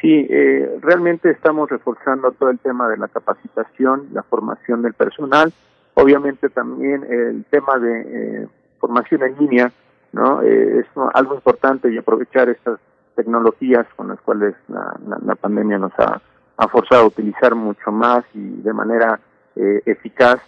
Sí, 0.00 0.26
realmente 0.80 1.30
estamos 1.30 1.70
reforzando 1.70 2.32
todo 2.32 2.50
el 2.50 2.58
tema 2.58 2.88
de 2.88 2.96
la 2.96 3.06
capacitación, 3.06 4.08
la 4.12 4.24
formación 4.24 4.82
del 4.82 4.94
personal 4.94 5.52
obviamente 5.94 6.48
también 6.48 7.04
el 7.04 7.44
tema 7.50 7.78
de 7.78 8.00
eh, 8.42 8.48
formación 8.78 9.22
en 9.22 9.38
línea, 9.38 9.72
¿no? 10.12 10.42
Eh, 10.42 10.80
es 10.80 10.86
algo 11.14 11.34
importante 11.34 11.92
y 11.92 11.98
aprovechar 11.98 12.48
estas 12.48 12.78
tecnologías 13.14 13.86
con 13.96 14.08
las 14.08 14.20
cuales 14.20 14.54
la, 14.68 15.34
pandemia 15.36 15.78
nos 15.78 15.92
ha, 15.98 16.20
ha, 16.56 16.68
forzado 16.68 17.02
a 17.02 17.06
utilizar 17.06 17.54
mucho 17.54 17.92
más 17.92 18.24
y 18.34 18.62
de 18.62 18.72
manera 18.72 19.20
eh, 19.56 19.82
eficaz. 19.86 20.40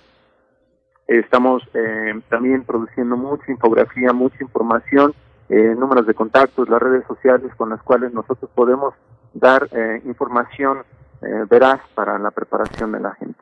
Estamos 1.06 1.62
eh, 1.74 2.14
también 2.30 2.64
produciendo 2.64 3.16
mucha 3.16 3.50
infografía, 3.50 4.12
mucha 4.12 4.38
información, 4.40 5.14
eh, 5.50 5.74
números 5.78 6.06
de 6.06 6.14
contactos, 6.14 6.68
las 6.68 6.80
redes 6.80 7.04
sociales 7.06 7.54
con 7.56 7.68
las 7.68 7.82
cuales 7.82 8.12
nosotros 8.14 8.50
podemos 8.54 8.94
dar 9.34 9.68
eh, 9.72 10.00
información 10.04 10.82
veraz 11.48 11.80
para 11.94 12.18
la 12.18 12.30
preparación 12.32 12.92
de 12.92 13.00
la 13.00 13.14
gente 13.14 13.38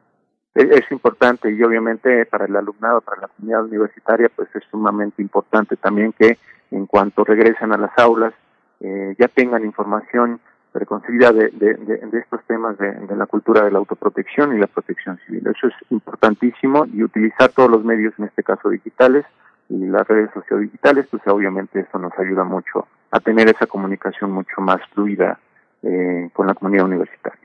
es, 0.54 0.90
importante 0.90 1.50
y 1.50 1.62
obviamente 1.62 2.26
para 2.26 2.44
el 2.44 2.56
alumnado, 2.56 3.00
para 3.00 3.22
la 3.22 3.28
comunidad 3.28 3.64
universitaria, 3.64 4.28
pues 4.34 4.48
es 4.54 4.62
sumamente 4.70 5.22
importante 5.22 5.76
también 5.76 6.12
que 6.12 6.38
en 6.70 6.86
cuanto 6.86 7.24
regresen 7.24 7.72
a 7.72 7.78
las 7.78 7.96
aulas 7.98 8.34
eh, 8.80 9.14
ya 9.18 9.28
tengan 9.28 9.64
información 9.64 10.40
preconcebida 10.72 11.32
de, 11.32 11.48
de, 11.50 11.74
de, 11.74 11.98
de 11.98 12.18
estos 12.18 12.42
temas 12.44 12.78
de, 12.78 12.92
de, 12.92 13.16
la 13.16 13.26
cultura 13.26 13.62
de 13.62 13.70
la 13.70 13.78
autoprotección 13.78 14.56
y 14.56 14.60
la 14.60 14.66
protección 14.66 15.18
civil. 15.26 15.46
Eso 15.46 15.68
es 15.68 15.74
importantísimo 15.90 16.86
y 16.86 17.02
utilizar 17.02 17.50
todos 17.50 17.70
los 17.70 17.84
medios, 17.84 18.14
en 18.18 18.24
este 18.24 18.42
caso 18.42 18.70
digitales 18.70 19.24
y 19.68 19.86
las 19.86 20.06
redes 20.08 20.30
sociodigitales, 20.34 21.06
pues 21.10 21.22
obviamente 21.26 21.80
eso 21.80 21.98
nos 21.98 22.12
ayuda 22.18 22.44
mucho 22.44 22.86
a 23.10 23.20
tener 23.20 23.48
esa 23.48 23.66
comunicación 23.66 24.32
mucho 24.32 24.60
más 24.60 24.80
fluida 24.92 25.38
eh, 25.82 26.30
con 26.32 26.46
la 26.46 26.54
comunidad 26.54 26.86
universitaria. 26.86 27.41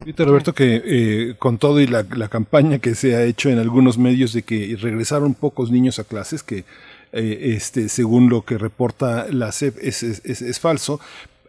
Fíjate, 0.00 0.24
Roberto, 0.24 0.54
que 0.54 0.82
eh, 0.84 1.34
con 1.38 1.58
todo 1.58 1.80
y 1.80 1.86
la, 1.86 2.04
campaña 2.28 2.78
que 2.78 2.94
se 2.94 3.14
ha 3.14 3.22
hecho 3.22 3.48
en 3.48 3.58
algunos 3.58 3.96
medios 3.96 4.32
de 4.32 4.42
que 4.42 4.76
regresaron 4.80 5.34
pocos 5.34 5.70
niños 5.70 5.98
a 5.98 6.04
clases, 6.04 6.42
que 6.42 6.64
eh, 7.12 7.54
este, 7.56 7.88
según 7.88 8.28
lo 8.28 8.44
que 8.44 8.58
reporta 8.58 9.26
la 9.30 9.52
CEP 9.52 9.76
es, 9.80 10.02
es, 10.02 10.60
falso, 10.60 11.00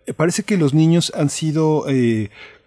eh, 0.05 0.13
parece 0.13 0.43
que 0.43 0.57
los 0.57 0.75
niños 0.75 1.11
han 1.15 1.29
sido 1.29 1.85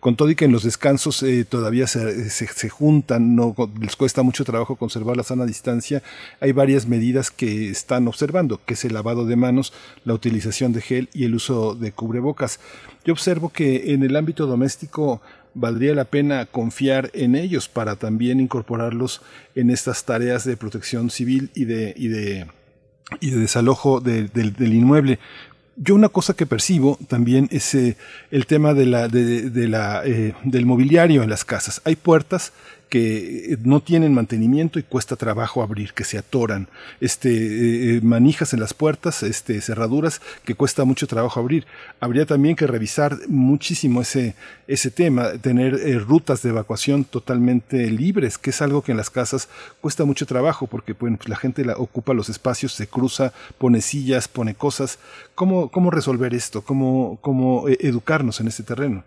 con 0.01 0.17
todo 0.17 0.31
y 0.31 0.35
que 0.35 0.47
en 0.47 0.53
los 0.53 0.65
descansos 0.65 1.25
todavía 1.49 1.87
se, 1.87 2.31
se, 2.31 2.69
juntan, 2.71 3.37
no 3.37 3.55
les 3.81 3.97
cuesta 3.97 4.23
mucho 4.23 4.45
trabajo 4.45 4.77
conservar 4.77 5.17
la 5.17 5.23
sana 5.23 5.45
distancia, 5.45 6.03
hay 6.41 6.53
varias 6.53 6.87
medidas 6.87 7.31
que 7.31 7.69
están 7.69 8.09
observando, 8.09 8.61
que 8.65 8.75
es 8.75 8.85
el 8.87 8.95
lavado 8.95 9.27
de 9.27 9.37
manos, 9.37 9.75
la 10.05 10.15
utilización 10.15 10.73
de 10.73 10.81
gel 10.81 11.09
y 11.13 11.25
el 11.25 11.35
uso 11.35 11.75
de 11.75 11.93
cubrebocas. 11.93 12.61
Yo 13.05 13.13
observo 13.13 13.51
que 13.51 13.93
en 13.93 14.03
el 14.03 14.17
ámbito 14.17 14.47
doméstico 14.47 15.21
valdría 15.55 15.95
la 15.95 16.05
pena 16.05 16.47
confiar 16.47 17.11
en 17.13 17.35
ellos 17.35 17.69
para 17.69 17.97
también 17.97 18.41
incorporarlos 18.41 19.21
en 19.55 19.71
estas 19.71 20.05
tareas 20.05 20.45
de 20.45 20.57
protección 20.57 21.11
civil 21.11 21.51
y 21.55 21.65
de, 21.65 21.93
y 21.97 22.09
de, 22.09 22.47
y 23.21 23.31
de 23.31 23.39
desalojo 23.39 24.01
del 24.01 24.59
inmueble. 24.59 25.19
Yo 25.83 25.95
una 25.95 26.11
cosa 26.11 26.35
que 26.35 26.45
percibo 26.45 26.99
también 27.09 27.49
es 27.51 27.75
eh, 27.75 27.97
el 28.31 28.45
tema 28.45 28.75
de 28.75 28.85
la, 28.85 29.09
de, 29.09 29.67
la, 29.67 30.03
eh, 30.05 30.35
del 30.45 30.67
mobiliario 30.67 31.23
en 31.23 31.31
las 31.31 31.47
casas. 31.47 31.81
Hay 31.87 31.97
puertas 31.97 32.53
que 32.91 33.57
no 33.63 33.81
tienen 33.81 34.13
mantenimiento 34.13 34.81
y 34.81 34.83
cuesta 34.83 35.15
trabajo 35.15 35.63
abrir, 35.63 35.93
que 35.95 36.03
se 36.03 36.19
atoran, 36.19 36.69
este, 37.01 37.31
eh, 37.31 37.97
eh, 37.97 38.01
manijas 38.03 38.53
en 38.53 38.59
las 38.59 38.75
puertas, 38.75 39.23
este, 39.23 39.61
cerraduras 39.61 40.21
que 40.45 40.57
cuesta 40.57 40.85
mucho 40.85 41.07
trabajo 41.07 41.39
abrir. 41.39 41.67
Habría 42.01 42.27
también 42.27 42.57
que 42.57 42.67
revisar 42.67 43.17
muchísimo 43.29 44.03
ese, 44.03 44.35
ese 44.67 44.91
tema, 44.91 45.33
tener 45.41 45.75
eh, 45.75 46.01
rutas 46.01 46.43
de 46.43 46.51
evacuación 46.51 47.05
totalmente 47.05 47.89
libres, 47.91 48.39
que 48.39 48.51
es 48.51 48.61
algo 48.61 48.83
que 48.83 48.91
en 48.91 48.99
las 48.99 49.09
casas 49.09 49.49
cuesta 49.81 50.05
mucho 50.05 50.27
trabajo, 50.27 50.67
porque 50.67 50.97
pues, 50.97 51.13
la 51.29 51.37
gente 51.37 51.65
la, 51.65 51.77
ocupa 51.77 52.13
los 52.13 52.29
espacios, 52.29 52.73
se 52.73 52.89
cruza, 52.89 53.33
pone 53.59 53.83
sillas, 53.83 54.27
pone 54.27 54.57
cosas. 54.57 54.99
¿Cómo, 55.37 55.71
cómo 55.71 55.93
resolver 55.93 56.35
esto? 56.35 56.63
¿Cómo, 56.63 57.19
cómo 57.21 57.67
educarnos 57.69 58.41
en 58.41 58.49
este 58.49 58.65
terreno? 58.65 59.05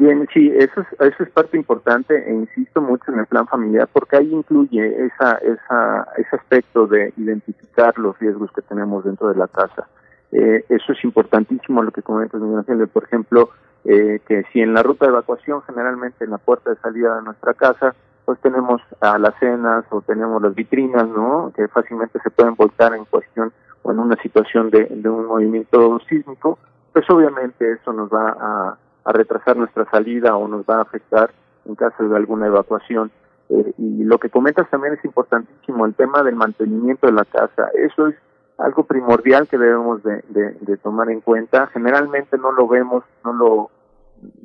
Bien, 0.00 0.26
sí, 0.32 0.50
eso 0.56 0.80
es, 0.80 0.86
eso 0.98 1.24
es 1.24 1.28
parte 1.28 1.58
importante 1.58 2.16
e 2.26 2.32
insisto 2.32 2.80
mucho 2.80 3.12
en 3.12 3.18
el 3.18 3.26
plan 3.26 3.46
familiar 3.46 3.86
porque 3.92 4.16
ahí 4.16 4.32
incluye 4.32 5.04
esa, 5.04 5.34
esa, 5.34 6.08
ese 6.16 6.36
aspecto 6.36 6.86
de 6.86 7.12
identificar 7.18 7.98
los 7.98 8.18
riesgos 8.18 8.50
que 8.52 8.62
tenemos 8.62 9.04
dentro 9.04 9.28
de 9.28 9.34
la 9.34 9.46
casa. 9.46 9.88
Eh, 10.32 10.64
eso 10.70 10.92
es 10.94 11.04
importantísimo 11.04 11.82
lo 11.82 11.90
que 11.90 12.00
comentas, 12.00 12.40
Miguel 12.40 12.88
por 12.88 13.04
ejemplo, 13.04 13.50
eh, 13.84 14.22
que 14.26 14.44
si 14.50 14.62
en 14.62 14.72
la 14.72 14.82
ruta 14.82 15.04
de 15.04 15.10
evacuación, 15.10 15.60
generalmente 15.66 16.24
en 16.24 16.30
la 16.30 16.38
puerta 16.38 16.70
de 16.70 16.76
salida 16.76 17.16
de 17.16 17.22
nuestra 17.22 17.52
casa, 17.52 17.94
pues 18.24 18.40
tenemos 18.40 18.80
alacenas 19.02 19.84
o 19.90 20.00
tenemos 20.00 20.40
las 20.40 20.54
vitrinas, 20.54 21.06
¿no? 21.08 21.52
Que 21.54 21.68
fácilmente 21.68 22.18
se 22.20 22.30
pueden 22.30 22.54
voltar 22.54 22.94
en 22.94 23.04
cuestión 23.04 23.52
o 23.82 23.92
en 23.92 23.98
una 23.98 24.16
situación 24.22 24.70
de, 24.70 24.86
de 24.86 25.10
un 25.10 25.26
movimiento 25.26 26.00
sísmico, 26.08 26.58
pues 26.90 27.04
obviamente 27.10 27.72
eso 27.72 27.92
nos 27.92 28.08
va 28.08 28.30
a 28.40 28.78
a 29.04 29.12
retrasar 29.12 29.56
nuestra 29.56 29.88
salida 29.90 30.36
o 30.36 30.48
nos 30.48 30.64
va 30.64 30.76
a 30.76 30.82
afectar 30.82 31.30
en 31.64 31.74
caso 31.74 32.08
de 32.08 32.16
alguna 32.16 32.46
evacuación. 32.46 33.10
Eh, 33.48 33.74
y 33.78 34.04
lo 34.04 34.18
que 34.18 34.30
comentas 34.30 34.68
también 34.70 34.94
es 34.94 35.04
importantísimo, 35.04 35.86
el 35.86 35.94
tema 35.94 36.22
del 36.22 36.36
mantenimiento 36.36 37.06
de 37.06 37.12
la 37.12 37.24
casa. 37.24 37.68
Eso 37.74 38.08
es 38.08 38.16
algo 38.58 38.84
primordial 38.84 39.48
que 39.48 39.58
debemos 39.58 40.02
de, 40.02 40.22
de, 40.28 40.76
tomar 40.76 41.10
en 41.10 41.20
cuenta. 41.20 41.66
Generalmente 41.68 42.36
no 42.38 42.52
lo 42.52 42.68
vemos, 42.68 43.04
no 43.24 43.32
lo 43.32 43.70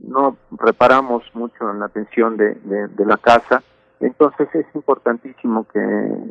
no 0.03 0.37
reparamos 0.51 1.23
mucho 1.33 1.69
en 1.69 1.79
la 1.79 1.87
atención 1.87 2.37
de, 2.37 2.55
de, 2.63 3.05
la 3.05 3.17
casa. 3.17 3.61
Entonces 3.99 4.47
es 4.53 4.65
importantísimo 4.73 5.67
que 5.67 5.79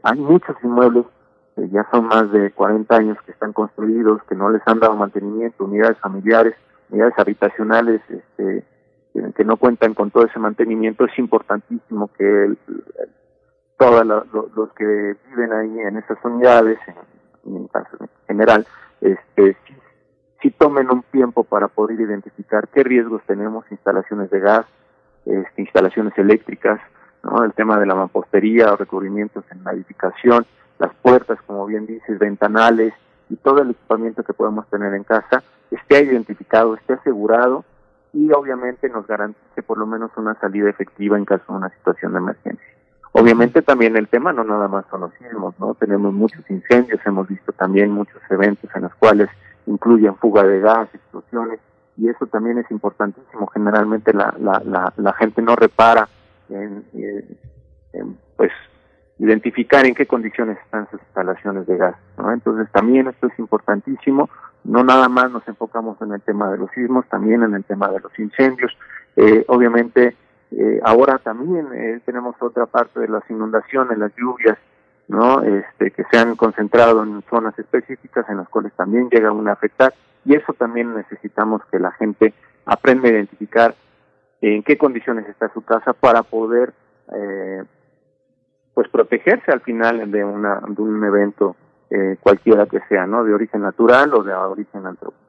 hay 0.02 0.18
muchos 0.18 0.56
inmuebles 0.62 1.04
que 1.54 1.68
ya 1.68 1.86
son 1.90 2.06
más 2.06 2.32
de 2.32 2.50
40 2.52 2.96
años 2.96 3.18
que 3.26 3.32
están 3.32 3.52
construidos, 3.52 4.22
que 4.24 4.34
no 4.34 4.48
les 4.48 4.62
han 4.66 4.80
dado 4.80 4.96
mantenimiento, 4.96 5.64
unidades 5.64 5.98
familiares, 5.98 6.54
unidades 6.90 7.14
habitacionales 7.18 8.00
este, 8.08 8.64
que 9.36 9.44
no 9.44 9.56
cuentan 9.56 9.94
con 9.94 10.10
todo 10.10 10.26
ese 10.26 10.38
mantenimiento, 10.38 11.04
es 11.04 11.18
importantísimo 11.18 12.10
que 12.18 12.54
todos 13.78 14.04
los 14.06 14.72
que 14.72 15.16
viven 15.28 15.52
ahí 15.52 15.78
en 15.80 15.96
esas 15.98 16.18
unidades, 16.24 16.78
en, 17.44 17.68
general, 18.26 18.66
este, 19.00 19.56
si, 20.40 20.50
tomen 20.50 20.90
un 20.90 21.02
tiempo 21.04 21.44
para 21.44 21.68
poder 21.68 22.00
identificar 22.00 22.68
qué 22.68 22.82
riesgos 22.82 23.22
tenemos, 23.26 23.64
instalaciones 23.70 24.30
de 24.30 24.40
gas, 24.40 24.66
este, 25.26 25.62
instalaciones 25.62 26.16
eléctricas, 26.18 26.80
¿no? 27.22 27.44
el 27.44 27.52
tema 27.52 27.78
de 27.78 27.86
la 27.86 27.94
mampostería 27.94 28.76
recubrimientos 28.76 29.44
en 29.50 29.64
la 29.64 29.72
edificación, 29.72 30.46
las 30.78 30.94
puertas, 30.96 31.40
como 31.46 31.66
bien 31.66 31.86
dices, 31.86 32.18
ventanales 32.18 32.94
y 33.30 33.36
todo 33.36 33.62
el 33.62 33.70
equipamiento 33.70 34.22
que 34.22 34.32
podemos 34.32 34.68
tener 34.68 34.94
en 34.94 35.04
casa, 35.04 35.42
esté 35.70 36.02
identificado, 36.04 36.74
esté 36.74 36.94
asegurado 36.94 37.64
y 38.12 38.30
obviamente 38.32 38.88
nos 38.88 39.06
garantice 39.06 39.62
por 39.62 39.78
lo 39.78 39.86
menos 39.86 40.10
una 40.16 40.34
salida 40.40 40.70
efectiva 40.70 41.18
en 41.18 41.24
caso 41.24 41.44
de 41.48 41.58
una 41.58 41.70
situación 41.70 42.12
de 42.12 42.18
emergencia. 42.18 42.66
Obviamente 43.12 43.62
también 43.62 43.96
el 43.96 44.08
tema 44.08 44.32
no 44.32 44.44
nada 44.44 44.68
más 44.68 44.84
son 44.90 45.02
los 45.02 45.14
sismos, 45.14 45.54
¿no? 45.60 45.74
Tenemos 45.74 46.12
muchos 46.12 46.48
incendios, 46.50 47.00
hemos 47.06 47.28
visto 47.28 47.52
también 47.52 47.90
muchos 47.90 48.20
eventos 48.28 48.68
en 48.74 48.82
los 48.82 48.94
cuales 48.96 49.28
incluyen 49.66 50.16
fuga 50.16 50.42
de 50.42 50.60
gas, 50.60 50.88
explosiones, 50.92 51.60
y 51.96 52.08
eso 52.08 52.26
también 52.26 52.58
es 52.58 52.68
importantísimo. 52.72 53.46
Generalmente 53.46 54.12
la, 54.12 54.34
la, 54.38 54.60
la, 54.64 54.92
la 54.96 55.12
gente 55.12 55.42
no 55.42 55.54
repara 55.54 56.08
en, 56.48 56.84
en, 57.92 58.18
pues 58.36 58.50
identificar 59.18 59.86
en 59.86 59.94
qué 59.94 60.06
condiciones 60.06 60.58
están 60.64 60.88
sus 60.90 61.00
instalaciones 61.00 61.66
de 61.66 61.76
gas, 61.76 61.96
¿no? 62.18 62.32
Entonces 62.32 62.70
también 62.72 63.06
esto 63.08 63.28
es 63.28 63.38
importantísimo 63.38 64.28
no 64.64 64.82
nada 64.82 65.08
más 65.08 65.30
nos 65.30 65.46
enfocamos 65.46 66.00
en 66.00 66.12
el 66.12 66.22
tema 66.22 66.50
de 66.50 66.58
los 66.58 66.70
sismos, 66.70 67.06
también 67.08 67.42
en 67.42 67.54
el 67.54 67.64
tema 67.64 67.88
de 67.88 68.00
los 68.00 68.18
incendios. 68.18 68.72
Eh, 69.14 69.44
obviamente, 69.48 70.16
eh, 70.50 70.80
ahora 70.82 71.18
también 71.18 71.68
eh, 71.74 72.00
tenemos 72.04 72.34
otra 72.40 72.66
parte 72.66 72.98
de 73.00 73.08
las 73.08 73.22
inundaciones, 73.30 73.98
las 73.98 74.12
lluvias, 74.16 74.56
¿no? 75.06 75.42
Este, 75.42 75.90
que 75.90 76.04
se 76.10 76.18
han 76.18 76.34
concentrado 76.34 77.02
en 77.02 77.22
zonas 77.28 77.58
específicas 77.58 78.26
en 78.30 78.38
las 78.38 78.48
cuales 78.48 78.72
también 78.72 79.10
llegan 79.10 79.46
a 79.46 79.52
afectar. 79.52 79.92
Y 80.24 80.34
eso 80.34 80.54
también 80.54 80.94
necesitamos 80.94 81.60
que 81.70 81.78
la 81.78 81.92
gente 81.92 82.32
aprenda 82.64 83.08
a 83.08 83.12
identificar 83.12 83.74
en 84.40 84.62
qué 84.62 84.78
condiciones 84.78 85.28
está 85.28 85.52
su 85.52 85.62
casa 85.62 85.92
para 85.92 86.22
poder, 86.22 86.72
pues, 88.74 88.88
protegerse 88.88 89.52
al 89.52 89.60
final 89.60 90.10
de, 90.10 90.24
una, 90.24 90.60
de 90.66 90.82
un 90.82 91.04
evento 91.04 91.56
eh, 91.90 92.16
cualquiera 92.20 92.66
que 92.66 92.80
sea, 92.88 93.06
¿no? 93.06 93.24
De 93.24 93.32
origen 93.32 93.62
natural 93.62 94.12
o 94.14 94.22
de 94.22 94.34
origen 94.34 94.86
antropológico. 94.86 95.23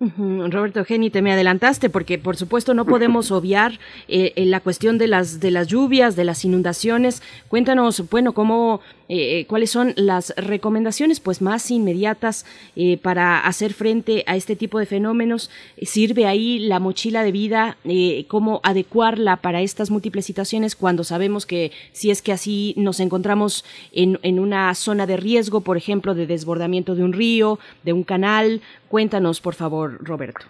Roberto 0.00 0.82
Geni, 0.86 1.10
te 1.10 1.20
me 1.20 1.30
adelantaste 1.30 1.90
porque 1.90 2.16
por 2.16 2.34
supuesto 2.34 2.72
no 2.72 2.86
podemos 2.86 3.30
obviar 3.30 3.78
eh, 4.08 4.32
la 4.46 4.60
cuestión 4.60 4.96
de 4.96 5.06
las 5.06 5.40
de 5.40 5.50
las 5.50 5.68
lluvias, 5.68 6.16
de 6.16 6.24
las 6.24 6.42
inundaciones. 6.42 7.22
Cuéntanos, 7.48 8.08
bueno, 8.08 8.32
cómo 8.32 8.80
eh, 9.12 9.44
cuáles 9.48 9.72
son 9.72 9.92
las 9.96 10.32
recomendaciones 10.36 11.18
pues 11.18 11.42
más 11.42 11.68
inmediatas 11.72 12.46
eh, 12.76 12.96
para 12.96 13.40
hacer 13.40 13.72
frente 13.72 14.22
a 14.28 14.36
este 14.36 14.54
tipo 14.54 14.78
de 14.78 14.86
fenómenos. 14.86 15.50
¿Sirve 15.82 16.26
ahí 16.26 16.60
la 16.60 16.78
mochila 16.78 17.24
de 17.24 17.32
vida? 17.32 17.76
Eh, 17.82 18.26
¿Cómo 18.28 18.60
adecuarla 18.62 19.38
para 19.38 19.62
estas 19.62 19.90
múltiples 19.90 20.24
situaciones 20.24 20.76
cuando 20.76 21.02
sabemos 21.02 21.44
que 21.44 21.72
si 21.90 22.12
es 22.12 22.22
que 22.22 22.30
así 22.30 22.72
nos 22.76 23.00
encontramos 23.00 23.64
en, 23.90 24.20
en 24.22 24.38
una 24.38 24.72
zona 24.76 25.08
de 25.08 25.16
riesgo, 25.16 25.62
por 25.62 25.76
ejemplo, 25.76 26.14
de 26.14 26.28
desbordamiento 26.28 26.94
de 26.94 27.02
un 27.02 27.12
río, 27.12 27.58
de 27.82 27.92
un 27.92 28.04
canal? 28.04 28.60
Cuéntanos, 28.86 29.40
por 29.40 29.56
favor, 29.56 29.89
Roberto. 29.98 30.46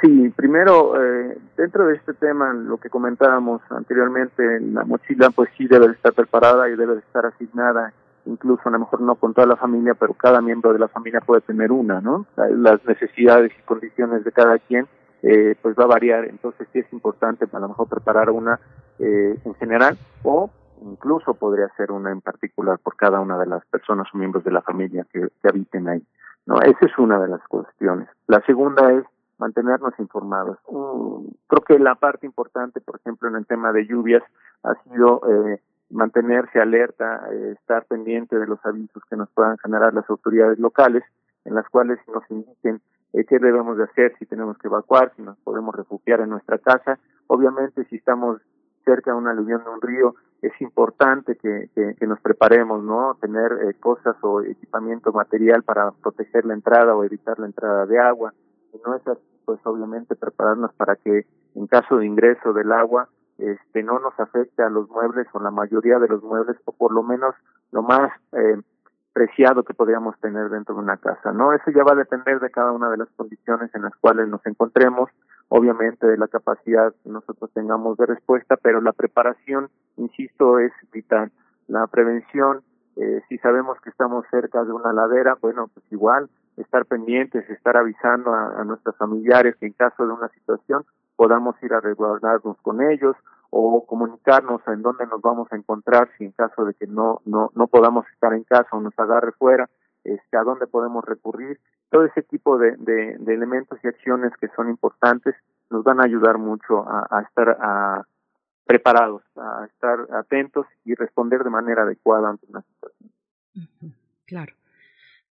Sí, 0.00 0.28
primero, 0.36 1.02
eh, 1.02 1.38
dentro 1.56 1.86
de 1.86 1.94
este 1.96 2.12
tema, 2.12 2.52
lo 2.52 2.76
que 2.76 2.90
comentábamos 2.90 3.62
anteriormente, 3.70 4.60
la 4.60 4.84
mochila 4.84 5.30
pues 5.30 5.48
sí 5.56 5.66
debe 5.66 5.86
de 5.88 5.94
estar 5.94 6.12
preparada 6.12 6.68
y 6.68 6.76
debe 6.76 6.94
de 6.94 7.00
estar 7.00 7.24
asignada, 7.24 7.94
incluso 8.26 8.68
a 8.68 8.72
lo 8.72 8.80
mejor 8.80 9.00
no 9.00 9.14
con 9.14 9.32
toda 9.32 9.46
la 9.46 9.56
familia, 9.56 9.94
pero 9.94 10.12
cada 10.12 10.42
miembro 10.42 10.74
de 10.74 10.80
la 10.80 10.88
familia 10.88 11.20
puede 11.20 11.40
tener 11.40 11.72
una, 11.72 12.02
¿no? 12.02 12.26
Las 12.36 12.84
necesidades 12.84 13.52
y 13.58 13.62
condiciones 13.62 14.22
de 14.22 14.32
cada 14.32 14.58
quien 14.58 14.86
eh, 15.22 15.56
pues 15.62 15.74
va 15.78 15.84
a 15.84 15.88
variar, 15.88 16.26
entonces 16.26 16.68
sí 16.72 16.80
es 16.80 16.92
importante 16.92 17.46
a 17.50 17.58
lo 17.58 17.68
mejor 17.68 17.88
preparar 17.88 18.28
una 18.28 18.60
eh, 18.98 19.38
en 19.44 19.54
general 19.54 19.96
o 20.22 20.50
incluso 20.82 21.32
podría 21.34 21.68
ser 21.76 21.90
una 21.90 22.12
en 22.12 22.20
particular 22.20 22.78
por 22.78 22.96
cada 22.96 23.18
una 23.20 23.38
de 23.38 23.46
las 23.46 23.64
personas 23.66 24.06
o 24.12 24.18
miembros 24.18 24.44
de 24.44 24.50
la 24.50 24.60
familia 24.60 25.06
que, 25.10 25.28
que 25.40 25.48
habiten 25.48 25.88
ahí, 25.88 26.02
¿no? 26.46 26.60
Esa 26.62 26.86
es 26.86 26.98
una 26.98 27.18
de 27.20 27.28
las 27.28 27.42
cuestiones. 27.48 28.08
La 28.26 28.40
segunda 28.42 28.92
es 28.92 29.04
mantenernos 29.38 29.92
informados. 29.98 30.58
creo 31.46 31.62
que 31.66 31.78
la 31.78 31.94
parte 31.94 32.26
importante, 32.26 32.80
por 32.80 32.96
ejemplo, 32.96 33.28
en 33.28 33.36
el 33.36 33.46
tema 33.46 33.72
de 33.72 33.86
lluvias, 33.86 34.22
ha 34.62 34.74
sido 34.84 35.20
eh, 35.28 35.60
mantenerse 35.90 36.60
alerta, 36.60 37.28
eh, 37.30 37.52
estar 37.52 37.84
pendiente 37.84 38.38
de 38.38 38.46
los 38.46 38.64
avisos 38.64 39.02
que 39.08 39.16
nos 39.16 39.28
puedan 39.30 39.58
generar 39.58 39.94
las 39.94 40.08
autoridades 40.08 40.58
locales, 40.58 41.04
en 41.44 41.54
las 41.54 41.68
cuales 41.68 41.98
nos 42.12 42.28
indiquen 42.30 42.80
eh, 43.12 43.24
qué 43.24 43.38
debemos 43.38 43.76
de 43.76 43.84
hacer 43.84 44.14
si 44.18 44.26
tenemos 44.26 44.58
que 44.58 44.68
evacuar, 44.68 45.12
si 45.16 45.22
nos 45.22 45.36
podemos 45.38 45.74
refugiar 45.74 46.20
en 46.20 46.30
nuestra 46.30 46.58
casa. 46.58 46.98
Obviamente, 47.28 47.84
si 47.84 47.96
estamos 47.96 48.40
cerca 48.86 49.10
de 49.10 49.18
una 49.18 49.32
aluvión 49.32 49.62
de 49.62 49.70
un 49.70 49.82
río, 49.82 50.14
es 50.40 50.58
importante 50.60 51.36
que, 51.36 51.68
que, 51.74 52.06
nos 52.06 52.20
preparemos, 52.20 52.82
¿no? 52.82 53.16
Tener 53.20 53.52
eh, 53.52 53.74
cosas 53.80 54.16
o 54.22 54.42
equipamiento 54.42 55.12
material 55.12 55.62
para 55.64 55.90
proteger 55.90 56.46
la 56.46 56.54
entrada 56.54 56.94
o 56.94 57.04
evitar 57.04 57.38
la 57.38 57.46
entrada 57.46 57.84
de 57.84 57.98
agua. 57.98 58.32
Si 58.70 58.78
no 58.86 58.94
es 58.94 59.06
así, 59.08 59.20
pues 59.44 59.58
obviamente 59.64 60.14
prepararnos 60.14 60.72
para 60.74 60.96
que 60.96 61.26
en 61.54 61.66
caso 61.66 61.96
de 61.96 62.06
ingreso 62.06 62.52
del 62.52 62.70
agua, 62.70 63.08
este, 63.38 63.82
no 63.82 63.98
nos 63.98 64.18
afecte 64.18 64.62
a 64.62 64.70
los 64.70 64.88
muebles 64.88 65.26
o 65.32 65.40
la 65.40 65.50
mayoría 65.50 65.98
de 65.98 66.08
los 66.08 66.22
muebles, 66.22 66.56
o 66.64 66.72
por 66.72 66.92
lo 66.92 67.02
menos 67.02 67.34
lo 67.72 67.82
más 67.82 68.10
eh, 68.32 68.60
preciado 69.12 69.62
que 69.62 69.74
podríamos 69.74 70.18
tener 70.20 70.50
dentro 70.50 70.74
de 70.74 70.82
una 70.82 70.98
casa, 70.98 71.32
¿no? 71.32 71.52
Eso 71.54 71.70
ya 71.70 71.82
va 71.82 71.92
a 71.92 71.96
depender 71.96 72.38
de 72.38 72.50
cada 72.50 72.72
una 72.72 72.90
de 72.90 72.98
las 72.98 73.08
condiciones 73.16 73.74
en 73.74 73.82
las 73.82 73.96
cuales 73.96 74.28
nos 74.28 74.44
encontremos, 74.46 75.10
obviamente 75.48 76.06
de 76.06 76.16
la 76.16 76.28
capacidad 76.28 76.92
que 77.02 77.10
nosotros 77.10 77.50
tengamos 77.52 77.96
de 77.96 78.06
respuesta, 78.06 78.56
pero 78.56 78.80
la 78.80 78.92
preparación, 78.92 79.68
insisto, 79.96 80.58
es 80.58 80.72
vital. 80.92 81.30
La 81.68 81.86
prevención, 81.86 82.62
eh, 82.96 83.22
si 83.28 83.38
sabemos 83.38 83.80
que 83.80 83.90
estamos 83.90 84.24
cerca 84.30 84.64
de 84.64 84.72
una 84.72 84.92
ladera, 84.92 85.36
bueno, 85.40 85.68
pues 85.72 85.84
igual, 85.90 86.28
estar 86.56 86.86
pendientes, 86.86 87.48
estar 87.50 87.76
avisando 87.76 88.32
a, 88.32 88.60
a 88.60 88.64
nuestros 88.64 88.96
familiares 88.96 89.56
que 89.56 89.66
en 89.66 89.72
caso 89.72 90.06
de 90.06 90.12
una 90.12 90.28
situación 90.28 90.84
podamos 91.16 91.56
ir 91.62 91.72
a 91.72 91.80
resguardarnos 91.80 92.56
con 92.62 92.82
ellos 92.82 93.16
o 93.50 93.84
comunicarnos 93.86 94.60
en 94.66 94.82
dónde 94.82 95.06
nos 95.06 95.20
vamos 95.20 95.48
a 95.50 95.56
encontrar 95.56 96.08
si 96.16 96.24
en 96.24 96.32
caso 96.32 96.64
de 96.64 96.74
que 96.74 96.86
no 96.86 97.20
no 97.24 97.50
no 97.54 97.66
podamos 97.68 98.04
estar 98.12 98.34
en 98.34 98.44
casa 98.44 98.68
o 98.72 98.80
nos 98.80 98.98
agarre 98.98 99.32
fuera 99.32 99.68
este 100.14 100.36
a 100.36 100.42
dónde 100.42 100.66
podemos 100.66 101.04
recurrir. 101.04 101.60
Todo 101.90 102.04
ese 102.04 102.22
tipo 102.22 102.58
de, 102.58 102.76
de, 102.78 103.16
de 103.18 103.34
elementos 103.34 103.78
y 103.82 103.88
acciones 103.88 104.32
que 104.40 104.48
son 104.56 104.68
importantes 104.68 105.34
nos 105.70 105.84
van 105.84 106.00
a 106.00 106.04
ayudar 106.04 106.38
mucho 106.38 106.88
a, 106.88 107.06
a 107.10 107.22
estar 107.22 107.56
a, 107.60 108.06
preparados 108.66 109.22
a 109.36 109.66
estar 109.66 110.06
atentos 110.12 110.66
y 110.84 110.94
responder 110.94 111.44
de 111.44 111.50
manera 111.50 111.82
adecuada 111.82 112.30
ante 112.30 112.46
una 112.48 112.62
situación. 112.62 113.10
Claro. 114.26 114.52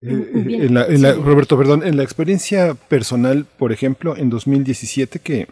Eh, 0.01 0.31
en 0.33 0.73
la, 0.73 0.85
en 0.85 1.01
la, 1.01 1.13
Roberto, 1.13 1.57
perdón, 1.57 1.83
en 1.83 1.97
la 1.97 2.03
experiencia 2.03 2.73
personal, 2.73 3.45
por 3.57 3.71
ejemplo, 3.71 4.15
en 4.17 4.29
2017 4.29 5.19
que 5.19 5.47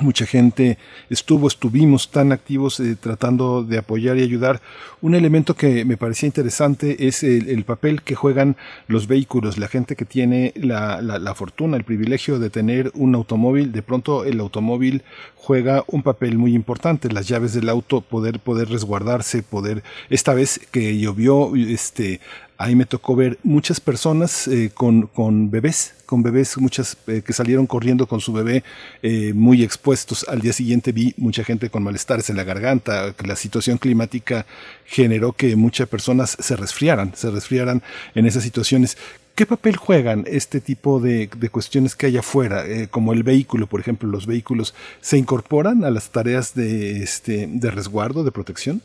Mucha 0.00 0.26
gente 0.26 0.78
estuvo, 1.10 1.48
estuvimos 1.48 2.10
tan 2.10 2.32
activos 2.32 2.80
eh, 2.80 2.96
tratando 2.98 3.62
de 3.62 3.78
apoyar 3.78 4.16
y 4.16 4.22
ayudar. 4.22 4.60
Un 5.00 5.14
elemento 5.14 5.54
que 5.54 5.84
me 5.84 5.96
parecía 5.96 6.26
interesante 6.26 7.06
es 7.06 7.22
el, 7.22 7.64
papel 7.64 8.02
que 8.02 8.14
juegan 8.14 8.56
los 8.86 9.06
vehículos, 9.06 9.58
la 9.58 9.68
gente 9.68 9.96
que 9.96 10.04
tiene 10.04 10.52
la, 10.56 11.00
la, 11.02 11.34
fortuna, 11.34 11.76
el 11.76 11.84
privilegio 11.84 12.38
de 12.38 12.50
tener 12.50 12.90
un 12.94 13.14
automóvil. 13.14 13.72
De 13.72 13.82
pronto 13.82 14.24
el 14.24 14.40
automóvil 14.40 15.02
juega 15.34 15.84
un 15.88 16.02
papel 16.02 16.38
muy 16.38 16.54
importante, 16.54 17.10
las 17.10 17.28
llaves 17.28 17.52
del 17.52 17.68
auto, 17.68 18.00
poder, 18.00 18.40
poder 18.40 18.68
resguardarse, 18.68 19.42
poder, 19.42 19.82
esta 20.10 20.34
vez 20.34 20.60
que 20.70 20.98
llovió, 20.98 21.54
este, 21.56 22.20
ahí 22.58 22.74
me 22.74 22.86
tocó 22.86 23.16
ver 23.16 23.38
muchas 23.42 23.80
personas 23.80 24.48
eh, 24.48 24.70
con, 24.72 25.06
con 25.06 25.50
bebés, 25.50 25.94
con 26.06 26.22
bebés, 26.22 26.56
muchas 26.58 26.96
eh, 27.06 27.22
que 27.24 27.32
salieron 27.32 27.66
corriendo 27.66 28.06
con 28.06 28.20
su 28.20 28.32
bebé 28.32 28.64
eh, 29.02 29.32
muy 29.34 29.62
expuestos. 29.62 30.26
Al 30.28 30.40
día 30.40 30.52
siguiente 30.52 30.92
vi 30.92 31.14
mucha 31.16 31.44
gente 31.44 31.70
con 31.70 31.82
malestares 31.82 32.30
en 32.30 32.36
la 32.36 32.44
garganta, 32.44 33.14
la 33.24 33.36
situación 33.36 33.78
climática 33.78 34.46
generó 34.84 35.32
que 35.32 35.56
muchas 35.56 35.88
personas 35.88 36.36
se 36.38 36.56
resfriaran, 36.56 37.12
se 37.14 37.30
resfriaran 37.30 37.82
en 38.14 38.26
esas 38.26 38.42
situaciones. 38.42 38.96
¿Qué 39.34 39.44
papel 39.44 39.76
juegan 39.76 40.24
este 40.26 40.62
tipo 40.62 40.98
de, 40.98 41.28
de 41.36 41.48
cuestiones 41.50 41.94
que 41.94 42.06
hay 42.06 42.16
afuera, 42.16 42.64
como 42.88 43.12
el 43.12 43.22
vehículo, 43.22 43.66
por 43.66 43.80
ejemplo, 43.80 44.08
los 44.08 44.24
vehículos, 44.24 44.74
se 45.02 45.18
incorporan 45.18 45.84
a 45.84 45.90
las 45.90 46.08
tareas 46.08 46.54
de, 46.54 47.02
este, 47.02 47.46
de 47.46 47.70
resguardo, 47.70 48.24
de 48.24 48.32
protección? 48.32 48.80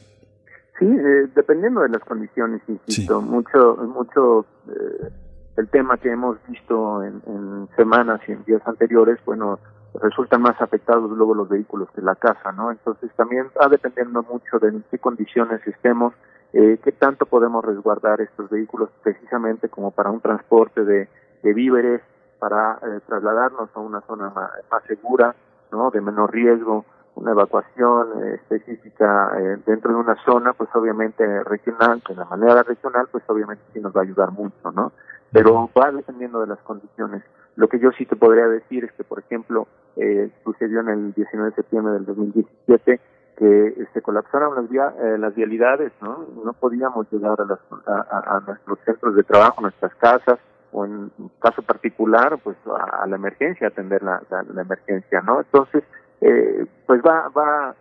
Sí, 0.81 0.87
eh, 0.87 1.27
dependiendo 1.35 1.81
de 1.81 1.89
las 1.89 2.01
condiciones, 2.01 2.59
insisto, 2.67 3.21
mucho, 3.21 3.75
mucho 3.75 4.47
eh, 4.67 5.11
el 5.57 5.69
tema 5.69 5.95
que 5.97 6.09
hemos 6.09 6.37
visto 6.47 7.03
en, 7.03 7.21
en, 7.27 7.69
semanas 7.75 8.19
y 8.27 8.31
en 8.31 8.43
días 8.45 8.63
anteriores, 8.65 9.19
bueno, 9.23 9.59
resultan 10.01 10.41
más 10.41 10.59
afectados 10.59 11.11
luego 11.11 11.35
los 11.35 11.49
vehículos 11.49 11.87
que 11.93 12.01
la 12.01 12.15
casa, 12.15 12.51
¿no? 12.53 12.71
Entonces 12.71 13.11
también 13.15 13.45
va 13.61 13.67
dependiendo 13.69 14.23
mucho 14.23 14.57
de 14.57 14.69
en 14.69 14.83
qué 14.89 14.97
condiciones 14.97 15.61
estemos, 15.67 16.15
eh, 16.53 16.79
qué 16.83 16.91
tanto 16.93 17.27
podemos 17.27 17.63
resguardar 17.63 18.19
estos 18.19 18.49
vehículos 18.49 18.89
precisamente 19.03 19.69
como 19.69 19.91
para 19.91 20.09
un 20.09 20.19
transporte 20.19 20.83
de, 20.83 21.07
de 21.43 21.53
víveres, 21.53 22.01
para 22.39 22.79
eh, 22.81 23.01
trasladarnos 23.05 23.69
a 23.75 23.79
una 23.79 24.01
zona 24.01 24.31
más, 24.31 24.49
más 24.71 24.83
segura, 24.85 25.35
¿no? 25.71 25.91
De 25.91 26.01
menor 26.01 26.33
riesgo, 26.33 26.85
una 27.15 27.31
evacuación 27.31 28.23
eh, 28.23 28.35
específica 28.35 29.31
eh, 29.37 29.57
dentro 29.65 29.91
de 29.91 29.97
una 29.97 30.15
zona, 30.23 30.53
pues 30.53 30.69
obviamente 30.73 31.43
regional, 31.43 32.01
de 32.07 32.15
la 32.15 32.25
manera 32.25 32.63
regional, 32.63 33.07
pues 33.11 33.23
obviamente 33.27 33.63
sí 33.73 33.79
nos 33.79 33.95
va 33.95 34.01
a 34.01 34.03
ayudar 34.03 34.31
mucho, 34.31 34.71
¿no? 34.71 34.91
Pero 35.31 35.69
va 35.77 35.91
dependiendo 35.91 36.41
de 36.41 36.47
las 36.47 36.59
condiciones. 36.59 37.23
Lo 37.55 37.67
que 37.67 37.79
yo 37.79 37.91
sí 37.91 38.05
te 38.05 38.15
podría 38.15 38.47
decir 38.47 38.85
es 38.85 38.91
que, 38.93 39.03
por 39.03 39.19
ejemplo, 39.19 39.67
eh, 39.97 40.29
sucedió 40.43 40.81
en 40.81 40.89
el 40.89 41.13
19 41.13 41.49
de 41.49 41.55
septiembre 41.55 41.93
del 41.93 42.05
2017 42.05 42.99
que 43.37 43.87
se 43.93 44.01
colapsaron 44.01 44.55
las, 44.55 44.69
via 44.69 44.93
eh, 45.01 45.17
las 45.17 45.33
vialidades, 45.33 45.91
¿no? 46.01 46.25
No 46.43 46.53
podíamos 46.53 47.11
llegar 47.11 47.39
a, 47.41 47.45
las, 47.45 47.59
a, 47.87 48.41
nuestros 48.45 48.79
centros 48.85 49.15
de 49.15 49.23
trabajo, 49.23 49.61
nuestras 49.61 49.93
casas, 49.95 50.37
o 50.71 50.85
en 50.85 51.11
caso 51.39 51.61
particular, 51.63 52.37
pues 52.43 52.55
a, 52.67 53.07
la 53.07 53.15
emergencia, 53.15 53.67
atender 53.67 54.03
la 54.03 54.21
emergencia, 54.61 55.21
¿no? 55.21 55.39
Entonces, 55.39 55.83
eh, 56.21 56.65
pues 56.85 57.01
va, 57.01 57.29
va, 57.29 57.75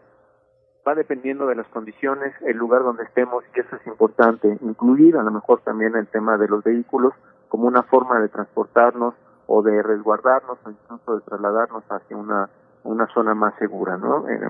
va 0.86 0.94
dependiendo 0.94 1.46
de 1.46 1.54
las 1.54 1.66
condiciones, 1.68 2.34
el 2.42 2.56
lugar 2.56 2.82
donde 2.82 3.04
estemos, 3.04 3.44
y 3.54 3.60
eso 3.60 3.76
es 3.76 3.86
importante, 3.86 4.58
incluir 4.62 5.16
a 5.16 5.22
lo 5.22 5.30
mejor 5.30 5.60
también 5.62 5.94
el 5.96 6.06
tema 6.08 6.36
de 6.38 6.48
los 6.48 6.64
vehículos 6.64 7.14
como 7.48 7.66
una 7.66 7.82
forma 7.82 8.20
de 8.20 8.28
transportarnos 8.28 9.14
o 9.46 9.62
de 9.62 9.82
resguardarnos 9.82 10.58
o 10.64 10.70
incluso 10.70 11.16
de 11.16 11.22
trasladarnos 11.22 11.84
hacia 11.90 12.16
una 12.16 12.48
una 12.84 13.06
zona 13.08 13.34
más 13.34 13.54
segura, 13.58 13.96
¿no? 13.96 14.28
Eh, 14.28 14.40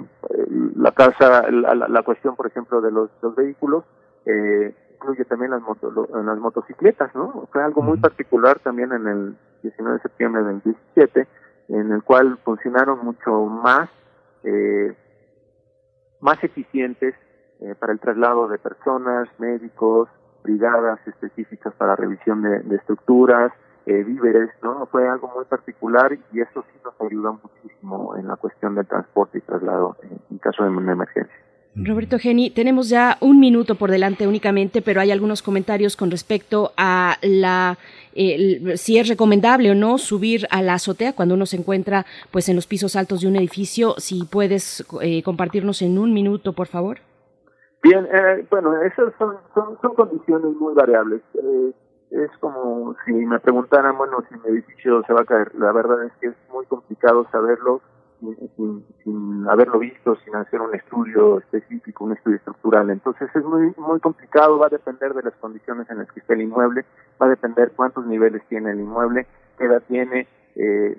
la 0.77 0.93
casa, 0.93 1.51
la, 1.51 1.75
la, 1.75 2.03
cuestión, 2.03 2.37
por 2.37 2.47
ejemplo, 2.47 2.81
de 2.81 2.91
los, 2.91 3.11
los 3.23 3.35
vehículos, 3.35 3.85
eh, 4.27 4.75
incluye 4.95 5.25
también 5.25 5.51
las, 5.51 5.63
moto, 5.63 5.91
las 5.91 6.39
motocicletas, 6.39 7.15
¿no? 7.15 7.49
Fue 7.53 7.63
algo 7.63 7.83
muy 7.83 7.99
particular 7.99 8.59
también 8.61 8.93
en 8.93 9.07
el 9.07 9.37
19 9.63 9.97
de 9.97 10.03
septiembre 10.03 10.43
del 10.45 10.61
17, 10.61 11.27
en 11.71 11.93
el 11.93 12.03
cual 12.03 12.39
funcionaron 12.45 13.05
mucho 13.05 13.47
más, 13.47 13.89
eh, 14.43 14.95
más 16.21 16.43
eficientes 16.43 17.15
eh, 17.61 17.75
para 17.79 17.93
el 17.93 18.01
traslado 18.01 18.49
de 18.49 18.59
personas, 18.59 19.29
médicos, 19.39 20.09
brigadas 20.43 20.99
específicas 21.07 21.73
para 21.75 21.95
revisión 21.95 22.43
de, 22.43 22.75
estructuras, 22.75 23.53
eh, 23.87 24.03
víveres, 24.03 24.51
¿no? 24.63 24.87
Fue 24.87 25.09
algo 25.09 25.29
muy 25.35 25.45
particular 25.45 26.13
y 26.33 26.41
eso 26.41 26.65
sí 26.73 26.79
nos 26.85 27.01
ayuda 27.01 27.33
muchísimo 27.33 28.17
en 28.17 28.27
la 28.27 28.37
cuestión 28.37 28.75
del 28.75 28.87
transporte 28.87 29.39
y 29.39 29.43
traslado 29.43 29.97
en, 30.03 30.19
en 30.31 30.39
caso 30.39 30.65
de 30.65 30.71
una 30.71 30.93
emergencia. 30.93 31.50
Roberto 31.77 32.19
Geni, 32.19 32.51
tenemos 32.51 32.89
ya 32.89 33.17
un 33.21 33.39
minuto 33.39 33.77
por 33.77 33.91
delante 33.91 34.27
únicamente, 34.27 34.83
pero 34.83 35.01
hay 35.01 35.13
algunos 35.13 35.41
comentarios 35.41 35.97
con 35.97 36.11
respecto 36.11 36.73
a 36.77 37.17
la 37.23 37.79
eh, 38.13 38.77
si 38.77 38.99
es 38.99 39.09
recomendable 39.09 39.71
o 39.71 39.75
no 39.75 39.97
subir 39.99 40.47
a 40.51 40.63
la 40.63 40.75
azotea 40.75 41.15
cuando 41.15 41.37
uno 41.37 41.47
se 41.47 41.57
encuentra 41.57 42.07
pues 42.33 42.49
en 42.49 42.57
los 42.57 42.67
pisos 42.67 42.97
altos 42.97 43.21
de 43.21 43.29
un 43.29 43.37
edificio. 43.37 43.95
Si 43.99 44.25
puedes 44.25 44.85
eh, 45.01 45.23
compartirnos 45.23 45.81
en 45.83 45.99
un 45.99 46.13
minuto, 46.13 46.53
por 46.55 46.67
favor. 46.67 46.99
Bien, 47.83 48.07
eh, 48.13 48.47
bueno, 48.51 48.83
esas 48.83 49.15
son, 49.19 49.37
son, 49.55 49.79
son, 49.81 49.95
condiciones 49.95 50.55
muy 50.57 50.75
variables. 50.75 51.23
Eh, 51.35 51.73
es 52.11 52.31
como 52.41 52.95
si 53.07 53.13
me 53.13 53.39
preguntaran, 53.39 53.97
bueno, 53.97 54.23
si 54.29 54.35
mi 54.41 54.57
edificio 54.57 55.03
se 55.07 55.13
va 55.13 55.23
a 55.23 55.25
caer. 55.25 55.55
La 55.55 55.73
verdad 55.73 56.05
es 56.05 56.13
que 56.21 56.27
es 56.27 56.35
muy 56.53 56.67
complicado 56.67 57.27
saberlo 57.31 57.81
sin, 59.05 59.49
haberlo 59.49 59.79
visto, 59.79 60.17
sin 60.25 60.35
hacer 60.37 60.61
un 60.61 60.75
estudio 60.75 61.39
específico, 61.39 62.05
un 62.05 62.13
estudio 62.13 62.37
estructural. 62.37 62.91
Entonces 62.91 63.29
es 63.35 63.45
muy 63.45 63.73
muy 63.77 64.01
complicado, 64.01 64.59
va 64.59 64.67
a 64.67 64.71
depender 64.71 65.15
de 65.15 65.23
las 65.23 65.35
condiciones 65.35 65.89
en 65.91 65.99
las 65.99 66.11
que 66.13 66.21
esté 66.21 66.35
el 66.35 66.43
inmueble, 66.43 66.85
va 67.21 67.27
a 67.27 67.31
depender 67.31 67.73
cuántos 67.75 68.07
niveles 68.07 68.43
tiene 68.49 68.71
el 68.71 68.81
inmueble, 68.81 69.27
qué 69.59 69.65
edad 69.65 69.83
tiene, 69.89 70.29
eh, 70.57 70.97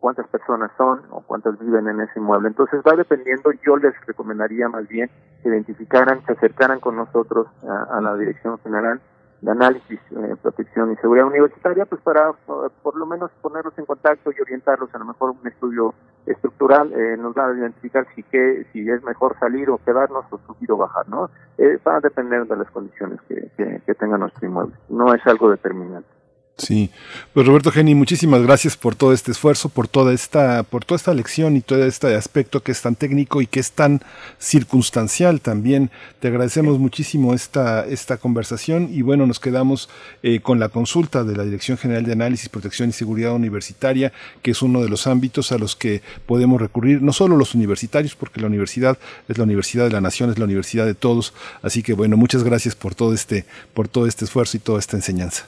cuántas 0.00 0.26
personas 0.28 0.70
son 0.76 1.02
o 1.10 1.20
cuántas 1.20 1.58
viven 1.58 1.88
en 1.88 2.00
ese 2.00 2.18
inmueble. 2.18 2.48
Entonces 2.48 2.80
va 2.86 2.96
dependiendo, 2.96 3.52
yo 3.64 3.76
les 3.76 3.94
recomendaría 4.06 4.68
más 4.68 4.88
bien 4.88 5.10
que 5.42 5.48
identificaran, 5.48 6.24
se 6.26 6.32
acercaran 6.32 6.80
con 6.80 6.96
nosotros 6.96 7.46
a 7.62 8.00
la 8.00 8.16
Dirección 8.16 8.58
General 8.60 9.00
de 9.42 9.50
análisis, 9.50 9.98
eh, 10.12 10.36
protección 10.40 10.92
y 10.92 10.96
seguridad 10.96 11.26
universitaria, 11.26 11.84
pues 11.84 12.00
para 12.00 12.32
por, 12.32 12.96
lo 12.96 13.06
menos 13.06 13.30
ponerlos 13.42 13.76
en 13.76 13.84
contacto 13.84 14.30
y 14.30 14.40
orientarlos 14.40 14.94
a 14.94 14.98
lo 14.98 15.04
mejor 15.04 15.30
un 15.30 15.46
estudio 15.46 15.94
estructural 16.26 16.92
eh, 16.92 17.16
nos 17.16 17.36
va 17.36 17.48
a 17.48 17.52
identificar 17.52 18.06
si 18.14 18.22
que 18.22 18.64
si 18.72 18.88
es 18.88 19.02
mejor 19.02 19.36
salir 19.40 19.68
o 19.68 19.78
quedarnos 19.78 20.24
o 20.30 20.38
subir 20.46 20.70
o 20.70 20.76
bajar, 20.76 21.08
¿no? 21.08 21.28
Eh, 21.58 21.76
va 21.86 21.96
a 21.96 22.00
depender 22.00 22.46
de 22.46 22.56
las 22.56 22.70
condiciones 22.70 23.20
que, 23.22 23.50
que, 23.56 23.82
que 23.84 23.94
tenga 23.94 24.16
nuestro 24.16 24.46
inmueble. 24.46 24.76
No 24.88 25.12
es 25.12 25.26
algo 25.26 25.50
determinante. 25.50 26.08
Sí, 26.58 26.90
pues 27.32 27.46
Roberto 27.46 27.72
Geni, 27.72 27.94
muchísimas 27.94 28.42
gracias 28.42 28.76
por 28.76 28.94
todo 28.94 29.14
este 29.14 29.32
esfuerzo, 29.32 29.70
por 29.70 29.88
toda 29.88 30.12
esta, 30.12 30.62
por 30.62 30.84
toda 30.84 30.96
esta 30.96 31.14
lección 31.14 31.56
y 31.56 31.62
todo 31.62 31.82
este 31.84 32.14
aspecto 32.14 32.62
que 32.62 32.72
es 32.72 32.82
tan 32.82 32.94
técnico 32.94 33.40
y 33.40 33.46
que 33.46 33.58
es 33.58 33.72
tan 33.72 34.02
circunstancial 34.38 35.40
también. 35.40 35.90
Te 36.20 36.28
agradecemos 36.28 36.78
muchísimo 36.78 37.32
esta, 37.32 37.86
esta 37.86 38.18
conversación 38.18 38.90
y 38.92 39.00
bueno, 39.00 39.26
nos 39.26 39.40
quedamos 39.40 39.88
eh, 40.22 40.40
con 40.40 40.60
la 40.60 40.68
consulta 40.68 41.24
de 41.24 41.34
la 41.36 41.44
Dirección 41.44 41.78
General 41.78 42.04
de 42.04 42.12
Análisis, 42.12 42.50
Protección 42.50 42.90
y 42.90 42.92
Seguridad 42.92 43.32
Universitaria, 43.34 44.12
que 44.42 44.50
es 44.50 44.60
uno 44.60 44.82
de 44.82 44.90
los 44.90 45.06
ámbitos 45.06 45.52
a 45.52 45.58
los 45.58 45.74
que 45.74 46.02
podemos 46.26 46.60
recurrir, 46.60 47.02
no 47.02 47.14
solo 47.14 47.36
los 47.36 47.54
universitarios, 47.54 48.14
porque 48.14 48.40
la 48.40 48.46
universidad 48.46 48.98
es 49.26 49.38
la 49.38 49.44
universidad 49.44 49.86
de 49.86 49.92
la 49.92 50.02
nación, 50.02 50.30
es 50.30 50.38
la 50.38 50.44
universidad 50.44 50.84
de 50.84 50.94
todos. 50.94 51.32
Así 51.62 51.82
que 51.82 51.94
bueno, 51.94 52.18
muchas 52.18 52.44
gracias 52.44 52.76
por 52.76 52.94
todo 52.94 53.14
este, 53.14 53.46
por 53.72 53.88
todo 53.88 54.06
este 54.06 54.26
esfuerzo 54.26 54.58
y 54.58 54.60
toda 54.60 54.78
esta 54.78 54.96
enseñanza. 54.96 55.46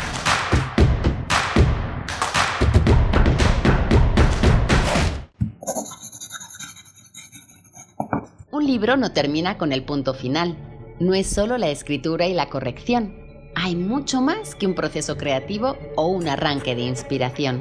Un 8.53 8.65
libro 8.65 8.97
no 8.97 9.11
termina 9.11 9.59
con 9.59 9.73
el 9.73 9.85
punto 9.85 10.15
final. 10.15 10.57
No 11.01 11.15
es 11.15 11.27
solo 11.27 11.59
la 11.59 11.69
escritura 11.69 12.29
y 12.29 12.33
la 12.33 12.49
corrección. 12.49 13.17
Hay 13.57 13.75
mucho 13.75 14.21
más 14.21 14.55
que 14.55 14.69
un 14.69 14.77
proceso 14.77 15.17
creativo 15.17 15.77
o 15.97 16.07
un 16.07 16.29
arranque 16.29 16.77
de 16.77 16.83
inspiración. 16.83 17.61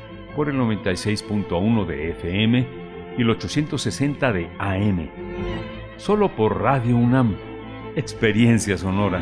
por 0.35 0.49
el 0.49 0.55
96.1 0.55 1.85
de 1.85 2.11
FM 2.11 2.67
y 3.17 3.21
el 3.21 3.29
860 3.29 4.33
de 4.33 4.49
AM. 4.59 5.09
Solo 5.97 6.29
por 6.35 6.61
Radio 6.61 6.97
UNAM. 6.97 7.35
Experiencia 7.95 8.77
sonora. 8.77 9.21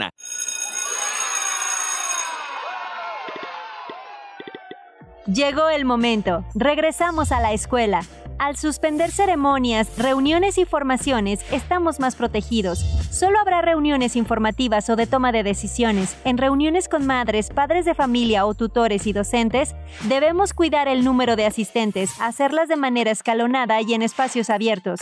Llegó 5.27 5.69
el 5.69 5.85
momento. 5.85 6.43
Regresamos 6.55 7.31
a 7.31 7.39
la 7.39 7.53
escuela. 7.53 8.01
Al 8.39 8.57
suspender 8.57 9.11
ceremonias, 9.11 9.99
reuniones 9.99 10.57
y 10.57 10.65
formaciones, 10.65 11.45
estamos 11.51 11.99
más 11.99 12.15
protegidos. 12.15 12.79
Solo 13.11 13.39
habrá 13.39 13.61
reuniones 13.61 14.15
informativas 14.15 14.89
o 14.89 14.95
de 14.95 15.05
toma 15.05 15.31
de 15.31 15.43
decisiones. 15.43 16.17
En 16.25 16.39
reuniones 16.39 16.89
con 16.89 17.05
madres, 17.05 17.51
padres 17.51 17.85
de 17.85 17.93
familia 17.93 18.47
o 18.47 18.55
tutores 18.55 19.05
y 19.05 19.13
docentes, 19.13 19.75
debemos 20.09 20.53
cuidar 20.53 20.87
el 20.87 21.03
número 21.03 21.35
de 21.35 21.45
asistentes, 21.45 22.19
hacerlas 22.19 22.67
de 22.67 22.77
manera 22.77 23.11
escalonada 23.11 23.79
y 23.81 23.93
en 23.93 24.01
espacios 24.01 24.49
abiertos. 24.49 25.01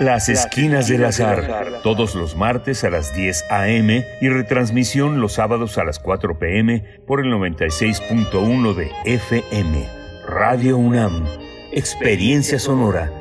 Las 0.00 0.28
Esquinas 0.28 0.88
del 0.88 1.04
Azar, 1.04 1.80
todos 1.84 2.16
los 2.16 2.34
martes 2.34 2.82
a 2.82 2.90
las 2.90 3.14
10 3.14 3.44
a.m. 3.48 4.04
y 4.20 4.28
retransmisión 4.28 5.20
los 5.20 5.34
sábados 5.34 5.78
a 5.78 5.84
las 5.84 6.00
4 6.00 6.36
p.m. 6.36 6.82
por 7.06 7.20
el 7.20 7.32
96.1 7.32 8.74
de 8.74 8.90
FM. 9.04 9.88
Radio 10.26 10.78
UNAM, 10.78 11.24
Experiencia 11.70 12.58
Sonora. 12.58 13.12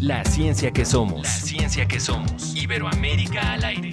La 0.00 0.24
ciencia 0.24 0.72
que 0.72 0.84
somos. 0.84 1.22
La 1.22 1.30
ciencia 1.30 1.86
que 1.86 2.00
somos. 2.00 2.56
Iberoamérica 2.56 3.52
al 3.52 3.64
aire. 3.64 3.92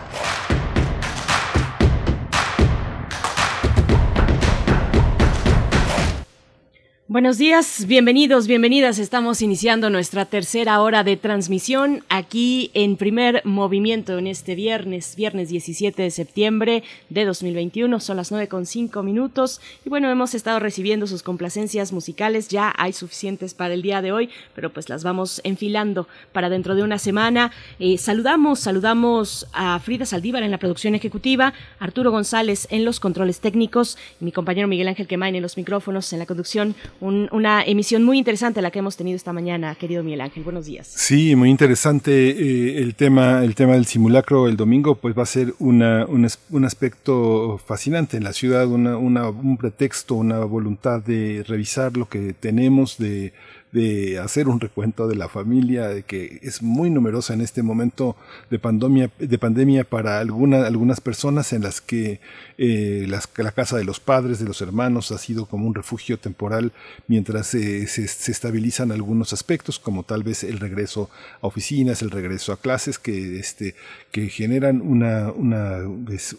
Buenos 7.11 7.37
días, 7.37 7.87
bienvenidos, 7.87 8.47
bienvenidas. 8.47 8.97
Estamos 8.97 9.41
iniciando 9.41 9.89
nuestra 9.89 10.23
tercera 10.23 10.81
hora 10.81 11.03
de 11.03 11.17
transmisión 11.17 12.05
aquí 12.07 12.71
en 12.73 12.95
primer 12.95 13.41
movimiento 13.43 14.17
en 14.17 14.27
este 14.27 14.55
viernes, 14.55 15.17
viernes 15.17 15.49
17 15.49 16.03
de 16.03 16.09
septiembre 16.09 16.83
de 17.09 17.25
2021. 17.25 17.99
Son 17.99 18.15
las 18.15 18.31
nueve 18.31 18.47
con 18.47 18.65
cinco 18.65 19.03
minutos 19.03 19.59
y 19.83 19.89
bueno, 19.89 20.09
hemos 20.09 20.33
estado 20.33 20.59
recibiendo 20.59 21.05
sus 21.05 21.21
complacencias 21.21 21.91
musicales. 21.91 22.47
Ya 22.47 22.73
hay 22.77 22.93
suficientes 22.93 23.55
para 23.55 23.73
el 23.73 23.81
día 23.81 24.01
de 24.01 24.13
hoy, 24.13 24.29
pero 24.55 24.71
pues 24.71 24.87
las 24.87 25.03
vamos 25.03 25.41
enfilando 25.43 26.07
para 26.31 26.47
dentro 26.47 26.75
de 26.75 26.83
una 26.83 26.97
semana. 26.97 27.51
Eh, 27.79 27.97
saludamos, 27.97 28.61
saludamos 28.61 29.47
a 29.51 29.77
Frida 29.79 30.05
Saldívar 30.05 30.43
en 30.43 30.51
la 30.51 30.59
producción 30.59 30.95
ejecutiva, 30.95 31.53
Arturo 31.77 32.09
González 32.09 32.69
en 32.71 32.85
los 32.85 33.01
controles 33.01 33.41
técnicos 33.41 33.97
y 34.21 34.23
mi 34.23 34.31
compañero 34.31 34.69
Miguel 34.69 34.87
Ángel 34.87 35.07
Quemain 35.07 35.35
en 35.35 35.41
los 35.41 35.57
micrófonos 35.57 36.13
en 36.13 36.19
la 36.19 36.25
conducción 36.25 36.73
una 37.01 37.63
emisión 37.63 38.03
muy 38.03 38.17
interesante 38.17 38.61
la 38.61 38.71
que 38.71 38.79
hemos 38.79 38.95
tenido 38.95 39.15
esta 39.15 39.33
mañana, 39.33 39.75
querido 39.75 40.03
Miguel 40.03 40.21
Ángel. 40.21 40.43
Buenos 40.43 40.65
días. 40.65 40.87
Sí, 40.87 41.35
muy 41.35 41.49
interesante 41.49 42.29
eh, 42.29 42.77
el 42.77 42.95
tema, 42.95 43.43
el 43.43 43.55
tema 43.55 43.73
del 43.73 43.85
simulacro 43.85 44.47
el 44.47 44.55
domingo, 44.55 44.95
pues 44.95 45.17
va 45.17 45.23
a 45.23 45.25
ser 45.25 45.53
una, 45.59 46.05
un, 46.05 46.27
un 46.51 46.65
aspecto 46.65 47.59
fascinante 47.65 48.17
en 48.17 48.23
la 48.23 48.33
ciudad, 48.33 48.67
una, 48.67 48.97
una, 48.97 49.29
un 49.29 49.57
pretexto, 49.57 50.15
una 50.15 50.39
voluntad 50.39 51.01
de 51.01 51.43
revisar 51.47 51.97
lo 51.97 52.07
que 52.07 52.33
tenemos, 52.33 52.97
de 52.97 53.33
de 53.71 54.19
hacer 54.19 54.47
un 54.47 54.59
recuento 54.59 55.07
de 55.07 55.15
la 55.15 55.29
familia, 55.29 55.87
de 55.87 56.03
que 56.03 56.39
es 56.41 56.61
muy 56.61 56.89
numerosa 56.89 57.33
en 57.33 57.41
este 57.41 57.63
momento 57.63 58.17
de 58.49 58.59
pandemia, 58.59 59.09
de 59.17 59.37
pandemia 59.37 59.83
para 59.83 60.19
alguna, 60.19 60.65
algunas 60.65 60.99
personas 60.99 61.53
en 61.53 61.63
las 61.63 61.79
que 61.79 62.19
eh, 62.57 63.07
la 63.07 63.51
casa 63.51 63.77
de 63.77 63.83
los 63.83 63.99
padres, 63.99 64.39
de 64.39 64.45
los 64.45 64.61
hermanos, 64.61 65.11
ha 65.11 65.17
sido 65.17 65.45
como 65.45 65.67
un 65.67 65.75
refugio 65.75 66.19
temporal 66.19 66.73
mientras 67.07 67.47
se, 67.47 67.87
se, 67.87 68.31
estabilizan 68.31 68.91
algunos 68.91 69.33
aspectos, 69.33 69.79
como 69.79 70.03
tal 70.03 70.23
vez 70.23 70.43
el 70.43 70.59
regreso 70.59 71.09
a 71.41 71.47
oficinas, 71.47 72.01
el 72.01 72.11
regreso 72.11 72.51
a 72.51 72.59
clases, 72.59 72.99
que, 72.99 73.39
este, 73.39 73.75
que 74.11 74.27
generan 74.29 74.81
una, 74.81 75.31
una, 75.31 75.79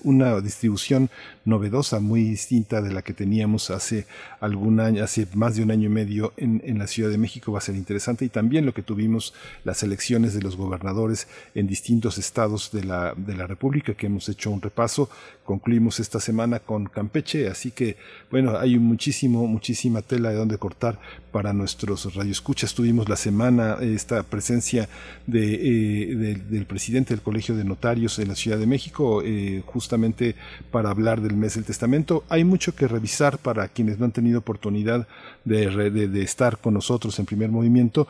una 0.04 0.40
distribución 0.40 1.08
novedosa, 1.44 2.00
muy 2.00 2.24
distinta 2.24 2.82
de 2.82 2.92
la 2.92 3.02
que 3.02 3.14
teníamos 3.14 3.70
hace 3.70 4.06
algún 4.40 4.80
año, 4.80 5.02
hace 5.02 5.26
más 5.34 5.56
de 5.56 5.62
un 5.62 5.70
año 5.70 5.86
y 5.86 5.92
medio 5.92 6.32
en, 6.36 6.62
en 6.64 6.78
la 6.78 6.86
Ciudad 6.86 7.10
de 7.10 7.18
México 7.22 7.52
va 7.52 7.58
a 7.58 7.68
ser 7.68 7.76
interesante 7.76 8.24
y 8.24 8.28
también 8.28 8.66
lo 8.66 8.74
que 8.74 8.82
tuvimos 8.82 9.32
las 9.64 9.82
elecciones 9.82 10.34
de 10.34 10.42
los 10.42 10.56
gobernadores 10.56 11.28
en 11.54 11.66
distintos 11.66 12.18
estados 12.18 12.70
de 12.72 12.84
la, 12.84 13.14
de 13.16 13.34
la 13.34 13.46
República, 13.46 13.94
que 13.94 14.06
hemos 14.06 14.28
hecho 14.28 14.50
un 14.50 14.60
repaso. 14.60 15.08
Concluimos 15.44 15.98
esta 16.00 16.20
semana 16.20 16.60
con 16.60 16.86
Campeche, 16.86 17.48
así 17.48 17.70
que 17.70 17.96
bueno, 18.30 18.58
hay 18.58 18.78
muchísimo, 18.78 19.46
muchísima 19.46 20.02
tela 20.02 20.30
de 20.30 20.36
donde 20.36 20.58
cortar 20.58 20.98
para 21.32 21.52
nuestros 21.52 22.14
radioescuchas. 22.14 22.74
Tuvimos 22.74 23.08
la 23.08 23.16
semana 23.16 23.78
esta 23.80 24.22
presencia 24.22 24.88
de, 25.26 25.54
eh, 25.54 26.14
de, 26.14 26.34
del 26.34 26.66
presidente 26.66 27.14
del 27.14 27.22
Colegio 27.22 27.56
de 27.56 27.64
Notarios 27.64 28.18
en 28.18 28.28
la 28.28 28.36
Ciudad 28.36 28.58
de 28.58 28.66
México, 28.66 29.22
eh, 29.24 29.62
justamente 29.66 30.34
para 30.70 30.90
hablar 30.90 31.20
del 31.20 31.36
mes 31.36 31.54
del 31.54 31.64
testamento. 31.64 32.24
Hay 32.28 32.44
mucho 32.44 32.74
que 32.74 32.88
revisar 32.88 33.38
para 33.38 33.68
quienes 33.68 33.98
no 33.98 34.04
han 34.04 34.12
tenido 34.12 34.38
oportunidad 34.38 35.06
de, 35.44 35.90
de 35.90 36.22
estar 36.22 36.58
con 36.58 36.74
nosotros 36.74 37.11
en 37.18 37.26
primer 37.26 37.50
movimiento 37.50 38.06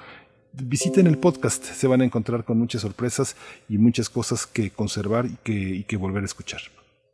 visiten 0.53 1.07
el 1.07 1.19
podcast, 1.19 1.65
se 1.65 1.87
van 1.87 2.03
a 2.03 2.05
encontrar 2.05 2.45
con 2.45 2.59
muchas 2.59 2.83
sorpresas 2.83 3.37
y 3.69 3.79
muchas 3.79 4.09
cosas 4.09 4.47
que 4.47 4.71
conservar 4.71 5.27
y 5.27 5.85
que, 5.85 5.97
volver 5.97 6.23
a 6.23 6.27
escuchar. 6.27 6.61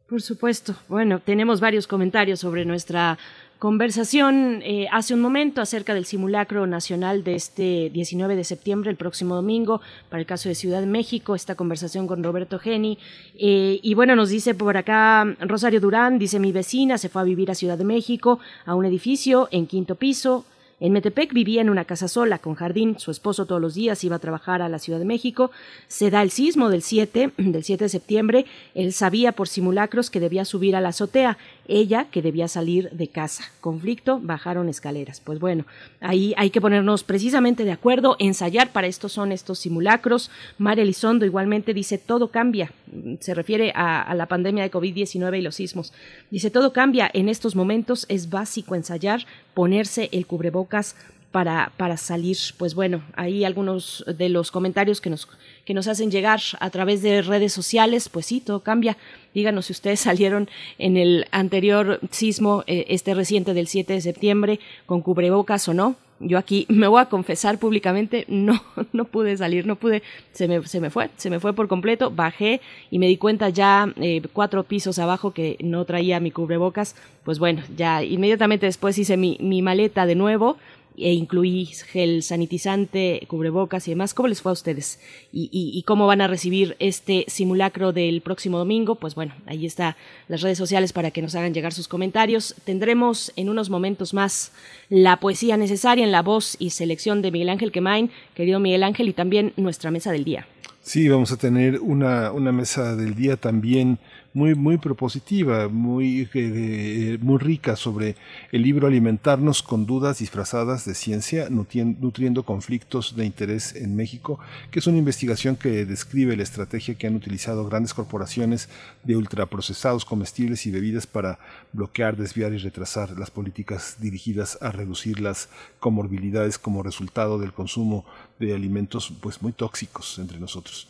Por 0.09 0.23
supuesto. 0.23 0.75
Bueno, 0.89 1.21
tenemos 1.21 1.61
varios 1.61 1.87
comentarios 1.87 2.41
sobre 2.41 2.65
nuestra 2.65 3.19
conversación 3.59 4.63
eh, 4.63 4.87
hace 4.91 5.15
un 5.15 5.21
momento 5.21 5.61
acerca 5.61 5.93
del 5.93 6.07
simulacro 6.07 6.67
nacional 6.67 7.25
de 7.25 7.35
este 7.35 7.91
19 7.93 8.37
de 8.37 8.45
septiembre, 8.45 8.91
el 8.91 8.97
próximo 8.97 9.35
domingo, 9.35 9.81
para 10.09 10.21
el 10.21 10.27
caso 10.27 10.49
de 10.49 10.55
Ciudad 10.55 10.81
de 10.81 10.87
México, 10.87 11.35
esta 11.35 11.57
conversación 11.57 12.07
con 12.07 12.23
Roberto 12.23 12.59
Geni. 12.59 12.99
Eh, 13.39 13.81
y 13.83 13.95
bueno, 13.95 14.17
nos 14.17 14.31
dice 14.31 14.55
por 14.55 14.77
acá 14.77 15.25
Rosario 15.41 15.81
Durán, 15.81 16.19
dice 16.19 16.39
mi 16.39 16.53
vecina 16.53 16.99
se 16.99 17.09
fue 17.09 17.21
a 17.21 17.25
vivir 17.25 17.51
a 17.51 17.55
Ciudad 17.55 17.77
de 17.77 17.85
México, 17.85 18.39
a 18.65 18.75
un 18.75 18.87
edificio 18.87 19.49
en 19.51 19.67
quinto 19.67 19.97
piso, 19.97 20.47
en 20.81 20.93
Metepec 20.93 21.33
vivía 21.33 21.61
en 21.61 21.71
una 21.71 21.85
casa 21.85 22.07
sola, 22.07 22.39
con 22.39 22.55
jardín. 22.55 22.99
Su 22.99 23.11
esposo 23.11 23.47
todos 23.47 23.61
los 23.61 23.75
días 23.75 24.03
iba 24.05 24.17
a 24.17 24.21
trabajar 24.21 24.63
a 24.63 24.69
la 24.69 24.79
Ciudad 24.79 24.99
de 24.99 25.05
México. 25.05 25.51
Se 25.89 26.11
da 26.11 26.23
el 26.23 26.31
sismo 26.31 26.69
del 26.69 26.83
7, 26.83 27.33
del 27.37 27.65
7 27.65 27.85
de 27.85 27.89
septiembre. 27.89 28.47
Él 28.75 28.93
sabía 28.93 29.33
por 29.33 29.49
simulacros 29.49 30.11
que 30.11 30.21
debía 30.21 30.45
subir 30.45 30.77
a 30.77 30.81
la 30.81 30.91
azotea 30.91 31.37
ella 31.69 32.07
que 32.11 32.23
debía 32.23 32.49
salir 32.49 32.91
de 32.91 33.09
casa. 33.09 33.45
Conflicto, 33.61 34.19
bajaron 34.23 34.69
escaleras. 34.69 35.21
Pues 35.21 35.39
bueno, 35.39 35.67
ahí 36.01 36.35
hay 36.37 36.51
que 36.51 36.61
ponernos 36.61 37.05
precisamente 37.05 37.65
de 37.65 37.73
acuerdo, 37.73 38.17
ensayar 38.19 38.73
para 38.73 38.87
esto 38.87 39.09
son 39.09 39.33
estos 39.33 39.59
simulacros. 39.59 40.31
María 40.57 40.83
Elizondo 40.83 41.27
igualmente 41.27 41.75
dice 41.75 41.99
todo 41.99 42.29
cambia, 42.29 42.73
se 43.21 43.35
refiere 43.35 43.73
a, 43.75 44.03
a 44.03 44.15
la 44.15 44.27
pandemia 44.27 44.63
de 44.63 44.71
COVID-19 44.71 45.39
y 45.39 45.43
los 45.43 45.57
sismos. 45.57 45.93
Dice 46.31 46.51
todo 46.51 46.73
cambia, 46.73 47.11
en 47.13 47.29
estos 47.29 47.55
momentos 47.55 48.07
es 48.09 48.31
básico 48.31 48.75
ensayar, 48.75 49.27
ponerse 49.59 50.09
el 50.13 50.25
cubrebocas 50.25 50.95
para, 51.33 51.73
para 51.77 51.97
salir. 51.97 52.37
Pues 52.59 52.77
bueno, 52.77 53.03
ahí 53.17 53.45
algunos 53.45 54.05
de 54.07 54.29
los 54.29 54.53
comentarios 54.53 55.01
que 55.01 55.11
nos 55.11 55.27
que 55.65 55.75
nos 55.75 55.89
hacen 55.89 56.13
llegar 56.13 56.41
a 56.61 56.71
través 56.71 57.03
de 57.03 57.23
redes 57.23 57.55
sociales, 57.55 58.09
pues 58.09 58.27
sí, 58.27 58.41
todo 58.41 58.61
cambia. 58.61 58.97
Díganos 59.35 59.67
si 59.67 59.73
ustedes 59.73 59.99
salieron 60.09 60.49
en 60.79 60.97
el 60.97 61.27
anterior 61.33 61.99
sismo, 62.13 62.63
eh, 62.69 62.87
este 62.91 63.15
reciente 63.15 63.53
del 63.53 63.67
7 63.67 63.95
de 63.95 64.01
septiembre, 64.01 64.61
con 64.87 65.03
cubrebocas 65.03 65.67
o 65.67 65.75
no. 65.75 65.97
Yo 66.21 66.37
aquí 66.39 66.67
me 66.69 66.89
voy 66.89 67.01
a 67.01 67.07
confesar 67.07 67.59
públicamente, 67.59 68.25
no, 68.29 68.61
no 68.93 69.05
pude 69.05 69.37
salir, 69.37 69.67
no 69.67 69.77
pude, 69.77 70.03
se 70.33 70.49
me, 70.49 70.63
se 70.67 70.81
me 70.81 70.91
fue, 70.91 71.11
se 71.17 71.31
me 71.31 71.41
fue 71.41 71.53
por 71.53 71.69
completo, 71.69 72.11
bajé 72.11 72.61
y 72.91 72.99
me 72.99 73.07
di 73.07 73.17
cuenta 73.17 73.49
ya 73.51 73.93
eh, 74.01 74.23
cuatro 74.33 74.65
pisos 74.65 74.99
abajo 74.99 75.33
que 75.33 75.57
no 75.61 75.85
traía 75.85 76.21
mi 76.21 76.31
cubrebocas, 76.31 76.97
pues 77.25 77.39
bueno, 77.39 77.63
ya 77.77 78.03
inmediatamente 78.03 78.67
después 78.67 78.99
hice 78.99 79.17
mi, 79.17 79.39
mi 79.41 79.63
maleta 79.63 80.07
de 80.07 80.17
nuevo, 80.17 80.57
e 81.01 81.13
incluí 81.13 81.67
gel 81.67 82.23
sanitizante, 82.23 83.25
cubrebocas 83.29 83.87
y 83.89 83.93
demás. 83.93 84.15
¿Cómo 84.15 84.29
les 84.29 84.43
fue 84.43 84.51
a 84.51 84.55
ustedes? 84.55 85.01
¿Y, 85.33 85.83
cómo 85.87 86.07
van 86.07 86.21
a 86.21 86.27
recibir 86.27 86.77
este 86.79 87.25
simulacro 87.29 87.93
del 87.93 88.21
próximo 88.21 88.59
domingo? 88.59 88.97
Pues 88.97 89.15
bueno, 89.15 89.35
ahí 89.47 89.67
está 89.67 89.97
las 90.29 90.43
redes 90.43 90.59
sociales 90.59 90.93
para 90.93 91.11
que 91.11 91.23
nos 91.23 91.35
hagan 91.35 91.55
llegar 91.55 91.73
sus 91.73 91.89
comentarios. 91.89 92.55
Tendremos 92.65 93.33
en 93.37 93.49
unos 93.49 93.71
momentos 93.71 94.15
más 94.15 94.53
la 94.89 95.19
poesía 95.19 95.57
necesaria 95.57 96.05
en 96.05 96.13
la 96.13 96.23
voz 96.23 96.57
y 96.59 96.71
selección 96.71 97.23
de 97.23 97.31
Miguel 97.31 97.49
Ángel 97.49 97.73
Quemain, 97.73 98.11
querido 98.35 98.61
Miguel 98.61 98.83
Ángel, 98.83 99.09
y 99.09 99.13
también 99.13 99.53
nuestra 99.57 99.91
mesa 99.91 100.13
del 100.13 100.25
día. 100.25 100.47
Sí, 100.81 101.09
vamos 101.09 101.33
a 101.33 101.37
tener 101.37 101.81
una, 101.81 102.33
una 102.33 102.51
mesa 102.51 102.97
del 102.97 103.15
día 103.15 103.37
también 103.37 103.99
muy, 104.39 104.55
muy 104.55 104.79
propositiva, 104.79 105.67
muy, 105.69 106.29
eh, 106.33 107.19
muy 107.21 107.39
rica 107.39 107.75
sobre 107.75 108.15
el 108.53 108.63
libro 108.63 108.87
Alimentarnos 108.87 109.65
con 109.65 109.85
dudas 109.85 110.21
disfrazadas 110.21 110.85
de 110.85 110.95
ciencia, 110.95 111.49
nutriendo 111.51 112.45
conflictos 112.45 113.17
de 113.17 113.27
interés 113.27 113.75
en 113.75 113.97
México, 113.97 114.39
que 114.71 114.79
es 114.79 114.87
una 114.87 114.99
investigación 114.99 115.57
que 115.57 115.85
describe 115.85 116.37
la 116.37 116.45
estrategia 116.45 116.95
que 116.95 117.09
han 117.09 117.17
utilizado 117.17 117.69
grandes 117.69 117.95
corporaciones 117.95 118.69
de 119.03 119.17
ultraprocesados 119.17 120.05
comestibles 120.05 120.67
y 120.67 120.71
bebidas 120.71 121.09
para 121.09 121.41
bloquear, 121.73 122.17
desviar 122.17 122.53
y 122.53 122.59
retrasar 122.59 123.19
las 123.19 123.33
políticas 123.33 123.97
dirigidas 123.99 124.57
a 124.61 124.71
reducir 124.71 125.19
las 125.19 125.49
comorbilidades 125.81 126.59
como 126.59 126.85
resultado 126.85 127.41
del 127.41 127.53
consumo 127.53 128.05
de 128.39 128.55
alimentos 128.55 129.13
pues 129.21 129.43
muy 129.43 129.51
tóxicos 129.51 130.17
entre 130.21 130.39
nosotros. 130.39 130.87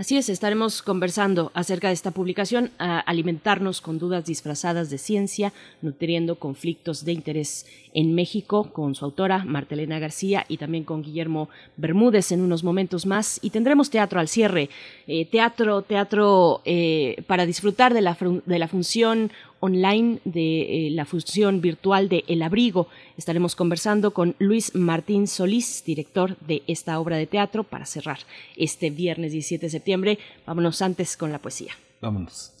Así 0.00 0.16
es, 0.16 0.30
estaremos 0.30 0.80
conversando 0.80 1.52
acerca 1.52 1.88
de 1.88 1.92
esta 1.92 2.10
publicación, 2.10 2.70
a 2.78 3.00
alimentarnos 3.00 3.82
con 3.82 3.98
dudas 3.98 4.24
disfrazadas 4.24 4.88
de 4.88 4.96
ciencia, 4.96 5.52
nutriendo 5.82 6.36
conflictos 6.36 7.04
de 7.04 7.12
interés 7.12 7.66
en 7.92 8.14
México, 8.14 8.72
con 8.72 8.94
su 8.94 9.04
autora 9.04 9.44
Martelena 9.44 9.98
García 9.98 10.46
y 10.48 10.56
también 10.56 10.84
con 10.84 11.02
Guillermo 11.02 11.50
Bermúdez 11.76 12.32
en 12.32 12.40
unos 12.40 12.64
momentos 12.64 13.04
más. 13.04 13.40
Y 13.42 13.50
tendremos 13.50 13.90
teatro 13.90 14.20
al 14.20 14.28
cierre, 14.28 14.70
eh, 15.06 15.26
teatro, 15.26 15.82
teatro 15.82 16.62
eh, 16.64 17.22
para 17.26 17.44
disfrutar 17.44 17.92
de 17.92 18.00
la, 18.00 18.16
de 18.46 18.58
la 18.58 18.68
función 18.68 19.30
online 19.60 20.18
de 20.24 20.88
eh, 20.88 20.90
la 20.90 21.04
función 21.04 21.60
virtual 21.60 22.08
de 22.08 22.24
El 22.26 22.42
Abrigo. 22.42 22.88
Estaremos 23.16 23.54
conversando 23.54 24.12
con 24.12 24.34
Luis 24.38 24.74
Martín 24.74 25.26
Solís, 25.26 25.84
director 25.84 26.36
de 26.38 26.62
esta 26.66 26.98
obra 26.98 27.16
de 27.16 27.26
teatro, 27.26 27.64
para 27.64 27.86
cerrar 27.86 28.18
este 28.56 28.90
viernes 28.90 29.32
17 29.32 29.66
de 29.66 29.70
septiembre. 29.70 30.18
Vámonos 30.46 30.82
antes 30.82 31.16
con 31.16 31.30
la 31.30 31.38
poesía. 31.38 31.72
Vámonos. 32.00 32.52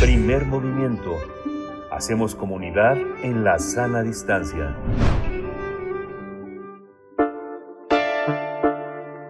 Primer 0.00 0.44
movimiento. 0.46 1.16
Hacemos 1.90 2.34
comunidad 2.34 2.98
en 3.22 3.44
la 3.44 3.58
sana 3.58 4.02
distancia. 4.02 4.76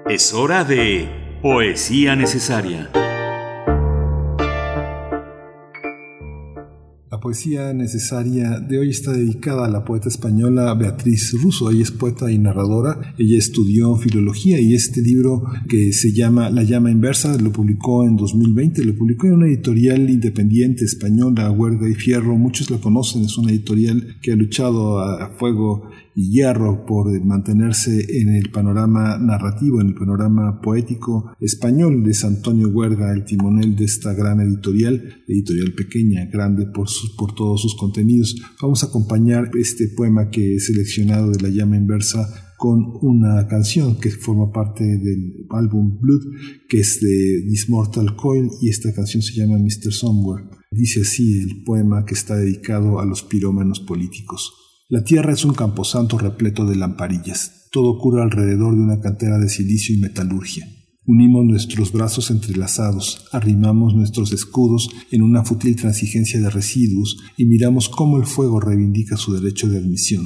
Es 0.09 0.33
hora 0.33 0.65
de 0.65 1.39
poesía 1.43 2.17
necesaria. 2.17 2.91
La 7.09 7.21
poesía 7.21 7.73
necesaria 7.73 8.59
de 8.59 8.81
hoy 8.81 8.91
está 8.91 9.13
dedicada 9.13 9.65
a 9.65 9.71
la 9.71 9.85
poeta 9.85 10.09
española 10.09 10.75
Beatriz 10.75 11.41
Russo. 11.41 11.71
Ella 11.71 11.85
es 11.85 11.93
poeta 11.93 12.33
y 12.33 12.39
narradora. 12.39 13.15
Ella 13.17 13.39
estudió 13.39 13.95
filología 13.95 14.59
y 14.59 14.75
este 14.75 15.03
libro 15.03 15.45
que 15.69 15.93
se 15.93 16.13
llama 16.13 16.51
La 16.51 16.65
llama 16.65 16.91
inversa 16.91 17.39
lo 17.39 17.53
publicó 17.53 18.05
en 18.05 18.17
2020. 18.17 18.85
Lo 18.85 18.97
publicó 18.97 19.29
en 19.29 19.35
una 19.35 19.47
editorial 19.47 20.11
independiente 20.11 20.85
española, 20.85 21.49
Huerga 21.53 21.89
y 21.89 21.95
Fierro. 21.95 22.35
Muchos 22.35 22.73
la 22.73 22.79
conocen. 22.79 23.23
Es 23.23 23.39
una 23.39 23.53
editorial 23.53 24.17
que 24.21 24.33
ha 24.33 24.37
luchado 24.37 24.99
a 24.99 25.29
fuego 25.39 25.89
y 26.19 26.31
hierro 26.31 26.87
por 26.87 27.23
mantenerse 27.23 28.21
en 28.21 28.35
el 28.35 28.51
panorama 28.51 29.19
narrativo, 29.19 29.83
en 29.83 29.89
el 29.89 29.95
panorama 29.95 30.63
poético 30.63 31.37
español. 31.41 32.03
Es 32.09 32.25
Antonio 32.25 32.69
Huerga 32.71 33.13
el 33.13 33.25
timonel 33.25 33.77
de 33.77 33.85
esta 33.85 34.15
gran 34.15 34.41
editorial, 34.41 35.23
editorial 35.29 35.75
pequeña, 35.75 36.25
grande 36.25 36.67
por, 36.67 36.89
por 37.19 37.35
todos 37.35 37.61
sus 37.61 37.77
contenidos. 37.77 38.35
Vamos 38.63 38.83
a 38.83 38.87
acompañar 38.87 39.51
este 39.61 39.89
poema 39.89 40.31
que 40.31 40.55
he 40.55 40.59
seleccionado 40.59 41.33
de 41.33 41.43
la 41.43 41.51
llama 41.51 41.77
inversa 41.77 42.27
con 42.57 42.83
una 43.03 43.47
canción 43.47 44.01
que 44.01 44.11
forma 44.11 44.51
parte 44.51 44.85
del 44.85 45.47
álbum 45.51 45.99
Blood, 46.01 46.23
que 46.67 46.79
es 46.79 46.99
de 46.99 47.45
This 47.47 47.69
Mortal 47.69 48.17
Coil, 48.17 48.49
y 48.63 48.71
esta 48.71 48.95
canción 48.95 49.23
se 49.23 49.35
llama 49.35 49.59
Mr. 49.59 49.93
Somewhere. 49.93 50.45
Dice 50.71 51.03
así 51.03 51.41
el 51.43 51.63
poema 51.63 52.07
que 52.07 52.15
está 52.15 52.37
dedicado 52.37 53.01
a 53.01 53.05
los 53.05 53.23
pirómanos 53.23 53.81
políticos. 53.81 54.66
La 54.89 55.03
tierra 55.03 55.33
es 55.33 55.45
un 55.45 55.53
camposanto 55.53 56.17
repleto 56.17 56.65
de 56.65 56.77
lamparillas. 56.77 57.67
Todo 57.73 57.89
ocurre 57.89 58.23
alrededor 58.23 58.77
de 58.77 58.83
una 58.83 59.01
cantera 59.01 59.37
de 59.41 59.49
silicio 59.49 59.93
y 59.93 59.99
metalurgia. 59.99 60.65
Unimos 61.05 61.45
nuestros 61.45 61.91
brazos 61.91 62.31
entrelazados, 62.31 63.27
arrimamos 63.33 63.97
nuestros 63.97 64.33
escudos 64.33 64.89
en 65.11 65.23
una 65.23 65.43
fútil 65.43 65.75
transigencia 65.75 66.41
de 66.41 66.51
residuos 66.51 67.17
y 67.37 67.47
miramos 67.47 67.89
cómo 67.89 68.19
el 68.19 68.27
fuego 68.27 68.61
reivindica 68.61 69.17
su 69.17 69.35
derecho 69.35 69.69
de 69.69 69.79
admisión. 69.79 70.25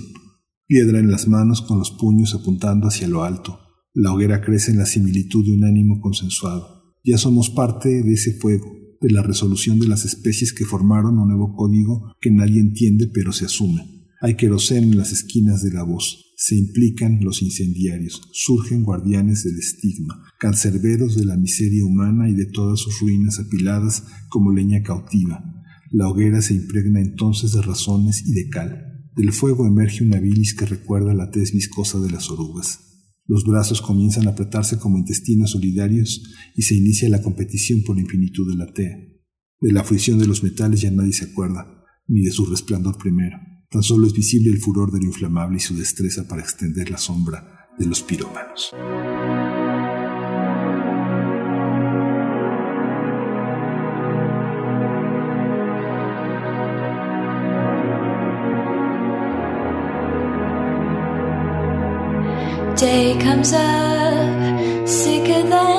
Piedra 0.66 0.98
en 0.98 1.10
las 1.10 1.26
manos 1.26 1.62
con 1.62 1.78
los 1.78 1.90
puños 1.92 2.34
apuntando 2.34 2.86
hacia 2.86 3.08
lo 3.08 3.24
alto. 3.24 3.60
La 3.94 4.12
hoguera 4.12 4.42
crece 4.42 4.72
en 4.72 4.78
la 4.78 4.86
similitud 4.86 5.42
de 5.42 5.52
un 5.52 5.64
ánimo 5.64 6.02
consensuado. 6.02 6.96
Ya 7.02 7.16
somos 7.16 7.48
parte 7.48 8.02
de 8.02 8.12
ese 8.12 8.34
fuego, 8.34 8.70
de 9.00 9.10
la 9.10 9.22
resolución 9.22 9.78
de 9.78 9.88
las 9.88 10.04
especies 10.04 10.52
que 10.52 10.66
formaron 10.66 11.18
un 11.18 11.28
nuevo 11.28 11.54
código 11.56 12.12
que 12.20 12.30
nadie 12.30 12.60
entiende 12.60 13.06
pero 13.06 13.32
se 13.32 13.46
asume. 13.46 13.99
Hay 14.22 14.36
queroseno 14.36 14.86
en 14.86 14.98
las 14.98 15.12
esquinas 15.12 15.62
de 15.62 15.72
la 15.72 15.82
voz. 15.82 16.26
Se 16.36 16.54
implican 16.54 17.20
los 17.22 17.40
incendiarios, 17.40 18.20
surgen 18.32 18.82
guardianes 18.82 19.44
del 19.44 19.58
estigma, 19.58 20.22
cancerberos 20.38 21.16
de 21.16 21.24
la 21.24 21.38
miseria 21.38 21.86
humana 21.86 22.28
y 22.28 22.34
de 22.34 22.44
todas 22.44 22.80
sus 22.80 23.00
ruinas 23.00 23.38
apiladas 23.38 24.04
como 24.28 24.52
leña 24.52 24.82
cautiva. 24.82 25.42
La 25.90 26.06
hoguera 26.06 26.42
se 26.42 26.52
impregna 26.52 27.00
entonces 27.00 27.52
de 27.52 27.62
razones 27.62 28.22
y 28.26 28.32
de 28.32 28.50
cal. 28.50 29.08
Del 29.16 29.32
fuego 29.32 29.66
emerge 29.66 30.04
una 30.04 30.20
bilis 30.20 30.54
que 30.54 30.66
recuerda 30.66 31.14
la 31.14 31.30
tez 31.30 31.52
viscosa 31.52 31.98
de 31.98 32.10
las 32.10 32.30
orugas. 32.30 32.80
Los 33.26 33.44
brazos 33.44 33.80
comienzan 33.80 34.26
a 34.26 34.32
apretarse 34.32 34.78
como 34.78 34.98
intestinos 34.98 35.52
solidarios 35.52 36.22
y 36.56 36.62
se 36.62 36.74
inicia 36.74 37.08
la 37.08 37.22
competición 37.22 37.82
por 37.84 37.96
la 37.96 38.02
infinitud 38.02 38.50
de 38.50 38.56
la 38.56 38.70
tea. 38.70 38.98
De 39.60 39.72
la 39.72 39.82
fruición 39.82 40.18
de 40.18 40.26
los 40.26 40.42
metales 40.42 40.82
ya 40.82 40.90
nadie 40.90 41.14
se 41.14 41.24
acuerda, 41.24 41.84
ni 42.06 42.22
de 42.22 42.32
su 42.32 42.44
resplandor 42.44 42.98
primero. 42.98 43.38
Tan 43.72 43.84
solo 43.84 44.08
es 44.08 44.12
visible 44.12 44.50
el 44.50 44.58
furor 44.58 44.90
del 44.90 45.04
inflamable 45.04 45.58
y 45.58 45.60
su 45.60 45.76
destreza 45.76 46.26
para 46.26 46.42
extender 46.42 46.90
la 46.90 46.98
sombra 46.98 47.68
de 47.78 47.86
los 47.86 48.02
pirómanos. 48.02 48.72
Day 62.76 63.16
comes 63.20 63.52
up, 63.52 64.88
sicker 64.88 65.48
than 65.48 65.69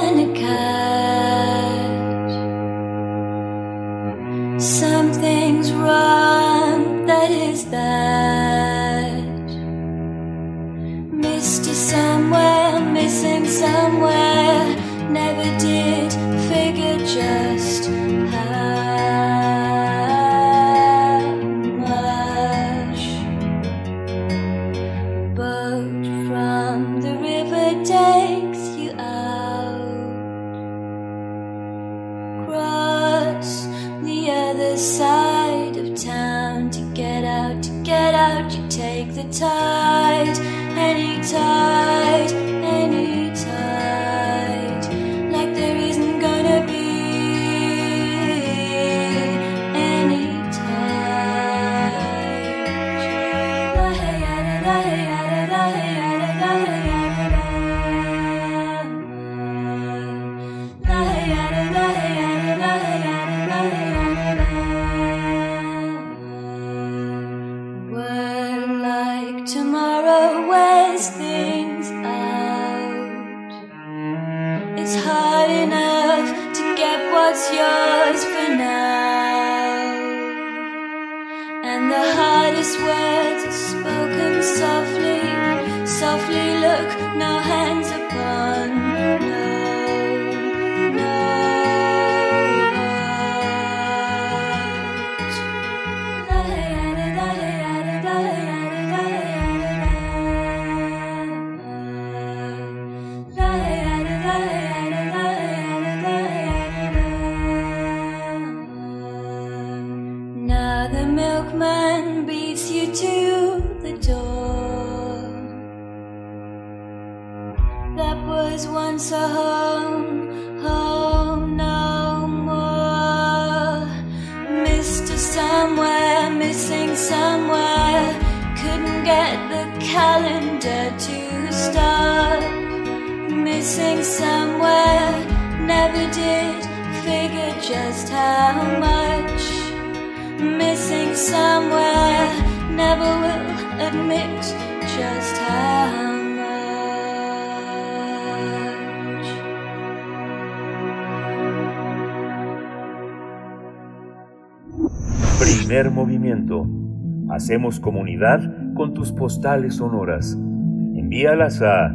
Hacemos 157.41 157.79
comunidad 157.79 158.39
con 158.75 158.93
tus 158.93 159.11
postales 159.11 159.77
sonoras. 159.77 160.33
Envíalas 160.33 161.59
a 161.63 161.91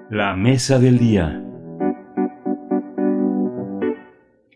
La 0.09 0.36
mesa 0.36 0.78
del 0.78 0.98
día. 0.98 1.44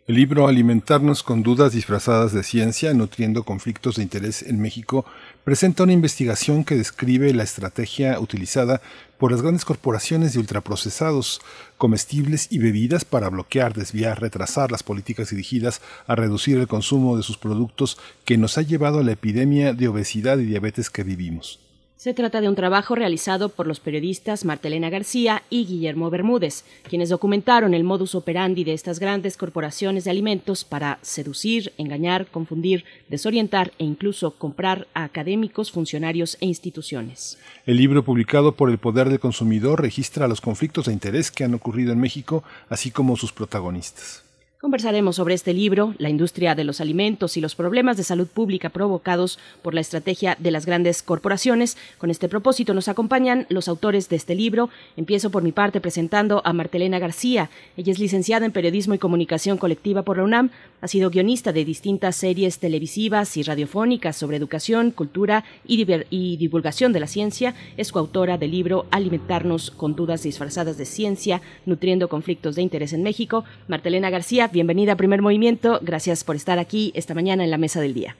El 0.06 0.14
libro 0.14 0.46
Alimentarnos 0.46 1.24
con 1.24 1.42
dudas 1.42 1.72
disfrazadas 1.72 2.32
de 2.32 2.44
ciencia, 2.44 2.94
nutriendo 2.94 3.42
conflictos 3.42 3.96
de 3.96 4.04
interés 4.04 4.44
en 4.44 4.60
México, 4.60 5.04
presenta 5.44 5.82
una 5.82 5.92
investigación 5.92 6.64
que 6.64 6.76
describe 6.76 7.32
la 7.34 7.42
estrategia 7.42 8.18
utilizada 8.20 8.80
por 9.18 9.32
las 9.32 9.42
grandes 9.42 9.64
corporaciones 9.64 10.32
de 10.32 10.40
ultraprocesados, 10.40 11.40
comestibles 11.78 12.48
y 12.50 12.58
bebidas 12.58 13.04
para 13.04 13.28
bloquear, 13.28 13.74
desviar, 13.74 14.20
retrasar 14.20 14.70
las 14.70 14.82
políticas 14.82 15.30
dirigidas 15.30 15.80
a 16.06 16.14
reducir 16.14 16.58
el 16.58 16.68
consumo 16.68 17.16
de 17.16 17.22
sus 17.22 17.38
productos 17.38 17.98
que 18.24 18.38
nos 18.38 18.58
ha 18.58 18.62
llevado 18.62 18.98
a 18.98 19.04
la 19.04 19.12
epidemia 19.12 19.72
de 19.72 19.88
obesidad 19.88 20.38
y 20.38 20.44
diabetes 20.44 20.90
que 20.90 21.04
vivimos. 21.04 21.60
Se 22.02 22.14
trata 22.14 22.40
de 22.40 22.48
un 22.48 22.56
trabajo 22.56 22.96
realizado 22.96 23.48
por 23.48 23.68
los 23.68 23.78
periodistas 23.78 24.44
Martelena 24.44 24.90
García 24.90 25.44
y 25.50 25.66
Guillermo 25.66 26.10
Bermúdez, 26.10 26.64
quienes 26.88 27.10
documentaron 27.10 27.74
el 27.74 27.84
modus 27.84 28.16
operandi 28.16 28.64
de 28.64 28.72
estas 28.72 28.98
grandes 28.98 29.36
corporaciones 29.36 30.02
de 30.02 30.10
alimentos 30.10 30.64
para 30.64 30.98
seducir, 31.02 31.72
engañar, 31.78 32.26
confundir, 32.26 32.84
desorientar 33.08 33.70
e 33.78 33.84
incluso 33.84 34.32
comprar 34.32 34.88
a 34.94 35.04
académicos, 35.04 35.70
funcionarios 35.70 36.36
e 36.40 36.46
instituciones. 36.46 37.38
El 37.66 37.76
libro 37.76 38.02
publicado 38.02 38.56
por 38.56 38.68
El 38.68 38.78
Poder 38.78 39.08
del 39.08 39.20
Consumidor 39.20 39.80
registra 39.80 40.26
los 40.26 40.40
conflictos 40.40 40.86
de 40.86 40.94
interés 40.94 41.30
que 41.30 41.44
han 41.44 41.54
ocurrido 41.54 41.92
en 41.92 42.00
México, 42.00 42.42
así 42.68 42.90
como 42.90 43.16
sus 43.16 43.32
protagonistas. 43.32 44.24
Conversaremos 44.62 45.16
sobre 45.16 45.34
este 45.34 45.54
libro, 45.54 45.92
la 45.98 46.08
industria 46.08 46.54
de 46.54 46.62
los 46.62 46.80
alimentos 46.80 47.36
y 47.36 47.40
los 47.40 47.56
problemas 47.56 47.96
de 47.96 48.04
salud 48.04 48.28
pública 48.28 48.68
provocados 48.68 49.40
por 49.60 49.74
la 49.74 49.80
estrategia 49.80 50.36
de 50.38 50.52
las 50.52 50.66
grandes 50.66 51.02
corporaciones. 51.02 51.76
Con 51.98 52.12
este 52.12 52.28
propósito 52.28 52.72
nos 52.72 52.86
acompañan 52.86 53.44
los 53.48 53.66
autores 53.66 54.08
de 54.08 54.14
este 54.14 54.36
libro. 54.36 54.70
Empiezo 54.96 55.30
por 55.30 55.42
mi 55.42 55.50
parte 55.50 55.80
presentando 55.80 56.42
a 56.44 56.52
Martelena 56.52 57.00
García. 57.00 57.50
Ella 57.76 57.90
es 57.90 57.98
licenciada 57.98 58.46
en 58.46 58.52
Periodismo 58.52 58.94
y 58.94 58.98
Comunicación 58.98 59.58
Colectiva 59.58 60.02
por 60.02 60.18
la 60.18 60.22
UNAM. 60.22 60.50
Ha 60.80 60.86
sido 60.86 61.10
guionista 61.10 61.52
de 61.52 61.64
distintas 61.64 62.14
series 62.14 62.60
televisivas 62.60 63.36
y 63.36 63.42
radiofónicas 63.42 64.16
sobre 64.16 64.36
educación, 64.36 64.92
cultura 64.92 65.42
y, 65.66 66.36
divulgación 66.36 66.92
de 66.92 67.00
la 67.00 67.08
ciencia. 67.08 67.56
Es 67.76 67.90
coautora 67.90 68.38
del 68.38 68.52
libro 68.52 68.86
Alimentarnos 68.92 69.72
con 69.72 69.96
dudas 69.96 70.22
disfrazadas 70.22 70.78
de 70.78 70.84
ciencia, 70.84 71.42
nutriendo 71.66 72.08
conflictos 72.08 72.54
de 72.54 72.62
interés 72.62 72.92
en 72.92 73.02
México. 73.02 73.44
Martelena 73.66 74.08
García, 74.10 74.51
bienvenida 74.52 74.92
a 74.92 74.96
Primer 74.96 75.22
Movimiento. 75.22 75.78
Gracias 75.82 76.24
por 76.24 76.36
estar 76.36 76.58
aquí 76.58 76.92
esta 76.94 77.14
mañana 77.14 77.44
en 77.44 77.50
la 77.50 77.58
mesa 77.58 77.80
del 77.80 77.94
día. 77.94 78.16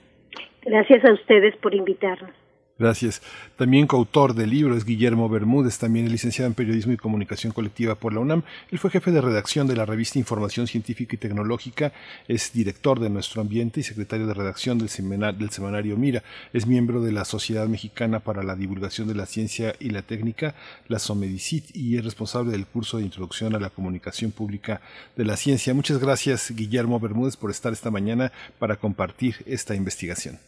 Gracias 0.65 1.05
a 1.05 1.13
ustedes 1.13 1.55
por 1.57 1.73
invitarnos. 1.73 2.31
Gracias. 2.79 3.21
También 3.55 3.85
coautor 3.85 4.33
del 4.33 4.49
libro 4.49 4.75
es 4.75 4.83
Guillermo 4.83 5.29
Bermúdez, 5.29 5.77
también 5.77 6.11
licenciado 6.11 6.47
en 6.47 6.55
Periodismo 6.55 6.91
y 6.91 6.97
Comunicación 6.97 7.53
Colectiva 7.53 7.93
por 7.93 8.13
la 8.13 8.19
UNAM. 8.19 8.41
Él 8.71 8.79
fue 8.79 8.89
jefe 8.89 9.11
de 9.11 9.21
redacción 9.21 9.67
de 9.67 9.75
la 9.75 9.85
revista 9.85 10.17
Información 10.17 10.65
Científica 10.65 11.13
y 11.15 11.19
Tecnológica, 11.19 11.93
es 12.27 12.51
director 12.51 12.99
de 12.99 13.11
Nuestro 13.11 13.41
Ambiente 13.41 13.79
y 13.79 13.83
secretario 13.83 14.25
de 14.25 14.33
redacción 14.33 14.79
del, 14.79 14.89
del 15.37 15.49
semanario 15.51 15.97
Mira. 15.97 16.23
Es 16.51 16.65
miembro 16.65 17.01
de 17.01 17.11
la 17.11 17.25
Sociedad 17.25 17.67
Mexicana 17.67 18.21
para 18.21 18.41
la 18.41 18.55
Divulgación 18.55 19.07
de 19.07 19.15
la 19.15 19.27
Ciencia 19.27 19.75
y 19.79 19.91
la 19.91 20.01
Técnica, 20.01 20.55
la 20.87 20.97
SOMEDICIT, 20.97 21.75
y 21.75 21.97
es 21.97 22.03
responsable 22.03 22.53
del 22.53 22.65
curso 22.65 22.97
de 22.97 23.03
Introducción 23.03 23.53
a 23.53 23.59
la 23.59 23.69
Comunicación 23.69 24.31
Pública 24.31 24.81
de 25.15 25.25
la 25.25 25.37
Ciencia. 25.37 25.75
Muchas 25.75 25.99
gracias, 25.99 26.49
Guillermo 26.49 26.99
Bermúdez, 26.99 27.37
por 27.37 27.51
estar 27.51 27.71
esta 27.71 27.91
mañana 27.91 28.31
para 28.57 28.77
compartir 28.77 29.35
esta 29.45 29.75
investigación. 29.75 30.39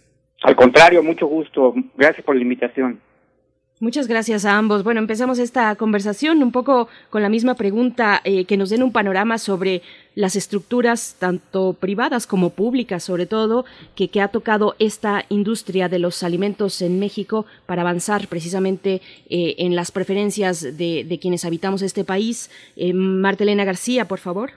Al 0.45 0.55
contrario, 0.55 1.01
mucho 1.01 1.26
gusto. 1.26 1.73
Gracias 1.97 2.23
por 2.23 2.35
la 2.35 2.43
invitación. 2.43 3.01
Muchas 3.80 4.07
gracias 4.07 4.45
a 4.45 4.55
ambos. 4.59 4.84
Bueno, 4.84 4.99
empezamos 4.99 5.39
esta 5.39 5.76
conversación 5.76 6.43
un 6.43 6.51
poco 6.51 6.88
con 7.09 7.23
la 7.23 7.30
misma 7.30 7.55
pregunta, 7.55 8.22
eh, 8.23 8.45
que 8.45 8.55
nos 8.55 8.69
den 8.69 8.84
un 8.84 8.91
panorama 8.91 9.39
sobre 9.39 9.81
las 10.13 10.35
estructuras, 10.35 11.17
tanto 11.19 11.73
privadas 11.73 12.27
como 12.27 12.51
públicas, 12.51 13.03
sobre 13.03 13.26
todo, 13.26 13.65
que, 13.95 14.09
que 14.09 14.22
ha 14.22 14.27
tocado 14.27 14.76
esta 14.77 15.23
industria 15.30 15.89
de 15.89 15.97
los 15.97 16.22
alimentos 16.22 16.80
en 16.84 16.99
México 16.99 17.47
para 17.65 17.81
avanzar 17.81 18.27
precisamente 18.27 19.01
eh, 19.27 19.55
en 19.57 19.76
las 19.76 19.91
preferencias 19.91 20.77
de, 20.77 21.05
de, 21.05 21.19
quienes 21.19 21.43
habitamos 21.43 21.81
este 21.81 22.03
país. 22.03 22.51
Eh, 22.77 22.93
Martelena 22.93 23.65
García, 23.65 24.05
por 24.05 24.19
favor. 24.19 24.51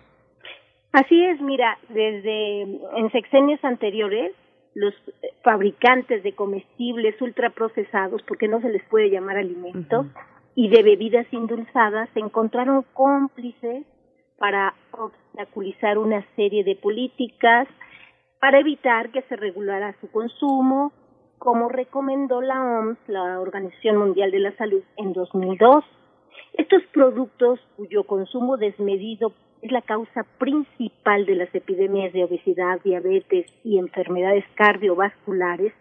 Así 0.93 1.25
es, 1.25 1.41
mira, 1.41 1.79
desde 1.89 2.61
en 2.63 3.11
sexenios 3.11 3.65
anteriores 3.65 4.33
los 4.79 4.95
fabricantes 5.43 6.23
de 6.23 6.35
comestibles 6.35 7.21
ultraprocesados, 7.21 8.23
porque 8.23 8.47
no 8.47 8.61
se 8.61 8.69
les 8.69 8.85
puede 8.85 9.11
llamar 9.11 9.37
alimentos, 9.37 10.07
y 10.55 10.69
de 10.69 10.85
bebidas 10.85 11.27
indulzadas, 11.33 12.09
se 12.15 12.21
encontraron 12.21 12.85
cómplices 12.95 13.85
para 14.39 14.75
obstaculizar 14.93 15.99
una 15.99 16.25
serie 16.37 16.63
de 16.63 16.77
políticas 16.77 17.67
para 18.41 18.61
evitar 18.61 19.11
que 19.11 19.23
se 19.23 19.35
regulara 19.35 19.97
su 20.01 20.09
consumo, 20.13 20.93
como 21.39 21.69
recomendó 21.69 22.41
la 22.41 22.63
OMS, 22.63 22.99
la 23.09 23.41
Organización 23.41 23.97
Mundial 23.97 24.31
de 24.31 24.39
la 24.39 24.57
Salud, 24.57 24.83
en 24.97 25.13
2002. 25.13 25.85
Estos 26.53 26.85
productos 26.93 27.59
cuyo 27.77 28.05
consumo 28.05 28.57
desmedido 28.57 29.33
es 29.63 29.73
la 29.73 29.83
causa 29.83 30.25
principal 30.39 31.27
de 31.27 31.35
las 31.35 31.55
epidemias 31.55 32.13
de 32.13 32.25
obesidad, 32.25 32.81
diabetes 32.83 33.47
y 33.65 33.79
enfermedades 33.79 34.45
cardiovasculares, 34.55 35.73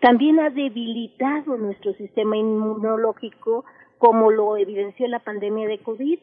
también 0.00 0.38
ha 0.40 0.50
debilitado 0.50 1.56
nuestro 1.56 1.94
sistema 1.94 2.36
inmunológico, 2.36 3.64
como 3.98 4.30
lo 4.30 4.56
evidenció 4.58 5.08
la 5.08 5.20
pandemia 5.20 5.66
de 5.66 5.78
COVID. 5.78 6.18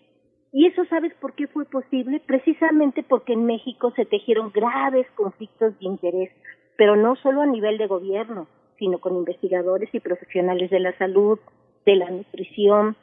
Y 0.54 0.68
eso 0.68 0.86
sabes 0.86 1.14
por 1.16 1.34
qué 1.34 1.48
fue 1.48 1.66
posible? 1.66 2.22
Precisamente 2.26 3.02
porque 3.02 3.34
en 3.34 3.46
México 3.46 3.92
se 3.96 4.06
tejieron 4.06 4.52
graves 4.52 5.08
conflictos 5.16 5.80
de 5.80 5.86
interés, 5.88 6.30
pero 6.78 6.96
no 6.96 7.16
solo 7.16 7.42
a 7.42 7.48
nivel 7.48 7.80
de 7.80 7.88
gobierno, 7.88 8.48
sino 8.78 9.00
con 9.00 9.16
investigadores 9.16 9.90
y 9.94 10.00
profesionales 10.00 10.70
de 10.70 10.80
la 10.80 10.96
salud, 10.98 11.40
de 11.84 11.96
la 11.96 12.12
nutrición. 12.12 12.96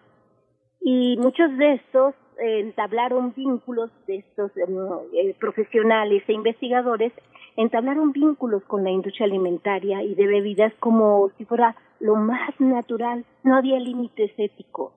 Y 0.80 1.16
muchos 1.18 1.56
de 1.56 1.74
estos 1.74 2.14
entablaron 2.38 3.32
vínculos 3.34 3.90
de 4.06 4.16
estos 4.16 4.52
eh, 4.56 5.34
profesionales 5.38 6.22
e 6.26 6.32
investigadores, 6.32 7.12
entablaron 7.56 8.12
vínculos 8.12 8.62
con 8.64 8.84
la 8.84 8.90
industria 8.90 9.26
alimentaria 9.26 10.02
y 10.02 10.14
de 10.14 10.26
bebidas 10.26 10.72
como 10.78 11.30
si 11.36 11.44
fuera 11.44 11.76
lo 12.00 12.16
más 12.16 12.58
natural, 12.60 13.24
no 13.42 13.56
había 13.56 13.78
límites 13.80 14.30
éticos. 14.36 14.92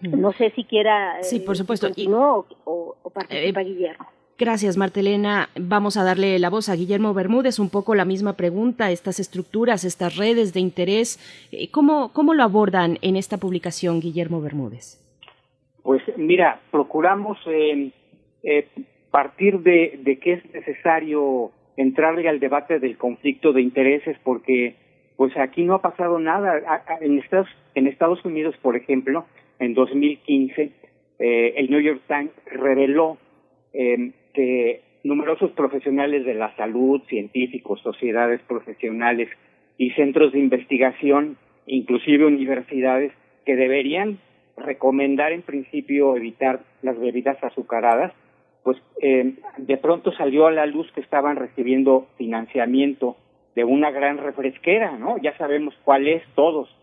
No 0.00 0.32
sé 0.32 0.50
si 0.56 0.64
quiera. 0.64 1.22
Sí, 1.22 1.40
por 1.40 1.56
supuesto. 1.56 1.88
o, 1.88 2.46
o, 2.64 2.96
o 3.02 3.10
participa 3.10 3.60
eh, 3.60 3.64
Guillermo. 3.64 4.06
Gracias, 4.36 4.76
Martelena. 4.76 5.48
Vamos 5.58 5.96
a 5.96 6.04
darle 6.04 6.38
la 6.38 6.50
voz 6.50 6.68
a 6.68 6.74
Guillermo 6.74 7.14
Bermúdez. 7.14 7.58
Un 7.58 7.70
poco 7.70 7.94
la 7.94 8.04
misma 8.04 8.32
pregunta, 8.32 8.90
estas 8.90 9.20
estructuras, 9.20 9.84
estas 9.84 10.16
redes 10.16 10.52
de 10.52 10.60
interés, 10.60 11.18
eh, 11.52 11.70
¿cómo, 11.70 12.12
cómo 12.12 12.34
lo 12.34 12.42
abordan 12.42 12.98
en 13.02 13.16
esta 13.16 13.38
publicación, 13.38 14.00
Guillermo 14.00 14.40
Bermúdez? 14.40 15.00
Pues 15.82 16.02
mira, 16.16 16.60
procuramos 16.70 17.38
eh, 17.46 17.92
eh, 18.42 18.68
partir 19.10 19.60
de, 19.60 20.00
de 20.02 20.18
que 20.18 20.32
es 20.32 20.52
necesario 20.52 21.52
entrarle 21.76 22.28
al 22.28 22.40
debate 22.40 22.80
del 22.80 22.96
conflicto 22.96 23.52
de 23.52 23.62
intereses 23.62 24.16
porque 24.24 24.76
pues 25.16 25.36
aquí 25.36 25.62
no 25.62 25.74
ha 25.74 25.82
pasado 25.82 26.18
nada. 26.18 26.82
En 27.00 27.18
Estados, 27.18 27.48
en 27.74 27.86
Estados 27.86 28.24
Unidos, 28.24 28.54
por 28.60 28.76
ejemplo, 28.76 29.26
en 29.58 29.74
2015, 29.74 30.72
eh, 31.18 31.54
el 31.56 31.70
New 31.70 31.80
York 31.80 32.02
Times 32.08 32.32
reveló 32.46 33.18
eh, 33.72 34.12
que 34.34 34.82
numerosos 35.04 35.52
profesionales 35.52 36.24
de 36.24 36.34
la 36.34 36.54
salud, 36.56 37.02
científicos, 37.08 37.80
sociedades 37.82 38.40
profesionales 38.42 39.28
y 39.78 39.90
centros 39.90 40.32
de 40.32 40.40
investigación, 40.40 41.36
inclusive 41.66 42.26
universidades, 42.26 43.12
que 43.44 43.56
deberían 43.56 44.18
recomendar 44.56 45.32
en 45.32 45.42
principio 45.42 46.16
evitar 46.16 46.60
las 46.82 46.98
bebidas 46.98 47.42
azucaradas, 47.42 48.12
pues 48.62 48.78
eh, 49.02 49.34
de 49.58 49.76
pronto 49.76 50.12
salió 50.12 50.46
a 50.46 50.52
la 50.52 50.66
luz 50.66 50.90
que 50.92 51.00
estaban 51.00 51.36
recibiendo 51.36 52.06
financiamiento 52.16 53.16
de 53.54 53.64
una 53.64 53.90
gran 53.90 54.18
refresquera, 54.18 54.96
¿no? 54.96 55.18
Ya 55.18 55.36
sabemos 55.36 55.74
cuál 55.84 56.08
es 56.08 56.22
todos. 56.34 56.74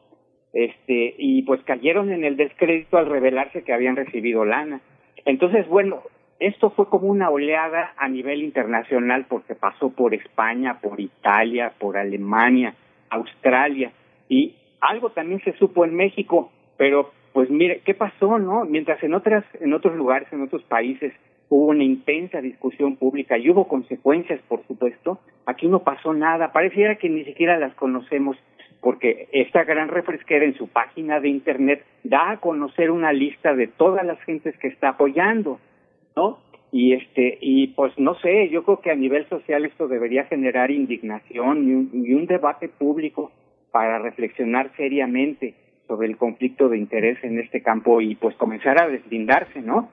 Este, 0.54 1.16
y 1.18 1.44
pues 1.44 1.62
cayeron 1.64 2.12
en 2.12 2.24
el 2.24 2.38
descrédito 2.38 2.98
al 2.98 3.08
revelarse 3.08 3.64
que 3.64 3.74
habían 3.74 3.96
recibido 3.96 4.46
lana. 4.46 4.82
Entonces, 5.26 5.68
bueno, 5.68 6.02
esto 6.42 6.72
fue 6.72 6.88
como 6.88 7.08
una 7.08 7.30
oleada 7.30 7.94
a 7.98 8.10
nivel 8.10 8.42
internacional 8.42 9.28
porque 9.30 9.54
pasó 9.54 9.92
por 9.92 10.16
España, 10.16 10.80
por 10.82 11.00
Italia, 11.00 11.72
por 11.78 11.98
Alemania, 11.98 12.74
Australia 13.12 13.92
y 14.28 14.56
algo 14.82 15.12
también 15.12 15.40
se 15.44 15.54
supo 15.54 15.86
en 15.86 15.96
México, 15.96 16.52
pero 16.78 17.12
pues 17.32 17.52
mire, 17.52 17.82
¿qué 17.86 17.94
pasó, 17.94 18.40
no? 18.40 18.66
Mientras 18.66 19.04
en 19.04 19.14
otras 19.14 19.46
en 19.60 19.72
otros 19.74 19.96
lugares, 19.96 20.28
en 20.34 20.42
otros 20.42 20.64
países 20.64 21.14
hubo 21.48 21.68
una 21.68 21.84
intensa 21.84 22.42
discusión 22.42 22.96
pública 22.96 23.38
y 23.38 23.48
hubo 23.52 23.68
consecuencias, 23.68 24.42
por 24.48 24.66
supuesto, 24.66 25.20
aquí 25.46 25.68
no 25.68 25.84
pasó 25.84 26.12
nada, 26.12 26.52
pareciera 26.52 26.96
que 26.96 27.08
ni 27.08 27.24
siquiera 27.24 27.60
las 27.60 27.76
conocemos. 27.76 28.36
porque 28.82 29.30
esta 29.32 29.64
gran 29.64 29.90
refresquera 29.90 30.44
en 30.44 30.56
su 30.56 30.68
página 30.68 31.20
de 31.20 31.30
internet 31.30 31.86
da 32.04 32.32
a 32.32 32.38
conocer 32.38 32.90
una 32.90 33.14
lista 33.14 33.54
de 33.54 33.68
todas 33.68 34.04
las 34.04 34.20
gentes 34.24 34.58
que 34.58 34.70
está 34.70 34.90
apoyando, 34.90 35.60
¿no? 36.16 36.40
Y 36.72 36.94
este 36.94 37.38
y 37.42 37.68
pues 37.68 37.92
no 37.98 38.16
sé, 38.16 38.50
yo 38.50 38.64
creo 38.64 38.80
que 38.80 38.92
a 38.92 38.96
nivel 38.96 39.28
social 39.28 39.66
esto 39.66 39.88
debería 39.88 40.26
generar 40.26 40.72
indignación 40.72 41.68
y 41.68 41.74
un, 41.74 42.06
y 42.06 42.14
un 42.14 42.26
debate 42.28 42.70
público 42.70 43.32
para 43.72 44.00
reflexionar 44.00 44.72
seriamente 44.78 45.56
sobre 45.88 46.08
el 46.08 46.18
conflicto 46.18 46.70
de 46.70 46.78
interés 46.78 47.22
en 47.24 47.40
este 47.40 47.62
campo 47.62 48.00
y 48.00 48.16
pues 48.16 48.36
comenzar 48.36 48.82
a 48.82 48.88
deslindarse, 48.88 49.62
¿no? 49.62 49.90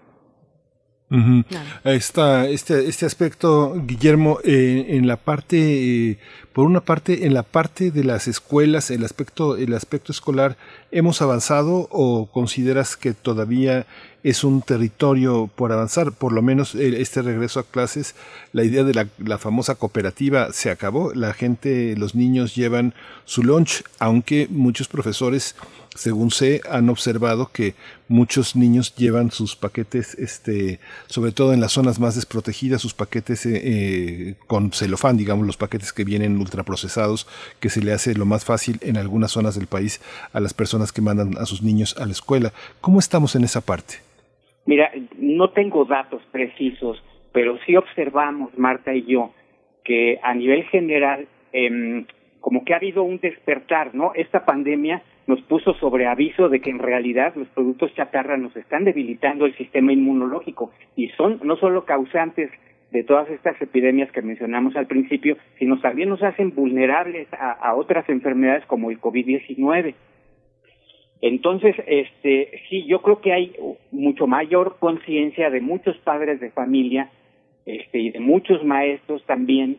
Uh 1.11 1.43
Esta, 1.85 2.47
este, 2.49 2.87
este 2.87 3.07
aspecto, 3.07 3.75
Guillermo, 3.87 4.41
eh, 4.45 4.87
en 4.91 5.07
la 5.07 5.17
parte, 5.17 6.11
eh, 6.11 6.19
por 6.53 6.67
una 6.67 6.81
parte, 6.81 7.25
en 7.25 7.33
la 7.33 7.43
parte 7.43 7.91
de 7.91 8.05
las 8.05 8.29
escuelas, 8.29 8.91
el 8.91 9.05
aspecto, 9.05 9.57
el 9.57 9.73
aspecto 9.73 10.13
escolar, 10.13 10.59
¿hemos 10.91 11.23
avanzado 11.23 11.89
o 11.91 12.27
consideras 12.31 12.97
que 12.97 13.15
todavía 13.15 13.87
es 14.23 14.45
un 14.45 14.61
territorio 14.61 15.49
por 15.55 15.73
avanzar? 15.73 16.13
Por 16.13 16.33
lo 16.33 16.43
menos 16.43 16.75
eh, 16.75 17.01
este 17.01 17.23
regreso 17.23 17.61
a 17.61 17.65
clases, 17.65 18.15
la 18.53 18.65
idea 18.65 18.85
de 18.85 18.93
la, 18.93 19.07
la 19.17 19.39
famosa 19.39 19.77
cooperativa 19.77 20.53
se 20.53 20.71
acabó. 20.71 21.15
La 21.15 21.33
gente, 21.33 21.97
los 21.97 22.15
niños 22.15 22.55
llevan 22.55 22.93
su 23.25 23.43
lunch, 23.43 23.83
aunque 23.99 24.47
muchos 24.51 24.89
profesores 24.89 25.55
según 25.99 26.31
sé, 26.31 26.61
han 26.71 26.89
observado 26.91 27.51
que 27.53 27.75
muchos 28.09 28.55
niños 28.55 28.95
llevan 28.95 29.33
sus 29.33 29.57
paquetes, 29.57 30.15
este, 30.15 30.79
sobre 31.07 31.33
todo 31.33 31.53
en 31.53 31.61
las 31.61 31.73
zonas 31.73 31.99
más 31.99 32.15
desprotegidas, 32.15 32.81
sus 32.81 32.95
paquetes 32.95 33.45
eh, 33.47 33.61
eh, 33.65 34.35
con 34.47 34.71
celofán, 34.71 35.17
digamos, 35.17 35.45
los 35.45 35.57
paquetes 35.57 35.93
que 35.93 36.05
vienen 36.05 36.39
ultraprocesados, 36.39 37.27
que 37.61 37.69
se 37.69 37.83
le 37.83 37.93
hace 37.93 38.15
lo 38.15 38.27
más 38.27 38.45
fácil 38.45 38.79
en 38.81 38.97
algunas 38.97 39.33
zonas 39.33 39.59
del 39.59 39.67
país 39.67 40.01
a 40.33 40.39
las 40.39 40.55
personas 40.55 40.93
que 40.93 41.03
mandan 41.03 41.37
a 41.37 41.47
sus 41.47 41.63
niños 41.63 41.97
a 41.99 42.07
la 42.07 42.13
escuela. 42.13 42.53
¿Cómo 42.81 43.01
estamos 43.01 43.35
en 43.35 43.43
esa 43.43 43.61
parte? 43.61 43.95
Mira, 44.67 44.93
no 45.19 45.51
tengo 45.51 45.85
datos 45.85 46.23
precisos, 46.31 47.03
pero 47.33 47.59
sí 47.67 47.75
observamos, 47.75 48.57
Marta 48.57 48.95
y 48.95 49.05
yo, 49.05 49.33
que 49.85 50.21
a 50.23 50.33
nivel 50.35 50.63
general, 50.65 51.27
eh, 51.53 52.07
como 52.41 52.65
que 52.65 52.73
ha 52.73 52.77
habido 52.77 53.03
un 53.03 53.19
despertar, 53.19 53.97
¿no? 53.97 54.13
Esta 54.15 54.45
pandemia 54.45 55.03
nos 55.29 55.43
puso 55.43 55.75
sobre 55.75 56.07
aviso 56.07 56.49
de 56.49 56.61
que 56.61 56.71
en 56.71 56.79
realidad 56.79 57.35
los 57.37 57.49
productos 57.49 57.95
chatarra 57.95 58.39
nos 58.39 58.57
están 58.57 58.85
debilitando 58.85 59.45
el 59.45 59.55
sistema 59.57 59.93
inmunológico 59.93 60.73
y 60.97 61.09
son 61.11 61.39
no 61.45 61.57
solo 61.57 61.85
causantes 61.85 62.51
de 62.91 63.05
todas 63.05 63.29
estas 63.29 63.61
epidemias 63.61 64.11
que 64.11 64.23
mencionamos 64.23 64.75
al 64.75 64.87
principio, 64.87 65.37
sino 65.59 65.79
también 65.81 66.09
nos 66.09 66.23
hacen 66.23 66.55
vulnerables 66.55 67.29
a, 67.35 67.53
a 67.53 67.75
otras 67.75 68.09
enfermedades 68.09 68.65
como 68.65 68.91
el 68.91 68.99
COVID-19. 68.99 69.95
Entonces, 71.21 71.77
este, 71.87 72.63
sí, 72.71 72.87
yo 72.87 73.03
creo 73.03 73.21
que 73.21 73.35
hay 73.35 73.53
mucho 73.91 74.27
mayor 74.27 74.79
conciencia 74.81 75.51
de 75.51 75.61
muchos 75.61 75.99
padres 75.99 76.41
de 76.41 76.51
familia, 76.53 77.11
este, 77.67 77.99
y 77.99 78.11
de 78.11 78.21
muchos 78.21 78.65
maestros 78.65 79.23
también, 79.27 79.77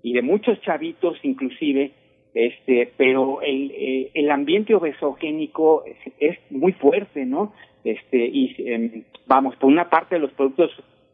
y 0.00 0.12
de 0.12 0.22
muchos 0.22 0.60
chavitos 0.60 1.18
inclusive, 1.24 1.90
este 2.34 2.92
pero 2.96 3.42
el 3.42 3.70
eh, 3.72 4.10
el 4.14 4.30
ambiente 4.30 4.74
obesogénico 4.74 5.84
es, 5.84 5.96
es, 6.18 6.38
muy 6.50 6.72
fuerte 6.72 7.26
no 7.26 7.52
este 7.84 8.24
y 8.24 8.54
eh, 8.58 9.02
vamos 9.26 9.54
por 9.56 9.70
una 9.70 9.90
parte 9.90 10.18
los 10.18 10.32
productos 10.32 10.70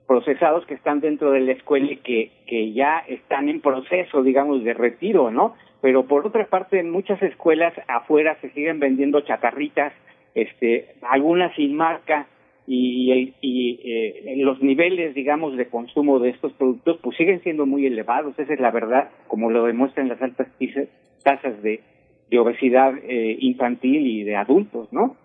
procesados 0.07 0.65
que 0.67 0.75
están 0.75 1.01
dentro 1.01 1.33
de 1.33 1.41
la 1.41 1.53
escuela 1.53 1.91
y 1.91 1.97
que 1.97 2.31
que 2.47 2.73
ya 2.73 2.99
están 3.09 3.49
en 3.49 3.61
proceso 3.61 4.23
digamos 4.23 4.63
de 4.63 4.75
retiro 4.75 5.31
no 5.31 5.55
pero 5.81 6.07
por 6.07 6.27
otra 6.27 6.47
parte 6.47 6.79
en 6.79 6.91
muchas 6.91 7.21
escuelas 7.23 7.75
afuera 7.89 8.39
se 8.41 8.51
siguen 8.51 8.79
vendiendo 8.79 9.21
chatarritas 9.23 9.93
este 10.35 10.95
algunas 11.03 11.55
sin 11.57 11.75
marca 11.75 12.29
y, 12.71 13.35
y 13.41 13.81
eh, 13.83 14.35
los 14.45 14.61
niveles, 14.61 15.15
digamos, 15.15 15.57
de 15.57 15.69
consumo 15.69 16.19
de 16.19 16.29
estos 16.29 16.53
productos, 16.53 16.99
pues 17.03 17.17
siguen 17.17 17.43
siendo 17.43 17.65
muy 17.65 17.87
elevados. 17.87 18.39
Esa 18.39 18.53
es 18.53 18.61
la 18.61 18.71
verdad, 18.71 19.09
como 19.27 19.51
lo 19.51 19.65
demuestran 19.65 20.09
las 20.09 20.21
altas 20.21 20.49
tasas 21.29 21.63
de, 21.63 21.83
obesidad 22.39 22.93
eh, 23.03 23.37
infantil 23.41 24.07
y 24.07 24.23
de 24.23 24.37
adultos, 24.37 24.89
¿no? 24.93 25.17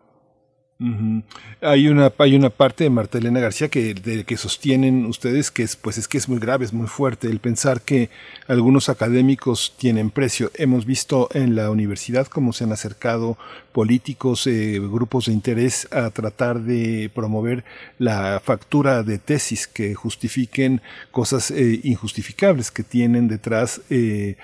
Hay 1.61 1.87
una 1.87 2.11
hay 2.17 2.35
una 2.35 2.49
parte 2.49 2.83
de 2.83 2.89
Marta 2.89 3.17
Elena 3.17 3.39
García 3.39 3.69
que 3.69 3.93
de, 3.93 4.25
que 4.25 4.35
sostienen 4.35 5.05
ustedes 5.05 5.49
que 5.49 5.63
es 5.63 5.77
pues 5.77 5.97
es 5.97 6.09
que 6.09 6.17
es 6.17 6.27
muy 6.27 6.39
grave, 6.39 6.65
es 6.65 6.73
muy 6.73 6.87
fuerte 6.87 7.27
el 7.27 7.39
pensar 7.39 7.79
que 7.81 8.09
algunos 8.47 8.89
académicos 8.89 9.75
tienen 9.77 10.09
precio. 10.09 10.49
Hemos 10.55 10.85
visto 10.85 11.29
en 11.33 11.55
la 11.55 11.71
universidad 11.71 12.27
cómo 12.27 12.51
se 12.51 12.65
han 12.65 12.73
acercado 12.73 13.37
políticos, 13.73 14.47
eh, 14.47 14.79
grupos 14.79 15.25
de 15.25 15.33
interés 15.33 15.87
a 15.91 16.09
tratar 16.11 16.61
de 16.61 17.11
promover 17.13 17.65
la 17.97 18.39
factura 18.39 19.03
de 19.03 19.17
tesis 19.17 19.67
que 19.67 19.95
justifiquen 19.95 20.81
cosas 21.11 21.51
eh, 21.51 21.81
injustificables 21.83 22.71
que 22.71 22.83
tienen 22.83 23.27
detrás 23.27 23.81
eh, 23.89 24.37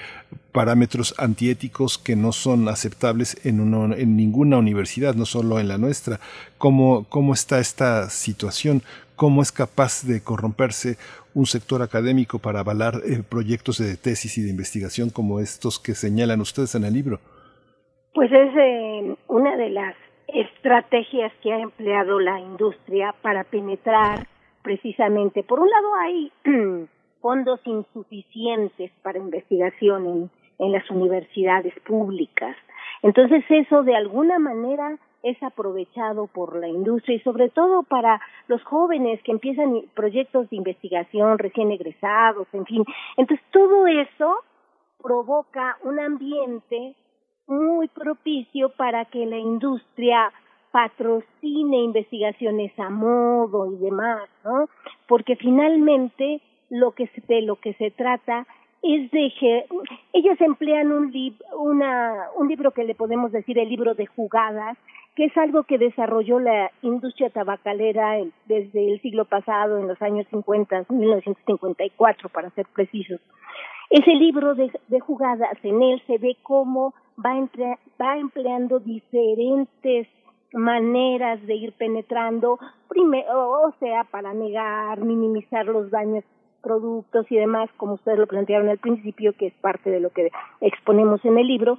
parámetros 0.52 1.14
antiéticos 1.18 1.98
que 1.98 2.16
no 2.16 2.32
son 2.34 2.68
aceptables 2.68 3.38
en, 3.44 3.62
uno, 3.62 3.96
en 3.96 4.18
ninguna 4.18 4.58
universidad, 4.58 5.14
no 5.16 5.26
solo 5.26 5.60
en 5.60 5.68
la 5.68 5.78
nuestra. 5.78 6.20
¿Cómo, 6.58 7.06
¿Cómo 7.08 7.34
está 7.34 7.60
esta 7.60 8.10
situación? 8.10 8.82
¿Cómo 9.16 9.44
es 9.44 9.52
capaz 9.52 10.04
de 10.04 10.22
corromperse 10.22 10.98
un 11.36 11.46
sector 11.46 11.84
académico 11.84 12.40
para 12.40 12.62
avalar 12.62 13.02
proyectos 13.30 13.78
de 13.78 13.96
tesis 13.96 14.38
y 14.38 14.42
de 14.42 14.50
investigación 14.50 15.12
como 15.12 15.40
estos 15.40 15.78
que 15.78 15.94
señalan 15.94 16.42
ustedes 16.42 16.74
en 16.74 16.86
el 16.86 16.94
libro? 16.94 17.20
Pues 18.14 18.32
es 18.32 18.56
eh, 18.56 19.16
una 19.28 19.56
de 19.56 19.70
las 19.70 19.96
estrategias 20.28 21.32
que 21.42 21.54
ha 21.54 21.60
empleado 21.60 22.20
la 22.20 22.40
industria 22.40 23.14
para 23.22 23.44
penetrar 23.44 24.28
precisamente. 24.64 25.44
Por 25.44 25.60
un 25.60 25.70
lado 25.70 25.96
hay 25.96 26.32
fondos 27.22 27.60
insuficientes 27.66 28.92
para 29.04 29.20
investigación 29.20 30.06
en, 30.08 30.30
en 30.60 30.72
las 30.72 30.90
universidades 30.90 31.74
públicas. 31.82 32.56
Entonces 33.02 33.44
eso 33.50 33.84
de 33.84 33.96
alguna 33.96 34.40
manera 34.40 34.98
es 35.24 35.42
aprovechado 35.44 36.28
por 36.28 36.56
la 36.56 36.68
industria 36.68 37.18
y 37.18 37.20
sobre 37.22 37.50
todo 37.50 37.84
para 37.84 38.22
los 38.48 38.64
jóvenes 38.64 39.22
que 39.24 39.32
empiezan 39.32 39.82
proyectos 39.94 40.50
de 40.50 40.58
investigación 40.58 41.38
recién 41.38 41.72
egresados, 41.72 42.48
en 42.54 42.66
fin. 42.66 42.86
Entonces 43.18 43.46
todo 43.52 43.86
eso 43.88 44.38
provoca 45.02 45.78
un 45.84 46.00
ambiente 46.00 46.96
muy 47.50 47.88
propicio 47.88 48.70
para 48.70 49.06
que 49.06 49.26
la 49.26 49.38
industria 49.38 50.32
patrocine 50.72 51.78
investigaciones 51.84 52.72
a 52.80 52.90
modo 52.90 53.74
y 53.74 53.78
demás, 53.78 54.30
¿no? 54.46 54.70
Porque 55.08 55.36
finalmente 55.36 56.42
lo 56.70 56.92
que 56.92 57.08
se, 57.08 57.22
de 57.28 57.42
lo 57.42 57.56
que 57.56 57.74
se 57.74 57.92
trata 57.92 58.46
es 58.82 59.12
de 59.12 59.34
que 59.40 59.66
ellos 60.14 60.40
emplean 60.40 60.92
un, 60.92 61.12
una, 61.58 62.28
un 62.38 62.48
libro 62.48 62.72
que 62.72 62.84
le 62.84 62.96
podemos 62.96 63.32
decir 63.32 63.58
el 63.60 63.68
libro 63.68 63.94
de 63.94 64.06
jugadas, 64.06 64.78
que 65.16 65.26
es 65.26 65.38
algo 65.38 65.64
que 65.64 65.78
desarrolló 65.78 66.40
la 66.40 66.72
industria 66.82 67.30
tabacalera 67.30 68.18
desde 68.46 68.94
el 68.94 69.02
siglo 69.02 69.26
pasado, 69.26 69.80
en 69.80 69.88
los 69.88 70.02
años 70.02 70.28
50, 70.30 70.86
1954 70.88 72.30
para 72.30 72.52
ser 72.52 72.68
precisos. 72.68 73.20
Ese 73.90 74.12
libro 74.12 74.56
de, 74.56 74.72
de 74.88 75.00
jugadas, 75.00 75.58
en 75.64 75.82
él 75.82 76.02
se 76.06 76.18
ve 76.18 76.38
cómo 76.44 76.94
va, 77.24 77.38
entre, 77.38 77.78
va 78.00 78.18
empleando 78.18 78.80
diferentes 78.80 80.08
maneras 80.54 81.46
de 81.46 81.56
ir 81.56 81.74
penetrando, 81.74 82.60
primero, 82.88 83.62
o 83.62 83.74
sea, 83.80 84.04
para 84.04 84.34
negar, 84.34 85.00
minimizar 85.00 85.66
los 85.66 85.92
daños 85.92 86.24
productos 86.62 87.26
y 87.32 87.36
demás, 87.36 87.70
como 87.78 87.94
ustedes 87.94 88.20
lo 88.20 88.28
plantearon 88.28 88.70
al 88.70 88.78
principio, 88.78 89.34
que 89.34 89.48
es 89.48 89.54
parte 89.56 89.90
de 89.90 90.00
lo 90.00 90.10
que 90.10 90.30
exponemos 90.62 91.24
en 91.24 91.38
el 91.38 91.48
libro, 91.48 91.78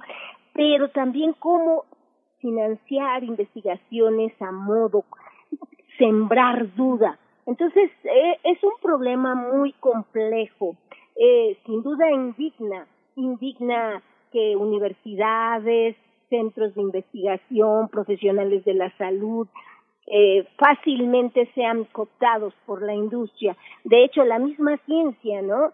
pero 0.53 0.89
también 0.89 1.33
cómo 1.37 1.85
financiar 2.39 3.23
investigaciones 3.23 4.33
a 4.41 4.51
modo, 4.51 5.05
sembrar 5.97 6.73
duda. 6.75 7.19
Entonces, 7.45 7.91
eh, 8.03 8.37
es 8.43 8.63
un 8.63 8.73
problema 8.81 9.35
muy 9.35 9.73
complejo, 9.73 10.75
eh, 11.15 11.57
sin 11.65 11.83
duda 11.83 12.09
indigna, 12.11 12.87
indigna 13.15 14.01
que 14.31 14.55
universidades, 14.55 15.95
centros 16.29 16.73
de 16.75 16.81
investigación, 16.81 17.89
profesionales 17.89 18.63
de 18.65 18.73
la 18.73 18.95
salud, 18.97 19.47
eh, 20.07 20.47
fácilmente 20.57 21.49
sean 21.53 21.85
cooptados 21.85 22.53
por 22.65 22.81
la 22.81 22.93
industria. 22.93 23.55
De 23.83 24.03
hecho, 24.03 24.23
la 24.23 24.39
misma 24.39 24.77
ciencia, 24.85 25.41
¿no? 25.41 25.71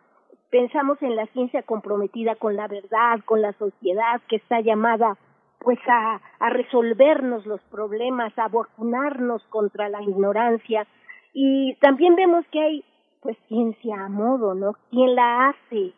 Pensamos 0.50 1.02
en 1.02 1.16
la 1.16 1.28
ciencia 1.28 1.62
comprometida 1.64 2.36
con 2.36 2.56
la 2.56 2.68
verdad, 2.68 3.20
con 3.26 3.42
la 3.42 3.54
sociedad, 3.54 4.22
que 4.28 4.38
está 4.38 4.62
llamada 4.62 5.18
pues 5.60 5.80
a, 5.88 6.22
a 6.40 6.50
resolvernos 6.50 7.46
los 7.46 7.62
problemas, 7.72 8.32
a 8.38 8.48
vacunarnos 8.48 9.44
contra 9.50 9.90
la 9.90 10.02
ignorancia. 10.02 10.86
Y 11.34 11.76
también 11.82 12.16
vemos 12.16 12.46
que 12.52 12.62
hay 12.62 12.84
pues 13.28 13.38
ciencia 13.50 14.06
a 14.06 14.08
modo, 14.08 14.56
¿no? 14.56 14.74
¿Quién 14.90 15.16
la 15.16 15.50
hace? 15.50 15.92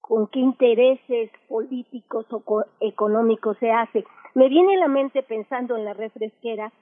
con 0.00 0.26
qué 0.26 0.40
intereses 0.40 1.30
políticos 1.48 2.26
o 2.32 2.40
co- 2.40 2.64
económicos 2.80 3.56
se 3.58 3.70
hace. 3.70 4.04
Me 4.34 4.48
viene 4.48 4.74
a 4.74 4.80
la 4.80 4.88
mente 4.88 5.22
pensando 5.22 5.76
en 5.76 5.84
la 5.84 5.92
refresquera 5.94 6.72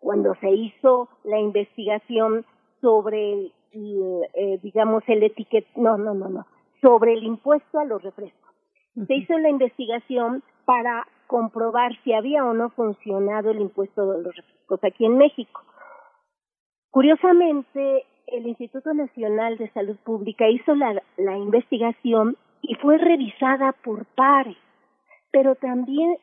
cuando 0.00 0.34
se 0.40 0.50
hizo 0.50 1.08
la 1.22 1.38
investigación 1.38 2.44
sobre 2.80 3.32
el, 3.34 3.52
eh, 3.72 4.58
digamos 4.64 5.04
el 5.06 5.22
etiquet 5.22 5.64
no 5.76 5.96
no 5.96 6.14
no 6.14 6.28
no 6.28 6.46
sobre 6.80 7.12
el 7.12 7.22
impuesto 7.22 7.78
a 7.78 7.84
los 7.84 8.02
refrescos 8.02 8.50
se 9.06 9.14
hizo 9.14 9.38
la 9.38 9.50
investigación 9.50 10.42
para 10.64 11.06
comprobar 11.28 11.92
si 12.02 12.12
había 12.12 12.44
o 12.44 12.52
no 12.52 12.70
funcionado 12.70 13.50
el 13.52 13.60
impuesto 13.60 14.10
de 14.10 14.22
los 14.24 14.34
refrescos 14.36 14.80
aquí 14.84 15.06
en 15.06 15.18
México 15.18 15.62
curiosamente 16.90 18.04
el 18.26 18.46
Instituto 18.46 18.92
Nacional 18.94 19.58
de 19.58 19.70
Salud 19.70 19.96
Pública 20.04 20.48
hizo 20.48 20.74
la, 20.74 21.02
la 21.16 21.36
investigación 21.36 22.36
y 22.62 22.74
fue 22.76 22.98
revisada 22.98 23.72
por 23.72 24.04
pares 24.06 24.56
pero 25.34 25.56
también 25.56 26.16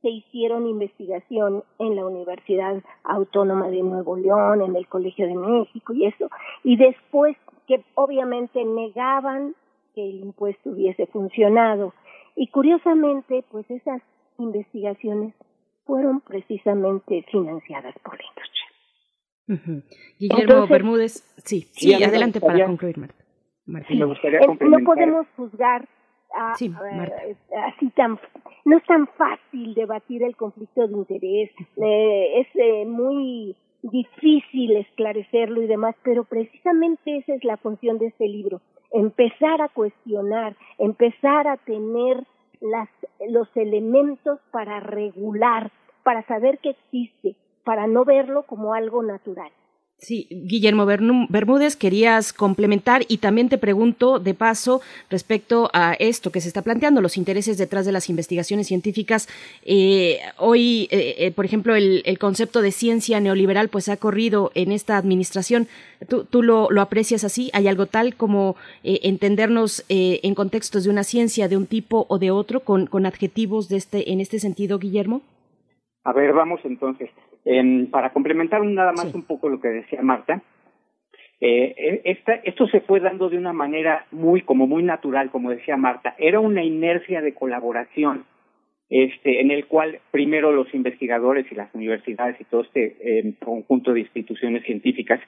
se 0.00 0.08
hicieron 0.08 0.66
investigación 0.66 1.64
en 1.78 1.96
la 1.96 2.06
Universidad 2.06 2.82
Autónoma 3.04 3.68
de 3.68 3.82
Nuevo 3.82 4.16
León, 4.16 4.62
en 4.62 4.74
el 4.74 4.88
Colegio 4.88 5.26
de 5.26 5.34
México 5.34 5.92
y 5.92 6.06
eso, 6.06 6.30
y 6.62 6.78
después 6.78 7.36
que 7.66 7.84
obviamente 7.94 8.64
negaban 8.64 9.54
que 9.94 10.08
el 10.08 10.20
impuesto 10.20 10.70
hubiese 10.70 11.06
funcionado. 11.08 11.92
Y 12.36 12.46
curiosamente, 12.46 13.44
pues 13.50 13.70
esas 13.70 14.00
investigaciones 14.38 15.34
fueron 15.84 16.22
precisamente 16.22 17.22
financiadas 17.30 17.94
por 18.02 18.16
la 18.18 18.24
industria. 18.26 18.63
Guillermo 19.46 19.82
Entonces- 20.20 20.68
Bermúdez, 20.70 21.12
sí, 21.44 21.60
Sí, 21.72 21.92
sí, 21.94 22.02
adelante 22.04 22.40
para 22.40 22.64
concluir, 22.66 22.98
Marta. 22.98 23.22
Martín. 23.66 23.98
Me 23.98 24.04
gustaría 24.06 24.40
no 24.40 24.78
podemos 24.84 25.26
juzgar 25.36 25.88
a- 26.34 26.52
a- 26.52 27.04
eh, 27.26 27.36
así 27.74 27.88
tan 27.90 28.18
no 28.66 28.76
es 28.78 28.84
tan 28.84 29.06
fácil 29.08 29.74
debatir 29.74 30.22
el 30.22 30.36
conflicto 30.36 30.86
de 30.86 30.92
interés 30.94 31.50
eh, 31.82 32.40
es 32.40 32.46
eh, 32.54 32.84
muy 32.86 33.56
difícil 33.82 34.76
esclarecerlo 34.76 35.62
y 35.62 35.66
demás 35.66 35.94
pero 36.02 36.24
precisamente 36.24 37.18
esa 37.18 37.34
es 37.34 37.44
la 37.44 37.56
función 37.56 37.98
de 37.98 38.06
este 38.08 38.26
libro 38.28 38.60
empezar 38.90 39.62
a 39.62 39.68
cuestionar 39.68 40.56
empezar 40.78 41.46
a 41.48 41.56
tener 41.58 42.24
las 42.60 42.88
los 43.28 43.48
elementos 43.56 44.40
para 44.50 44.80
regular 44.80 45.70
para 46.02 46.26
saber 46.26 46.58
que 46.58 46.70
existe 46.70 47.36
para 47.64 47.86
no 47.86 48.04
verlo 48.04 48.44
como 48.44 48.74
algo 48.74 49.02
natural 49.02 49.50
Sí, 50.04 50.26
Guillermo 50.28 50.84
Bermúdez, 50.84 51.76
querías 51.76 52.34
complementar 52.34 53.02
y 53.08 53.18
también 53.18 53.48
te 53.48 53.56
pregunto 53.56 54.18
de 54.18 54.34
paso 54.34 54.82
respecto 55.08 55.70
a 55.72 55.94
esto 55.94 56.30
que 56.30 56.42
se 56.42 56.48
está 56.48 56.60
planteando, 56.60 57.00
los 57.00 57.16
intereses 57.16 57.56
detrás 57.56 57.86
de 57.86 57.92
las 57.92 58.10
investigaciones 58.10 58.66
científicas. 58.66 59.28
Eh, 59.64 60.18
hoy, 60.36 60.88
eh, 60.90 61.14
eh, 61.18 61.30
por 61.30 61.46
ejemplo, 61.46 61.74
el, 61.74 62.02
el 62.04 62.18
concepto 62.18 62.60
de 62.60 62.70
ciencia 62.70 63.18
neoliberal 63.18 63.68
pues 63.68 63.88
ha 63.88 63.96
corrido 63.96 64.50
en 64.54 64.72
esta 64.72 64.98
administración. 64.98 65.68
¿Tú, 66.06 66.24
tú 66.24 66.42
lo, 66.42 66.70
lo 66.70 66.82
aprecias 66.82 67.24
así? 67.24 67.50
¿Hay 67.54 67.66
algo 67.66 67.86
tal 67.86 68.14
como 68.14 68.56
eh, 68.82 69.00
entendernos 69.04 69.86
eh, 69.88 70.20
en 70.22 70.34
contextos 70.34 70.84
de 70.84 70.90
una 70.90 71.04
ciencia 71.04 71.48
de 71.48 71.56
un 71.56 71.66
tipo 71.66 72.04
o 72.10 72.18
de 72.18 72.30
otro 72.30 72.60
con, 72.60 72.88
con 72.88 73.06
adjetivos 73.06 73.70
de 73.70 73.78
este, 73.78 74.12
en 74.12 74.20
este 74.20 74.38
sentido, 74.38 74.78
Guillermo? 74.78 75.22
A 76.02 76.12
ver, 76.12 76.34
vamos 76.34 76.60
entonces. 76.64 77.08
Em, 77.44 77.90
para 77.90 78.10
complementar 78.10 78.64
nada 78.64 78.92
más 78.92 79.14
un 79.14 79.24
poco 79.24 79.48
lo 79.48 79.60
que 79.60 79.68
decía 79.68 80.00
Marta, 80.02 80.42
eh, 81.40 81.74
eh, 81.76 82.00
esta, 82.04 82.34
esto 82.36 82.66
se 82.68 82.80
fue 82.80 83.00
dando 83.00 83.28
de 83.28 83.36
una 83.36 83.52
manera 83.52 84.06
muy, 84.10 84.40
como 84.40 84.66
muy 84.66 84.82
natural, 84.82 85.30
como 85.30 85.50
decía 85.50 85.76
Marta. 85.76 86.14
Era 86.18 86.40
una 86.40 86.64
inercia 86.64 87.20
de 87.20 87.34
colaboración, 87.34 88.24
este, 88.88 89.40
en 89.42 89.50
el 89.50 89.66
cual 89.66 90.00
primero 90.10 90.52
los 90.52 90.72
investigadores 90.74 91.44
y 91.50 91.54
las 91.54 91.74
universidades 91.74 92.40
y 92.40 92.44
todo 92.44 92.62
este 92.62 92.96
eh, 93.00 93.34
conjunto 93.44 93.92
de 93.92 94.00
instituciones 94.00 94.64
científicas, 94.64 95.20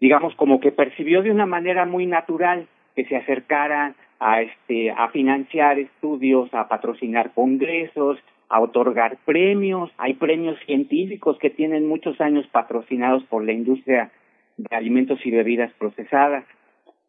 digamos, 0.00 0.34
como 0.34 0.58
que 0.58 0.72
percibió 0.72 1.22
de 1.22 1.30
una 1.30 1.46
manera 1.46 1.86
muy 1.86 2.06
natural 2.06 2.66
que 2.96 3.04
se 3.04 3.14
acercaran 3.14 3.94
a, 4.18 4.42
este, 4.42 4.90
a 4.90 5.08
financiar 5.10 5.78
estudios, 5.78 6.52
a 6.54 6.66
patrocinar 6.66 7.32
congresos, 7.34 8.18
a 8.52 8.60
otorgar 8.60 9.16
premios. 9.24 9.90
Hay 9.96 10.14
premios 10.14 10.58
científicos 10.66 11.38
que 11.38 11.48
tienen 11.48 11.88
muchos 11.88 12.20
años 12.20 12.46
patrocinados 12.52 13.24
por 13.24 13.44
la 13.44 13.52
industria 13.52 14.12
de 14.58 14.76
alimentos 14.76 15.18
y 15.24 15.30
bebidas 15.30 15.72
procesadas. 15.78 16.44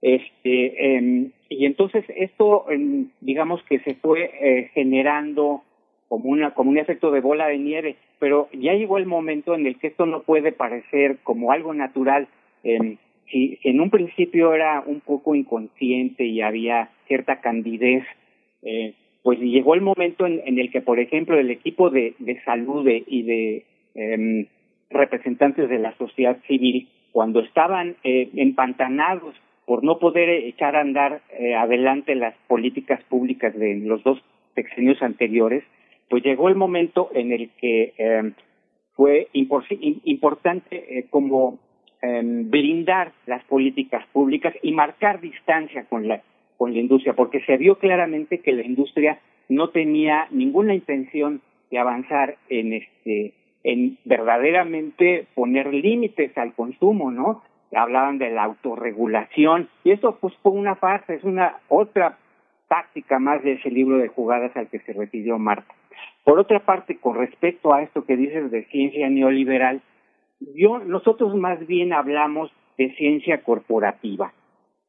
Este, 0.01 0.95
em, 0.95 1.31
y 1.49 1.65
entonces 1.65 2.05
esto, 2.15 2.71
em, 2.71 3.09
digamos 3.19 3.61
que 3.63 3.79
se 3.79 3.95
fue 3.95 4.31
eh, 4.41 4.71
generando 4.73 5.63
como 6.07 6.29
una 6.29 6.53
como 6.53 6.69
un 6.69 6.77
efecto 6.77 7.11
de 7.11 7.19
bola 7.19 7.47
de 7.47 7.57
nieve, 7.57 7.97
pero 8.19 8.47
ya 8.53 8.73
llegó 8.73 8.97
el 8.97 9.05
momento 9.05 9.53
en 9.53 9.65
el 9.65 9.77
que 9.79 9.87
esto 9.87 10.05
no 10.05 10.23
puede 10.23 10.53
parecer 10.53 11.17
como 11.23 11.51
algo 11.51 11.73
natural. 11.73 12.29
Em, 12.63 12.97
si, 13.29 13.57
si 13.57 13.67
en 13.67 13.81
un 13.81 13.89
principio 13.89 14.53
era 14.53 14.81
un 14.85 15.01
poco 15.01 15.35
inconsciente 15.35 16.23
y 16.23 16.39
había 16.39 16.89
cierta 17.07 17.41
candidez, 17.41 18.05
eh, 18.61 18.93
pues 19.23 19.39
llegó 19.39 19.73
el 19.73 19.81
momento 19.81 20.25
en, 20.27 20.41
en 20.45 20.59
el 20.59 20.69
que, 20.69 20.81
por 20.81 20.99
ejemplo, 20.99 21.39
el 21.39 21.49
equipo 21.49 21.89
de, 21.89 22.13
salud 22.45 22.87
y 23.07 23.23
de 23.23 23.65
em, 23.95 24.45
representantes 24.89 25.69
de 25.69 25.79
la 25.79 25.95
sociedad 25.97 26.37
civil, 26.47 26.87
cuando 27.11 27.39
estaban 27.39 27.95
eh, 28.03 28.29
empantanados 28.35 29.35
por 29.65 29.83
no 29.83 29.97
poder 29.97 30.29
echar 30.29 30.75
a 30.75 30.81
andar 30.81 31.21
eh, 31.39 31.55
adelante 31.55 32.15
las 32.15 32.35
políticas 32.47 33.01
públicas 33.05 33.57
de 33.57 33.75
los 33.77 34.03
dos 34.03 34.21
sexenios 34.55 35.01
anteriores, 35.01 35.63
pues 36.09 36.21
llegó 36.23 36.49
el 36.49 36.55
momento 36.55 37.09
en 37.13 37.31
el 37.31 37.49
que 37.59 37.93
em, 37.97 38.33
fue 38.93 39.29
impor- 39.33 39.65
im- 39.69 40.01
importante 40.03 40.99
eh, 40.99 41.05
como 41.09 41.59
em, 42.01 42.49
blindar 42.49 43.13
las 43.25 43.43
políticas 43.45 44.05
públicas 44.11 44.53
y 44.61 44.73
marcar 44.73 45.21
distancia 45.21 45.85
con 45.85 46.07
la 46.07 46.21
con 46.63 46.71
la 46.73 46.79
industria, 46.79 47.11
porque 47.11 47.41
se 47.41 47.57
vio 47.57 47.77
claramente 47.77 48.39
que 48.39 48.53
la 48.53 48.63
industria 48.63 49.19
no 49.49 49.71
tenía 49.71 50.27
ninguna 50.31 50.73
intención 50.73 51.41
de 51.69 51.77
avanzar 51.77 52.37
en 52.47 52.71
este 52.71 53.33
en 53.65 53.97
verdaderamente 54.05 55.27
poner 55.35 55.73
límites 55.73 56.37
al 56.37 56.53
consumo, 56.53 57.11
¿no? 57.11 57.43
Hablaban 57.75 58.17
de 58.17 58.29
la 58.29 58.45
autorregulación 58.45 59.67
y 59.83 59.91
eso 59.91 60.17
pues 60.21 60.33
fue 60.41 60.53
una 60.53 60.75
farsa, 60.75 61.13
es 61.13 61.25
una 61.25 61.57
otra 61.67 62.17
táctica 62.69 63.19
más 63.19 63.43
de 63.43 63.55
ese 63.55 63.69
libro 63.69 63.97
de 63.97 64.07
jugadas 64.07 64.55
al 64.55 64.69
que 64.69 64.79
se 64.79 64.93
refirió 64.93 65.37
Marta. 65.37 65.75
Por 66.23 66.39
otra 66.39 66.59
parte, 66.59 66.95
con 66.97 67.17
respecto 67.17 67.73
a 67.73 67.81
esto 67.81 68.05
que 68.05 68.15
dices 68.15 68.51
de 68.51 68.63
ciencia 68.67 69.09
neoliberal, 69.09 69.81
yo 70.55 70.79
nosotros 70.79 71.35
más 71.35 71.67
bien 71.67 71.91
hablamos 71.91 72.53
de 72.77 72.95
ciencia 72.95 73.43
corporativa. 73.43 74.31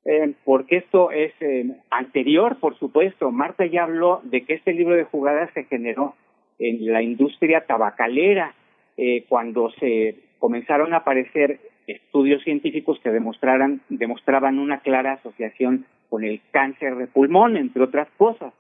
Eh, 0.05 0.34
porque 0.44 0.76
esto 0.78 1.10
es 1.10 1.33
eh, 1.41 1.65
anterior, 1.91 2.58
por 2.60 2.78
supuesto. 2.78 3.31
Marta 3.31 3.65
ya 3.65 3.84
habló 3.84 4.20
de 4.24 4.44
que 4.44 4.55
este 4.55 4.74
libro 4.74 4.97
de 4.97 5.05
jugadas 5.05 5.50
se 5.55 5.65
generó 5.65 6.15
en 6.58 6.92
la 6.92 7.02
industria 7.02 7.65
tabacalera, 7.66 8.55
eh, 8.97 9.24
cuando 9.28 9.70
se 9.81 10.16
comenzaron 10.39 10.92
a 10.92 10.99
aparecer 10.99 11.58
estudios 11.86 12.42
científicos 12.44 12.99
que 13.02 13.10
demostraran, 13.10 13.81
demostraban 13.89 14.58
una 14.58 14.81
clara 14.81 15.15
asociación 15.15 15.86
con 16.10 16.23
el 16.23 16.41
cáncer 16.50 16.97
de 16.97 17.07
pulmón, 17.07 17.57
entre 17.57 17.83
otras 17.83 18.08
cosas. 18.16 18.52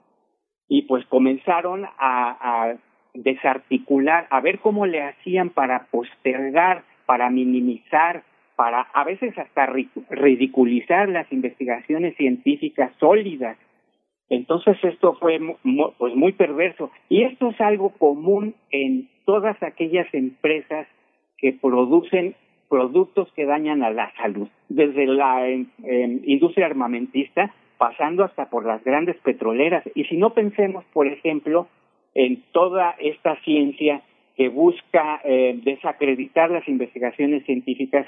Y 0.66 0.82
pues 0.82 1.04
comenzaron 1.06 1.84
a, 1.84 1.90
a 1.98 2.74
desarticular, 3.12 4.26
a 4.30 4.40
ver 4.40 4.58
cómo 4.60 4.86
le 4.86 5.02
hacían 5.02 5.50
para 5.50 5.86
postergar, 5.90 6.82
para 7.06 7.30
minimizar, 7.30 8.24
para 8.56 8.82
a 8.82 9.04
veces 9.04 9.36
hasta 9.38 9.66
ri- 9.66 9.88
ridiculizar 10.10 11.08
las 11.08 11.30
investigaciones 11.32 12.16
científicas 12.16 12.92
sólidas. 12.98 13.56
Entonces 14.30 14.76
esto 14.82 15.14
fue 15.14 15.38
pues 15.98 16.14
muy 16.14 16.32
perverso 16.32 16.90
y 17.08 17.22
esto 17.24 17.50
es 17.50 17.60
algo 17.60 17.90
común 17.90 18.54
en 18.70 19.08
todas 19.26 19.62
aquellas 19.62 20.12
empresas 20.14 20.86
que 21.38 21.52
producen 21.52 22.34
productos 22.68 23.30
que 23.34 23.44
dañan 23.44 23.82
a 23.82 23.90
la 23.90 24.12
salud, 24.16 24.48
desde 24.68 25.06
la 25.06 25.46
em, 25.48 25.66
em, 25.84 26.20
industria 26.24 26.66
armamentista 26.66 27.52
pasando 27.78 28.24
hasta 28.24 28.48
por 28.48 28.64
las 28.64 28.82
grandes 28.82 29.16
petroleras. 29.18 29.84
Y 29.94 30.04
si 30.04 30.16
no 30.16 30.30
pensemos, 30.32 30.84
por 30.92 31.06
ejemplo, 31.06 31.68
en 32.14 32.42
toda 32.52 32.94
esta 32.98 33.36
ciencia 33.42 34.00
que 34.36 34.48
busca 34.48 35.20
eh, 35.24 35.60
desacreditar 35.62 36.50
las 36.50 36.66
investigaciones 36.68 37.44
científicas 37.44 38.06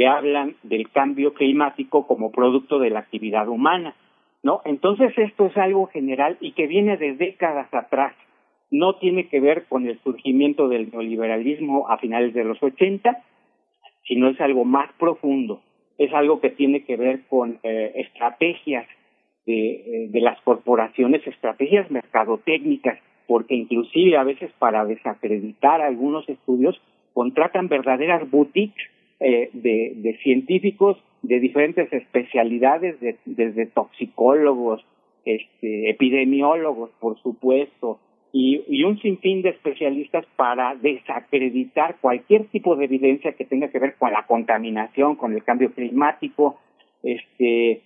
que 0.00 0.06
hablan 0.06 0.56
del 0.62 0.90
cambio 0.90 1.34
climático 1.34 2.06
como 2.06 2.32
producto 2.32 2.78
de 2.78 2.88
la 2.88 3.00
actividad 3.00 3.46
humana, 3.48 3.94
¿no? 4.42 4.62
Entonces 4.64 5.12
esto 5.18 5.44
es 5.44 5.56
algo 5.58 5.88
general 5.88 6.38
y 6.40 6.52
que 6.52 6.66
viene 6.66 6.96
de 6.96 7.16
décadas 7.16 7.68
atrás. 7.74 8.14
No 8.70 8.94
tiene 8.94 9.28
que 9.28 9.40
ver 9.40 9.66
con 9.68 9.86
el 9.86 10.00
surgimiento 10.00 10.68
del 10.68 10.90
neoliberalismo 10.90 11.90
a 11.90 11.98
finales 11.98 12.32
de 12.32 12.44
los 12.44 12.62
80, 12.62 13.22
sino 14.04 14.30
es 14.30 14.40
algo 14.40 14.64
más 14.64 14.90
profundo. 14.98 15.60
Es 15.98 16.14
algo 16.14 16.40
que 16.40 16.48
tiene 16.48 16.82
que 16.84 16.96
ver 16.96 17.26
con 17.28 17.58
eh, 17.62 17.92
estrategias 17.96 18.86
de, 19.44 20.08
de 20.08 20.20
las 20.22 20.40
corporaciones, 20.40 21.26
estrategias 21.26 21.90
mercadotécnicas, 21.90 22.98
porque 23.26 23.54
inclusive 23.54 24.16
a 24.16 24.24
veces 24.24 24.50
para 24.58 24.86
desacreditar 24.86 25.82
algunos 25.82 26.26
estudios 26.26 26.80
contratan 27.12 27.68
verdaderas 27.68 28.30
boutiques 28.30 28.89
eh, 29.20 29.50
de, 29.52 29.92
de 29.96 30.18
científicos 30.22 30.96
de 31.22 31.40
diferentes 31.40 31.92
especialidades, 31.92 32.98
de, 33.00 33.16
desde 33.26 33.66
toxicólogos, 33.66 34.84
este, 35.24 35.90
epidemiólogos, 35.90 36.90
por 36.98 37.20
supuesto, 37.20 38.00
y, 38.32 38.82
un 38.84 38.98
sinfín 39.00 39.42
de 39.42 39.50
especialistas 39.50 40.24
para 40.36 40.74
desacreditar 40.76 41.96
cualquier 42.00 42.46
tipo 42.46 42.76
de 42.76 42.84
evidencia 42.84 43.32
que 43.32 43.44
tenga 43.44 43.68
que 43.68 43.78
ver 43.78 43.96
con 43.98 44.12
la 44.12 44.24
contaminación, 44.26 45.16
con 45.16 45.34
el 45.34 45.42
cambio 45.42 45.72
climático. 45.72 46.58
Este, 47.02 47.82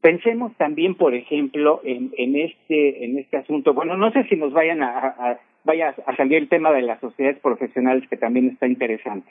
pensemos 0.00 0.56
también, 0.56 0.94
por 0.94 1.14
ejemplo, 1.14 1.80
en, 1.84 2.10
en 2.16 2.36
este 2.36 3.04
en 3.04 3.18
este 3.18 3.36
asunto. 3.36 3.74
Bueno, 3.74 3.96
no 3.96 4.10
sé 4.12 4.24
si 4.24 4.36
nos 4.36 4.52
vayan 4.52 4.82
a 4.82 5.38
vaya 5.64 5.94
a 6.06 6.16
salir 6.16 6.38
el 6.38 6.48
tema 6.48 6.72
de 6.72 6.82
las 6.82 6.98
sociedades 7.00 7.38
profesionales 7.40 8.08
que 8.08 8.16
también 8.16 8.48
está 8.48 8.66
interesante. 8.66 9.30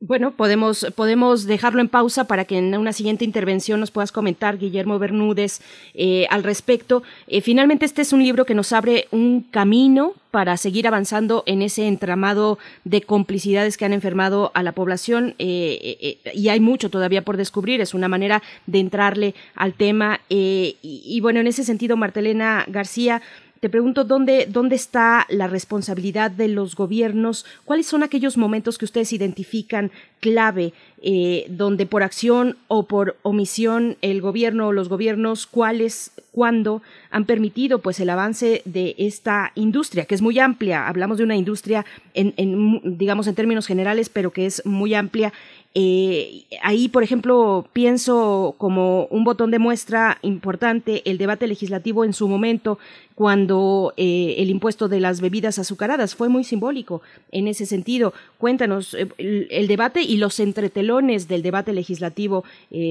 Bueno, 0.00 0.32
podemos, 0.32 0.86
podemos 0.96 1.46
dejarlo 1.46 1.80
en 1.80 1.88
pausa 1.88 2.24
para 2.24 2.44
que 2.44 2.58
en 2.58 2.76
una 2.76 2.92
siguiente 2.92 3.24
intervención 3.24 3.80
nos 3.80 3.90
puedas 3.90 4.12
comentar, 4.12 4.58
Guillermo 4.58 4.98
Bermúdez, 4.98 5.60
eh, 5.94 6.26
al 6.30 6.42
respecto. 6.42 7.02
Eh, 7.26 7.40
finalmente, 7.40 7.86
este 7.86 8.02
es 8.02 8.12
un 8.12 8.22
libro 8.22 8.44
que 8.44 8.54
nos 8.54 8.72
abre 8.72 9.08
un 9.12 9.42
camino 9.42 10.12
para 10.30 10.56
seguir 10.56 10.86
avanzando 10.88 11.44
en 11.46 11.62
ese 11.62 11.86
entramado 11.86 12.58
de 12.82 13.02
complicidades 13.02 13.76
que 13.76 13.84
han 13.84 13.92
enfermado 13.92 14.50
a 14.54 14.62
la 14.62 14.72
población 14.72 15.36
eh, 15.38 16.18
y 16.34 16.48
hay 16.48 16.60
mucho 16.60 16.90
todavía 16.90 17.22
por 17.22 17.36
descubrir. 17.36 17.80
Es 17.80 17.94
una 17.94 18.08
manera 18.08 18.42
de 18.66 18.80
entrarle 18.80 19.34
al 19.54 19.74
tema. 19.74 20.20
Y, 20.28 20.76
y, 20.82 21.20
bueno, 21.20 21.40
en 21.40 21.46
ese 21.46 21.64
sentido, 21.64 21.96
Martelena 21.96 22.64
García, 22.68 23.22
te 23.64 23.70
pregunto 23.70 24.04
dónde, 24.04 24.46
dónde 24.46 24.76
está 24.76 25.24
la 25.30 25.46
responsabilidad 25.46 26.30
de 26.30 26.48
los 26.48 26.76
gobiernos, 26.76 27.46
cuáles 27.64 27.86
son 27.86 28.02
aquellos 28.02 28.36
momentos 28.36 28.76
que 28.76 28.84
ustedes 28.84 29.14
identifican 29.14 29.90
clave, 30.20 30.74
eh, 31.00 31.46
donde 31.48 31.86
por 31.86 32.02
acción 32.02 32.58
o 32.68 32.82
por 32.82 33.16
omisión 33.22 33.96
el 34.02 34.20
gobierno 34.20 34.68
o 34.68 34.72
los 34.72 34.90
gobiernos, 34.90 35.46
cuáles, 35.46 36.10
cuándo 36.34 36.82
han 37.10 37.24
permitido 37.24 37.78
pues 37.78 38.00
el 38.00 38.10
avance 38.10 38.62
de 38.64 38.94
esta 38.98 39.52
industria, 39.54 40.04
que 40.04 40.14
es 40.14 40.22
muy 40.22 40.38
amplia. 40.38 40.88
Hablamos 40.88 41.18
de 41.18 41.24
una 41.24 41.36
industria 41.36 41.86
en, 42.14 42.80
digamos 42.98 43.26
en 43.26 43.34
términos 43.34 43.66
generales, 43.66 44.08
pero 44.08 44.32
que 44.32 44.46
es 44.46 44.64
muy 44.66 44.94
amplia 44.94 45.32
eh, 45.76 46.44
ahí, 46.62 46.88
por 46.88 47.02
ejemplo, 47.02 47.66
pienso 47.72 48.54
como 48.58 49.06
un 49.06 49.24
botón 49.24 49.50
de 49.50 49.58
muestra 49.58 50.18
importante 50.22 51.02
el 51.10 51.18
debate 51.18 51.48
legislativo 51.48 52.04
en 52.04 52.12
su 52.12 52.28
momento, 52.28 52.78
cuando 53.16 53.92
eh, 53.96 54.36
el 54.38 54.50
impuesto 54.50 54.88
de 54.88 55.00
las 55.00 55.20
bebidas 55.20 55.58
azucaradas 55.58 56.14
fue 56.14 56.28
muy 56.28 56.44
simbólico 56.44 57.02
en 57.32 57.48
ese 57.48 57.66
sentido. 57.66 58.14
Cuéntanos 58.38 58.94
eh, 58.94 59.08
el, 59.18 59.48
el, 59.50 59.66
debate 59.66 60.02
y 60.02 60.16
los 60.16 60.38
entretelones 60.38 61.26
del 61.26 61.42
debate 61.42 61.72
legislativo, 61.72 62.44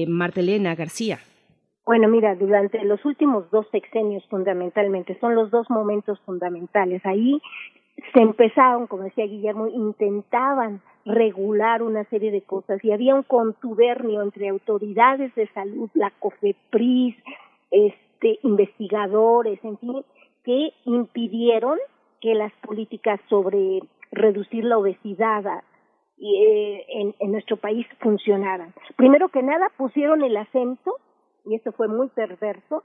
Martelena 0.06 0.74
García. 0.74 1.20
Bueno, 1.86 2.08
mira, 2.08 2.34
durante 2.34 2.82
los 2.84 3.04
últimos 3.04 3.50
dos 3.50 3.66
sexenios 3.70 4.24
fundamentalmente, 4.28 5.18
son 5.20 5.34
los 5.34 5.50
dos 5.50 5.68
momentos 5.68 6.18
fundamentales. 6.20 7.04
Ahí 7.04 7.40
se 8.12 8.20
empezaron, 8.20 8.86
como 8.86 9.04
decía 9.04 9.26
Guillermo, 9.26 9.66
intentaban 9.66 10.80
regular 11.04 11.82
una 11.82 12.04
serie 12.04 12.30
de 12.30 12.40
cosas 12.40 12.82
y 12.82 12.92
había 12.92 13.14
un 13.14 13.22
contubernio 13.22 14.22
entre 14.22 14.48
autoridades 14.48 15.34
de 15.34 15.46
salud, 15.48 15.90
la 15.92 16.10
COFEPRIS, 16.18 17.16
este, 17.70 18.38
investigadores, 18.42 19.62
en 19.62 19.76
fin, 19.78 20.04
que 20.44 20.72
impidieron 20.86 21.78
que 22.22 22.34
las 22.34 22.52
políticas 22.62 23.20
sobre 23.28 23.80
reducir 24.10 24.64
la 24.64 24.78
obesidad 24.78 25.62
eh, 26.18 26.86
en, 26.88 27.14
en 27.18 27.32
nuestro 27.32 27.58
país 27.58 27.86
funcionaran. 28.00 28.72
Primero 28.96 29.28
que 29.28 29.42
nada 29.42 29.70
pusieron 29.76 30.22
el 30.22 30.36
acento, 30.38 30.96
y 31.44 31.54
esto 31.54 31.72
fue 31.72 31.88
muy 31.88 32.08
perverso, 32.08 32.82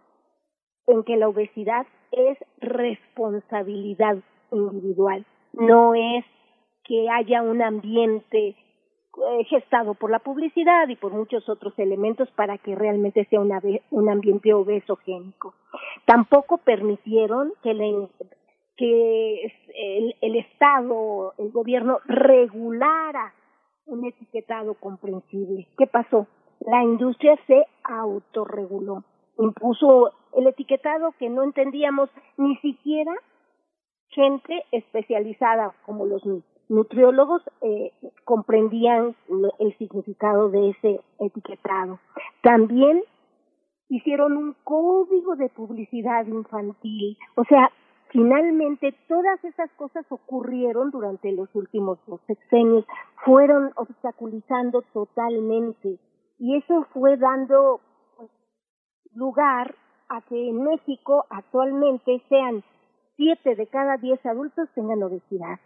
en 0.88 1.04
que 1.04 1.18
la 1.18 1.30
obesidad 1.30 1.86
es 2.12 2.38
responsabilidad 2.58 4.18
individual, 4.52 5.26
no 5.54 5.94
es 5.94 6.26
que 6.84 7.08
haya 7.10 7.44
un 7.44 7.62
ambiente 7.62 8.56
eh, 9.28 9.44
gestado 9.46 9.94
por 9.94 10.10
la 10.10 10.20
publicidad 10.20 10.88
y 10.88 10.96
por 10.96 11.14
muchos 11.14 11.48
otros 11.48 11.78
elementos 11.78 12.30
para 12.32 12.58
que 12.58 12.76
realmente 12.76 13.26
sea 13.26 13.40
un 13.42 14.10
ambiente 14.10 14.54
obesogénico. 14.54 15.54
Tampoco 16.06 16.58
permitieron 16.58 17.54
que, 17.62 17.74
le, 17.74 18.08
que 18.78 19.44
el, 19.76 20.16
el 20.22 20.36
Estado, 20.38 21.34
el 21.38 21.52
gobierno 21.52 22.00
regulara 22.06 23.34
un 23.86 24.06
etiquetado 24.06 24.76
comprensible. 24.76 25.68
¿Qué 25.78 25.88
pasó? 25.88 26.28
La 26.62 26.84
industria 26.84 27.38
se 27.48 27.66
autorreguló, 27.84 29.04
impuso 29.38 30.12
el 30.34 30.48
etiquetado 30.48 31.14
que 31.18 31.30
no 31.30 31.44
entendíamos 31.44 32.10
ni 32.38 32.56
siquiera 32.58 33.14
gente 34.10 34.64
especializada 34.72 35.74
como 35.86 36.06
los 36.06 36.24
nutriólogos 36.68 37.42
eh, 37.62 37.92
comprendían 38.26 39.16
el 39.60 39.78
significado 39.78 40.50
de 40.50 40.70
ese 40.70 41.00
etiquetado. 41.20 42.00
También 42.42 43.04
hicieron 43.90 44.38
un 44.38 44.56
código 44.64 45.36
de 45.36 45.50
publicidad 45.50 46.26
infantil. 46.28 47.18
O 47.36 47.44
sea, 47.46 47.72
finalmente 48.10 48.94
todas 49.08 49.44
esas 49.44 49.72
cosas 49.72 50.06
ocurrieron 50.10 50.92
durante 50.92 51.32
los 51.32 51.54
últimos 51.56 52.00
dos 52.08 52.22
sexenios, 52.28 52.86
fueron 53.26 53.72
obstaculizando 53.76 54.84
totalmente 54.94 55.98
y 56.40 56.56
eso 56.56 56.86
fue 56.94 57.18
dando 57.18 57.82
pues, 58.18 58.30
lugar 59.14 59.76
a 60.08 60.22
que 60.22 60.50
en 60.50 60.64
México 60.64 61.26
actualmente 61.30 62.22
sean 62.30 62.64
siete 63.16 63.56
de 63.56 63.68
cada 63.68 63.98
diez 63.98 64.26
adultos 64.26 64.70
tengan 64.74 65.04
obesidad 65.04 65.60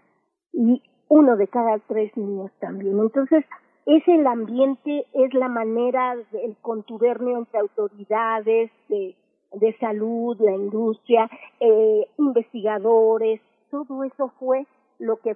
y 0.52 0.82
uno 1.08 1.38
de 1.38 1.48
cada 1.48 1.78
tres 1.88 2.16
niños 2.18 2.52
también. 2.60 3.00
Entonces, 3.00 3.46
es 3.86 4.08
el 4.08 4.26
ambiente, 4.26 5.06
es 5.14 5.34
la 5.34 5.48
manera 5.48 6.16
del 6.32 6.56
contubernio 6.62 7.38
entre 7.38 7.60
autoridades 7.60 8.72
de, 8.90 9.16
de 9.54 9.78
salud, 9.78 10.38
la 10.40 10.56
industria, 10.56 11.30
eh, 11.60 12.08
investigadores, 12.18 13.42
todo 13.70 14.04
eso 14.04 14.32
fue 14.40 14.66
lo 15.00 15.18
que 15.18 15.36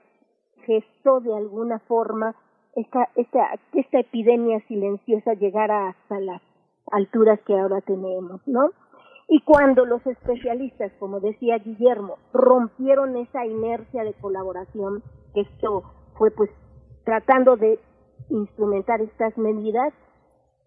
gestó 0.65 1.19
de 1.19 1.35
alguna 1.35 1.79
forma 1.79 2.35
esta, 2.77 3.09
esta, 3.15 3.59
esta 3.73 3.99
epidemia 3.99 4.59
silenciosa 4.67 5.33
llegara 5.33 5.89
hasta 5.89 6.19
las 6.19 6.41
alturas 6.91 7.39
que 7.41 7.57
ahora 7.57 7.81
tenemos, 7.81 8.39
¿no? 8.45 8.69
Y 9.27 9.41
cuando 9.41 9.83
los 9.85 10.05
especialistas, 10.05 10.91
como 10.99 11.19
decía 11.19 11.57
Guillermo, 11.57 12.17
rompieron 12.31 13.17
esa 13.17 13.45
inercia 13.45 14.03
de 14.03 14.13
colaboración, 14.13 15.01
que 15.33 15.41
esto 15.41 15.83
fue 16.17 16.29
pues 16.31 16.51
tratando 17.03 17.57
de 17.57 17.79
instrumentar 18.29 19.01
estas 19.01 19.35
medidas, 19.37 19.91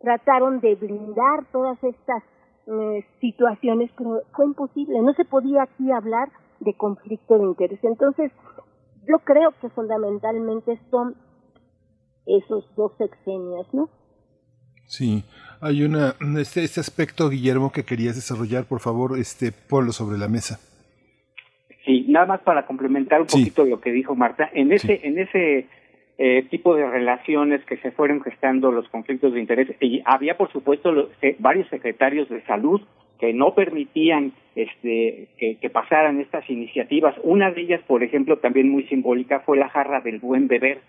trataron 0.00 0.60
de 0.60 0.74
blindar 0.74 1.47
todas 1.52 1.82
estas 1.84 2.24
eh, 2.66 3.06
situaciones, 3.20 3.90
pero 3.97 4.22
fue 4.34 4.47
imposible, 4.47 5.00
no 5.00 5.14
se 5.14 5.24
podía 5.24 5.62
aquí 5.62 5.92
hablar 5.92 6.28
de 6.58 6.74
conflicto 6.74 7.39
de 7.39 7.44
interés. 7.44 7.78
Entonces, 7.84 8.32
yo 9.06 9.20
creo 9.20 9.52
que 9.60 9.70
fundamentalmente 9.70 10.78
son 10.90 11.14
esos 12.26 12.65
dos 12.76 12.92
sexenios, 12.99 13.66
¿no? 13.73 13.89
Sí, 14.86 15.23
hay 15.60 15.84
una 15.84 16.15
este, 16.39 16.65
este 16.65 16.81
aspecto, 16.81 17.28
Guillermo, 17.28 17.70
que 17.70 17.84
querías 17.84 18.16
desarrollar, 18.16 18.65
por 18.65 18.81
favor, 18.81 19.18
este 19.18 19.52
ponlo 19.52 19.92
sobre 19.92 20.18
la 20.18 20.26
mesa. 20.28 20.58
Sí, 21.84 22.07
nada 22.08 22.26
más 22.26 22.40
para 22.40 22.66
complementar 22.66 23.20
un 23.20 23.26
poquito 23.26 23.65
lo 23.65 23.81
que 23.81 23.92
dijo 23.92 24.15
Marta, 24.15 24.50
en 24.52 24.73
ese 24.73 25.00
en 25.05 25.18
ese 25.18 25.66
eh, 26.18 26.42
tipo 26.50 26.74
de 26.74 26.89
relaciones 26.90 27.65
que 27.65 27.76
se 27.78 27.92
fueron 27.92 28.20
gestando 28.20 28.73
los 28.73 28.89
conflictos 28.89 29.32
de 29.32 29.40
interés, 29.40 29.68
y 29.81 30.02
había 30.05 30.36
por 30.36 30.50
supuesto 30.52 30.92
los, 30.92 31.08
eh, 31.23 31.36
varios 31.39 31.68
secretarios 31.68 32.28
de 32.28 32.42
salud 32.42 32.81
que 33.18 33.32
no 33.32 33.55
permitían 33.55 34.32
este 34.57 35.28
que, 35.39 35.58
que 35.60 35.70
pasaran 35.70 36.20
estas 36.20 36.49
iniciativas. 36.50 37.15
Una 37.23 37.50
de 37.52 37.60
ellas, 37.60 37.81
por 37.86 38.02
ejemplo, 38.02 38.39
también 38.39 38.68
muy 38.68 38.84
simbólica 38.89 39.40
fue 39.40 39.57
la 39.57 39.68
jarra 39.68 40.00
del 40.00 40.18
buen 40.18 40.49
beber 40.49 40.81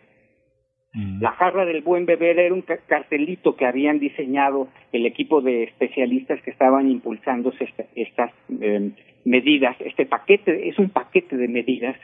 la 0.94 1.32
jarra 1.32 1.66
del 1.66 1.82
buen 1.82 2.06
beber 2.06 2.38
era 2.38 2.54
un 2.54 2.64
cartelito 2.64 3.56
que 3.56 3.66
habían 3.66 4.00
diseñado 4.00 4.68
el 4.92 5.06
equipo 5.06 5.42
de 5.42 5.64
especialistas 5.64 6.42
que 6.42 6.52
estaban 6.52 6.92
impulsando 6.92 7.54
estas 7.96 8.32
eh, 8.60 8.92
medidas. 9.24 9.78
Este 9.80 10.06
paquete 10.06 10.68
es 10.68 10.78
un 10.80 10.90
paquete 10.90 11.38
de 11.38 11.48
medidas 11.48 11.96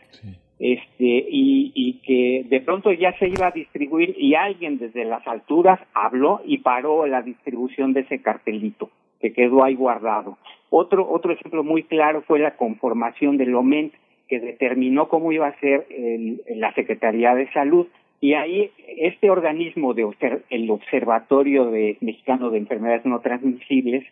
este 0.60 1.04
y, 1.30 1.72
y 1.76 2.00
que 2.00 2.48
de 2.50 2.62
pronto 2.62 2.92
ya 2.92 3.12
se 3.20 3.28
iba 3.28 3.48
a 3.48 3.52
distribuir 3.52 4.16
y 4.18 4.34
alguien 4.36 4.80
desde 4.80 5.06
las 5.06 5.26
alturas 5.28 5.80
habló 5.94 6.42
y 6.46 6.60
paró 6.60 7.06
la 7.06 7.22
distribución 7.22 7.94
de 7.94 8.02
ese 8.02 8.22
cartelito. 8.22 8.90
que 9.20 9.34
quedó 9.34 9.64
ahí 9.64 9.76
guardado. 9.76 10.38
Otro, 10.70 11.10
otro 11.10 11.32
ejemplo 11.32 11.64
muy 11.64 11.84
claro 11.84 12.22
fue 12.22 12.40
la 12.40 12.56
conformación 12.56 13.38
del 13.38 13.56
OMENT, 13.56 13.94
que 14.28 14.40
determinó 14.40 15.08
cómo 15.08 15.32
iba 15.32 15.48
a 15.48 15.60
ser 15.60 15.88
el, 15.90 16.42
la 16.56 16.74
Secretaría 16.74 17.34
de 17.34 17.52
Salud. 17.52 17.88
Y 18.20 18.34
ahí 18.34 18.72
este 18.98 19.30
organismo 19.30 19.94
de 19.94 20.08
el 20.50 20.72
Observatorio 20.72 21.66
de 21.66 21.98
Mexicano 22.02 22.50
de 22.50 22.58
Enfermedades 22.58 23.06
No 23.06 23.20
Transmisibles 23.20 24.06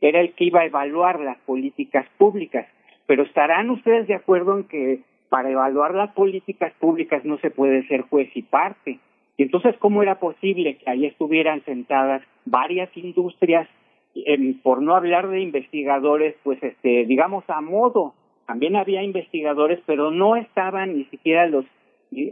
era 0.00 0.20
el 0.20 0.32
que 0.34 0.44
iba 0.44 0.60
a 0.60 0.66
evaluar 0.66 1.20
las 1.20 1.38
políticas 1.38 2.06
públicas. 2.18 2.66
Pero 3.06 3.24
estarán 3.24 3.70
ustedes 3.70 4.06
de 4.06 4.14
acuerdo 4.14 4.56
en 4.56 4.64
que 4.64 5.00
para 5.28 5.50
evaluar 5.50 5.94
las 5.94 6.12
políticas 6.12 6.72
públicas 6.78 7.24
no 7.24 7.38
se 7.38 7.50
puede 7.50 7.86
ser 7.88 8.02
juez 8.02 8.30
y 8.34 8.42
parte. 8.42 9.00
Y 9.36 9.42
entonces, 9.42 9.76
¿cómo 9.78 10.02
era 10.02 10.18
posible 10.18 10.76
que 10.76 10.90
ahí 10.90 11.06
estuvieran 11.06 11.64
sentadas 11.64 12.22
varias 12.44 12.94
industrias, 12.96 13.68
por 14.62 14.82
no 14.82 14.96
hablar 14.96 15.28
de 15.28 15.40
investigadores, 15.40 16.34
pues, 16.42 16.60
este, 16.62 17.04
digamos, 17.06 17.44
a 17.48 17.60
modo? 17.60 18.14
También 18.46 18.76
había 18.76 19.02
investigadores, 19.02 19.78
pero 19.86 20.10
no 20.10 20.36
estaban 20.36 20.96
ni 20.96 21.04
siquiera 21.04 21.46
los 21.46 21.64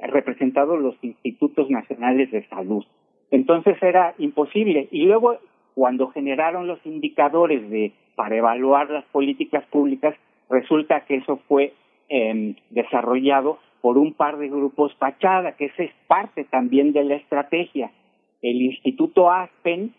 representados 0.08 0.80
los 0.80 0.96
institutos 1.02 1.70
nacionales 1.70 2.30
de 2.30 2.46
salud. 2.48 2.84
Entonces 3.30 3.76
era 3.82 4.14
imposible. 4.18 4.88
Y 4.90 5.04
luego, 5.04 5.38
cuando 5.74 6.08
generaron 6.08 6.66
los 6.66 6.84
indicadores 6.84 7.68
de 7.70 7.92
para 8.14 8.36
evaluar 8.36 8.90
las 8.90 9.04
políticas 9.06 9.64
públicas, 9.66 10.14
resulta 10.48 11.04
que 11.04 11.16
eso 11.16 11.38
fue 11.48 11.74
eh, 12.08 12.54
desarrollado 12.70 13.58
por 13.82 13.98
un 13.98 14.14
par 14.14 14.38
de 14.38 14.48
grupos 14.48 14.94
fachada, 14.96 15.52
que 15.52 15.66
esa 15.66 15.84
es 15.84 15.92
parte 16.06 16.44
también 16.44 16.92
de 16.92 17.04
la 17.04 17.16
estrategia. 17.16 17.92
El 18.42 18.62
Instituto 18.62 19.30
Aspen 19.30 19.92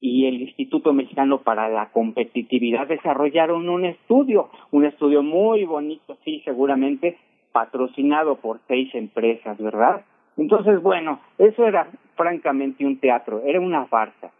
y 0.00 0.26
el 0.26 0.42
Instituto 0.42 0.92
Mexicano 0.92 1.42
para 1.42 1.68
la 1.68 1.90
Competitividad 1.90 2.86
desarrollaron 2.86 3.68
un 3.68 3.84
estudio, 3.84 4.50
un 4.72 4.84
estudio 4.84 5.22
muy 5.22 5.64
bonito, 5.64 6.18
sí, 6.24 6.42
seguramente 6.44 7.16
patrocinado 7.56 8.36
por 8.36 8.60
seis 8.68 8.94
empresas, 8.94 9.56
¿verdad? 9.56 10.04
Entonces, 10.36 10.82
bueno, 10.82 11.20
eso 11.38 11.66
era 11.66 11.88
francamente 12.14 12.84
un 12.84 13.00
teatro, 13.00 13.40
era 13.46 13.58
una 13.60 13.86
farsa. 13.86 14.30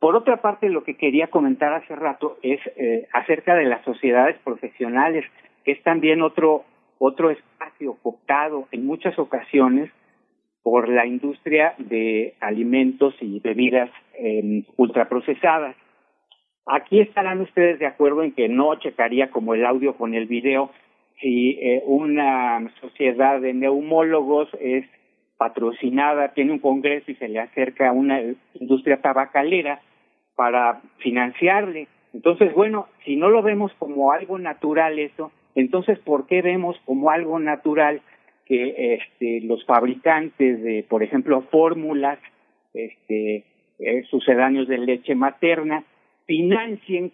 Por 0.00 0.16
otra 0.16 0.42
parte, 0.42 0.68
lo 0.68 0.82
que 0.82 0.96
quería 0.96 1.28
comentar 1.28 1.72
hace 1.72 1.94
rato 1.94 2.38
es 2.42 2.58
eh, 2.74 3.06
acerca 3.12 3.54
de 3.54 3.66
las 3.66 3.84
sociedades 3.84 4.36
profesionales, 4.42 5.24
que 5.64 5.70
es 5.70 5.82
también 5.84 6.22
otro 6.22 6.64
otro 6.98 7.30
espacio 7.30 7.96
cooptado 8.02 8.66
en 8.72 8.84
muchas 8.84 9.16
ocasiones 9.16 9.88
por 10.64 10.88
la 10.88 11.06
industria 11.06 11.74
de 11.78 12.34
alimentos 12.40 13.14
y 13.20 13.38
bebidas 13.38 13.90
eh, 14.18 14.64
ultraprocesadas. 14.76 15.76
Aquí 16.66 17.00
estarán 17.00 17.42
ustedes 17.42 17.78
de 17.78 17.86
acuerdo 17.86 18.24
en 18.24 18.32
que 18.32 18.48
no 18.48 18.74
checaría 18.74 19.30
como 19.30 19.54
el 19.54 19.64
audio 19.64 19.94
con 19.94 20.14
el 20.14 20.26
video 20.26 20.72
si 21.20 21.58
eh, 21.60 21.82
una 21.86 22.70
sociedad 22.80 23.40
de 23.40 23.52
neumólogos 23.52 24.48
es 24.60 24.86
patrocinada, 25.36 26.32
tiene 26.34 26.52
un 26.52 26.58
congreso 26.58 27.10
y 27.10 27.14
se 27.14 27.28
le 27.28 27.40
acerca 27.40 27.88
a 27.88 27.92
una 27.92 28.20
industria 28.54 29.00
tabacalera 29.00 29.80
para 30.34 30.80
financiarle. 30.98 31.88
Entonces, 32.12 32.52
bueno, 32.54 32.88
si 33.04 33.16
no 33.16 33.28
lo 33.28 33.42
vemos 33.42 33.72
como 33.78 34.12
algo 34.12 34.38
natural 34.38 34.98
eso, 34.98 35.32
entonces, 35.54 35.98
¿por 35.98 36.26
qué 36.26 36.42
vemos 36.42 36.76
como 36.84 37.10
algo 37.10 37.38
natural 37.38 38.02
que 38.46 38.94
este, 38.94 39.40
los 39.46 39.64
fabricantes 39.64 40.62
de, 40.62 40.84
por 40.88 41.02
ejemplo, 41.02 41.42
fórmulas, 41.50 42.18
este, 42.74 43.44
eh, 43.78 44.02
sucedáneos 44.10 44.68
de 44.68 44.78
leche 44.78 45.14
materna, 45.14 45.84
financien 46.26 47.12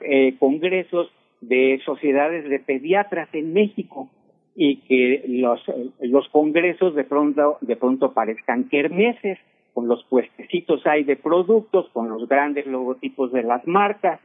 eh, 0.00 0.34
congresos 0.38 1.12
de 1.40 1.80
sociedades 1.84 2.48
de 2.48 2.58
pediatras 2.58 3.28
en 3.32 3.52
México 3.52 4.08
y 4.54 4.78
que 4.82 5.24
los, 5.28 5.60
los 6.00 6.28
congresos 6.30 6.94
de 6.94 7.04
pronto, 7.04 7.58
de 7.60 7.76
pronto 7.76 8.12
parezcan 8.12 8.68
kermeses, 8.68 9.38
con 9.72 9.86
los 9.86 10.02
puestecitos 10.04 10.84
hay 10.86 11.04
de 11.04 11.14
productos, 11.14 11.88
con 11.92 12.08
los 12.08 12.28
grandes 12.28 12.66
logotipos 12.66 13.30
de 13.32 13.44
las 13.44 13.64
marcas, 13.68 14.20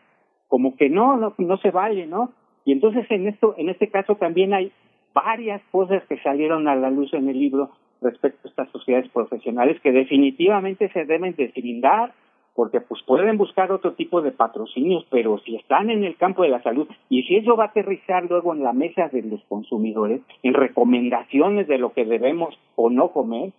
como 0.48 0.76
que 0.76 0.90
no, 0.90 1.18
no, 1.18 1.36
no 1.38 1.58
se 1.58 1.70
vale, 1.70 2.08
¿no? 2.08 2.34
Y 2.66 2.72
entonces 2.72 3.06
en 3.12 3.28
esto, 3.28 3.54
en 3.58 3.70
este 3.70 3.90
caso 3.90 4.16
también 4.16 4.54
hay 4.54 4.72
varias 5.14 5.62
cosas 5.72 6.04
que 6.10 6.18
salieron 6.20 6.68
a 6.68 6.76
la 6.76 6.90
luz 6.90 7.14
en 7.14 7.30
el 7.30 7.38
libro 7.38 7.70
respecto 8.02 8.48
a 8.48 8.50
estas 8.50 8.70
sociedades 8.72 9.10
profesionales 9.12 9.80
que 9.82 9.92
definitivamente 9.92 10.90
se 10.90 11.06
deben 11.06 11.36
deslindar 11.36 12.14
porque 12.56 12.82
pues 12.82 13.02
pueden 13.04 13.38
buscar 13.38 13.72
otro 13.72 13.94
tipo 13.94 14.22
de 14.22 14.32
patrocinios, 14.32 15.06
pero 15.10 15.40
si 15.40 15.56
están 15.56 15.90
en 15.90 16.04
el 16.04 16.16
campo 16.18 16.44
de 16.44 16.50
la 16.50 16.62
salud 16.62 16.88
y 17.10 17.24
si 17.24 17.38
eso 17.38 17.56
va 17.56 17.66
a 17.66 17.68
aterrizar 17.68 18.26
luego 18.30 18.54
en 18.54 18.64
la 18.64 18.74
mesa 18.74 19.10
de 19.10 19.24
los 19.24 19.42
consumidores, 19.46 20.22
en 20.44 20.54
recomendaciones 20.54 21.68
de 21.68 21.80
lo 21.80 21.94
que 21.94 22.06
debemos 22.06 22.58
o 22.76 22.90
no 22.90 23.10
comer, 23.10 23.52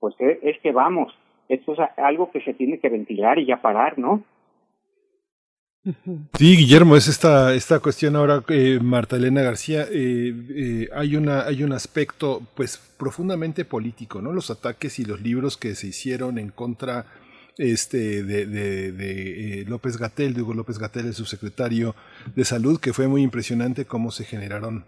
pues 0.00 0.14
es 0.18 0.58
que 0.60 0.72
vamos, 0.72 1.12
esto 1.48 1.74
es 1.74 1.78
algo 1.96 2.30
que 2.30 2.40
se 2.40 2.54
tiene 2.54 2.78
que 2.78 2.88
ventilar 2.88 3.38
y 3.38 3.46
ya 3.46 3.60
parar, 3.60 3.98
¿no? 3.98 4.22
Sí, 5.82 6.56
Guillermo, 6.56 6.94
es 6.94 7.08
esta, 7.08 7.54
esta 7.54 7.80
cuestión 7.80 8.14
ahora, 8.14 8.44
eh, 8.48 8.78
Marta 8.82 9.16
Elena 9.16 9.40
García, 9.40 9.86
eh, 9.90 10.34
eh, 10.50 10.88
hay, 10.94 11.16
una, 11.16 11.46
hay 11.46 11.62
un 11.62 11.72
aspecto 11.72 12.42
pues 12.54 12.76
profundamente 12.98 13.64
político, 13.64 14.20
¿no? 14.20 14.32
Los 14.32 14.50
ataques 14.50 14.98
y 14.98 15.06
los 15.06 15.22
libros 15.22 15.56
que 15.56 15.74
se 15.74 15.86
hicieron 15.86 16.36
en 16.36 16.50
contra 16.50 17.06
este, 17.60 18.24
de, 18.24 18.46
de, 18.46 18.92
de 18.92 19.64
López 19.68 19.98
Gatel, 19.98 20.40
Hugo 20.40 20.54
López 20.54 20.78
Gatel, 20.78 21.06
el 21.06 21.14
subsecretario 21.14 21.94
de 22.34 22.44
Salud, 22.44 22.80
que 22.80 22.94
fue 22.94 23.06
muy 23.06 23.22
impresionante 23.22 23.84
cómo 23.84 24.10
se 24.10 24.24
generaron 24.24 24.86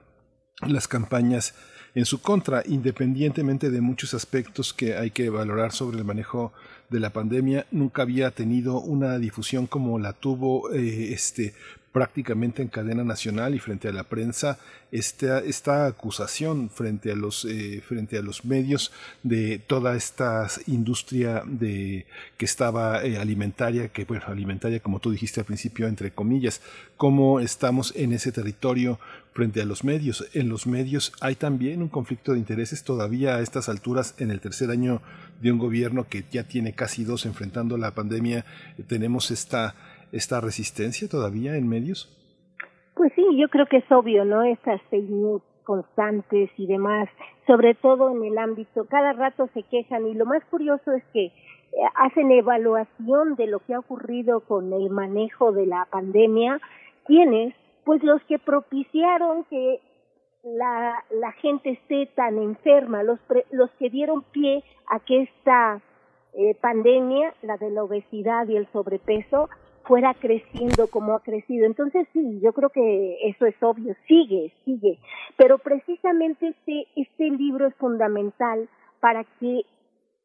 las 0.67 0.89
campañas 0.89 1.55
en 1.95 2.07
su 2.07 2.23
contra, 2.23 2.63
independientemente 2.67 3.71
de 3.71 3.83
muchos 3.83 4.15
aspectos 4.15 4.73
que 4.73 4.97
hay 4.97 5.11
que 5.11 5.29
valorar 5.29 5.73
sobre 5.73 5.99
el 5.99 6.05
manejo 6.05 6.53
de 6.89 7.01
la 7.01 7.11
pandemia, 7.11 7.67
nunca 7.71 8.03
había 8.03 8.31
tenido 8.31 8.81
una 8.81 9.19
difusión 9.19 9.67
como 9.67 9.99
la 9.99 10.15
tuvo 10.15 10.73
eh, 10.73 11.13
este 11.13 11.55
prácticamente 11.93 12.63
en 12.63 12.69
cadena 12.69 13.05
nacional 13.05 13.55
y 13.55 13.59
frente 13.59 13.89
a 13.89 13.93
la 13.93 14.05
prensa 14.05 14.59
esta, 14.91 15.39
esta 15.41 15.87
acusación 15.87 16.71
frente 16.71 17.13
a 17.13 17.15
los 17.15 17.45
eh, 17.45 17.83
frente 17.87 18.19
a 18.19 18.23
los 18.23 18.45
medios 18.45 18.93
de 19.23 19.59
toda 19.59 19.95
esta 19.95 20.49
industria 20.67 21.43
de 21.47 22.07
que 22.39 22.45
estaba 22.47 23.05
eh, 23.05 23.19
alimentaria 23.19 23.89
que 23.89 24.05
bueno 24.05 24.25
alimentaria 24.27 24.81
como 24.81 25.01
tú 25.01 25.11
dijiste 25.11 25.41
al 25.41 25.47
principio 25.47 25.87
entre 25.87 26.11
comillas 26.11 26.63
cómo 26.97 27.41
estamos 27.41 27.93
en 27.97 28.13
ese 28.13 28.33
territorio 28.33 28.99
frente 29.33 29.63
a 29.63 29.65
los 29.65 29.83
medios. 29.83 30.29
En 30.35 30.49
los 30.49 30.67
medios 30.67 31.13
hay 31.21 31.37
también 31.37 31.83
un 31.83 31.89
conflicto 31.89 32.33
de 32.33 32.39
intereses 32.39 32.85
todavía 32.85 33.37
a 33.37 33.41
estas 33.41 33.69
alturas 33.69 34.15
en 34.19 34.31
el 34.31 34.41
tercer 34.41 34.71
año 34.71 35.01
de 35.41 35.51
un 35.51 35.59
gobierno 35.59 36.07
que 36.09 36.25
ya 36.31 36.45
tiene 36.45 36.75
casi 36.75 37.05
dos 37.05 37.27
enfrentando 37.27 37.77
la 37.77 37.93
pandemia 37.93 38.45
tenemos 38.87 39.31
esta 39.31 39.75
esta 40.13 40.41
resistencia 40.41 41.09
todavía 41.09 41.57
en 41.57 41.69
medios? 41.69 42.19
Pues 42.95 43.13
sí, 43.15 43.25
yo 43.37 43.49
creo 43.49 43.67
que 43.67 43.79
es 43.79 43.91
obvio, 43.91 44.25
¿no? 44.25 44.43
Estas 44.43 44.81
fake 44.91 45.09
news 45.09 45.43
constantes 45.65 46.51
y 46.57 46.67
demás, 46.67 47.09
sobre 47.47 47.75
todo 47.75 48.11
en 48.11 48.25
el 48.25 48.39
ámbito, 48.39 48.85
cada 48.87 49.13
rato 49.13 49.49
se 49.55 49.63
quejan 49.65 50.07
y 50.07 50.15
lo 50.15 50.27
más 50.27 50.45
curioso 50.47 50.93
es 50.93 51.05
que 51.13 51.27
eh, 51.27 51.33
hacen 51.95 52.31
evaluación 52.31 53.37
de 53.37 53.47
lo 53.47 53.61
que 53.61 53.75
ha 53.75 53.79
ocurrido 53.79 54.41
con 54.41 54.73
el 54.73 54.91
manejo 54.91 55.53
de 55.53 55.67
la 55.67 55.87
pandemia, 55.91 56.61
¿quiénes? 57.07 57.55
Pues 57.85 58.03
los 58.03 58.23
que 58.25 58.39
propiciaron 58.39 59.45
que 59.45 59.81
la, 60.45 61.33
gente 61.41 61.71
esté 61.71 62.07
tan 62.15 62.39
enferma, 62.39 63.03
los, 63.03 63.19
los 63.51 63.71
que 63.79 63.91
dieron 63.91 64.23
pie 64.23 64.63
a 64.89 65.01
que 65.01 65.23
esta 65.23 65.81
eh, 66.35 66.55
pandemia, 66.61 67.35
la 67.43 67.57
de 67.57 67.71
la 67.71 67.85
obesidad 67.85 68.47
y 68.49 68.57
el 68.57 68.67
sobrepeso, 68.73 69.49
fuera 69.85 70.15
creciendo 70.15 70.87
como 70.89 71.15
ha 71.15 71.23
crecido. 71.23 71.67
Entonces 71.67 72.07
sí, 72.13 72.41
yo 72.43 72.53
creo 72.53 72.71
que 72.71 73.19
eso 73.29 73.47
es 73.47 73.55
obvio, 73.63 73.95
sigue, 74.07 74.53
sigue. 74.65 74.99
Pero 75.37 75.59
precisamente 75.59 76.49
este, 76.49 76.87
este 76.97 77.31
libro 77.31 77.67
es 77.67 77.75
fundamental 77.77 78.69
para 79.01 79.25
que 79.41 79.63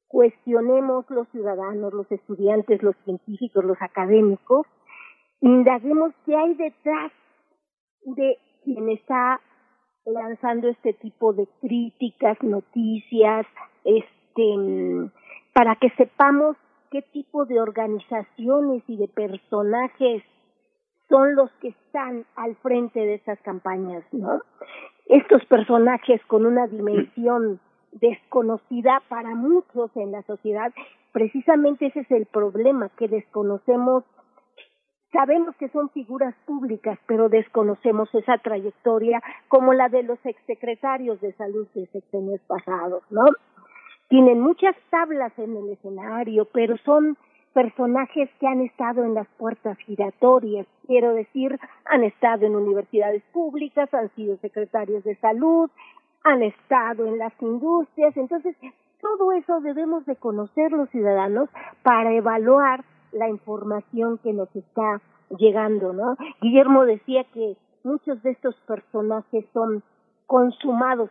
cuestionemos 0.08 1.10
los 1.10 1.27
ciudadanos, 1.30 1.94
los 1.94 2.11
estudiantes, 2.11 2.82
los 2.82 2.95
científicos, 3.03 3.64
los 3.64 3.82
académicos, 3.82 4.66
indaguemos 5.42 6.14
qué 6.26 6.36
hay 6.36 6.53
detrás 6.56 7.11
de 8.06 8.38
quien 8.64 8.90
está 8.90 9.42
lanzando 10.06 10.69
este 10.69 10.94
tipo 10.94 11.34
de 11.34 11.48
críticas, 11.61 12.42
noticias, 12.42 13.45
este, 13.84 15.11
para 15.53 15.76
que 15.76 15.90
sepamos 15.98 16.56
qué 16.91 17.01
tipo 17.01 17.45
de 17.45 17.59
organizaciones 17.59 18.83
y 18.88 18.98
de 18.98 19.07
personajes 19.07 20.24
son 21.09 21.35
los 21.35 21.51
que 21.61 21.69
están 21.69 22.25
al 22.35 22.56
frente 22.57 22.99
de 22.99 23.16
estas 23.16 23.40
campañas, 23.41 24.03
¿no? 24.11 24.41
Estos 25.06 25.45
personajes 25.45 26.22
con 26.25 26.45
una 26.45 26.67
dimensión 26.67 27.59
desconocida 27.93 29.01
para 29.07 29.35
muchos 29.35 29.90
en 29.95 30.11
la 30.11 30.22
sociedad, 30.24 30.74
precisamente 31.14 31.88
ese 31.88 32.01
es 32.01 32.11
el 32.11 32.25
problema, 32.25 32.90
que 32.98 33.07
desconocemos 33.07 34.03
sabemos 35.11 35.56
que 35.56 35.69
son 35.69 35.90
figuras 35.90 36.35
públicas, 36.45 36.99
pero 37.07 37.30
desconocemos 37.30 38.14
esa 38.14 38.38
trayectoria 38.38 39.22
como 39.48 39.74
la 39.74 39.90
de 39.90 40.03
los 40.03 40.19
exsecretarios 40.25 41.19
de 41.22 41.33
salud 41.33 41.67
de 41.74 41.88
sexenios 41.88 42.41
pasados, 42.41 43.03
¿no? 43.09 43.24
Tienen 44.10 44.40
muchas 44.40 44.76
tablas 44.90 45.38
en 45.38 45.56
el 45.58 45.69
escenario, 45.72 46.45
pero 46.53 46.77
son 46.86 47.18
personajes 47.53 48.30
que 48.40 48.48
han 48.48 48.61
estado 48.61 49.03
en 49.03 49.16
las 49.16 49.27
puertas 49.38 49.77
giratorias, 49.80 50.68
quiero 50.86 51.14
decir, 51.14 51.60
han 51.86 52.03
estado 52.03 52.45
en 52.45 52.56
universidades 52.56 53.24
públicas, 53.34 53.92
han 53.94 54.10
sido 54.16 54.38
secretarios 54.38 55.03
de 55.03 55.16
salud, 55.16 55.69
han 56.24 56.44
estado 56.44 57.08
en 57.08 57.18
las 57.18 57.34
industrias, 57.42 58.16
entonces 58.16 58.56
todo 59.02 59.32
eso 59.32 59.60
debemos 59.61 60.06
de 60.06 60.16
conocer 60.16 60.72
los 60.72 60.90
ciudadanos 60.90 61.50
para 61.82 62.14
evaluar 62.14 62.84
la 63.11 63.27
información 63.27 64.19
que 64.19 64.34
nos 64.34 64.56
está 64.56 65.02
llegando, 65.38 65.94
¿no? 65.94 66.16
Guillermo 66.42 66.86
decía 66.86 67.24
que 67.34 67.56
muchos 67.84 68.22
de 68.24 68.32
estos 68.32 68.56
personajes 68.68 69.45
son 69.53 69.84
consumados 70.27 71.09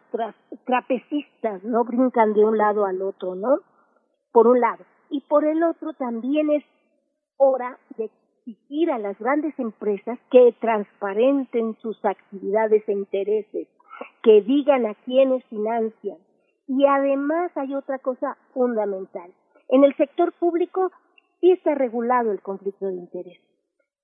trapecistas, 0.65 1.65
¿no? 1.65 1.85
Brincan 1.85 2.35
de 2.35 2.45
un 2.45 2.59
lado 2.59 2.85
al 2.85 3.03
otro, 3.03 3.35
¿no? 3.35 3.61
Por 4.31 4.47
un 4.47 4.61
lado. 4.61 4.85
Y 5.11 5.23
por 5.23 5.45
el 5.45 5.63
otro 5.63 5.95
también 5.95 6.51
es 6.51 6.65
hora 7.39 7.79
de 7.97 8.11
exigir 8.47 8.91
a 8.91 8.99
las 8.99 9.19
grandes 9.19 9.59
empresas 9.59 10.19
que 10.31 10.55
transparenten 10.61 11.77
sus 11.81 12.03
actividades 12.05 12.87
e 12.89 12.93
intereses, 12.93 13.69
que 14.23 14.43
digan 14.43 14.87
a 14.87 14.95
quiénes 15.07 15.45
financian. 15.47 16.19
Y 16.69 16.85
además 16.85 17.51
hay 17.57 17.75
otra 17.75 17.99
cosa 17.99 18.37
fundamental. 18.53 19.33
En 19.69 19.85
el 19.85 19.97
sector 19.97 20.33
público 20.33 20.91
sí 21.41 21.53
está 21.53 21.75
regulado 21.75 22.33
el 22.33 22.43
conflicto 22.43 22.87
de 22.87 22.95
interés. 22.95 23.41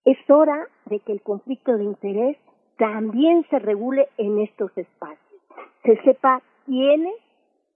Es 0.04 0.18
hora 0.30 0.66
de 0.86 1.00
que 1.00 1.12
el 1.12 1.22
conflicto 1.22 1.76
de 1.76 1.84
interés 1.84 2.38
también 2.78 3.44
se 3.50 3.58
regule 3.58 4.08
en 4.18 4.38
estos 4.40 4.76
espacios. 4.76 5.42
Se 5.84 5.96
sepa 6.02 6.42
quiénes 6.66 7.14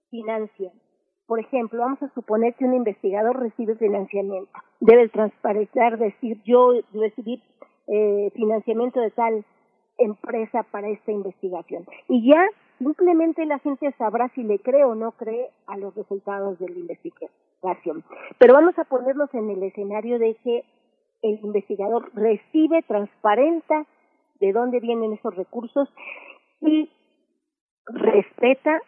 financian. 0.09 0.71
Por 1.25 1.39
ejemplo, 1.39 1.79
vamos 1.79 2.01
a 2.01 2.13
suponer 2.13 2.55
que 2.55 2.65
un 2.65 2.73
investigador 2.73 3.39
recibe 3.39 3.75
financiamiento. 3.75 4.49
Debe 4.79 5.09
transparentar, 5.09 5.97
decir, 5.97 6.41
yo 6.45 6.71
recibí 6.93 7.43
eh, 7.87 8.31
financiamiento 8.33 9.01
de 9.01 9.11
tal 9.11 9.45
empresa 9.97 10.63
para 10.63 10.87
esta 10.89 11.11
investigación. 11.11 11.85
Y 12.07 12.29
ya 12.29 12.47
simplemente 12.77 13.45
la 13.45 13.59
gente 13.59 13.91
sabrá 13.97 14.29
si 14.35 14.43
le 14.43 14.59
cree 14.59 14.85
o 14.85 14.95
no 14.95 15.11
cree 15.13 15.49
a 15.65 15.77
los 15.77 15.95
resultados 15.95 16.59
de 16.59 16.69
la 16.69 16.79
investigación. 16.79 18.03
Pero 18.37 18.53
vamos 18.53 18.77
a 18.79 18.85
ponernos 18.85 19.33
en 19.33 19.49
el 19.49 19.63
escenario 19.63 20.19
de 20.19 20.35
que 20.43 20.63
el 21.23 21.39
investigador 21.43 22.09
recibe, 22.13 22.83
transparenta 22.83 23.85
de 24.39 24.53
dónde 24.53 24.79
vienen 24.79 25.13
esos 25.13 25.35
recursos 25.35 25.89
y 26.61 26.89
respeta 27.87 28.81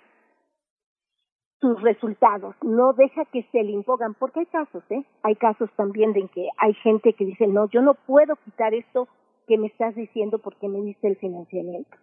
sus 1.60 1.82
resultados, 1.82 2.56
no 2.62 2.94
deja 2.94 3.26
que 3.26 3.44
se 3.52 3.64
le 3.64 3.72
impongan, 3.72 4.14
porque 4.14 4.42
hay 4.42 4.46
casos, 4.46 4.84
¿eh? 4.90 5.04
Hay 5.24 5.36
casos 5.36 5.70
también 5.76 6.14
de 6.14 6.22
en 6.22 6.28
que 6.30 6.48
hay 6.58 6.74
gente 6.76 7.14
que 7.14 7.26
dice, 7.26 7.48
no, 7.48 7.70
yo 7.70 7.82
no 7.82 7.96
puedo 7.96 8.38
quitar 8.38 8.74
esto 8.74 9.10
que 9.46 9.58
me 9.58 9.68
estás 9.68 9.94
diciendo 9.96 10.40
porque 10.40 10.70
me 10.70 10.82
diste 10.82 11.08
el 11.08 11.18
financiamiento. 11.18 11.98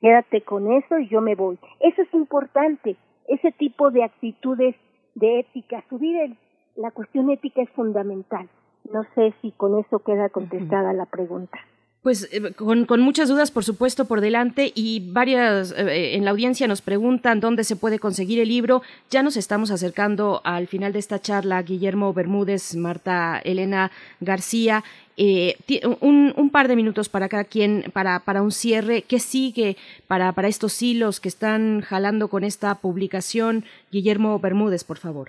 Quédate 0.00 0.40
con 0.42 0.72
eso 0.72 0.98
y 0.98 1.08
yo 1.08 1.20
me 1.20 1.34
voy. 1.34 1.58
Eso 1.80 2.02
es 2.02 2.14
importante, 2.14 2.96
ese 3.28 3.52
tipo 3.52 3.90
de 3.90 4.02
actitudes 4.02 4.76
de 5.14 5.40
ética, 5.40 5.84
subir 5.90 6.16
el, 6.16 6.38
la 6.76 6.90
cuestión 6.90 7.30
ética 7.30 7.62
es 7.62 7.70
fundamental. 7.70 8.48
No 8.90 9.04
sé 9.14 9.34
si 9.42 9.52
con 9.52 9.78
eso 9.78 9.98
queda 9.98 10.30
contestada 10.30 10.92
la 10.92 11.06
pregunta. 11.06 11.58
Pues 12.02 12.28
eh, 12.34 12.52
con, 12.54 12.84
con, 12.84 13.00
muchas 13.00 13.28
dudas, 13.28 13.52
por 13.52 13.62
supuesto, 13.62 14.08
por 14.08 14.20
delante 14.20 14.72
y 14.74 15.12
varias 15.12 15.72
eh, 15.78 16.16
en 16.16 16.24
la 16.24 16.32
audiencia 16.32 16.66
nos 16.66 16.82
preguntan 16.82 17.38
dónde 17.38 17.62
se 17.62 17.76
puede 17.76 18.00
conseguir 18.00 18.40
el 18.40 18.48
libro. 18.48 18.82
Ya 19.08 19.22
nos 19.22 19.36
estamos 19.36 19.70
acercando 19.70 20.40
al 20.42 20.66
final 20.66 20.92
de 20.92 20.98
esta 20.98 21.20
charla, 21.20 21.62
Guillermo 21.62 22.12
Bermúdez, 22.12 22.74
Marta 22.74 23.40
Elena 23.44 23.92
García. 24.20 24.82
Eh, 25.16 25.54
un, 26.00 26.32
un, 26.36 26.50
par 26.50 26.66
de 26.66 26.74
minutos 26.74 27.08
para 27.08 27.28
cada 27.28 27.44
quien, 27.44 27.84
para, 27.92 28.18
para 28.24 28.42
un 28.42 28.50
cierre. 28.50 29.02
¿Qué 29.02 29.20
sigue 29.20 29.76
para, 30.08 30.32
para 30.32 30.48
estos 30.48 30.82
hilos 30.82 31.20
que 31.20 31.28
están 31.28 31.82
jalando 31.82 32.26
con 32.26 32.42
esta 32.42 32.74
publicación? 32.80 33.62
Guillermo 33.92 34.40
Bermúdez, 34.40 34.82
por 34.82 34.96
favor. 34.96 35.28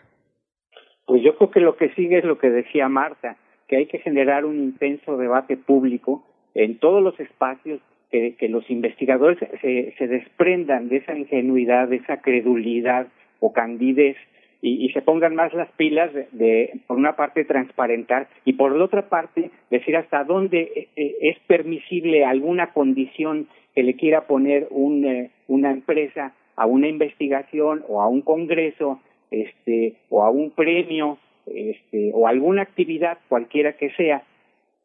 Pues 1.05 1.21
yo 1.21 1.35
creo 1.37 1.51
que 1.51 1.59
lo 1.59 1.75
que 1.75 1.93
sigue 1.93 2.17
es 2.17 2.25
lo 2.25 2.39
que 2.39 2.49
decía 2.49 2.89
Marta, 2.89 3.37
que 3.67 3.75
hay 3.75 3.85
que 3.85 3.99
generar 3.99 4.45
un 4.45 4.55
intenso 4.55 5.17
debate 5.17 5.55
público 5.55 6.23
en 6.55 6.77
todos 6.77 7.01
los 7.01 7.19
espacios 7.19 7.81
que, 8.11 8.47
los 8.47 8.69
investigadores 8.69 9.39
se, 9.61 9.93
se, 9.97 10.07
desprendan 10.07 10.87
de 10.87 10.97
esa 10.97 11.17
ingenuidad, 11.17 11.87
de 11.87 11.95
esa 11.95 12.21
credulidad 12.21 13.07
o 13.39 13.53
candidez 13.53 14.17
y, 14.65 14.89
se 14.89 15.01
pongan 15.01 15.35
más 15.35 15.53
las 15.53 15.69
pilas 15.73 16.11
de, 16.31 16.79
por 16.87 16.97
una 16.97 17.17
parte, 17.17 17.43
transparentar 17.43 18.29
y 18.45 18.53
por 18.53 18.71
otra 18.81 19.09
parte, 19.09 19.51
decir 19.69 19.97
hasta 19.97 20.23
dónde 20.23 20.71
eh, 20.73 20.87
eh, 20.95 21.15
es 21.19 21.37
permisible 21.47 22.23
alguna 22.23 22.71
condición 22.71 23.47
que 23.75 23.83
le 23.83 23.95
quiera 23.95 24.25
poner 24.25 24.67
un, 24.69 25.05
eh, 25.05 25.31
una 25.47 25.71
empresa 25.71 26.33
a 26.55 26.65
una 26.65 26.87
investigación 26.87 27.83
o 27.89 28.01
a 28.01 28.07
un 28.07 28.21
congreso 28.21 29.01
este 29.31 29.95
o 30.09 30.23
a 30.23 30.29
un 30.29 30.51
premio 30.51 31.17
este 31.47 32.11
o 32.13 32.27
alguna 32.27 32.61
actividad 32.61 33.17
cualquiera 33.27 33.73
que 33.73 33.89
sea 33.91 34.23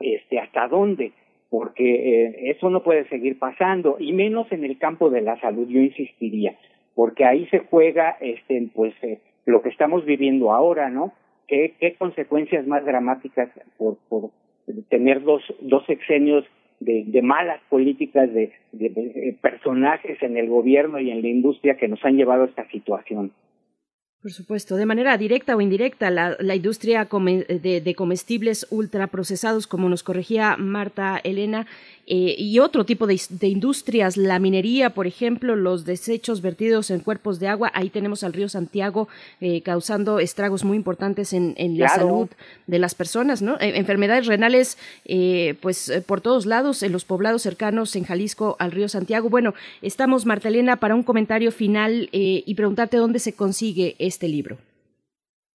este 0.01 0.41
hasta 0.41 0.67
dónde 0.67 1.13
porque 1.51 2.25
eh, 2.27 2.51
eso 2.51 2.71
no 2.71 2.83
puede 2.83 3.09
seguir 3.09 3.39
pasando 3.39 3.97
y 3.99 4.13
menos 4.13 4.51
en 4.53 4.65
el 4.65 4.79
campo 4.79 5.11
de 5.11 5.23
la 5.23 5.41
salud 5.41 5.67
yo 5.69 5.81
insistiría 5.81 6.57
porque 6.95 7.25
ahí 7.25 7.47
se 7.47 7.61
juega 7.61 8.17
este 8.21 8.69
pues 8.75 8.95
eh, 9.03 9.21
lo 9.47 9.63
que 9.63 9.71
estamos 9.71 10.05
viviendo 10.05 10.53
ahora 10.53 10.91
no 10.91 11.13
qué 11.47 11.97
consecuencias 11.99 12.67
más 12.67 12.85
dramáticas 12.85 13.49
por 13.79 13.97
por 14.09 14.31
tener 14.91 15.23
dos 15.23 15.43
dos 15.61 15.85
sexenios 15.87 16.45
de, 16.81 17.23
malas 17.23 17.61
políticas 17.69 18.33
de, 18.33 18.53
de, 18.73 18.89
de 18.91 19.37
personajes 19.41 20.23
en 20.23 20.37
el 20.37 20.49
gobierno 20.49 21.01
y 21.01 21.11
en 21.11 21.23
la 21.23 21.29
industria 21.29 21.77
que 21.77 21.89
nos 21.89 22.05
han 22.05 22.17
llevado 22.17 22.45
a 22.45 22.47
esta 22.47 22.69
situación 22.69 23.33
por 24.21 24.33
supuesto, 24.33 24.75
de 24.75 24.85
manera 24.85 25.17
directa 25.17 25.55
o 25.55 25.61
indirecta, 25.61 26.11
la, 26.11 26.37
la 26.41 26.57
industria 26.57 27.09
de, 27.09 27.81
de, 27.81 27.95
comestibles 27.95 28.67
ultraprocesados, 28.71 29.69
como 29.69 29.89
nos 29.89 30.03
corregía 30.03 30.57
Marta 30.57 31.21
Elena, 31.23 31.67
eh, 32.11 32.35
y 32.39 32.59
otro 32.59 32.87
tipo 32.87 33.07
de, 33.07 33.21
de, 33.29 33.49
industrias, 33.49 34.17
la 34.17 34.39
minería, 34.39 34.91
por 34.91 35.07
ejemplo, 35.07 35.57
los 35.57 35.85
desechos 35.85 36.41
vertidos 36.41 36.91
en 36.91 37.01
cuerpos 37.01 37.39
de 37.39 37.49
agua, 37.49 37.71
ahí 37.75 37.91
tenemos 37.91 38.25
al 38.25 38.33
río 38.33 38.49
Santiago 38.49 39.09
eh, 39.43 39.61
causando 39.61 40.19
estragos 40.19 40.65
muy 40.65 40.79
importantes 40.79 41.35
en, 41.35 41.53
en 41.59 41.77
claro. 41.77 41.93
la 41.93 41.99
salud 41.99 42.29
de 42.67 42.79
las 42.79 42.95
personas, 42.95 43.43
¿no? 43.43 43.57
Eh, 43.61 43.77
enfermedades 43.77 44.25
renales, 44.25 44.79
pues 45.61 45.93
por 46.07 46.23
todos 46.23 46.47
lados, 46.47 46.83
en 46.83 46.93
los 46.93 47.05
poblados 47.05 47.43
cercanos 47.43 47.95
en 47.95 48.05
Jalisco 48.05 48.57
al 48.59 48.73
río 48.73 48.89
Santiago. 48.89 49.29
Bueno, 49.29 49.53
estamos, 49.83 50.25
Marta 50.25 50.49
Elena, 50.49 50.77
para 50.77 50.95
un 50.95 51.03
comentario 51.03 51.53
final 51.53 52.09
y 52.13 52.55
preguntarte 52.55 52.97
dónde 52.97 53.19
se 53.19 53.35
consigue 53.35 53.97
este 54.09 54.29
libro? 54.29 54.57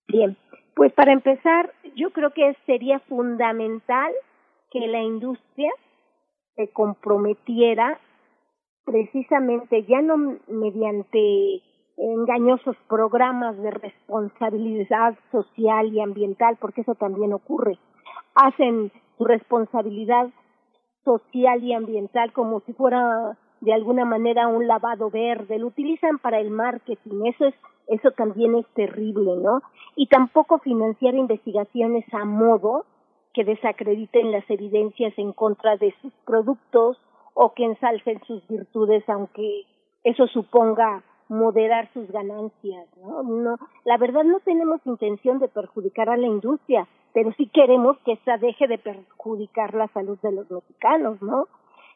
Bien, 0.07 0.37
pues 0.75 0.93
para 0.93 1.11
empezar, 1.11 1.73
yo 1.95 2.11
creo 2.11 2.31
que 2.31 2.55
sería 2.65 2.99
fundamental 3.01 4.11
que 4.71 4.87
la 4.87 5.01
industria 5.01 5.71
se 6.55 6.69
comprometiera 6.69 7.99
precisamente 8.85 9.83
ya 9.83 10.01
no 10.01 10.37
mediante 10.47 11.61
engañosos 11.97 12.75
programas 12.89 13.57
de 13.57 13.71
responsabilidad 13.71 15.15
social 15.31 15.93
y 15.93 16.01
ambiental, 16.01 16.57
porque 16.59 16.81
eso 16.81 16.95
también 16.95 17.33
ocurre. 17.33 17.77
Hacen 18.35 18.91
su 19.17 19.25
responsabilidad 19.25 20.29
social 21.05 21.63
y 21.63 21.73
ambiental 21.73 22.33
como 22.33 22.61
si 22.61 22.73
fuera 22.73 23.37
de 23.63 23.73
alguna 23.73 24.05
manera 24.05 24.47
un 24.47 24.67
lavado 24.67 25.09
verde, 25.09 25.57
lo 25.57 25.67
utilizan 25.67 26.19
para 26.19 26.39
el 26.39 26.49
marketing, 26.49 27.25
eso 27.25 27.45
es 27.45 27.55
eso 27.87 28.11
también 28.11 28.55
es 28.55 28.65
terrible, 28.73 29.35
¿no? 29.37 29.61
Y 29.95 30.07
tampoco 30.07 30.59
financiar 30.59 31.15
investigaciones 31.15 32.05
a 32.13 32.23
modo 32.25 32.85
que 33.33 33.43
desacrediten 33.43 34.31
las 34.31 34.49
evidencias 34.49 35.13
en 35.17 35.33
contra 35.33 35.75
de 35.77 35.93
sus 36.01 36.13
productos 36.25 36.97
o 37.33 37.53
que 37.53 37.65
ensalcen 37.65 38.21
sus 38.25 38.47
virtudes, 38.47 39.03
aunque 39.09 39.63
eso 40.03 40.27
suponga 40.27 41.03
moderar 41.29 41.89
sus 41.93 42.11
ganancias, 42.11 42.87
¿no? 42.97 43.57
la 43.85 43.97
verdad 43.97 44.23
no 44.23 44.39
tenemos 44.41 44.81
intención 44.85 45.39
de 45.39 45.47
perjudicar 45.47 46.09
a 46.09 46.17
la 46.17 46.27
industria, 46.27 46.87
pero 47.13 47.31
sí 47.37 47.49
queremos 47.51 47.97
que 48.05 48.13
esta 48.13 48.37
deje 48.37 48.67
de 48.67 48.77
perjudicar 48.77 49.73
la 49.73 49.87
salud 49.87 50.19
de 50.21 50.31
los 50.31 50.51
mexicanos, 50.51 51.21
¿no? 51.21 51.47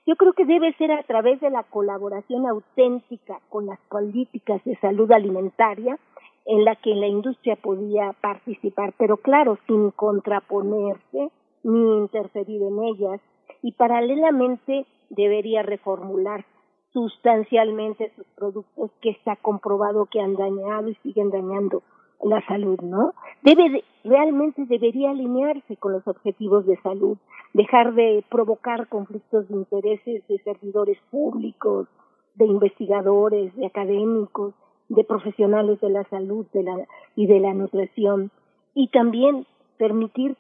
Yo 0.08 0.16
creo 0.16 0.32
que 0.32 0.46
debe 0.46 0.72
ser 0.76 0.94
a 0.94 1.04
través 1.04 1.42
de 1.42 1.50
la 1.50 1.64
colaboración 1.64 2.48
auténtica 2.48 3.42
con 3.50 3.66
las 3.66 3.78
políticas 3.90 4.64
de 4.64 4.78
salud 4.78 5.12
alimentaria 5.12 6.00
en 6.46 6.64
la 6.64 6.78
que 6.78 6.96
la 6.96 7.08
industria 7.08 7.58
podía 7.58 8.14
participar, 8.22 8.94
pero 8.98 9.18
claro, 9.18 9.58
sin 9.68 9.92
contraponerse 9.92 11.30
ni 11.64 11.98
interferir 11.98 12.62
en 12.62 12.84
ellas. 12.86 13.20
Y 13.62 13.74
paralelamente 13.74 14.86
debería 15.10 15.62
reformular 15.62 16.46
sustancialmente 16.94 18.14
sus 18.16 18.26
productos 18.28 18.92
que 19.02 19.10
está 19.10 19.36
comprobado 19.36 20.06
que 20.06 20.22
han 20.22 20.36
dañado 20.36 20.88
y 20.88 20.96
siguen 21.04 21.32
dañando 21.32 21.84
la 22.24 22.46
salud, 22.48 22.80
¿no? 22.82 23.14
Debe 23.44 23.70
de- 23.70 23.84
realmente 24.04 24.66
debería 24.66 25.12
alinearse 25.12 25.78
con 25.78 25.92
los 25.94 26.08
objetivos 26.08 26.66
de 26.66 26.78
salud, 26.82 27.18
dejar 27.54 27.94
de 27.94 28.24
provocar 28.30 28.88
conflictos 28.88 29.48
de 29.50 29.56
intereses 29.56 30.28
de 30.28 30.40
servidores 30.44 30.98
públicos, 31.12 31.88
de 32.36 32.46
investigadores, 32.46 33.56
de 33.56 33.66
académicos, 33.66 34.54
de 34.90 35.04
profesionales 35.04 35.80
de 35.82 35.90
la 35.90 36.04
salud 36.06 36.46
de 36.54 36.64
la, 36.64 36.88
y 37.16 37.28
de 37.28 37.40
la 37.40 37.54
nutrición 37.54 38.32
y 38.74 38.88
también 38.90 39.46
permitir 39.78 40.38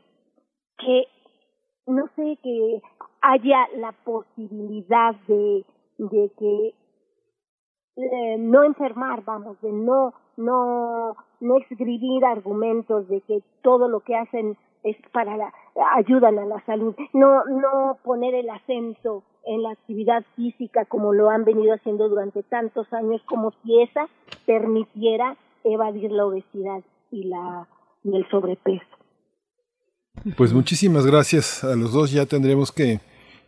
que 0.78 1.06
no 1.86 2.08
sé 2.16 2.38
que 2.44 2.82
haya 3.22 3.68
la 3.78 3.92
posibilidad 4.04 5.16
de 5.28 5.66
de 6.00 6.32
que 6.38 6.74
eh, 7.96 8.38
no 8.38 8.64
enfermar, 8.64 9.24
vamos, 9.26 9.60
de 9.62 9.72
no 9.72 10.14
no 10.38 11.16
no 11.40 11.58
escribir 11.58 12.26
argumentos 12.26 13.08
de 13.10 13.22
que 13.22 13.42
todo 13.62 13.88
lo 13.88 14.00
que 14.00 14.16
hacen 14.16 14.58
es 14.84 14.96
para 15.12 15.36
la, 15.38 15.54
ayudan 15.96 16.40
a 16.40 16.46
la 16.46 16.64
salud, 16.66 16.96
no 17.14 17.44
no 17.46 17.98
poner 18.04 18.34
el 18.36 18.50
acento 18.50 19.24
en 19.46 19.64
la 19.64 19.72
actividad 19.72 20.24
física 20.36 20.86
como 20.86 21.14
lo 21.14 21.30
han 21.30 21.46
venido 21.46 21.74
haciendo 21.74 22.10
durante 22.10 22.44
tantos 22.44 22.92
años 22.94 23.22
como 23.26 23.52
si 23.64 23.82
esa 23.82 24.08
permitiera 24.46 25.36
evadir 25.64 26.12
la 26.12 26.26
obesidad 26.26 26.82
y 27.12 27.26
la 27.26 27.68
y 28.04 28.16
el 28.16 28.28
sobrepeso. 28.30 28.86
Pues 30.36 30.54
muchísimas 30.54 31.06
gracias 31.06 31.64
a 31.64 31.76
los 31.76 31.94
dos. 31.94 32.12
Ya 32.12 32.26
tendremos 32.26 32.72
que, 32.72 33.00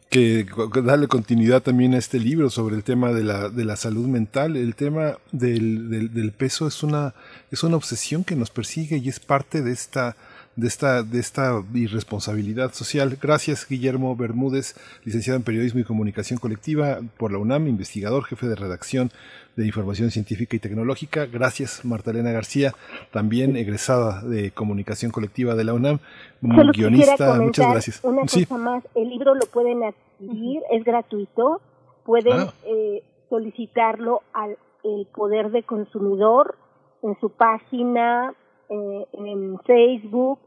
que 0.09 0.47
darle 0.83 1.07
continuidad 1.07 1.61
también 1.61 1.93
a 1.93 1.99
este 1.99 2.19
libro 2.19 2.49
sobre 2.49 2.75
el 2.75 2.83
tema 2.83 3.13
de 3.13 3.23
la, 3.23 3.49
de 3.49 3.63
la 3.63 3.75
salud 3.75 4.07
mental. 4.07 4.57
El 4.57 4.75
tema 4.75 5.17
del, 5.31 5.89
del, 5.89 6.13
del 6.13 6.31
peso 6.31 6.67
es 6.67 6.81
una, 6.81 7.13
es 7.51 7.63
una 7.63 7.77
obsesión 7.77 8.23
que 8.23 8.35
nos 8.35 8.49
persigue 8.49 8.97
y 8.97 9.07
es 9.07 9.19
parte 9.19 9.61
de 9.61 9.71
esta, 9.71 10.15
de 10.59 10.67
esta, 10.67 11.03
de 11.03 11.19
esta 11.19 11.63
irresponsabilidad 11.73 12.73
social. 12.73 13.17
Gracias, 13.21 13.67
Guillermo 13.67 14.15
Bermúdez, 14.15 14.75
licenciado 15.05 15.38
en 15.38 15.43
Periodismo 15.43 15.79
y 15.79 15.83
Comunicación 15.83 16.39
Colectiva 16.39 16.99
por 17.17 17.31
la 17.31 17.38
UNAM, 17.38 17.67
investigador, 17.67 18.23
jefe 18.25 18.47
de 18.47 18.55
redacción 18.55 19.11
de 19.55 19.65
Información 19.65 20.11
Científica 20.11 20.55
y 20.55 20.59
Tecnológica. 20.59 21.25
Gracias, 21.25 21.83
Marta 21.83 22.11
Elena 22.11 22.31
García, 22.31 22.73
también 23.11 23.55
egresada 23.57 24.21
de 24.23 24.51
Comunicación 24.51 25.11
Colectiva 25.11 25.55
de 25.55 25.63
la 25.63 25.73
UNAM, 25.73 25.99
Solo 26.41 26.71
guionista. 26.73 27.35
Muchas 27.41 27.71
gracias. 27.71 27.99
Una 28.03 28.27
Sí. 28.27 28.45
cosa 28.45 28.61
más, 28.61 28.83
el 28.95 29.09
libro 29.09 29.35
lo 29.35 29.45
pueden 29.47 29.83
adquirir, 29.83 30.61
es 30.71 30.83
gratuito, 30.83 31.61
pueden 32.05 32.33
Ah. 32.39 32.53
eh, 32.65 33.03
solicitarlo 33.29 34.21
al 34.33 34.57
el 34.83 35.07
Poder 35.13 35.51
de 35.51 35.63
Consumidor 35.63 36.55
en 37.03 37.19
su 37.19 37.29
página, 37.31 38.33
eh, 38.69 39.05
en 39.13 39.59
Facebook, 39.65 40.39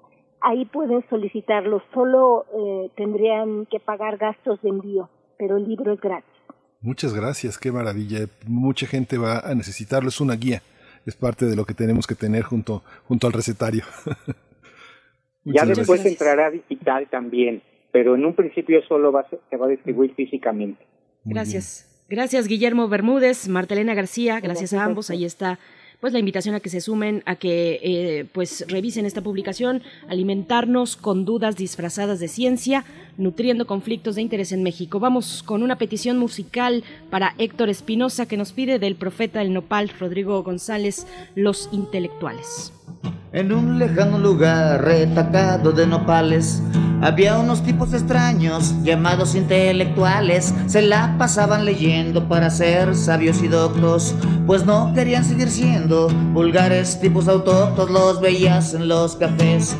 ahí 0.42 0.64
pueden 0.66 1.04
solicitarlo, 1.08 1.82
solo 1.94 2.46
eh, 2.54 2.90
tendrían 2.96 3.66
que 3.66 3.80
pagar 3.80 4.16
gastos 4.18 4.60
de 4.62 4.68
envío, 4.70 5.08
pero 5.38 5.56
el 5.56 5.64
libro 5.68 5.92
es 5.92 6.00
gratis. 6.00 6.28
Muchas 6.80 7.14
gracias, 7.14 7.58
qué 7.58 7.70
maravilla. 7.70 8.26
Mucha 8.46 8.86
gente 8.86 9.16
va 9.18 9.38
a 9.38 9.54
necesitarlo, 9.54 10.08
es 10.08 10.20
una 10.20 10.34
guía, 10.34 10.62
es 11.06 11.14
parte 11.16 11.46
de 11.46 11.54
lo 11.56 11.64
que 11.64 11.74
tenemos 11.74 12.06
que 12.06 12.14
tener 12.16 12.42
junto, 12.42 12.82
junto 13.06 13.26
al 13.26 13.32
recetario. 13.32 13.84
Ya 15.44 15.64
después 15.66 16.00
gracias. 16.00 16.12
entrará 16.12 16.50
digital 16.50 17.08
también, 17.10 17.62
pero 17.90 18.14
en 18.14 18.24
un 18.24 18.34
principio 18.34 18.80
solo 18.86 19.10
va 19.10 19.22
a 19.22 19.28
ser- 19.28 19.40
se 19.50 19.56
va 19.56 19.66
a 19.66 19.70
distribuir 19.70 20.14
físicamente. 20.14 20.86
Gracias. 21.24 21.88
Gracias, 22.08 22.46
Guillermo 22.46 22.88
Bermúdez, 22.88 23.48
Martelena 23.48 23.94
García, 23.94 24.38
gracias 24.40 24.72
a 24.72 24.84
ambos. 24.84 25.10
Ahí 25.10 25.24
está 25.24 25.58
pues 26.02 26.12
la 26.12 26.18
invitación 26.18 26.56
a 26.56 26.60
que 26.60 26.68
se 26.68 26.80
sumen, 26.80 27.22
a 27.26 27.36
que 27.36 27.78
eh, 27.80 28.26
pues 28.32 28.64
revisen 28.66 29.06
esta 29.06 29.20
publicación, 29.20 29.84
alimentarnos 30.08 30.96
con 30.96 31.24
dudas 31.24 31.54
disfrazadas 31.54 32.18
de 32.18 32.26
ciencia, 32.26 32.84
nutriendo 33.18 33.68
conflictos 33.68 34.16
de 34.16 34.22
interés 34.22 34.50
en 34.50 34.64
México. 34.64 34.98
Vamos 34.98 35.44
con 35.44 35.62
una 35.62 35.78
petición 35.78 36.18
musical 36.18 36.82
para 37.08 37.36
Héctor 37.38 37.68
Espinosa 37.68 38.26
que 38.26 38.36
nos 38.36 38.50
pide 38.52 38.80
del 38.80 38.96
profeta 38.96 39.38
del 39.38 39.52
nopal 39.52 39.90
Rodrigo 39.90 40.42
González, 40.42 41.06
Los 41.36 41.68
Intelectuales. 41.70 42.72
En 43.32 43.52
un 43.52 43.78
lejano 43.78 44.18
lugar 44.18 44.82
retacado 44.84 45.72
de 45.72 45.86
nopales 45.86 46.62
había 47.00 47.38
unos 47.38 47.62
tipos 47.64 47.92
extraños 47.94 48.74
llamados 48.84 49.34
intelectuales. 49.34 50.54
Se 50.66 50.82
la 50.82 51.16
pasaban 51.18 51.64
leyendo 51.64 52.28
para 52.28 52.48
ser 52.48 52.94
sabios 52.94 53.42
y 53.42 53.48
doctos, 53.48 54.14
pues 54.46 54.64
no 54.64 54.92
querían 54.94 55.24
seguir 55.24 55.50
siendo 55.50 56.08
vulgares 56.32 57.00
tipos 57.00 57.26
autóctonos. 57.26 57.90
Los 57.90 58.20
veías 58.20 58.74
en 58.74 58.86
los 58.86 59.16
cafés 59.16 59.76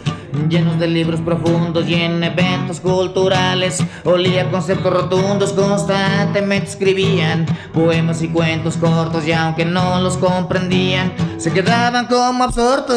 llenos 0.48 0.78
de 0.78 0.88
libros 0.88 1.20
profundos 1.20 1.86
y 1.88 1.94
en 1.94 2.22
eventos 2.22 2.80
culturales. 2.80 3.82
Olía 4.04 4.50
conceptos 4.50 4.92
rotundos, 4.92 5.52
constantemente 5.52 6.68
escribían 6.70 7.46
poemas 7.72 8.22
y 8.22 8.28
cuentos 8.28 8.76
cortos 8.76 9.26
y 9.26 9.32
aunque 9.32 9.64
no 9.64 10.00
los 10.00 10.16
comprendían, 10.16 11.12
se 11.38 11.52
quedaban 11.52 12.06
como 12.06 12.44
absortos. 12.44 12.92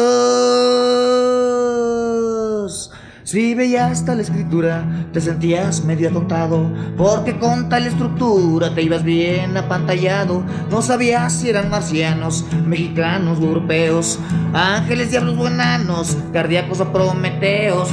Si 3.26 3.56
veías 3.56 4.04
tal 4.04 4.20
escritura, 4.20 4.84
te 5.12 5.20
sentías 5.20 5.84
medio 5.84 6.10
atontado, 6.10 6.70
porque 6.96 7.36
con 7.36 7.68
tal 7.68 7.84
estructura 7.84 8.72
te 8.72 8.82
ibas 8.82 9.02
bien 9.02 9.56
apantallado. 9.56 10.44
No 10.70 10.80
sabías 10.80 11.32
si 11.32 11.50
eran 11.50 11.68
marcianos, 11.68 12.44
mexicanos 12.64 13.40
o 13.40 13.42
europeos, 13.42 14.20
ángeles, 14.54 15.10
diablos 15.10 15.36
o 15.38 15.48
enanos, 15.48 16.16
cardíacos 16.32 16.78
o 16.78 16.92
prometeos. 16.92 17.92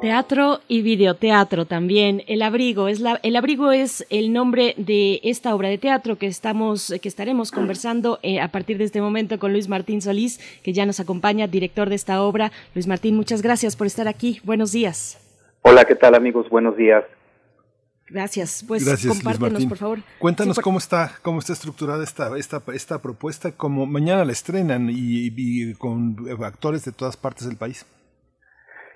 Teatro 0.00 0.60
y 0.66 0.80
videoteatro 0.80 1.66
también. 1.66 2.22
El 2.26 2.40
abrigo 2.40 2.88
es 2.88 3.00
la, 3.00 3.20
el 3.22 3.36
abrigo 3.36 3.70
es 3.70 4.06
el 4.08 4.32
nombre 4.32 4.74
de 4.78 5.20
esta 5.24 5.54
obra 5.54 5.68
de 5.68 5.76
teatro 5.76 6.16
que 6.16 6.26
estamos 6.26 6.94
que 7.02 7.08
estaremos 7.08 7.50
conversando 7.50 8.18
eh, 8.22 8.40
a 8.40 8.48
partir 8.48 8.78
de 8.78 8.84
este 8.84 9.02
momento 9.02 9.38
con 9.38 9.52
Luis 9.52 9.68
Martín 9.68 10.00
Solís, 10.00 10.40
que 10.62 10.72
ya 10.72 10.86
nos 10.86 11.00
acompaña, 11.00 11.48
director 11.48 11.90
de 11.90 11.96
esta 11.96 12.22
obra. 12.22 12.50
Luis 12.74 12.86
Martín, 12.86 13.14
muchas 13.14 13.42
gracias 13.42 13.76
por 13.76 13.86
estar 13.86 14.08
aquí. 14.08 14.40
Buenos 14.42 14.72
días. 14.72 15.18
Hola, 15.62 15.84
¿qué 15.84 15.94
tal 15.94 16.14
amigos? 16.14 16.48
Buenos 16.48 16.78
días. 16.78 17.04
Gracias. 18.08 18.64
Pues 18.66 18.86
Gracias, 18.86 19.04
Luis 19.04 19.18
compártenos, 19.18 19.52
Martín. 19.52 19.68
por 19.68 19.78
favor. 19.78 19.98
Cuéntanos 20.18 20.54
Sí, 20.54 20.58
por- 20.60 20.64
cómo 20.64 20.78
está, 20.78 21.12
cómo 21.20 21.40
está 21.40 21.52
estructurada 21.52 22.02
esta, 22.02 22.38
esta, 22.38 22.62
esta 22.72 23.02
propuesta, 23.02 23.52
como 23.52 23.84
mañana 23.84 24.24
la 24.24 24.32
estrenan 24.32 24.88
y, 24.88 25.30
y 25.36 25.74
con 25.74 26.16
actores 26.42 26.86
de 26.86 26.92
todas 26.92 27.18
partes 27.18 27.46
del 27.46 27.58
país. 27.58 27.84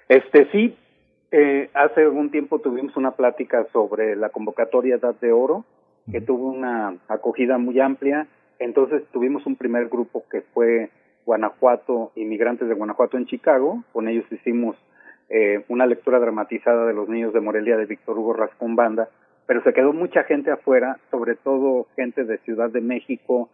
Este 0.08 0.48
sí, 0.50 0.74
eh, 1.36 1.68
hace 1.74 2.02
algún 2.02 2.30
tiempo 2.30 2.60
tuvimos 2.60 2.96
una 2.96 3.10
plática 3.10 3.66
sobre 3.72 4.14
la 4.14 4.28
convocatoria 4.28 4.94
Edad 4.94 5.16
de 5.20 5.32
Oro, 5.32 5.64
que 6.08 6.20
tuvo 6.20 6.48
una 6.48 6.94
acogida 7.08 7.58
muy 7.58 7.80
amplia. 7.80 8.28
Entonces 8.60 9.02
tuvimos 9.12 9.44
un 9.44 9.56
primer 9.56 9.88
grupo 9.88 10.22
que 10.30 10.42
fue 10.42 10.90
Guanajuato, 11.26 12.12
inmigrantes 12.14 12.68
de 12.68 12.74
Guanajuato 12.74 13.16
en 13.16 13.26
Chicago. 13.26 13.82
Con 13.92 14.06
ellos 14.06 14.24
hicimos 14.30 14.76
eh, 15.28 15.64
una 15.66 15.86
lectura 15.86 16.20
dramatizada 16.20 16.86
de 16.86 16.94
los 16.94 17.08
niños 17.08 17.32
de 17.32 17.40
Morelia 17.40 17.76
de 17.76 17.86
Víctor 17.86 18.16
Hugo 18.16 18.34
Rascón 18.34 18.76
Banda, 18.76 19.08
pero 19.46 19.60
se 19.64 19.72
quedó 19.72 19.92
mucha 19.92 20.22
gente 20.22 20.52
afuera, 20.52 20.98
sobre 21.10 21.34
todo 21.34 21.88
gente 21.96 22.22
de 22.22 22.38
Ciudad 22.38 22.70
de 22.70 22.80
México, 22.80 23.48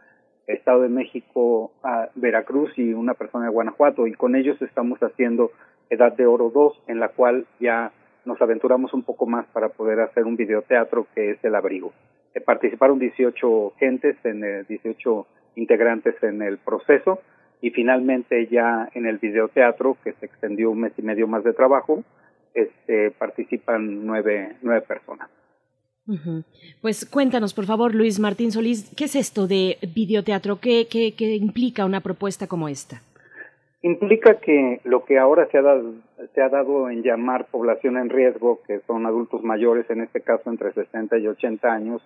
Estado 0.47 0.83
de 0.83 0.91
México, 0.91 1.73
Veracruz 2.15 2.77
y 2.77 2.93
una 2.93 3.15
persona 3.15 3.47
de 3.47 3.53
Guanajuato, 3.53 4.07
y 4.07 4.13
con 4.13 4.37
ellos 4.37 4.61
estamos 4.61 4.99
haciendo 5.01 5.51
Edad 5.91 6.17
de 6.17 6.27
Oro 6.27 6.51
2, 6.51 6.85
en 6.87 7.01
la 7.01 7.09
cual 7.09 7.47
ya 7.59 7.93
nos 8.25 8.41
aventuramos 8.41 8.95
un 8.95 9.03
poco 9.03 9.27
más 9.27 9.47
para 9.53 9.69
poder 9.69 10.01
hacer 10.01 10.25
un 10.25 10.37
videoteatro 10.37 11.07
que 11.15 11.33
es 11.33 11.45
El 11.45 11.55
Abrigo. 11.55 11.93
Eh, 12.35 12.41
participaron 12.41 12.99
18 12.99 13.75
gentes, 13.79 14.17
en 14.25 14.45
el, 14.45 14.67
18 14.67 15.27
integrantes 15.57 16.15
en 16.23 16.43
el 16.43 16.59
proceso, 16.59 17.21
y 17.61 17.71
finalmente 17.71 18.47
ya 18.47 18.89
en 18.95 19.07
el 19.07 19.19
videoteatro, 19.19 19.97
que 20.03 20.13
se 20.15 20.27
extendió 20.27 20.71
un 20.71 20.81
mes 20.81 20.93
y 20.97 21.03
medio 21.03 21.27
más 21.27 21.45
de 21.45 21.53
trabajo, 21.53 22.05
este, 22.55 23.11
participan 23.11 24.07
nueve, 24.07 24.57
nueve 24.63 24.83
personas. 24.83 25.29
Pues 26.81 27.05
cuéntanos, 27.05 27.55
por 27.55 27.67
favor, 27.67 27.95
Luis 27.95 28.19
Martín 28.19 28.51
Solís, 28.51 28.91
¿qué 28.97 29.05
es 29.05 29.15
esto 29.15 29.47
de 29.47 29.79
videoteatro? 29.95 30.59
¿Qué, 30.59 30.89
qué, 30.91 31.15
qué 31.17 31.37
implica 31.37 31.85
una 31.85 32.01
propuesta 32.01 32.49
como 32.49 32.69
esta? 32.69 33.01
Implica 33.83 34.41
que 34.41 34.81
lo 34.85 35.05
que 35.07 35.19
ahora 35.19 35.47
se 35.51 35.57
ha, 35.57 35.63
dado, 35.63 35.95
se 36.35 36.43
ha 36.43 36.51
dado 36.51 36.91
en 36.91 37.03
llamar 37.03 37.47
población 37.47 37.97
en 37.97 38.11
riesgo, 38.11 38.61
que 38.67 38.81
son 38.81 39.07
adultos 39.07 39.43
mayores, 39.43 39.89
en 39.89 40.03
este 40.03 40.21
caso 40.21 40.51
entre 40.51 40.73
60 40.73 41.17
y 41.17 41.27
80 41.27 41.73
años, 41.73 42.03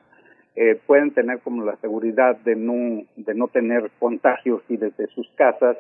eh, 0.55 0.79
pueden 0.87 1.11
tener 1.13 1.41
como 1.41 1.65
la 1.65 1.75
seguridad 1.79 2.37
de 2.37 2.55
no, 2.55 3.03
de 3.17 3.35
no 3.35 3.49
tener 3.49 3.91
contagios 3.99 4.63
y 4.69 4.77
desde 4.77 5.09
sus 5.09 5.29
casas 5.31 5.77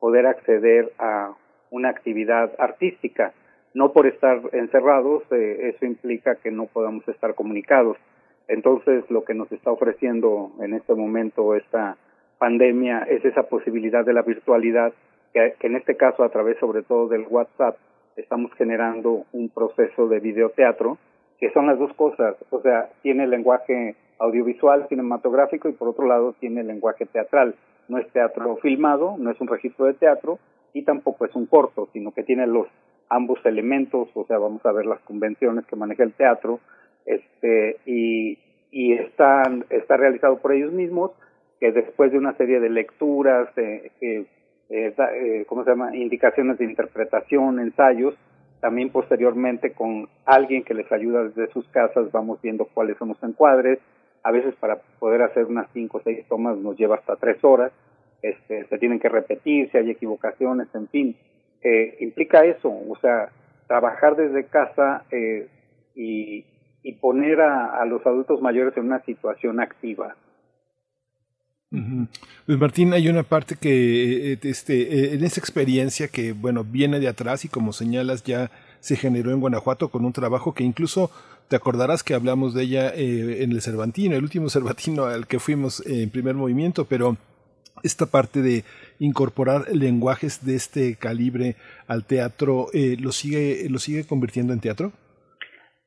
poder 0.00 0.26
acceder 0.26 0.92
a 0.98 1.32
una 1.70 1.90
actividad 1.90 2.52
artística. 2.58 3.32
No 3.72 3.92
por 3.92 4.08
estar 4.08 4.40
encerrados, 4.52 5.22
eh, 5.30 5.72
eso 5.74 5.86
implica 5.86 6.34
que 6.36 6.50
no 6.50 6.66
podamos 6.66 7.06
estar 7.06 7.36
comunicados. 7.36 7.96
Entonces, 8.48 9.08
lo 9.10 9.24
que 9.24 9.34
nos 9.34 9.50
está 9.52 9.70
ofreciendo 9.70 10.50
en 10.60 10.74
este 10.74 10.94
momento 10.94 11.54
esta 11.54 11.96
pandemia 12.38 13.06
es 13.08 13.24
esa 13.24 13.44
posibilidad 13.44 14.04
de 14.04 14.12
la 14.12 14.22
virtualidad, 14.22 14.92
que, 15.58 15.66
en 15.66 15.76
este 15.76 15.96
caso 15.96 16.24
a 16.24 16.30
través 16.30 16.58
sobre 16.58 16.82
todo 16.82 17.08
del 17.08 17.26
WhatsApp 17.28 17.76
estamos 18.16 18.52
generando 18.54 19.24
un 19.32 19.50
proceso 19.50 20.08
de 20.08 20.20
videoteatro, 20.20 20.96
que 21.38 21.50
son 21.50 21.66
las 21.66 21.78
dos 21.78 21.92
cosas, 21.94 22.36
o 22.50 22.62
sea, 22.62 22.88
tiene 23.02 23.26
lenguaje 23.26 23.94
audiovisual, 24.18 24.88
cinematográfico 24.88 25.68
y 25.68 25.72
por 25.72 25.88
otro 25.88 26.06
lado 26.06 26.34
tiene 26.40 26.64
lenguaje 26.64 27.04
teatral. 27.04 27.54
No 27.88 27.98
es 27.98 28.10
teatro 28.12 28.56
filmado, 28.56 29.16
no 29.18 29.30
es 29.30 29.38
un 29.40 29.48
registro 29.48 29.84
de 29.84 29.94
teatro 29.94 30.38
y 30.72 30.82
tampoco 30.82 31.26
es 31.26 31.34
un 31.34 31.44
corto, 31.44 31.88
sino 31.92 32.12
que 32.12 32.22
tiene 32.22 32.46
los 32.46 32.66
ambos 33.10 33.38
elementos, 33.44 34.08
o 34.14 34.24
sea, 34.24 34.38
vamos 34.38 34.64
a 34.64 34.72
ver 34.72 34.86
las 34.86 35.00
convenciones 35.00 35.66
que 35.66 35.76
maneja 35.76 36.02
el 36.02 36.14
teatro, 36.14 36.60
este 37.04 37.76
y 37.84 38.38
y 38.72 38.94
está 38.94 39.42
está 39.68 39.96
realizado 39.98 40.38
por 40.38 40.52
ellos 40.52 40.72
mismos, 40.72 41.12
que 41.60 41.70
después 41.72 42.10
de 42.10 42.18
una 42.18 42.34
serie 42.36 42.58
de 42.60 42.70
lecturas, 42.70 43.48
eh, 43.56 44.26
eh, 44.68 45.44
¿cómo 45.48 45.64
se 45.64 45.70
llama? 45.70 45.96
Indicaciones 45.96 46.58
de 46.58 46.64
interpretación, 46.64 47.60
ensayos, 47.60 48.14
también 48.60 48.90
posteriormente 48.90 49.72
con 49.72 50.08
alguien 50.24 50.64
que 50.64 50.74
les 50.74 50.90
ayuda 50.90 51.24
desde 51.24 51.52
sus 51.52 51.68
casas 51.68 52.10
vamos 52.10 52.40
viendo 52.42 52.64
cuáles 52.64 52.96
son 52.96 53.08
los 53.08 53.22
encuadres, 53.22 53.78
a 54.22 54.32
veces 54.32 54.54
para 54.56 54.80
poder 54.98 55.22
hacer 55.22 55.44
unas 55.44 55.68
cinco 55.72 55.98
o 55.98 56.02
seis 56.02 56.26
tomas 56.28 56.56
nos 56.56 56.76
lleva 56.76 56.96
hasta 56.96 57.16
tres 57.16 57.42
horas, 57.44 57.72
este, 58.22 58.66
se 58.66 58.78
tienen 58.78 58.98
que 58.98 59.08
repetir, 59.08 59.70
si 59.70 59.78
hay 59.78 59.90
equivocaciones, 59.90 60.66
en 60.74 60.88
fin, 60.88 61.16
eh, 61.62 61.96
implica 62.00 62.44
eso, 62.44 62.68
o 62.68 62.96
sea, 63.00 63.28
trabajar 63.68 64.16
desde 64.16 64.46
casa 64.46 65.04
eh, 65.10 65.48
y, 65.94 66.44
y, 66.82 66.92
poner 66.94 67.40
a, 67.40 67.80
a, 67.80 67.84
los 67.84 68.04
adultos 68.06 68.40
mayores 68.40 68.76
en 68.76 68.86
una 68.86 69.00
situación 69.00 69.60
activa. 69.60 70.16
Luis 71.70 72.60
Martín, 72.60 72.92
hay 72.92 73.08
una 73.08 73.24
parte 73.24 73.56
que 73.56 74.32
eh, 74.32 74.38
este, 74.42 75.14
en 75.14 75.24
esa 75.24 75.40
experiencia 75.40 76.08
que 76.08 76.32
bueno 76.32 76.62
viene 76.62 77.00
de 77.00 77.08
atrás 77.08 77.44
y 77.44 77.48
como 77.48 77.72
señalas 77.72 78.22
ya 78.22 78.50
se 78.80 78.96
generó 78.96 79.32
en 79.32 79.40
Guanajuato 79.40 79.88
con 79.88 80.04
un 80.04 80.12
trabajo 80.12 80.54
que 80.54 80.62
incluso 80.62 81.10
te 81.48 81.56
acordarás 81.56 82.02
que 82.02 82.14
hablamos 82.14 82.54
de 82.54 82.62
ella 82.62 82.88
eh, 82.94 83.42
en 83.42 83.52
el 83.52 83.62
Cervantino, 83.62 84.14
el 84.14 84.22
último 84.22 84.48
Cervantino 84.50 85.04
al 85.06 85.26
que 85.26 85.40
fuimos 85.40 85.82
en 85.86 86.10
primer 86.10 86.34
movimiento, 86.34 86.84
pero 86.84 87.16
esta 87.82 88.06
parte 88.06 88.42
de 88.42 88.64
incorporar 88.98 89.66
lenguajes 89.72 90.44
de 90.44 90.56
este 90.56 90.94
calibre 90.94 91.56
al 91.86 92.04
teatro, 92.04 92.68
eh, 92.72 92.96
¿lo, 92.98 93.12
sigue, 93.12 93.66
¿lo 93.68 93.78
sigue 93.78 94.04
convirtiendo 94.04 94.52
en 94.52 94.60
teatro? 94.60 94.92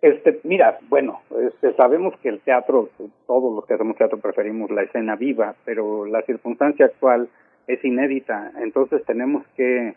Este, 0.01 0.39
mira, 0.43 0.79
bueno, 0.87 1.21
este, 1.41 1.73
sabemos 1.73 2.17
que 2.21 2.29
el 2.29 2.39
teatro, 2.39 2.89
todos 3.27 3.53
los 3.53 3.65
que 3.65 3.73
hacemos 3.73 3.97
teatro 3.97 4.17
preferimos 4.19 4.71
la 4.71 4.83
escena 4.83 5.15
viva, 5.15 5.55
pero 5.65 6.05
la 6.05 6.21
circunstancia 6.21 6.85
actual 6.85 7.27
es 7.67 7.83
inédita, 7.83 8.51
entonces 8.61 9.03
tenemos 9.05 9.45
que, 9.57 9.93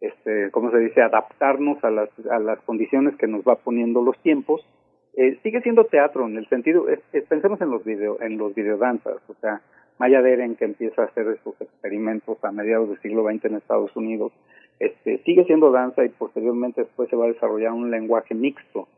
este, 0.00 0.50
¿cómo 0.50 0.70
se 0.70 0.78
dice?, 0.78 1.02
adaptarnos 1.02 1.84
a 1.84 1.90
las, 1.90 2.08
a 2.30 2.38
las 2.38 2.60
condiciones 2.60 3.14
que 3.16 3.26
nos 3.26 3.42
va 3.42 3.56
poniendo 3.56 4.00
los 4.02 4.18
tiempos 4.22 4.66
eh, 5.14 5.38
sigue 5.42 5.60
siendo 5.60 5.84
teatro 5.84 6.26
en 6.26 6.38
el 6.38 6.48
sentido, 6.48 6.86
pensemos 7.28 7.60
en 7.60 7.70
los 7.70 7.84
video, 7.84 8.18
en 8.22 8.38
los 8.38 8.54
videodanzas, 8.54 9.18
o 9.28 9.34
sea, 9.42 9.60
Maya 9.98 10.22
Deren 10.22 10.56
que 10.56 10.64
empieza 10.64 11.02
a 11.02 11.04
hacer 11.04 11.28
estos 11.28 11.60
experimentos 11.60 12.42
a 12.42 12.50
mediados 12.50 12.88
del 12.88 13.00
siglo 13.00 13.22
XX 13.24 13.44
en 13.44 13.56
Estados 13.56 13.94
Unidos, 13.94 14.32
este, 14.78 15.18
sigue 15.18 15.44
siendo 15.44 15.70
danza 15.70 16.02
y 16.02 16.08
posteriormente 16.08 16.80
después 16.80 17.10
se 17.10 17.16
va 17.16 17.26
a 17.26 17.28
desarrollar 17.28 17.72
un 17.72 17.90
lenguaje 17.90 18.34
mixto. 18.34 18.88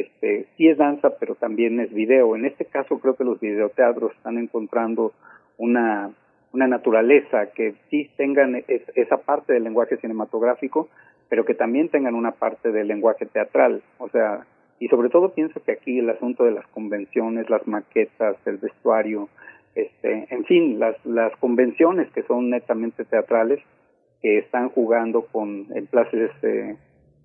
Este, 0.00 0.46
sí 0.56 0.68
es 0.68 0.78
danza, 0.78 1.10
pero 1.18 1.34
también 1.34 1.80
es 1.80 1.92
video. 1.92 2.36
En 2.36 2.44
este 2.44 2.64
caso 2.64 2.98
creo 2.98 3.16
que 3.16 3.24
los 3.24 3.40
videoteatros 3.40 4.12
están 4.16 4.38
encontrando 4.38 5.12
una, 5.58 6.10
una 6.52 6.66
naturaleza 6.66 7.46
que 7.54 7.74
sí 7.90 8.10
tengan 8.16 8.64
esa 8.66 9.18
parte 9.18 9.52
del 9.52 9.64
lenguaje 9.64 9.96
cinematográfico, 9.98 10.88
pero 11.28 11.44
que 11.44 11.54
también 11.54 11.88
tengan 11.88 12.14
una 12.14 12.32
parte 12.32 12.72
del 12.72 12.88
lenguaje 12.88 13.26
teatral. 13.26 13.82
O 13.98 14.08
sea, 14.08 14.46
y 14.78 14.88
sobre 14.88 15.10
todo 15.10 15.34
pienso 15.34 15.62
que 15.62 15.72
aquí 15.72 15.98
el 15.98 16.10
asunto 16.10 16.44
de 16.44 16.52
las 16.52 16.66
convenciones, 16.68 17.50
las 17.50 17.66
maquetas, 17.66 18.36
el 18.46 18.56
vestuario, 18.56 19.28
este, 19.74 20.26
en 20.30 20.44
fin, 20.46 20.78
las, 20.78 20.96
las 21.04 21.36
convenciones 21.36 22.10
que 22.12 22.22
son 22.22 22.50
netamente 22.50 23.04
teatrales, 23.04 23.60
que 24.22 24.38
están 24.38 24.68
jugando 24.70 25.26
con 25.26 25.66
en 25.74 25.86
plazas 25.86 26.14
este, 26.14 26.76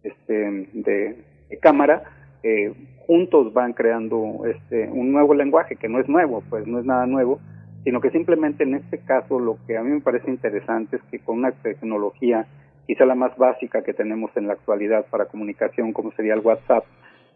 este, 0.04 0.68
de, 0.74 1.18
cámara, 1.62 2.04
eh, 2.44 2.74
juntos 3.06 3.54
van 3.54 3.74
creando 3.74 4.46
este, 4.46 4.90
un 4.90 5.12
nuevo 5.12 5.34
lenguaje, 5.34 5.76
que 5.76 5.90
no 5.90 6.00
es 6.00 6.08
nuevo, 6.08 6.44
pues 6.50 6.66
no 6.68 6.80
es 6.80 6.86
nada 6.86 7.06
nuevo, 7.06 7.40
sino 7.84 8.02
que 8.02 8.12
simplemente 8.12 8.64
en 8.64 8.76
este 8.76 9.00
caso 9.00 9.40
lo 9.40 9.58
que 9.68 9.78
a 9.78 9.84
mí 9.84 9.92
me 9.92 10.02
parece 10.02 10.30
interesante 10.30 10.98
es 10.98 11.04
que 11.04 11.20
con 11.20 11.38
una 11.38 11.52
tecnología 11.52 12.48
quizá 12.88 13.06
la 13.06 13.16
más 13.16 13.36
básica 13.38 13.84
que 13.84 13.94
tenemos 13.94 14.32
en 14.36 14.48
la 14.48 14.54
actualidad 14.54 15.06
para 15.10 15.26
comunicación, 15.26 15.94
como 15.94 16.12
sería 16.14 16.34
el 16.34 16.40
WhatsApp, 16.42 16.86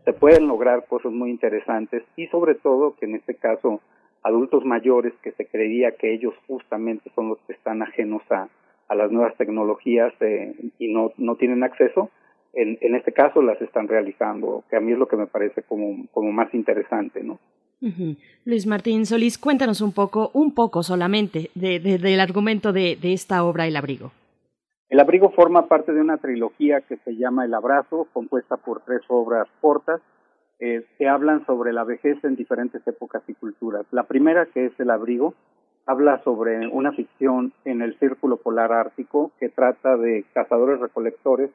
se 0.06 0.14
pueden 0.14 0.48
lograr 0.48 0.86
cosas 0.88 1.12
muy 1.12 1.30
interesantes 1.30 2.04
y 2.16 2.28
sobre 2.28 2.56
todo 2.56 2.96
que 2.96 3.06
en 3.06 3.16
este 3.16 3.36
caso 3.36 3.82
adultos 4.24 4.66
mayores 4.66 5.14
que 5.22 5.32
se 5.32 5.46
creía 5.46 5.92
que 5.92 6.14
ellos 6.14 6.34
justamente 6.48 7.12
son 7.16 7.30
los 7.30 7.40
que 7.48 7.54
están 7.54 7.82
ajenos 7.82 8.22
a, 8.32 8.48
a 8.88 8.96
las 8.96 9.12
nuevas 9.12 9.36
tecnologías 9.38 10.14
eh, 10.20 10.54
y 10.78 10.94
no, 10.94 11.12
no 11.18 11.36
tienen 11.36 11.64
acceso, 11.64 12.10
en, 12.54 12.78
en 12.82 12.96
este 12.96 13.12
caso 13.14 13.42
las 13.42 13.62
están 13.62 13.88
realizando, 13.88 14.64
que 14.70 14.76
a 14.76 14.80
mí 14.80 14.92
es 14.92 14.98
lo 14.98 15.08
que 15.08 15.18
me 15.18 15.28
parece 15.28 15.64
como, 15.64 16.08
como 16.12 16.32
más 16.32 16.54
interesante, 16.54 17.24
¿no? 17.24 17.40
Luis 18.44 18.68
Martín 18.68 19.06
Solís, 19.06 19.38
cuéntanos 19.38 19.80
un 19.80 19.94
poco, 19.94 20.32
un 20.34 20.54
poco 20.54 20.84
solamente, 20.84 21.50
de, 21.56 21.80
de, 21.80 21.98
del 21.98 22.20
argumento 22.20 22.74
de, 22.74 22.98
de 23.02 23.14
esta 23.14 23.44
obra 23.46 23.68
El 23.68 23.78
Abrigo. 23.78 24.12
El 24.90 25.00
abrigo 25.00 25.30
forma 25.32 25.68
parte 25.68 25.94
de 25.94 26.02
una 26.02 26.18
trilogía 26.18 26.82
que 26.82 26.98
se 26.98 27.16
llama 27.16 27.46
El 27.46 27.54
Abrazo, 27.54 28.08
compuesta 28.12 28.58
por 28.58 28.82
tres 28.82 29.02
obras 29.08 29.48
cortas 29.62 30.02
eh, 30.60 30.84
que 30.98 31.08
hablan 31.08 31.46
sobre 31.46 31.72
la 31.72 31.84
vejez 31.84 32.18
en 32.24 32.36
diferentes 32.36 32.86
épocas 32.86 33.22
y 33.28 33.34
culturas. 33.34 33.86
La 33.92 34.04
primera, 34.04 34.48
que 34.48 34.66
es 34.66 34.80
El 34.80 34.90
Abrigo, 34.90 35.36
habla 35.86 36.22
sobre 36.24 36.68
una 36.68 36.92
ficción 36.92 37.54
en 37.66 37.82
el 37.82 37.98
Círculo 38.00 38.38
Polar 38.38 38.74
Ártico 38.74 39.32
que 39.40 39.50
trata 39.50 39.96
de 39.96 40.26
cazadores 40.34 40.80
recolectores 40.80 41.52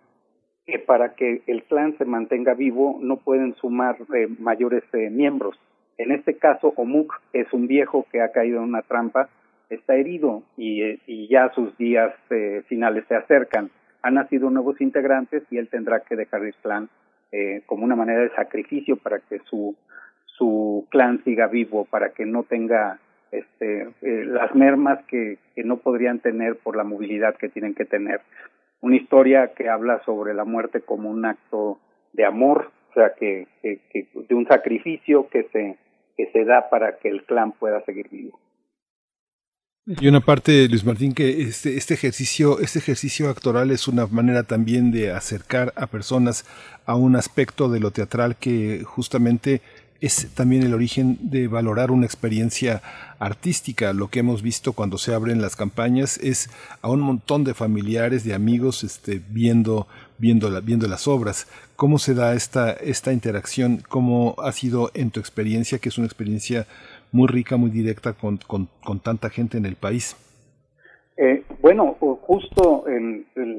que 0.66 0.78
para 0.78 1.14
que 1.14 1.42
el 1.46 1.62
clan 1.64 1.96
se 1.98 2.04
mantenga 2.04 2.54
vivo 2.54 2.98
no 3.00 3.16
pueden 3.18 3.54
sumar 3.56 3.96
eh, 4.14 4.28
mayores 4.38 4.82
eh, 4.92 5.10
miembros. 5.10 5.58
En 5.98 6.10
este 6.10 6.36
caso, 6.36 6.72
Omuk 6.76 7.12
es 7.32 7.52
un 7.52 7.66
viejo 7.66 8.06
que 8.10 8.20
ha 8.20 8.32
caído 8.32 8.58
en 8.58 8.64
una 8.64 8.82
trampa 8.82 9.28
está 9.74 9.96
herido 9.96 10.42
y, 10.56 10.82
eh, 10.82 10.98
ya 11.28 11.50
sus 11.54 11.76
días 11.78 12.14
eh, 12.30 12.62
finales 12.68 13.04
se 13.08 13.16
acercan. 13.16 13.70
Han 14.02 14.14
nacido 14.14 14.50
nuevos 14.50 14.80
integrantes 14.80 15.42
y 15.50 15.58
él 15.58 15.68
tendrá 15.68 16.00
que 16.00 16.16
dejar 16.16 16.44
el 16.44 16.54
clan 16.54 16.88
eh, 17.32 17.62
como 17.66 17.84
una 17.84 17.96
manera 17.96 18.20
de 18.20 18.34
sacrificio 18.34 18.96
para 18.96 19.18
que 19.20 19.40
su, 19.50 19.74
su 20.26 20.86
clan 20.90 21.22
siga 21.24 21.46
vivo, 21.46 21.86
para 21.86 22.10
que 22.10 22.26
no 22.26 22.42
tenga 22.44 22.98
este, 23.32 23.88
las 24.02 24.54
mermas 24.54 25.04
que, 25.06 25.38
que 25.54 25.64
no 25.64 25.78
podrían 25.78 26.20
tener 26.20 26.56
por 26.56 26.76
la 26.76 26.84
movilidad 26.84 27.36
que 27.36 27.48
tienen 27.48 27.74
que 27.74 27.84
tener. 27.84 28.20
Una 28.84 28.96
historia 28.96 29.52
que 29.56 29.70
habla 29.70 30.02
sobre 30.04 30.34
la 30.34 30.44
muerte 30.44 30.82
como 30.82 31.08
un 31.08 31.24
acto 31.24 31.78
de 32.12 32.26
amor, 32.26 32.70
o 32.90 32.92
sea, 32.92 33.14
que, 33.18 33.48
de 33.62 34.34
un 34.34 34.46
sacrificio 34.46 35.26
que 35.30 35.44
se, 35.52 35.78
que 36.18 36.30
se 36.32 36.44
da 36.44 36.68
para 36.68 36.98
que 36.98 37.08
el 37.08 37.24
clan 37.24 37.52
pueda 37.52 37.82
seguir 37.86 38.10
vivo. 38.10 38.38
Y 39.86 40.06
una 40.06 40.20
parte, 40.20 40.68
Luis 40.68 40.84
Martín, 40.84 41.14
que 41.14 41.42
este, 41.42 41.78
este 41.78 41.94
ejercicio, 41.94 42.58
este 42.60 42.78
ejercicio 42.78 43.30
actoral 43.30 43.70
es 43.70 43.88
una 43.88 44.06
manera 44.06 44.42
también 44.42 44.90
de 44.90 45.12
acercar 45.12 45.72
a 45.76 45.86
personas 45.86 46.44
a 46.84 46.94
un 46.94 47.16
aspecto 47.16 47.70
de 47.70 47.80
lo 47.80 47.90
teatral 47.90 48.36
que 48.36 48.82
justamente 48.84 49.62
es 50.00 50.34
también 50.34 50.62
el 50.62 50.74
origen 50.74 51.18
de 51.20 51.48
valorar 51.48 51.90
una 51.90 52.06
experiencia 52.06 52.82
artística. 53.18 53.92
Lo 53.92 54.08
que 54.08 54.20
hemos 54.20 54.42
visto 54.42 54.73
cuando 54.73 54.98
se 54.98 55.14
abren 55.14 55.40
las 55.40 55.56
campañas 55.56 56.18
es 56.18 56.50
a 56.82 56.90
un 56.90 57.00
montón 57.00 57.44
de 57.44 57.55
familiares, 57.55 58.24
de 58.24 58.34
amigos, 58.34 58.84
este, 58.84 59.20
viendo, 59.31 59.86
viendo, 60.18 60.50
la, 60.50 60.60
viendo 60.60 60.86
las 60.89 61.08
obras. 61.08 61.47
¿Cómo 61.76 61.98
se 61.98 62.14
da 62.14 62.34
esta, 62.34 62.73
esta 62.73 63.12
interacción? 63.12 63.82
¿Cómo 63.89 64.34
ha 64.39 64.52
sido 64.52 64.90
en 64.94 65.10
tu 65.10 65.20
experiencia, 65.20 65.78
que 65.78 65.89
es 65.89 65.98
una 65.98 66.06
experiencia 66.06 66.66
muy 67.12 67.28
rica, 67.28 67.56
muy 67.56 67.70
directa 67.70 68.12
con, 68.12 68.39
con, 68.39 68.68
con 68.82 69.00
tanta 69.00 69.31
gente 69.31 69.56
en 69.56 69.66
el 69.66 69.76
país? 69.76 70.16
Eh, 71.16 71.44
bueno, 71.62 71.97
justo 72.23 72.84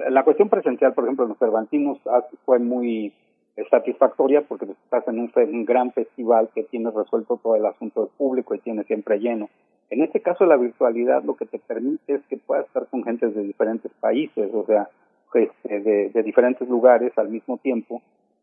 la 0.09 0.23
cuestión 0.23 0.49
presencial, 0.49 0.93
por 0.93 1.05
ejemplo, 1.05 1.23
en 1.23 1.29
los 1.29 1.39
Cervantinos 1.39 1.99
fue 2.45 2.59
muy 2.59 3.13
satisfactoria 3.69 4.41
porque 4.41 4.65
estás 4.65 5.07
en 5.07 5.19
un, 5.19 5.65
gran 5.65 5.91
festival 5.91 6.49
que 6.53 6.63
tiene 6.63 6.91
resuelto 6.91 7.39
todo 7.41 7.55
el 7.55 7.65
asunto 7.65 8.01
del 8.01 8.09
público 8.17 8.55
y 8.55 8.59
tiene 8.59 8.83
siempre 8.83 9.19
lleno. 9.19 9.49
En 9.89 10.01
este 10.01 10.21
caso, 10.21 10.45
la 10.45 10.57
virtualidad 10.57 11.23
lo 11.23 11.35
que 11.35 11.45
te 11.45 11.59
permite 11.59 12.15
es 12.15 12.21
que 12.27 12.37
puedas 12.37 12.65
estar 12.65 12.87
con 12.87 13.03
gente 13.03 13.27
de 13.27 13.43
diferentes 13.43 13.91
países, 13.99 14.49
o 14.53 14.65
sea, 14.65 14.89
este, 15.33 15.79
de, 15.79 16.09
de 16.09 16.23
diferentes 16.23 16.67
lugares 16.67 17.11
al 17.17 17.29
mismo 17.29 17.57
tiempo. 17.57 18.01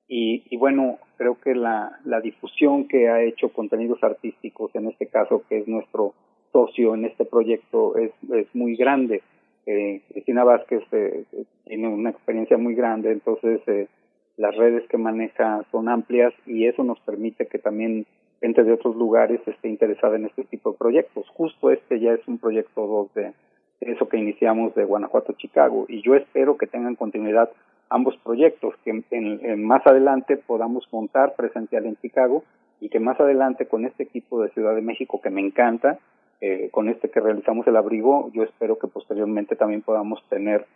Y, 0.08 0.44
y 0.50 0.56
bueno, 0.56 0.98
creo 1.16 1.38
que 1.40 1.54
la, 1.54 1.98
la 2.04 2.20
difusión 2.20 2.86
que 2.86 3.08
ha 3.08 3.22
hecho 3.22 3.48
contenidos 3.50 4.02
artísticos, 4.02 4.74
en 4.74 4.88
este 4.88 5.06
caso, 5.06 5.42
que 5.48 5.58
es 5.58 5.68
nuestro 5.68 6.14
socio 6.52 6.94
en 6.94 7.06
este 7.06 7.24
proyecto, 7.24 7.96
es, 7.96 8.12
es 8.30 8.46
muy 8.54 8.76
grande. 8.76 9.22
Eh, 9.64 10.02
Cristina 10.10 10.44
Vázquez 10.44 10.82
eh, 10.92 11.24
tiene 11.64 11.88
una 11.88 12.10
experiencia 12.10 12.58
muy 12.58 12.74
grande, 12.74 13.12
entonces 13.12 13.60
eh, 13.66 13.88
las 14.36 14.56
redes 14.56 14.86
que 14.88 14.98
maneja 14.98 15.64
son 15.70 15.88
amplias 15.88 16.32
y 16.46 16.66
eso 16.66 16.82
nos 16.84 16.98
permite 17.00 17.46
que 17.46 17.58
también 17.58 18.06
gente 18.40 18.64
de 18.64 18.72
otros 18.72 18.96
lugares 18.96 19.40
esté 19.46 19.68
interesada 19.68 20.16
en 20.16 20.26
este 20.26 20.44
tipo 20.44 20.72
de 20.72 20.78
proyectos. 20.78 21.28
Justo 21.30 21.70
este 21.70 22.00
ya 22.00 22.12
es 22.12 22.26
un 22.26 22.38
proyecto 22.38 22.86
2 22.86 23.14
de 23.14 23.32
eso 23.80 24.08
que 24.08 24.16
iniciamos 24.16 24.74
de 24.74 24.84
Guanajuato 24.84 25.32
Chicago 25.34 25.86
y 25.88 26.02
yo 26.02 26.14
espero 26.14 26.56
que 26.56 26.66
tengan 26.66 26.96
continuidad 26.96 27.50
ambos 27.88 28.16
proyectos, 28.24 28.74
que 28.84 28.90
en, 28.90 29.04
en, 29.10 29.64
más 29.64 29.86
adelante 29.86 30.36
podamos 30.36 30.88
montar 30.92 31.34
presencial 31.36 31.84
en 31.86 31.96
Chicago 31.96 32.42
y 32.80 32.88
que 32.88 33.00
más 33.00 33.20
adelante 33.20 33.66
con 33.66 33.84
este 33.84 34.04
equipo 34.04 34.42
de 34.42 34.50
Ciudad 34.50 34.74
de 34.74 34.80
México 34.80 35.20
que 35.20 35.30
me 35.30 35.40
encanta, 35.40 35.98
eh, 36.40 36.70
con 36.72 36.88
este 36.88 37.10
que 37.10 37.20
realizamos 37.20 37.66
el 37.68 37.76
abrigo, 37.76 38.30
yo 38.32 38.42
espero 38.42 38.76
que 38.78 38.88
posteriormente 38.88 39.54
también 39.54 39.82
podamos 39.82 40.20
tener 40.28 40.66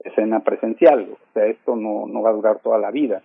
escena 0.00 0.40
presencial. 0.40 1.08
O 1.12 1.32
sea, 1.32 1.46
esto 1.46 1.76
no, 1.76 2.06
no 2.06 2.22
va 2.22 2.30
a 2.30 2.34
durar 2.34 2.60
toda 2.60 2.78
la 2.78 2.90
vida. 2.90 3.22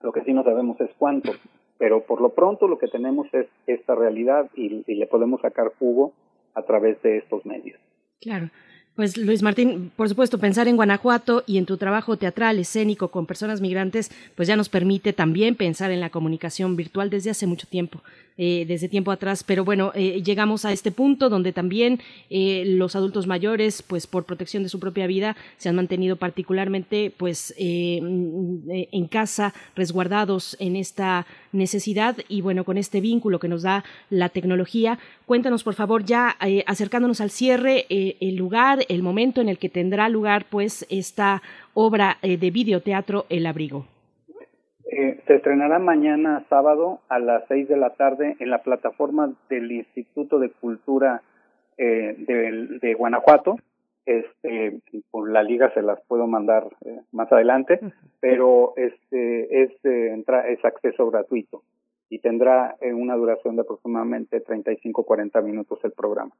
Lo 0.00 0.12
que 0.12 0.22
sí 0.22 0.32
no 0.32 0.44
sabemos 0.44 0.80
es 0.80 0.90
cuánto. 0.98 1.32
Pero 1.78 2.02
por 2.02 2.20
lo 2.20 2.30
pronto 2.30 2.68
lo 2.68 2.78
que 2.78 2.88
tenemos 2.88 3.32
es 3.32 3.46
esta 3.66 3.94
realidad 3.94 4.50
y, 4.54 4.84
y 4.86 4.94
le 4.96 5.06
podemos 5.06 5.40
sacar 5.40 5.72
jugo 5.78 6.12
a 6.54 6.62
través 6.62 7.00
de 7.02 7.18
estos 7.18 7.44
medios. 7.46 7.80
Claro. 8.20 8.50
Pues 8.96 9.16
Luis 9.16 9.42
Martín, 9.42 9.90
por 9.96 10.08
supuesto, 10.08 10.38
pensar 10.38 10.68
en 10.68 10.76
Guanajuato 10.76 11.42
y 11.46 11.58
en 11.58 11.64
tu 11.64 11.76
trabajo 11.76 12.16
teatral, 12.16 12.58
escénico 12.58 13.08
con 13.08 13.24
personas 13.24 13.60
migrantes, 13.60 14.10
pues 14.34 14.46
ya 14.46 14.56
nos 14.56 14.68
permite 14.68 15.12
también 15.12 15.54
pensar 15.54 15.90
en 15.90 16.00
la 16.00 16.10
comunicación 16.10 16.76
virtual 16.76 17.08
desde 17.08 17.30
hace 17.30 17.46
mucho 17.46 17.66
tiempo 17.66 18.02
eh, 18.42 18.64
desde 18.66 18.88
tiempo 18.88 19.10
atrás, 19.10 19.44
pero 19.44 19.66
bueno, 19.66 19.92
eh, 19.94 20.22
llegamos 20.22 20.64
a 20.64 20.72
este 20.72 20.90
punto 20.90 21.28
donde 21.28 21.52
también 21.52 22.00
eh, 22.30 22.64
los 22.66 22.96
adultos 22.96 23.26
mayores, 23.26 23.82
pues 23.82 24.06
por 24.06 24.24
protección 24.24 24.62
de 24.62 24.70
su 24.70 24.80
propia 24.80 25.06
vida, 25.06 25.36
se 25.58 25.68
han 25.68 25.74
mantenido 25.74 26.16
particularmente, 26.16 27.12
pues 27.14 27.52
en 27.58 29.08
casa, 29.10 29.52
resguardados 29.76 30.56
en 30.58 30.76
esta 30.76 31.26
necesidad 31.52 32.16
y 32.30 32.40
bueno, 32.40 32.64
con 32.64 32.78
este 32.78 33.02
vínculo 33.02 33.38
que 33.38 33.48
nos 33.48 33.60
da 33.60 33.84
la 34.08 34.30
tecnología. 34.30 34.98
Cuéntanos, 35.26 35.62
por 35.62 35.74
favor, 35.74 36.06
ya 36.06 36.34
acercándonos 36.66 37.20
al 37.20 37.30
cierre, 37.30 37.84
el 37.90 38.36
lugar, 38.36 38.79
el 38.88 39.02
momento 39.02 39.40
en 39.40 39.48
el 39.48 39.58
que 39.58 39.68
tendrá 39.68 40.08
lugar, 40.08 40.46
pues, 40.50 40.86
esta 40.90 41.42
obra 41.74 42.18
de 42.22 42.50
videoteatro 42.50 43.26
El 43.28 43.46
Abrigo. 43.46 43.86
Eh, 44.92 45.20
se 45.28 45.36
estrenará 45.36 45.78
mañana 45.78 46.44
sábado 46.48 46.98
a 47.08 47.20
las 47.20 47.44
seis 47.46 47.68
de 47.68 47.76
la 47.76 47.90
tarde 47.90 48.34
en 48.40 48.50
la 48.50 48.58
plataforma 48.58 49.32
del 49.48 49.70
Instituto 49.70 50.40
de 50.40 50.50
Cultura 50.50 51.22
eh, 51.78 52.16
de, 52.18 52.78
de, 52.80 52.94
Guanajuato. 52.94 53.56
Este, 54.04 54.80
por 55.12 55.30
la 55.30 55.44
liga 55.44 55.72
se 55.74 55.82
las 55.82 56.00
puedo 56.08 56.26
mandar 56.26 56.66
eh, 56.84 57.02
más 57.12 57.30
adelante, 57.30 57.78
pero 58.18 58.72
este 58.76 59.62
es 59.62 59.70
entra, 59.84 60.48
es 60.48 60.64
acceso 60.64 61.08
gratuito 61.08 61.62
y 62.08 62.18
tendrá 62.18 62.76
una 62.82 63.14
duración 63.14 63.54
de 63.54 63.62
aproximadamente 63.62 64.44
35-40 64.44 65.40
minutos 65.44 65.78
el 65.84 65.92
programa. 65.92 66.32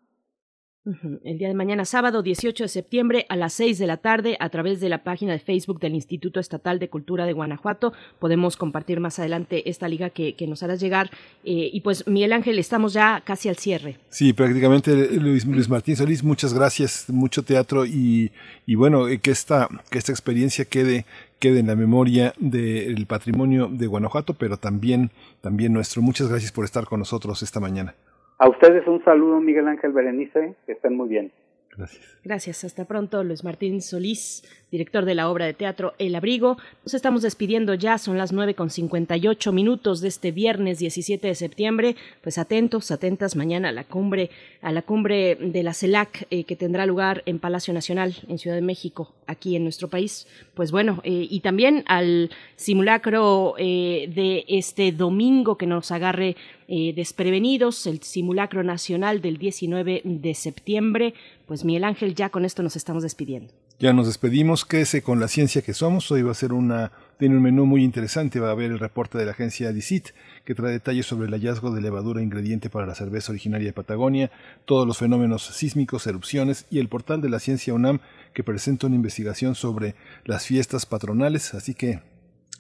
El 1.24 1.36
día 1.36 1.48
de 1.48 1.54
mañana, 1.54 1.84
sábado 1.84 2.22
18 2.22 2.64
de 2.64 2.68
septiembre, 2.68 3.26
a 3.28 3.36
las 3.36 3.52
6 3.52 3.78
de 3.78 3.86
la 3.86 3.98
tarde, 3.98 4.38
a 4.40 4.48
través 4.48 4.80
de 4.80 4.88
la 4.88 5.04
página 5.04 5.32
de 5.32 5.38
Facebook 5.38 5.78
del 5.78 5.94
Instituto 5.94 6.40
Estatal 6.40 6.78
de 6.78 6.88
Cultura 6.88 7.26
de 7.26 7.34
Guanajuato, 7.34 7.92
podemos 8.18 8.56
compartir 8.56 8.98
más 8.98 9.18
adelante 9.18 9.68
esta 9.68 9.88
liga 9.88 10.08
que, 10.08 10.34
nos 10.48 10.62
harás 10.62 10.80
llegar. 10.80 11.10
Eh, 11.44 11.68
y 11.70 11.82
pues, 11.82 12.06
Miguel 12.06 12.32
Ángel, 12.32 12.58
estamos 12.58 12.94
ya 12.94 13.20
casi 13.26 13.50
al 13.50 13.56
cierre. 13.56 13.98
Sí, 14.08 14.32
prácticamente, 14.32 15.18
Luis, 15.18 15.44
Luis 15.44 15.68
Martín 15.68 15.96
Solís, 15.96 16.24
muchas 16.24 16.54
gracias, 16.54 17.10
mucho 17.10 17.42
teatro 17.42 17.84
y, 17.84 18.32
y 18.64 18.74
bueno, 18.74 19.06
eh, 19.06 19.18
que 19.18 19.32
esta, 19.32 19.68
que 19.90 19.98
esta 19.98 20.12
experiencia 20.12 20.64
quede 20.64 21.04
quede 21.38 21.60
en 21.60 21.68
la 21.68 21.74
memoria 21.74 22.34
del 22.38 23.06
patrimonio 23.06 23.68
de 23.72 23.86
Guanajuato, 23.86 24.34
pero 24.34 24.58
también, 24.58 25.10
también 25.40 25.72
nuestro. 25.72 26.02
Muchas 26.02 26.28
gracias 26.28 26.52
por 26.52 26.66
estar 26.66 26.84
con 26.84 27.00
nosotros 27.00 27.42
esta 27.42 27.60
mañana. 27.60 27.94
A 28.40 28.48
ustedes 28.48 28.86
un 28.86 29.04
saludo, 29.04 29.38
Miguel 29.38 29.68
Ángel 29.68 29.92
Berenice, 29.92 30.54
que 30.64 30.72
estén 30.72 30.96
muy 30.96 31.10
bien. 31.10 31.30
Gracias. 31.76 32.18
Gracias. 32.24 32.64
Hasta 32.64 32.84
pronto, 32.84 33.22
Luis 33.22 33.44
Martín 33.44 33.80
Solís, 33.80 34.44
director 34.70 35.04
de 35.04 35.14
la 35.14 35.30
obra 35.30 35.46
de 35.46 35.54
teatro 35.54 35.94
El 35.98 36.14
Abrigo. 36.14 36.56
Nos 36.84 36.94
estamos 36.94 37.22
despidiendo 37.22 37.74
ya, 37.74 37.96
son 37.96 38.18
las 38.18 38.32
nueve 38.32 38.54
con 38.54 38.70
cincuenta 38.70 39.16
y 39.16 39.28
ocho 39.28 39.52
minutos 39.52 40.00
de 40.00 40.08
este 40.08 40.32
viernes 40.32 40.78
17 40.78 41.28
de 41.28 41.34
septiembre. 41.34 41.96
Pues 42.22 42.38
atentos, 42.38 42.90
atentas 42.90 43.36
mañana 43.36 43.68
a 43.68 43.72
la 43.72 43.84
cumbre, 43.84 44.30
a 44.62 44.72
la 44.72 44.82
cumbre 44.82 45.36
de 45.36 45.62
la 45.62 45.72
CELAC 45.72 46.26
eh, 46.30 46.44
que 46.44 46.56
tendrá 46.56 46.86
lugar 46.86 47.22
en 47.26 47.38
Palacio 47.38 47.72
Nacional, 47.72 48.14
en 48.28 48.38
Ciudad 48.38 48.56
de 48.56 48.62
México, 48.62 49.14
aquí 49.26 49.54
en 49.54 49.62
nuestro 49.62 49.88
país. 49.88 50.26
Pues 50.54 50.72
bueno, 50.72 51.00
eh, 51.04 51.26
y 51.30 51.40
también 51.40 51.84
al 51.86 52.30
simulacro 52.56 53.54
eh, 53.58 54.10
de 54.14 54.44
este 54.48 54.92
domingo 54.92 55.56
que 55.56 55.66
nos 55.66 55.90
agarre 55.92 56.36
eh, 56.72 56.92
desprevenidos, 56.94 57.84
el 57.88 58.00
simulacro 58.00 58.62
nacional 58.62 59.20
del 59.20 59.38
19 59.38 60.02
de 60.04 60.34
septiembre. 60.34 61.14
Pues 61.46 61.64
Miguel 61.64 61.82
Ángel, 61.82 62.14
ya 62.14 62.28
con 62.28 62.44
esto 62.44 62.62
nos 62.62 62.76
estamos 62.76 63.02
despidiendo. 63.02 63.52
Ya 63.80 63.92
nos 63.92 64.06
despedimos, 64.06 64.64
quédese 64.64 65.02
con 65.02 65.18
la 65.18 65.26
ciencia 65.26 65.62
que 65.62 65.74
somos. 65.74 66.08
Hoy 66.12 66.22
va 66.22 66.30
a 66.30 66.34
ser 66.34 66.52
una, 66.52 66.92
tiene 67.18 67.36
un 67.36 67.42
menú 67.42 67.66
muy 67.66 67.82
interesante. 67.82 68.38
Va 68.38 68.48
a 68.48 68.52
haber 68.52 68.70
el 68.70 68.78
reporte 68.78 69.18
de 69.18 69.24
la 69.24 69.32
agencia 69.32 69.72
DICIT, 69.72 70.10
que 70.44 70.54
trae 70.54 70.70
detalles 70.70 71.06
sobre 71.06 71.26
el 71.26 71.32
hallazgo 71.32 71.72
de 71.72 71.80
levadura 71.80 72.22
ingrediente 72.22 72.70
para 72.70 72.86
la 72.86 72.94
cerveza 72.94 73.32
originaria 73.32 73.66
de 73.66 73.72
Patagonia, 73.72 74.30
todos 74.64 74.86
los 74.86 74.98
fenómenos 74.98 75.42
sísmicos, 75.46 76.06
erupciones 76.06 76.66
y 76.70 76.78
el 76.78 76.88
portal 76.88 77.20
de 77.20 77.30
la 77.30 77.40
ciencia 77.40 77.74
UNAM, 77.74 77.98
que 78.32 78.44
presenta 78.44 78.86
una 78.86 78.94
investigación 78.94 79.56
sobre 79.56 79.96
las 80.24 80.46
fiestas 80.46 80.86
patronales. 80.86 81.52
Así 81.54 81.74
que 81.74 82.00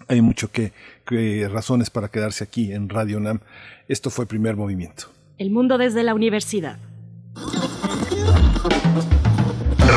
hay 0.08 0.20
mucho 0.20 0.50
que, 0.50 0.72
que, 1.06 1.48
razones 1.48 1.90
para 1.90 2.08
quedarse 2.08 2.44
aquí 2.44 2.72
en 2.72 2.88
Radio 2.88 3.18
UNAM. 3.18 3.40
Esto 3.88 4.10
fue 4.10 4.26
Primer 4.26 4.56
Movimiento. 4.56 5.06
El 5.38 5.50
mundo 5.50 5.78
desde 5.78 6.02
la 6.02 6.14
universidad. 6.14 6.78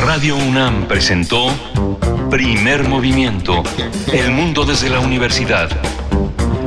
Radio 0.06 0.36
UNAM 0.36 0.86
presentó 0.86 1.48
Primer 2.30 2.88
Movimiento. 2.88 3.62
El 4.12 4.32
mundo 4.32 4.64
desde 4.64 4.90
la 4.90 5.00
universidad. 5.00 5.70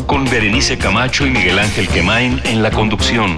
Con 0.06 0.26
Berenice 0.26 0.78
Camacho 0.78 1.26
y 1.26 1.32
Miguel 1.32 1.60
Ángel 1.60 1.88
Quemain 1.90 2.42
en 2.46 2.64
la 2.64 2.72
conducción. 2.72 3.38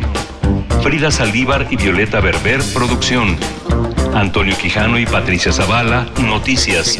Frida 0.84 1.12
Saldívar 1.12 1.68
y 1.70 1.76
Violeta 1.76 2.20
Berber, 2.20 2.62
producción. 2.74 3.38
Antonio 4.14 4.56
Quijano 4.58 5.00
y 5.00 5.06
Patricia 5.06 5.52
Zavala, 5.52 6.08
noticias. 6.22 7.00